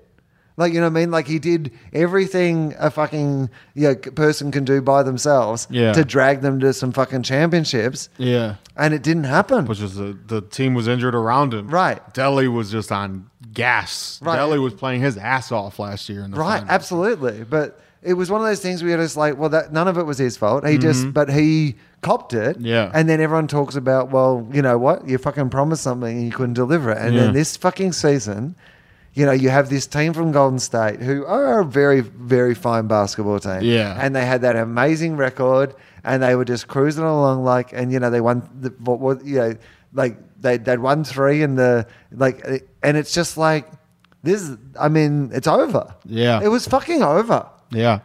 Like 0.57 0.71
you 0.73 0.79
know 0.79 0.85
what 0.87 0.97
I 0.97 1.01
mean? 1.01 1.11
Like 1.11 1.27
he 1.27 1.37
did 1.39 1.71
everything 1.91 2.73
a 2.79 2.89
fucking 2.91 3.49
you 3.73 3.87
know, 3.89 3.95
person 3.95 4.51
can 4.51 4.63
do 4.63 4.81
by 4.81 5.03
themselves 5.03 5.67
Yeah. 5.69 5.91
to 5.93 6.05
drag 6.05 6.41
them 6.41 6.59
to 6.61 6.71
some 6.73 6.91
fucking 6.91 7.23
championships, 7.23 8.09
yeah. 8.17 8.55
and 8.77 8.93
it 8.93 9.03
didn't 9.03 9.25
happen. 9.25 9.65
Which 9.65 9.81
is 9.81 9.95
the 9.95 10.17
the 10.27 10.41
team 10.41 10.73
was 10.73 10.87
injured 10.87 11.15
around 11.15 11.53
him. 11.53 11.67
Right. 11.67 12.01
Delly 12.13 12.47
was 12.51 12.71
just 12.71 12.91
on 12.91 13.29
gas. 13.53 14.19
Right. 14.23 14.37
Delly 14.39 14.61
was 14.61 14.73
playing 14.73 15.01
his 15.01 15.17
ass 15.17 15.51
off 15.51 15.79
last 15.79 16.07
year 16.09 16.21
in 16.23 16.31
the 16.31 16.37
Right, 16.37 16.59
finals. 16.59 16.69
absolutely. 16.69 17.43
But 17.43 17.79
it 18.03 18.13
was 18.13 18.29
one 18.29 18.39
of 18.41 18.47
those 18.47 18.59
things 18.61 18.81
where 18.83 18.91
you're 18.91 19.01
just 19.01 19.17
like, 19.17 19.37
well, 19.37 19.49
that 19.49 19.73
none 19.73 19.87
of 19.87 19.97
it 19.97 20.03
was 20.05 20.17
his 20.19 20.37
fault. 20.37 20.65
He 20.65 20.73
Mm-hmm. 20.73 20.81
just, 20.81 21.13
but 21.13 21.29
he 21.29 21.75
copped 22.01 22.33
it. 22.33 22.57
Yeah. 22.59 22.91
And 22.93 23.09
then 23.09 23.19
everyone 23.19 23.47
talks 23.47 23.75
about, 23.75 24.11
well, 24.11 24.47
you 24.53 24.61
know 24.61 24.77
what? 24.77 25.07
You 25.07 25.17
fucking 25.17 25.49
promised 25.49 25.81
something 25.83 26.15
and 26.17 26.25
you 26.25 26.31
couldn't 26.31 26.53
deliver 26.53 26.91
it. 26.91 26.99
And 26.99 27.15
Yeah. 27.15 27.21
then 27.23 27.33
this 27.33 27.57
fucking 27.57 27.93
season, 27.93 28.55
you 29.15 29.25
know, 29.25 29.31
you 29.31 29.49
have 29.49 29.69
this 29.69 29.87
team 29.87 30.13
from 30.13 30.31
Golden 30.31 30.59
State 30.59 30.99
who 31.01 31.25
are 31.25 31.59
a 31.61 31.65
very, 31.65 32.01
very 32.01 32.53
fine 32.53 32.85
basketball 32.87 33.39
team. 33.39 33.61
Yeah. 33.63 33.97
And 33.99 34.15
they 34.15 34.25
had 34.25 34.41
that 34.41 34.55
amazing 34.55 35.15
record 35.17 35.73
and 36.03 36.21
they 36.21 36.35
were 36.35 36.45
just 36.45 36.67
cruising 36.67 37.03
along 37.05 37.43
like, 37.43 37.71
and, 37.73 37.91
you 37.93 37.99
know, 37.99 38.09
they 38.09 38.19
won, 38.21 38.47
the, 38.59 38.69
what, 38.79 38.99
what, 38.99 39.25
you 39.25 39.37
know, 39.39 39.55
like 39.93 40.17
they, 40.41 40.57
they'd 40.57 40.79
won 40.79 41.03
three 41.05 41.41
and 41.43 41.57
the, 41.57 41.87
like, 42.11 42.45
and 42.83 42.97
it's 42.97 43.13
just 43.13 43.37
like, 43.37 43.67
this, 44.21 44.41
is- 44.41 44.57
I 44.77 44.89
mean, 44.89 45.31
it's 45.33 45.47
over. 45.47 45.95
Yeah. 46.03 46.41
It 46.43 46.49
was 46.49 46.67
fucking 46.67 47.01
over. 47.01 47.47
Yeah. 47.71 47.99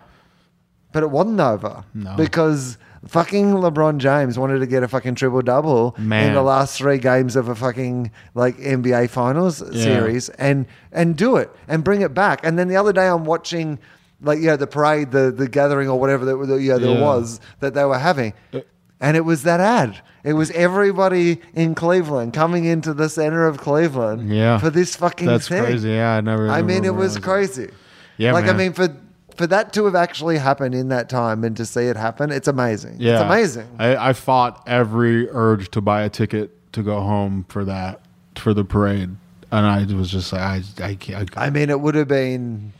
But 0.92 1.02
it 1.02 1.10
wasn't 1.10 1.40
over. 1.40 1.84
No. 1.92 2.14
Because 2.16 2.78
fucking 3.06 3.52
LeBron 3.52 3.98
James 3.98 4.38
wanted 4.38 4.58
to 4.58 4.66
get 4.66 4.82
a 4.82 4.88
fucking 4.88 5.14
triple 5.14 5.42
double 5.42 5.94
in 5.98 6.08
the 6.34 6.42
last 6.42 6.76
three 6.78 6.98
games 6.98 7.36
of 7.36 7.48
a 7.48 7.54
fucking 7.54 8.10
like 8.34 8.56
NBA 8.58 9.10
finals 9.10 9.58
series 9.72 10.28
and 10.30 10.66
and 10.92 11.16
do 11.16 11.36
it 11.36 11.50
and 11.68 11.82
bring 11.82 12.02
it 12.02 12.12
back. 12.14 12.40
And 12.44 12.58
then 12.58 12.68
the 12.68 12.76
other 12.76 12.92
day 12.92 13.08
I'm 13.08 13.24
watching 13.24 13.78
like 14.22 14.38
you 14.38 14.46
know 14.46 14.56
the 14.56 14.66
parade, 14.66 15.12
the 15.12 15.30
the 15.30 15.48
gathering 15.48 15.88
or 15.88 15.98
whatever 15.98 16.24
that 16.26 16.36
that, 16.46 16.60
you 16.60 16.78
there 16.78 16.94
Yeah. 16.96 17.00
was 17.00 17.40
that 17.60 17.74
they 17.74 17.84
were 17.84 17.98
having. 17.98 18.34
Uh, 18.52 18.60
and 19.02 19.16
it 19.16 19.24
was 19.24 19.44
that 19.44 19.60
ad. 19.60 19.98
It 20.24 20.34
was 20.34 20.50
everybody 20.50 21.40
in 21.54 21.74
Cleveland 21.74 22.34
coming 22.34 22.66
into 22.66 22.92
the 22.92 23.08
center 23.08 23.46
of 23.46 23.56
Cleveland 23.56 24.28
Yeah. 24.28 24.58
for 24.58 24.68
this 24.68 24.94
fucking 24.94 25.26
That's 25.26 25.48
thing. 25.48 25.64
crazy. 25.64 25.88
Yeah, 25.88 26.16
I 26.16 26.20
never. 26.20 26.50
I 26.50 26.60
mean, 26.60 26.84
it 26.84 26.94
was 26.94 27.16
crazy. 27.18 27.70
Yeah, 28.18 28.32
like 28.34 28.44
I 28.44 28.48
man. 28.48 28.56
mean, 28.58 28.72
for 28.74 28.94
for 29.40 29.46
that 29.46 29.72
to 29.72 29.86
have 29.86 29.94
actually 29.94 30.36
happened 30.36 30.74
in 30.74 30.88
that 30.90 31.08
time 31.08 31.44
and 31.44 31.56
to 31.56 31.64
see 31.64 31.84
it 31.92 31.96
happen, 31.96 32.30
it's 32.30 32.46
amazing. 32.48 32.96
Yeah, 32.98 33.12
It's 33.14 33.22
amazing. 33.22 33.68
I, 33.78 34.10
I 34.10 34.12
fought 34.12 34.62
every 34.66 35.28
urge 35.30 35.70
to 35.70 35.80
buy 35.80 36.02
a 36.02 36.10
ticket 36.10 36.48
to 36.74 36.82
go 36.82 37.00
home 37.00 37.46
for 37.48 37.64
that. 37.64 38.00
for 38.36 38.52
the 38.52 38.64
parade, 38.64 39.10
and 39.50 39.66
I 39.66 39.78
was 39.94 40.10
just 40.10 40.32
like, 40.34 40.42
I, 40.42 40.62
I 40.90 40.94
can't. 40.94 41.36
I, 41.38 41.46
I 41.46 41.50
mean, 41.50 41.70
it 41.70 41.80
would 41.80 41.94
have 41.94 42.08
been 42.08 42.72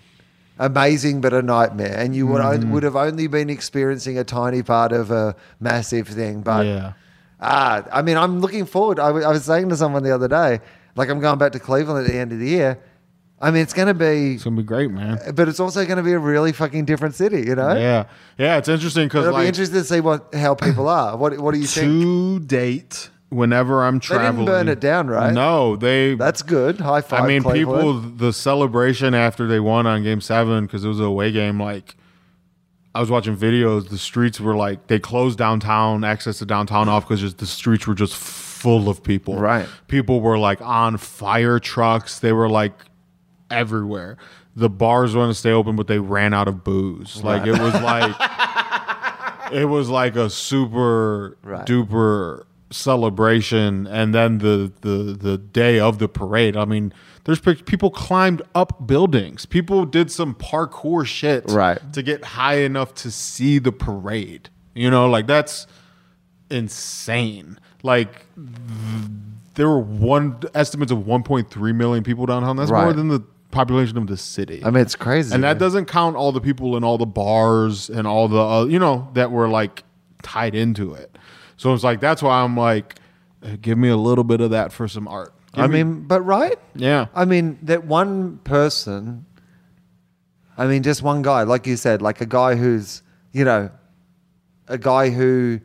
amazing, 0.58 1.20
but 1.22 1.32
a 1.32 1.40
nightmare, 1.42 1.94
and 1.96 2.14
you 2.14 2.26
would 2.26 2.42
Mm-hmm. 2.42 2.72
would 2.72 2.82
have 2.82 2.96
only 2.96 3.26
been 3.26 3.48
experiencing 3.50 4.18
a 4.18 4.24
tiny 4.24 4.62
part 4.62 4.92
of 4.92 5.10
a 5.10 5.34
massive 5.60 6.08
thing. 6.08 6.42
But 6.42 6.66
yeah, 6.66 6.92
ah, 7.40 7.84
I 7.92 8.02
mean, 8.02 8.16
I'm 8.18 8.40
looking 8.40 8.66
forward. 8.66 8.98
I, 8.98 9.06
w- 9.08 9.24
I 9.24 9.30
was 9.30 9.44
saying 9.44 9.68
to 9.70 9.76
someone 9.76 10.02
the 10.02 10.14
other 10.14 10.28
day, 10.28 10.60
like 10.96 11.08
I'm 11.08 11.20
going 11.20 11.38
back 11.38 11.52
to 11.52 11.58
Cleveland 11.58 12.04
at 12.06 12.12
the 12.12 12.18
end 12.18 12.32
of 12.32 12.38
the 12.38 12.48
year. 12.48 12.78
I 13.42 13.50
mean, 13.50 13.62
it's 13.62 13.72
going 13.72 13.88
to 13.88 13.94
be, 13.94 14.34
it's 14.34 14.44
gonna 14.44 14.56
be 14.56 14.62
great, 14.62 14.90
man. 14.90 15.18
Uh, 15.26 15.32
but 15.32 15.48
it's 15.48 15.60
also 15.60 15.84
going 15.86 15.96
to 15.96 16.02
be 16.02 16.12
a 16.12 16.18
really 16.18 16.52
fucking 16.52 16.84
different 16.84 17.14
city. 17.14 17.42
You 17.46 17.54
know, 17.54 17.74
Yeah, 17.74 18.04
yeah, 18.36 18.58
it's 18.58 18.68
interesting 18.68 19.06
because 19.06 19.26
it'll 19.26 19.38
be 19.38 19.46
interesting 19.46 19.78
to 19.78 19.84
see 19.84 20.00
what 20.00 20.34
how 20.34 20.54
people 20.54 20.88
are. 21.00 21.16
What 21.16 21.38
what 21.38 21.54
do 21.54 21.60
you 21.60 21.66
think? 21.66 21.86
to 22.02 22.40
date, 22.40 23.08
whenever 23.30 23.82
I'm 23.82 23.94
They 23.98 24.06
traveling, 24.06 24.44
didn't 24.44 24.46
burn 24.46 24.68
it 24.68 24.80
down, 24.80 25.08
right? 25.08 25.32
No, 25.32 25.76
they. 25.76 26.16
That's 26.16 26.42
good. 26.42 26.80
High 26.80 27.00
five. 27.00 27.24
I 27.24 27.26
mean, 27.26 27.42
Cleveland. 27.42 27.80
people, 27.80 28.26
the 28.26 28.32
celebration 28.32 29.14
after 29.14 29.46
they 29.46 29.60
won 29.60 29.86
on 29.86 30.02
game 30.02 30.20
seven, 30.20 30.66
because 30.66 30.84
it 30.84 30.88
was 30.88 31.00
a 31.00 31.04
away 31.04 31.32
game, 31.32 31.58
like, 31.58 31.96
I 32.94 33.00
was 33.00 33.10
watching 33.10 33.36
videos, 33.36 33.88
the 33.88 33.98
streets 33.98 34.38
were 34.40 34.56
like, 34.56 34.88
they 34.88 34.98
closed 34.98 35.38
downtown, 35.38 36.04
access 36.04 36.38
to 36.40 36.46
downtown 36.46 36.88
off 36.88 37.04
because 37.04 37.20
just 37.20 37.38
the 37.38 37.46
streets 37.46 37.86
were 37.86 37.94
just 37.94 38.14
full 38.16 38.88
of 38.88 39.02
people. 39.02 39.36
Right. 39.36 39.66
People 39.88 40.20
were 40.20 40.36
like 40.38 40.60
on 40.60 40.96
fire 40.98 41.58
trucks. 41.58 42.18
They 42.18 42.32
were 42.32 42.48
like 42.48 42.72
everywhere. 43.50 44.16
The 44.56 44.68
bars 44.68 45.14
wanted 45.14 45.32
to 45.32 45.38
stay 45.38 45.52
open, 45.52 45.76
but 45.76 45.86
they 45.86 45.98
ran 45.98 46.34
out 46.34 46.48
of 46.48 46.64
booze. 46.64 47.22
Like, 47.22 47.46
it 47.46 47.52
was 47.58 47.74
like, 47.82 48.14
it 49.52 49.64
was 49.66 49.88
like 49.88 50.16
a 50.16 50.28
super 50.30 51.36
Right. 51.42 51.66
duper 51.66 52.44
celebration 52.72 53.88
and 53.88 54.14
then 54.14 54.38
the 54.38 54.72
the 54.82 55.12
the 55.12 55.36
day 55.36 55.80
of 55.80 55.98
the 55.98 56.06
parade 56.08 56.56
i 56.56 56.64
mean 56.64 56.92
there's 57.24 57.40
people 57.40 57.90
climbed 57.90 58.40
up 58.54 58.86
buildings 58.86 59.44
people 59.44 59.84
did 59.84 60.08
some 60.08 60.36
parkour 60.36 61.04
shit 61.04 61.42
Right. 61.48 61.80
to 61.94 62.00
get 62.00 62.24
high 62.24 62.58
enough 62.58 62.94
to 62.94 63.10
see 63.10 63.58
the 63.58 63.72
parade 63.72 64.50
you 64.72 64.88
know 64.88 65.08
like 65.10 65.26
that's 65.26 65.66
insane 66.48 67.58
like 67.82 68.26
th- 68.36 69.10
there 69.54 69.68
were 69.68 69.80
one 69.80 70.38
estimates 70.54 70.92
of 70.92 70.98
1.3 70.98 71.74
million 71.74 72.04
people 72.04 72.24
downtown 72.26 72.56
that's 72.56 72.70
more 72.70 72.92
than 72.92 73.08
the 73.08 73.20
population 73.50 73.96
of 73.98 74.06
the 74.06 74.16
city 74.16 74.62
I 74.64 74.70
mean, 74.70 74.82
it's 74.82 74.94
crazy. 74.96 75.34
and 75.34 75.42
that 75.44 75.58
doesn't 75.58 75.86
count 75.86 76.16
all 76.16 76.32
the 76.32 76.40
people 76.40 76.76
in 76.76 76.84
all 76.84 76.98
the 76.98 77.06
bars 77.06 77.90
and 77.90 78.06
all 78.06 78.28
the 78.28 78.40
uh, 78.40 78.64
you 78.66 78.78
know 78.78 79.08
that 79.14 79.30
were 79.30 79.48
like 79.48 79.84
tied 80.22 80.54
into 80.54 80.94
it. 80.94 81.16
So 81.56 81.74
it's 81.74 81.84
like 81.84 82.00
that's 82.00 82.22
why 82.22 82.42
I'm 82.42 82.56
like, 82.56 82.96
uh, 83.42 83.56
give 83.60 83.76
me 83.78 83.88
a 83.88 83.96
little 83.96 84.24
bit 84.24 84.40
of 84.40 84.50
that 84.50 84.72
for 84.72 84.86
some 84.88 85.08
art. 85.08 85.34
Give 85.54 85.64
I 85.64 85.66
me- 85.66 85.82
mean, 85.82 86.02
but 86.06 86.20
right? 86.22 86.58
yeah, 86.74 87.06
I 87.14 87.24
mean, 87.24 87.58
that 87.62 87.84
one 87.84 88.38
person, 88.44 89.26
I 90.56 90.66
mean, 90.66 90.82
just 90.82 91.02
one 91.02 91.22
guy, 91.22 91.42
like 91.42 91.66
you 91.66 91.76
said, 91.76 92.02
like 92.02 92.20
a 92.20 92.26
guy 92.26 92.54
who's, 92.54 93.02
you 93.32 93.44
know, 93.44 93.70
a 94.68 94.78
guy 94.78 95.10
who, 95.10 95.60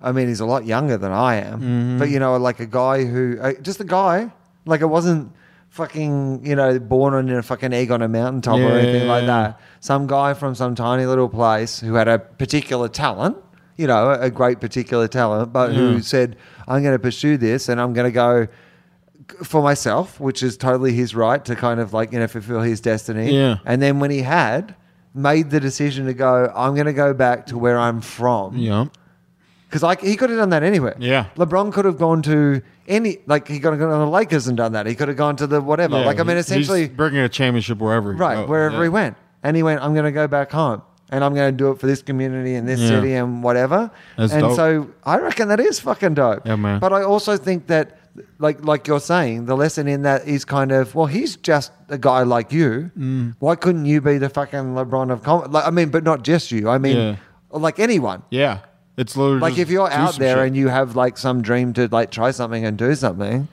I 0.00 0.12
mean, 0.12 0.28
he's 0.28 0.40
a 0.40 0.46
lot 0.46 0.66
younger 0.66 0.96
than 0.96 1.12
I 1.12 1.36
am, 1.36 1.60
Mm-hmm. 1.60 1.98
but, 1.98 2.10
you 2.10 2.18
know, 2.20 2.36
like 2.36 2.60
a 2.60 2.66
guy 2.66 3.04
who, 3.04 3.38
uh, 3.40 3.54
just 3.62 3.80
a 3.80 3.84
guy, 3.84 4.30
like 4.66 4.80
it 4.82 4.86
wasn't 4.86 5.32
fucking, 5.74 6.46
you 6.46 6.54
know, 6.54 6.78
born 6.78 7.14
on 7.14 7.28
a 7.28 7.42
fucking 7.42 7.72
egg 7.72 7.90
on 7.90 8.00
a 8.00 8.06
mountaintop 8.06 8.60
or 8.60 8.78
anything 8.78 9.08
like 9.08 9.26
that. 9.26 9.58
Some 9.80 10.06
guy 10.06 10.32
from 10.32 10.54
some 10.54 10.76
tiny 10.76 11.04
little 11.04 11.28
place 11.28 11.80
who 11.80 11.94
had 11.94 12.06
a 12.06 12.20
particular 12.20 12.88
talent, 12.88 13.36
you 13.76 13.88
know, 13.88 14.12
a 14.12 14.30
great 14.30 14.60
particular 14.60 15.08
talent, 15.08 15.52
but 15.52 15.72
who 15.74 15.96
mm. 15.96 16.04
said, 16.04 16.36
I'm 16.68 16.84
going 16.84 16.94
to 16.94 17.00
pursue 17.00 17.36
this 17.36 17.68
and 17.68 17.80
I'm 17.80 17.92
going 17.92 18.06
to 18.06 18.12
go 18.12 18.46
for 19.42 19.62
myself, 19.62 20.20
which 20.20 20.44
is 20.44 20.56
totally 20.56 20.92
his 20.92 21.12
right 21.16 21.44
to 21.44 21.56
kind 21.56 21.80
of 21.80 21.92
like, 21.92 22.12
you 22.12 22.20
know, 22.20 22.28
fulfill 22.28 22.60
his 22.60 22.80
destiny. 22.80 23.32
Yeah. 23.32 23.56
And 23.64 23.82
then 23.82 23.98
when 23.98 24.12
he 24.12 24.22
had 24.22 24.76
made 25.12 25.50
the 25.50 25.58
decision 25.58 26.06
to 26.06 26.14
go, 26.14 26.52
I'm 26.54 26.74
going 26.74 26.86
to 26.86 26.92
go 26.92 27.12
back 27.12 27.46
to 27.46 27.58
where 27.58 27.80
I'm 27.80 28.00
from. 28.00 28.56
yeah, 28.56 28.86
Because 29.74 29.82
like 29.82 30.02
he 30.02 30.14
could 30.14 30.30
have 30.30 30.38
done 30.38 30.50
that 30.50 30.62
anywhere. 30.62 30.94
Yeah. 31.00 31.26
LeBron 31.34 31.72
could 31.72 31.84
have 31.84 31.98
gone 31.98 32.22
to 32.22 32.62
any, 32.86 33.18
like 33.26 33.48
he 33.48 33.58
could 33.58 33.72
have 33.72 33.80
gone 33.80 33.90
to 33.90 33.96
the 33.96 34.06
Lakers 34.06 34.46
and 34.46 34.56
done 34.56 34.72
that. 34.74 34.86
He 34.86 34.94
could 34.94 35.08
have 35.08 35.16
gone 35.16 35.34
to 35.34 35.48
the 35.48 35.60
whatever. 35.60 35.98
Yeah, 35.98 36.06
like, 36.06 36.20
I 36.20 36.22
mean, 36.22 36.36
essentially, 36.36 36.82
he's 36.82 36.90
bringing 36.90 37.18
a 37.18 37.28
championship 37.28 37.78
wherever, 37.78 38.12
he 38.12 38.18
right, 38.20 38.36
goes. 38.36 38.48
wherever 38.48 38.76
Yeah. 38.76 38.82
he 38.84 38.88
went. 38.88 39.16
And 39.42 39.56
he 39.56 39.64
went, 39.64 39.82
I'm 39.82 39.92
going 39.92 40.04
to 40.04 40.12
go 40.12 40.28
back 40.28 40.52
home. 40.52 40.82
And 41.10 41.24
I'm 41.24 41.34
going 41.34 41.52
to 41.52 41.56
do 41.56 41.72
it 41.72 41.80
for 41.80 41.88
this 41.88 42.02
community 42.02 42.54
and 42.54 42.68
this 42.68 42.78
Yeah. 42.78 42.88
city 42.90 43.14
and 43.14 43.42
whatever. 43.42 43.90
That's 44.16 44.32
and 44.32 44.42
dope. 44.42 44.54
so 44.54 44.90
I 45.02 45.18
reckon 45.18 45.48
that 45.48 45.58
is 45.58 45.80
fucking 45.80 46.14
dope. 46.14 46.46
Yeah, 46.46 46.54
man. 46.54 46.78
But 46.78 46.92
I 46.92 47.02
also 47.02 47.36
think 47.36 47.66
that, 47.66 47.98
like 48.38 48.64
like 48.64 48.86
you're 48.86 49.00
saying, 49.00 49.46
the 49.46 49.56
lesson 49.56 49.88
in 49.88 50.02
that 50.02 50.28
is 50.28 50.44
kind 50.44 50.70
of, 50.70 50.94
well, 50.94 51.06
he's 51.06 51.34
just 51.34 51.72
a 51.88 51.98
guy 51.98 52.22
like 52.22 52.52
you. 52.52 52.92
Mm. 52.96 53.34
Why 53.40 53.56
couldn't 53.56 53.86
you 53.86 54.00
be 54.00 54.18
the 54.18 54.28
fucking 54.28 54.76
LeBron 54.76 55.10
of 55.10 55.24
com 55.24 55.50
Like, 55.50 55.66
I 55.66 55.70
mean, 55.70 55.88
but 55.88 56.04
not 56.04 56.22
just 56.22 56.52
you. 56.52 56.68
I 56.68 56.78
mean, 56.78 56.96
Yeah. 56.96 57.16
like 57.50 57.80
anyone. 57.80 58.22
Yeah, 58.30 58.58
it's 58.96 59.16
literally 59.16 59.40
Like 59.40 59.54
just 59.54 59.62
if 59.62 59.70
you're 59.70 59.88
do 59.88 59.94
out 59.94 60.14
some 60.14 60.20
there 60.20 60.36
shit. 60.38 60.46
and 60.48 60.56
you 60.56 60.68
have 60.68 60.94
like 60.96 61.18
some 61.18 61.42
dream 61.42 61.72
to 61.74 61.88
like 61.88 62.10
try 62.10 62.30
something 62.30 62.64
and 62.64 62.76
do 62.78 62.94
something, 62.94 63.48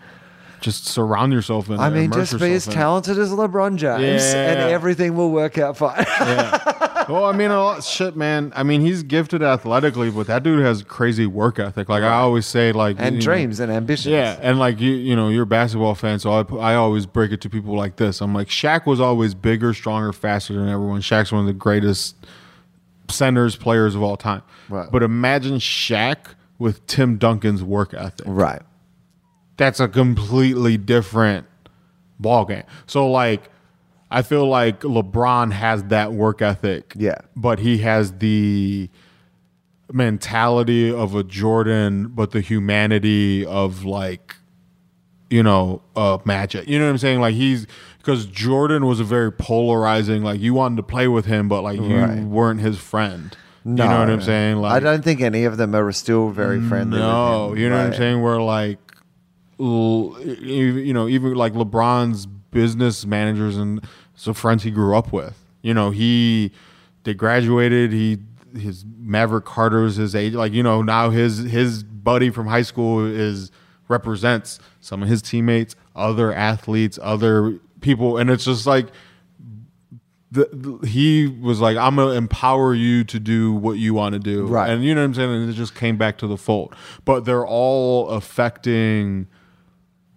just 0.61 0.85
surround 0.85 1.33
yourself 1.33 1.69
in. 1.69 1.79
I 1.79 1.87
it, 1.87 1.91
mean, 1.91 2.03
immerse 2.13 2.29
just 2.29 2.39
be 2.41 2.53
as 2.53 2.67
in 2.67 2.73
it. 2.73 2.75
talented 2.75 3.17
as 3.17 3.31
LeBron 3.31 3.77
James, 3.77 4.23
and 4.23 4.59
Yeah. 4.59 4.67
everything 4.67 5.15
will 5.15 5.31
work 5.31 5.57
out 5.57 5.75
fine. 5.77 6.05
well, 7.09 7.25
I 7.25 7.31
mean, 7.35 7.49
a 7.49 7.57
lot 7.59 7.83
shit, 7.83 8.15
man. 8.15 8.53
I 8.55 8.61
mean, 8.61 8.81
he's 8.81 9.01
gifted 9.01 9.41
athletically, 9.41 10.11
but 10.11 10.27
that 10.27 10.43
dude 10.43 10.63
has 10.63 10.83
crazy 10.83 11.25
work 11.25 11.57
ethic. 11.57 11.89
Like 11.89 12.03
I 12.03 12.13
always 12.13 12.45
say, 12.45 12.71
like 12.73 12.97
and 12.99 13.15
you 13.15 13.21
know, 13.21 13.23
dreams 13.23 13.59
and 13.59 13.71
ambitions. 13.71 14.11
Yeah, 14.13 14.37
and 14.39 14.59
like 14.59 14.79
you, 14.79 14.91
you 14.91 15.15
know, 15.15 15.29
you're 15.29 15.43
a 15.43 15.47
basketball 15.47 15.95
fan, 15.95 16.19
so 16.19 16.31
I, 16.31 16.73
I 16.73 16.75
always 16.75 17.07
break 17.07 17.31
it 17.31 17.41
to 17.41 17.49
people 17.49 17.75
like 17.75 17.95
this. 17.95 18.21
I'm 18.21 18.35
like, 18.35 18.47
Shaq 18.49 18.85
was 18.85 19.01
always 19.01 19.33
bigger, 19.33 19.73
stronger, 19.73 20.13
faster 20.13 20.53
than 20.53 20.69
everyone. 20.69 21.01
Shaq's 21.01 21.31
one 21.31 21.41
of 21.41 21.47
the 21.47 21.53
greatest 21.53 22.15
centers 23.11 23.55
players 23.55 23.95
of 23.95 24.01
all 24.01 24.17
time. 24.17 24.41
Right. 24.69 24.89
But 24.91 25.03
imagine 25.03 25.57
Shaq 25.57 26.35
with 26.57 26.85
Tim 26.87 27.17
Duncan's 27.17 27.63
work 27.63 27.93
ethic. 27.93 28.25
Right. 28.25 28.61
That's 29.57 29.79
a 29.79 29.87
completely 29.87 30.77
different 30.77 31.45
ball 32.19 32.45
game. 32.45 32.63
So 32.87 33.09
like, 33.09 33.49
I 34.09 34.21
feel 34.23 34.47
like 34.47 34.81
LeBron 34.81 35.51
has 35.53 35.83
that 35.85 36.13
work 36.13 36.41
ethic. 36.41 36.93
Yeah. 36.97 37.19
but 37.35 37.59
he 37.59 37.77
has 37.79 38.17
the 38.17 38.89
mentality 39.91 40.91
of 40.91 41.15
a 41.15 41.23
Jordan, 41.23 42.07
but 42.09 42.31
the 42.31 42.41
humanity 42.41 43.45
of 43.45 43.85
like, 43.85 44.35
you 45.31 45.41
know, 45.41 45.81
uh, 45.95 46.17
Magic. 46.25 46.67
You 46.67 46.77
know 46.77 46.85
what 46.85 46.91
I'm 46.91 46.97
saying? 46.99 47.19
Like 47.21 47.33
he's 47.35 47.65
because 47.97 48.25
Jordan 48.25 48.85
was 48.85 48.99
a 48.99 49.03
very 49.03 49.31
polarizing. 49.31 50.23
Like 50.23 50.39
you 50.41 50.53
wanted 50.53 50.75
to 50.77 50.83
play 50.83 51.07
with 51.07 51.25
him, 51.25 51.47
but 51.47 51.61
like 51.63 51.79
you 51.79 51.95
Right. 51.97 52.23
weren't 52.23 52.59
his 52.59 52.77
friend. 52.77 53.35
you 53.65 53.73
know 53.73 53.85
what 53.99 54.09
I'm 54.09 54.21
saying? 54.21 54.57
Like 54.57 54.73
I 54.73 54.79
don't 54.79 55.03
think 55.03 55.21
any 55.21 55.43
of 55.45 55.57
them 55.57 55.73
are 55.75 55.91
still 55.91 56.29
very 56.29 56.59
friendly. 56.61 56.99
no, 56.99 57.53
you 57.53 57.69
know 57.69 57.75
what 57.77 57.81
I'm 57.85 57.89
Right. 57.91 57.97
saying? 57.97 58.21
Where 58.21 58.41
like, 58.41 58.79
l- 59.59 60.17
you 60.23 60.93
know, 60.93 61.07
even 61.07 61.35
like 61.35 61.53
LeBron's 61.53 62.25
business 62.25 63.05
managers 63.05 63.57
and 63.57 63.81
so 64.15 64.33
friends 64.33 64.63
he 64.63 64.71
grew 64.71 64.95
up 64.95 65.13
with. 65.13 65.37
You 65.61 65.73
know, 65.73 65.91
he 65.91 66.51
they 67.03 67.13
graduated. 67.13 67.91
He 67.93 68.19
his 68.57 68.83
Maverick 68.99 69.45
Carter's 69.45 69.95
his 69.95 70.15
age. 70.15 70.33
Like 70.33 70.53
you 70.53 70.63
know, 70.63 70.81
now 70.81 71.09
his 71.11 71.37
his 71.39 71.83
buddy 71.83 72.29
from 72.31 72.47
high 72.47 72.63
school 72.63 73.05
is 73.05 73.51
represents 73.87 74.59
some 74.81 75.01
of 75.01 75.07
his 75.07 75.21
teammates, 75.21 75.75
other 75.95 76.33
athletes, 76.33 76.99
other 77.01 77.59
people, 77.79 78.17
and 78.17 78.29
it's 78.29 78.43
just 78.45 78.65
like 78.67 78.87
the, 80.31 80.47
the- 80.51 80.87
he 80.87 81.27
was 81.27 81.59
like, 81.61 81.77
I'm 81.77 81.95
gonna 81.95 82.11
empower 82.15 82.73
you 82.73 83.03
to 83.05 83.19
do 83.19 83.53
what 83.53 83.77
you 83.77 83.93
want 83.93 84.13
to 84.13 84.19
do, 84.19 84.45
Right. 84.47 84.69
And 84.69 84.83
you 84.83 84.93
know 84.95 85.01
what 85.01 85.05
I'm 85.05 85.13
saying. 85.13 85.29
And 85.29 85.49
it 85.49 85.53
just 85.53 85.75
came 85.75 85.97
back 85.97 86.17
to 86.19 86.27
the 86.27 86.37
fold. 86.37 86.75
But 87.05 87.25
they're 87.25 87.45
all 87.45 88.09
affecting 88.09 89.27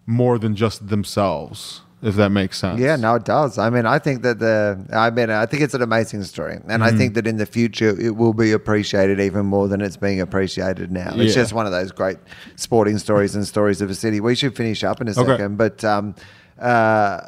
more 0.07 0.39
than 0.39 0.55
just 0.55 0.89
themselves, 0.89 1.81
if 2.09 2.15
that 2.17 2.31
makes 2.31 2.59
sense. 2.59 2.79
Yeah, 2.81 2.97
no, 2.97 3.15
it 3.17 3.25
does. 3.25 3.57
I 3.59 3.69
mean, 3.71 3.87
I 3.87 3.99
think 3.99 4.23
that 4.23 4.39
the, 4.39 4.85
I 4.93 5.11
mean, 5.11 5.31
I 5.31 5.47
think 5.47 5.63
it's 5.63 5.75
an 5.75 5.83
amazing 5.83 6.23
story, 6.25 6.55
and 6.55 6.65
Mm-hmm. 6.65 6.83
I 6.83 6.93
think 6.99 7.15
that 7.15 7.27
in 7.27 7.37
the 7.39 7.47
future 7.47 7.91
it 8.07 8.15
will 8.17 8.35
be 8.35 8.53
appreciated 8.53 9.19
even 9.21 9.47
more 9.47 9.67
than 9.69 9.81
it's 9.81 9.97
being 9.97 10.21
appreciated 10.21 10.93
now. 10.93 11.13
It's 11.17 11.35
just 11.35 11.53
one 11.53 11.67
of 11.67 11.73
those 11.73 11.91
great 11.93 12.19
sporting 12.57 12.99
stories 12.99 13.35
and 13.35 13.47
stories 13.47 13.81
of 13.81 13.89
a 13.91 13.95
city. 13.95 14.21
We 14.21 14.35
should 14.35 14.55
finish 14.55 14.85
up 14.85 15.01
in 15.01 15.09
a 15.09 15.13
Okay. 15.13 15.25
second, 15.27 15.57
but 15.57 15.83
um, 15.85 16.15
uh, 16.61 17.20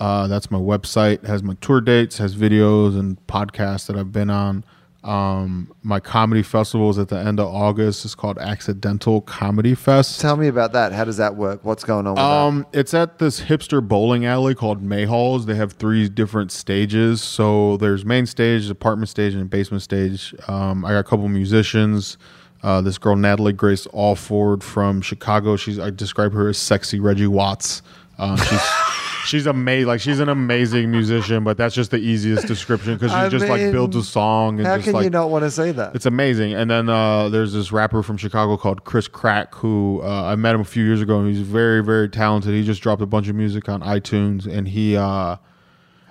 uh, 0.00 0.26
that's 0.26 0.50
my 0.50 0.58
website. 0.58 1.24
It 1.24 1.26
has 1.26 1.42
my 1.42 1.54
tour 1.60 1.80
dates, 1.80 2.18
has 2.18 2.34
videos 2.36 2.98
and 2.98 3.24
podcasts 3.26 3.86
that 3.86 3.96
I've 3.96 4.12
been 4.12 4.30
on. 4.30 4.64
Um, 5.04 5.70
my 5.82 6.00
comedy 6.00 6.42
festival 6.42 6.88
is 6.88 6.98
at 6.98 7.08
the 7.08 7.18
end 7.18 7.38
of 7.38 7.46
August. 7.46 8.06
It's 8.06 8.14
called 8.14 8.38
Accidental 8.38 9.20
Comedy 9.20 9.74
Fest. 9.74 10.18
Tell 10.18 10.36
me 10.36 10.48
about 10.48 10.72
that. 10.72 10.92
How 10.92 11.04
does 11.04 11.18
that 11.18 11.36
work? 11.36 11.62
What's 11.62 11.84
going 11.84 12.06
on 12.06 12.14
with 12.14 12.22
Um, 12.22 12.66
it's 12.72 12.94
at 12.94 13.18
this 13.18 13.42
hipster 13.42 13.86
bowling 13.86 14.24
alley 14.24 14.54
called 14.54 14.82
Mahall's. 14.82 15.44
They 15.44 15.56
have 15.56 15.74
three 15.74 16.08
different 16.08 16.52
stages. 16.52 17.20
So 17.20 17.76
there's 17.76 18.04
main 18.06 18.24
stage, 18.24 18.70
apartment 18.70 19.10
stage, 19.10 19.34
and 19.34 19.50
basement 19.50 19.82
stage. 19.82 20.34
Um, 20.48 20.86
I 20.86 20.92
got 20.92 21.00
a 21.00 21.04
couple 21.04 21.28
musicians. 21.28 22.16
Uh, 22.62 22.80
this 22.80 22.96
girl 22.96 23.14
Natalie 23.14 23.52
Grace 23.52 23.86
Alford 23.92 24.64
from 24.64 25.02
Chicago. 25.02 25.54
She's 25.56 25.78
I 25.78 25.90
describe 25.90 26.32
her 26.32 26.48
as 26.48 26.56
sexy 26.56 26.98
Reggie 26.98 27.26
Watts. 27.26 27.82
Um, 28.16 28.38
she's 28.38 28.48
she's 29.24 29.46
amazing. 29.46 29.88
Like 29.88 30.00
she's 30.00 30.20
an 30.20 30.28
amazing 30.28 30.90
musician, 30.90 31.44
but 31.44 31.56
that's 31.56 31.74
just 31.74 31.90
the 31.90 31.98
easiest 31.98 32.46
description 32.46 32.94
because 32.94 33.10
she 33.10 33.16
I 33.16 33.28
just 33.28 33.46
like 33.46 33.60
mean, 33.60 33.72
builds 33.72 33.96
a 33.96 34.02
song 34.02 34.58
and? 34.58 34.66
How 34.66 34.76
just 34.76 34.86
can 34.86 34.94
like 34.94 35.04
you 35.04 35.10
not 35.10 35.30
want 35.30 35.44
to 35.44 35.50
say 35.50 35.72
that? 35.72 35.94
it's 35.94 36.06
amazing. 36.06 36.54
And 36.54 36.70
then 36.70 36.88
uh, 36.88 37.28
there's 37.28 37.52
this 37.52 37.72
rapper 37.72 38.02
from 38.02 38.16
Chicago 38.16 38.56
called 38.56 38.84
Chris 38.84 39.08
Crack, 39.08 39.54
who 39.54 40.00
uh, 40.02 40.24
I 40.24 40.36
met 40.36 40.54
him 40.54 40.60
a 40.60 40.64
few 40.64 40.84
years 40.84 41.00
ago, 41.00 41.18
and 41.18 41.28
he's 41.28 41.40
very, 41.40 41.82
very 41.82 42.08
talented. 42.08 42.52
He 42.52 42.64
just 42.64 42.82
dropped 42.82 43.02
a 43.02 43.06
bunch 43.06 43.28
of 43.28 43.34
music 43.34 43.68
on 43.68 43.80
iTunes, 43.80 44.46
and 44.46 44.68
he, 44.68 44.96
uh, 44.96 45.36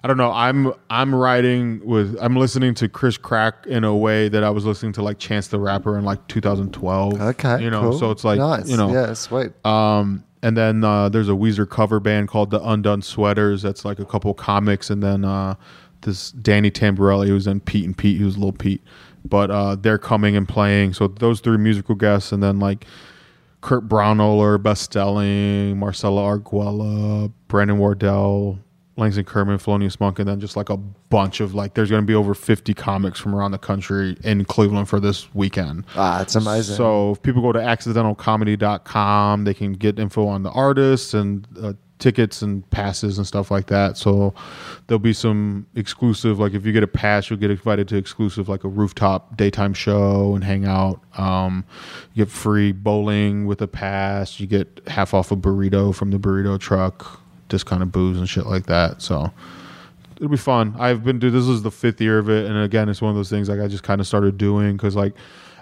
I 0.03 0.07
don't 0.07 0.17
know, 0.17 0.31
I'm 0.31 0.73
I'm 0.89 1.15
writing 1.15 1.81
with, 1.85 2.17
I'm 2.19 2.35
listening 2.35 2.73
to 2.75 2.89
Chris 2.89 3.17
Crack 3.17 3.65
in 3.67 3.83
a 3.83 3.95
way 3.95 4.27
that 4.29 4.43
I 4.43 4.49
was 4.49 4.65
listening 4.65 4.93
to 4.93 5.03
like 5.03 5.17
Chance 5.17 5.47
the 5.47 5.59
Rapper 5.59 5.97
in 5.97 6.03
like 6.03 6.27
2012. 6.27 7.21
Okay, 7.21 7.63
you 7.63 7.69
know, 7.69 7.81
cool. 7.81 7.99
so 7.99 8.11
it's 8.11 8.23
like, 8.23 8.39
nice. 8.39 8.69
you 8.69 8.75
know, 8.75 8.91
yeah, 8.91 9.13
sweet. 9.13 9.53
um, 9.65 10.25
and 10.43 10.57
then 10.57 10.83
uh, 10.83 11.07
there's 11.07 11.29
a 11.29 11.33
Weezer 11.33 11.67
cover 11.67 12.01
band 12.01 12.27
called 12.27 12.51
the 12.51 12.61
Undone 12.61 13.01
Sweaters. 13.01 13.61
That's 13.61 13.85
like 13.85 13.97
a 13.97 14.05
couple 14.05 14.33
comics, 14.33 14.89
and 14.89 15.01
then 15.01 15.23
uh, 15.23 15.55
this 16.01 16.31
Danny 16.31 16.69
Tamberelli 16.69 17.27
who's 17.27 17.47
in 17.47 17.61
Pete 17.61 17.85
and 17.85 17.97
Pete, 17.97 18.19
who's 18.19 18.37
Little 18.37 18.51
Pete. 18.51 18.83
But 19.25 19.49
uh, 19.49 19.75
they're 19.75 19.97
coming 19.97 20.35
and 20.35 20.47
playing. 20.47 20.93
So 20.93 21.07
those 21.07 21.39
three 21.39 21.57
musical 21.57 21.95
guests, 21.95 22.33
and 22.33 22.43
then 22.43 22.59
like 22.59 22.85
Kurt 23.61 23.87
Braunohler, 23.87 24.61
Best 24.61 24.93
Marcella 24.93 26.21
Arguello, 26.21 27.31
Brandon 27.47 27.77
Wardell, 27.77 28.59
Langston 28.95 29.25
Kerman, 29.25 29.57
Felonious 29.57 29.99
Munk, 29.99 30.19
and 30.19 30.27
then 30.27 30.39
just 30.39 30.55
like 30.55 30.69
a 30.69 30.77
bunch 30.77 31.39
of 31.39 31.55
like, 31.55 31.73
there's 31.73 31.89
going 31.89 32.01
to 32.01 32.05
be 32.05 32.15
over 32.15 32.33
50 32.33 32.73
comics 32.73 33.19
from 33.19 33.33
around 33.33 33.51
the 33.51 33.57
country 33.57 34.15
in 34.23 34.45
Cleveland 34.45 34.87
for 34.87 34.99
this 34.99 35.33
weekend. 35.33 35.85
ah, 35.95 36.21
it's 36.21 36.35
amazing. 36.35 36.75
So 36.75 37.11
if 37.11 37.21
people 37.21 37.41
go 37.41 37.51
to 37.51 37.59
accidentalcomedy.com, 37.59 39.43
they 39.45 39.53
can 39.53 39.73
get 39.73 39.99
info 39.99 40.27
on 40.27 40.43
the 40.43 40.51
artists 40.51 41.13
and 41.13 41.47
uh, 41.61 41.73
tickets 41.99 42.41
and 42.41 42.69
passes 42.69 43.17
and 43.17 43.25
stuff 43.25 43.49
like 43.49 43.67
that. 43.67 43.97
So 43.97 44.33
there'll 44.87 44.99
be 44.99 45.13
some 45.13 45.65
exclusive, 45.73 46.37
like 46.37 46.53
if 46.53 46.65
you 46.65 46.73
get 46.73 46.83
a 46.83 46.87
pass, 46.87 47.29
you'll 47.29 47.39
get 47.39 47.49
invited 47.49 47.87
to 47.89 47.95
exclusive, 47.97 48.49
like 48.49 48.63
a 48.63 48.67
rooftop 48.67 49.37
daytime 49.37 49.73
show 49.73 50.35
and 50.35 50.43
hang 50.43 50.65
out. 50.65 51.01
Um, 51.17 51.65
you 52.13 52.25
get 52.25 52.31
free 52.31 52.73
bowling 52.73 53.45
with 53.47 53.61
a 53.61 53.67
pass. 53.67 54.39
You 54.39 54.47
get 54.47 54.81
half 54.87 55.13
off 55.13 55.31
a 55.31 55.35
burrito 55.37 55.95
from 55.95 56.11
the 56.11 56.19
burrito 56.19 56.59
truck, 56.59 57.21
discounted 57.49 57.91
booze 57.91 58.17
and 58.17 58.27
shit 58.27 58.45
like 58.45 58.65
that. 58.67 59.01
So 59.01 59.31
it'll 60.15 60.29
be 60.29 60.37
fun. 60.37 60.75
I've 60.79 61.03
been 61.03 61.19
doing 61.19 61.33
this 61.33 61.47
is 61.47 61.61
the 61.61 61.71
fifth 61.71 61.99
year 62.01 62.19
of 62.19 62.29
it, 62.29 62.45
and 62.45 62.57
again, 62.57 62.89
it's 62.89 63.01
one 63.01 63.09
of 63.09 63.15
those 63.15 63.29
things 63.29 63.49
like 63.49 63.59
I 63.59 63.67
just 63.67 63.83
kind 63.83 64.01
of 64.01 64.07
started 64.07 64.37
doing 64.37 64.77
because 64.77 64.95
like 64.95 65.13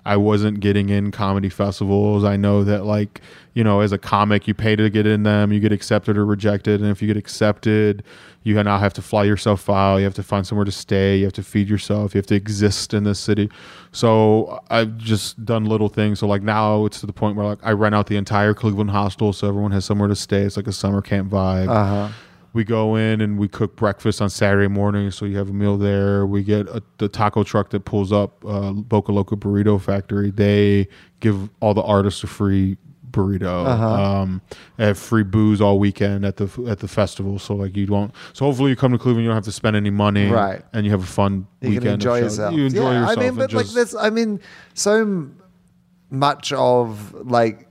I 0.06 0.18
wasn't 0.18 0.60
getting 0.60 0.90
in 0.90 1.12
comedy 1.12 1.50
festivals. 1.50 2.24
I 2.24 2.36
know 2.36 2.64
that 2.64 2.86
like 2.86 3.22
you 3.54 3.64
know 3.64 3.82
as 3.82 3.92
a 3.92 3.98
comic, 3.98 4.48
you 4.48 4.54
pay 4.54 4.76
to 4.76 4.90
get 4.90 5.06
in 5.06 5.24
them, 5.24 5.52
you 5.52 5.60
get 5.60 5.72
accepted 5.72 6.18
or 6.18 6.26
rejected, 6.26 6.82
and 6.82 6.90
if 6.90 7.02
you 7.02 7.08
get 7.08 7.18
accepted, 7.18 8.04
you 8.44 8.62
now 8.64 8.80
have 8.80 8.94
to 8.94 9.02
fly 9.02 9.24
yourself 9.24 9.70
out. 9.70 9.98
You 9.98 10.04
have 10.06 10.16
to 10.16 10.24
find 10.24 10.46
somewhere 10.48 10.66
to 10.66 10.72
stay. 10.72 11.18
You 11.18 11.26
have 11.26 11.34
to 11.34 11.44
feed 11.44 11.70
yourself. 11.70 12.16
You 12.16 12.20
have 12.20 12.28
to 12.28 12.36
exist 12.36 12.94
in 12.94 13.04
this 13.04 13.20
city. 13.20 13.50
So 13.92 14.62
I've 14.70 14.98
just 14.98 15.44
done 15.46 15.66
little 15.66 15.90
things. 15.90 16.20
So 16.20 16.28
like 16.28 16.42
now 16.42 16.86
it's 16.86 17.00
to 17.02 17.06
the 17.06 17.14
point 17.14 17.36
where 17.36 17.46
like 17.46 17.60
I 17.62 17.72
rent 17.72 17.94
out 17.94 18.08
the 18.08 18.18
entire 18.18 18.54
Cleveland 18.54 18.92
hostel, 18.92 19.34
so 19.34 19.48
everyone 19.48 19.72
has 19.72 19.86
somewhere 19.86 20.08
to 20.08 20.16
stay. 20.16 20.42
It's 20.42 20.58
like 20.58 20.68
a 20.68 20.74
summer 20.74 21.02
camp 21.02 21.32
vibe 21.32 21.70
uh-huh. 21.70 22.10
We 22.54 22.64
go 22.64 22.96
in 22.96 23.22
and 23.22 23.38
we 23.40 23.48
cook 23.48 23.76
breakfast 23.76 24.22
on 24.22 24.30
Saturday 24.30 24.68
morning, 24.68 25.10
so 25.12 25.26
you 25.26 25.38
have 25.38 25.50
a 25.50 25.54
meal 25.54 25.78
there. 25.78 26.26
We 26.26 26.44
get 26.44 26.68
a, 26.68 26.84
the 26.98 27.08
taco 27.08 27.44
truck 27.44 27.70
that 27.70 27.86
pulls 27.86 28.12
up 28.12 28.44
uh, 28.46 28.74
Boca 28.74 29.12
Loca 29.12 29.36
Burrito 29.36 29.80
Factory. 29.80 30.32
They 30.32 30.88
give 31.22 31.50
all 31.62 31.74
the 31.74 31.84
artists 31.84 32.24
a 32.24 32.28
free 32.28 32.78
burrito. 33.10 33.66
Uh-huh. 33.66 34.04
Um, 34.04 34.42
have 34.78 34.98
free 34.98 35.24
booze 35.24 35.62
all 35.62 35.80
weekend 35.80 36.26
at 36.26 36.38
the 36.38 36.50
at 36.68 36.80
the 36.80 36.88
festival. 36.88 37.40
So 37.40 37.56
like 37.56 37.76
you 37.76 37.88
won't. 37.88 38.14
So 38.34 38.46
hopefully 38.46 38.70
you 38.72 38.76
come 38.76 38.92
to 38.92 38.98
Cleveland, 38.98 39.24
you 39.24 39.30
don't 39.30 39.36
have 39.36 39.44
to 39.46 39.52
spend 39.52 39.76
any 39.76 39.90
money, 39.90 40.28
Right. 40.28 40.62
And 40.74 40.86
you 40.86 40.92
have 40.92 41.04
a 41.04 41.06
fun 41.06 41.48
You 41.62 41.70
weekend. 41.70 41.84
can 41.84 41.94
enjoy 41.94 42.20
yourself. 42.20 42.56
You 42.56 42.66
enjoy 42.66 42.92
yeah, 42.92 43.00
yourself. 43.02 43.18
I 43.18 43.22
mean, 43.22 43.36
but 43.36 43.54
like 43.54 43.66
just- 43.66 43.76
this, 43.76 43.96
I 43.96 44.10
mean, 44.10 44.40
so 44.74 45.30
much 46.10 46.52
of 46.54 47.14
like. 47.14 47.68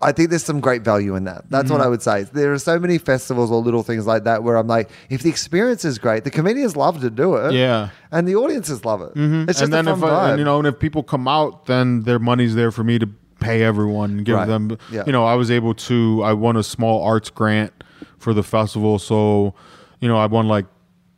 I 0.00 0.12
think 0.12 0.30
there's 0.30 0.44
some 0.44 0.60
great 0.60 0.82
value 0.82 1.16
in 1.16 1.24
that. 1.24 1.50
That's 1.50 1.64
Mm-hmm. 1.64 1.72
what 1.78 1.80
I 1.82 1.88
would 1.88 2.02
say. 2.02 2.22
There 2.22 2.52
are 2.52 2.58
so 2.58 2.78
many 2.78 2.98
festivals 2.98 3.50
or 3.50 3.60
little 3.60 3.82
things 3.82 4.06
like 4.06 4.24
that 4.24 4.42
where 4.44 4.56
I'm 4.56 4.68
like, 4.68 4.90
if 5.10 5.22
the 5.22 5.28
experience 5.28 5.84
is 5.84 5.98
great, 5.98 6.22
the 6.24 6.30
comedians 6.30 6.76
love 6.76 7.00
to 7.00 7.10
do 7.10 7.34
it. 7.36 7.52
Yeah. 7.52 7.88
And 8.12 8.26
the 8.28 8.36
audiences 8.36 8.84
love 8.84 9.02
it. 9.02 9.12
It's 9.16 9.58
just 9.58 9.62
and 9.62 9.72
then 9.72 9.88
a 9.88 9.96
fun 9.96 10.08
if 10.08 10.14
I, 10.14 10.30
and, 10.30 10.38
you 10.38 10.44
know, 10.44 10.58
and 10.58 10.66
if 10.68 10.78
people 10.78 11.02
come 11.02 11.26
out, 11.26 11.66
then 11.66 12.02
their 12.02 12.18
money's 12.18 12.54
there 12.54 12.70
for 12.70 12.84
me 12.84 12.98
to 13.00 13.08
pay 13.40 13.62
everyone 13.62 14.10
and 14.10 14.24
give 14.24 14.36
Right. 14.36 14.46
them. 14.46 14.78
Yeah. 14.92 15.02
You 15.06 15.12
know, 15.12 15.24
I 15.24 15.34
was 15.34 15.50
able 15.50 15.74
to. 15.74 16.22
I 16.24 16.32
won 16.32 16.56
a 16.56 16.62
small 16.62 17.02
arts 17.04 17.30
grant 17.30 17.72
for 18.18 18.32
the 18.34 18.42
festival, 18.42 18.98
so 18.98 19.54
you 20.00 20.06
know, 20.08 20.16
I 20.16 20.26
won 20.26 20.46
like 20.48 20.66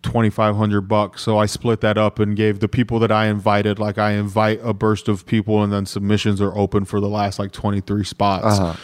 twenty 0.02 0.30
five 0.30 0.56
hundred 0.56 0.82
bucks. 0.82 1.22
So 1.22 1.38
I 1.38 1.46
split 1.46 1.80
that 1.80 1.98
up 1.98 2.18
and 2.18 2.36
gave 2.36 2.60
the 2.60 2.68
people 2.68 2.98
that 3.00 3.12
I 3.12 3.26
invited. 3.26 3.78
Like 3.78 3.98
I 3.98 4.12
invite 4.12 4.60
a 4.62 4.72
burst 4.72 5.08
of 5.08 5.26
people, 5.26 5.62
and 5.62 5.72
then 5.72 5.86
submissions 5.86 6.40
are 6.40 6.56
open 6.56 6.84
for 6.84 7.00
the 7.00 7.08
last 7.08 7.38
like 7.38 7.52
twenty 7.52 7.80
three 7.80 8.04
spots. 8.04 8.58
Uh-huh. 8.58 8.76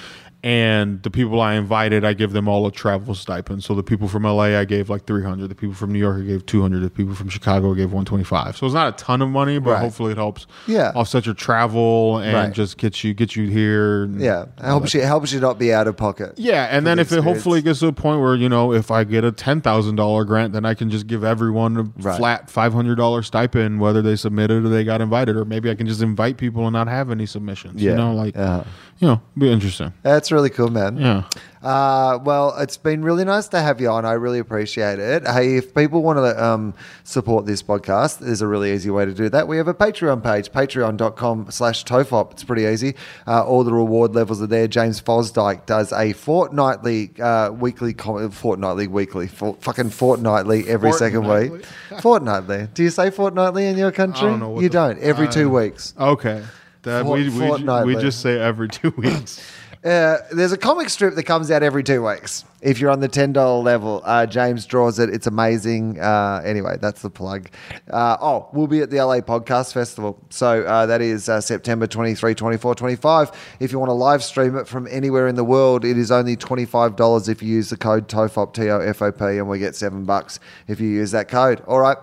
And 0.42 1.02
the 1.02 1.10
people 1.10 1.40
I 1.40 1.54
invited, 1.54 2.04
I 2.04 2.12
give 2.12 2.32
them 2.32 2.46
all 2.46 2.66
a 2.68 2.70
travel 2.70 3.14
stipend. 3.16 3.64
So 3.64 3.74
the 3.74 3.82
people 3.82 4.06
from 4.06 4.22
LA, 4.22 4.56
I 4.56 4.64
gave 4.64 4.88
like 4.88 5.04
300. 5.04 5.48
The 5.48 5.56
people 5.56 5.74
from 5.74 5.92
New 5.92 5.98
York, 5.98 6.18
I 6.18 6.24
gave 6.24 6.46
200. 6.46 6.80
The 6.82 6.90
people 6.90 7.14
from 7.16 7.28
Chicago, 7.28 7.72
I 7.72 7.76
gave 7.76 7.86
125. 7.92 8.56
So 8.56 8.64
it's 8.66 8.74
not 8.74 8.88
a 8.88 8.92
ton 8.92 9.22
of 9.22 9.28
money, 9.28 9.58
but 9.58 9.70
Right. 9.72 9.80
hopefully 9.80 10.12
it 10.12 10.18
helps 10.18 10.46
Yeah. 10.68 10.92
offset 10.94 11.26
your 11.26 11.34
travel 11.34 12.18
and 12.18 12.34
Right. 12.34 12.52
just 12.52 12.76
get 12.78 13.02
you 13.02 13.12
get 13.12 13.34
you 13.34 13.48
here. 13.48 14.06
yeah, 14.18 14.42
it 14.42 14.64
helps 14.64 14.92
that. 14.92 14.98
you 14.98 15.04
helps 15.04 15.32
you 15.32 15.40
not 15.40 15.58
be 15.58 15.72
out 15.72 15.88
of 15.88 15.96
pocket. 15.96 16.34
Yeah, 16.36 16.68
and 16.70 16.86
then 16.86 16.98
the 16.98 17.02
if 17.02 17.12
it 17.12 17.24
hopefully 17.24 17.60
gets 17.60 17.80
to 17.80 17.88
a 17.88 17.92
point 17.92 18.20
where 18.20 18.36
you 18.36 18.48
know 18.48 18.72
if 18.72 18.90
I 18.92 19.02
get 19.02 19.24
a 19.24 19.32
ten 19.32 19.60
thousand 19.60 19.96
dollar 19.96 20.24
grant, 20.24 20.52
then 20.52 20.64
I 20.64 20.74
can 20.74 20.90
just 20.90 21.08
give 21.08 21.24
everyone 21.24 21.76
a 21.76 21.82
Right. 22.02 22.16
flat 22.18 22.50
five 22.50 22.72
hundred 22.72 22.96
dollar 22.96 23.22
stipend, 23.22 23.80
whether 23.80 24.00
they 24.00 24.14
submitted 24.14 24.64
or 24.64 24.68
they 24.68 24.84
got 24.84 25.00
invited, 25.00 25.34
or 25.36 25.44
maybe 25.44 25.70
I 25.70 25.74
can 25.74 25.88
just 25.88 26.02
invite 26.02 26.36
people 26.36 26.66
and 26.66 26.72
not 26.74 26.86
have 26.86 27.10
any 27.10 27.26
submissions. 27.26 27.82
Yeah. 27.82 27.92
You 27.92 27.96
know, 27.96 28.14
like 28.14 28.36
Uh-huh. 28.38 28.62
you 28.98 29.08
know, 29.08 29.20
be 29.36 29.50
interesting. 29.50 29.92
That's 30.02 30.30
really 30.36 30.50
cool, 30.50 30.68
man. 30.70 30.98
Yeah. 30.98 31.22
Uh, 31.62 32.18
well, 32.22 32.54
it's 32.58 32.76
been 32.76 33.02
really 33.02 33.24
nice 33.24 33.48
to 33.48 33.60
have 33.60 33.80
you 33.80 33.88
on. 33.88 34.04
I 34.04 34.12
really 34.12 34.38
appreciate 34.38 34.98
it. 34.98 35.26
Hey, 35.26 35.56
if 35.56 35.74
people 35.74 36.02
want 36.02 36.18
to 36.18 36.44
um, 36.44 36.74
support 37.04 37.46
this 37.46 37.62
podcast, 37.62 38.18
there's 38.18 38.42
a 38.42 38.46
really 38.46 38.72
easy 38.72 38.90
way 38.90 39.06
to 39.06 39.14
do 39.14 39.28
that. 39.30 39.48
We 39.48 39.56
have 39.56 39.66
a 39.66 39.74
Patreon 39.74 40.22
page, 40.22 40.52
patreon.com 40.52 41.50
slash 41.50 41.84
tofop. 41.84 42.32
It's 42.32 42.44
pretty 42.44 42.64
easy. 42.64 42.94
Uh, 43.26 43.44
all 43.44 43.64
the 43.64 43.72
reward 43.72 44.14
levels 44.14 44.40
are 44.42 44.46
there. 44.46 44.68
James 44.68 45.00
Fosdike 45.00 45.64
does 45.64 45.90
a 45.92 46.12
fortnightly, 46.12 47.10
uh, 47.18 47.50
weekly, 47.50 47.94
com- 47.94 48.30
fortnightly, 48.30 48.86
weekly, 48.86 49.26
for, 49.26 49.56
fucking 49.60 49.90
fortnightly 49.90 50.68
every 50.68 50.92
second 50.92 51.26
week. 51.26 51.64
fortnightly. 52.00 52.68
Do 52.74 52.82
you 52.84 52.90
say 52.90 53.10
fortnightly 53.10 53.66
in 53.66 53.78
your 53.78 53.90
country? 53.90 54.28
don't 54.28 54.40
know 54.40 54.50
what 54.50 54.62
you 54.62 54.68
the- 54.68 54.72
don't. 54.74 54.98
Every 55.00 55.28
two 55.28 55.48
weeks. 55.48 55.94
Okay. 55.98 56.44
That 56.82 57.04
Fort- 57.04 57.18
we, 57.18 57.30
we, 57.30 57.94
we 57.94 58.00
just 58.00 58.20
say 58.20 58.38
every 58.38 58.68
two 58.78 58.90
weeks. 58.96 59.40
Uh, 59.86 60.18
there's 60.32 60.50
a 60.50 60.58
comic 60.58 60.88
strip 60.88 61.14
that 61.14 61.22
comes 61.22 61.48
out 61.48 61.62
every 61.62 61.84
two 61.84 62.04
weeks. 62.04 62.44
If 62.60 62.80
you're 62.80 62.90
on 62.90 62.98
the 62.98 63.06
ten 63.06 63.32
dollar 63.32 63.62
level, 63.62 64.02
uh, 64.04 64.26
James 64.26 64.66
draws 64.66 64.98
it. 64.98 65.10
It's 65.10 65.28
amazing. 65.28 66.00
Uh, 66.00 66.42
anyway, 66.44 66.76
that's 66.80 67.02
the 67.02 67.10
plug. 67.10 67.48
Uh, 67.88 68.16
oh, 68.20 68.48
we'll 68.52 68.66
be 68.66 68.80
at 68.80 68.90
the 68.90 68.96
LA 68.96 69.20
Podcast 69.20 69.72
Festival. 69.72 70.20
So 70.28 70.64
uh, 70.64 70.86
that 70.86 71.00
is 71.00 71.30
September 71.40 71.86
23, 71.86 72.34
24, 72.34 72.74
25. 72.74 73.30
If 73.60 73.70
you 73.70 73.78
want 73.78 73.90
to 73.90 73.94
live 73.94 74.24
stream 74.24 74.56
it 74.56 74.66
from 74.66 74.88
anywhere 74.90 75.28
in 75.28 75.36
the 75.36 75.44
world, 75.44 75.84
it 75.84 75.96
is 75.96 76.10
only 76.10 76.36
$25 76.36 77.28
if 77.28 77.40
you 77.40 77.48
use 77.48 77.70
the 77.70 77.76
code 77.76 78.08
TOFOP, 78.08 78.54
T 78.54 78.68
O 78.68 78.80
F 78.80 79.02
O 79.02 79.12
P, 79.12 79.24
and 79.24 79.48
we 79.48 79.60
get 79.60 79.76
seven 79.76 80.04
bucks 80.04 80.40
if 80.66 80.80
you 80.80 80.88
use 80.88 81.12
that 81.12 81.28
code. 81.28 81.60
All 81.68 81.78
right. 81.78 81.96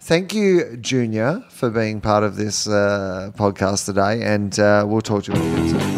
Thank 0.00 0.34
you, 0.34 0.76
Junior, 0.76 1.42
for 1.48 1.70
being 1.70 2.02
part 2.02 2.24
of 2.24 2.36
this 2.36 2.66
podcast 2.66 3.86
today. 3.86 4.22
And 4.22 4.54
we'll 4.90 5.00
talk 5.00 5.24
to 5.24 5.32
you 5.32 5.38
again. 5.38 5.97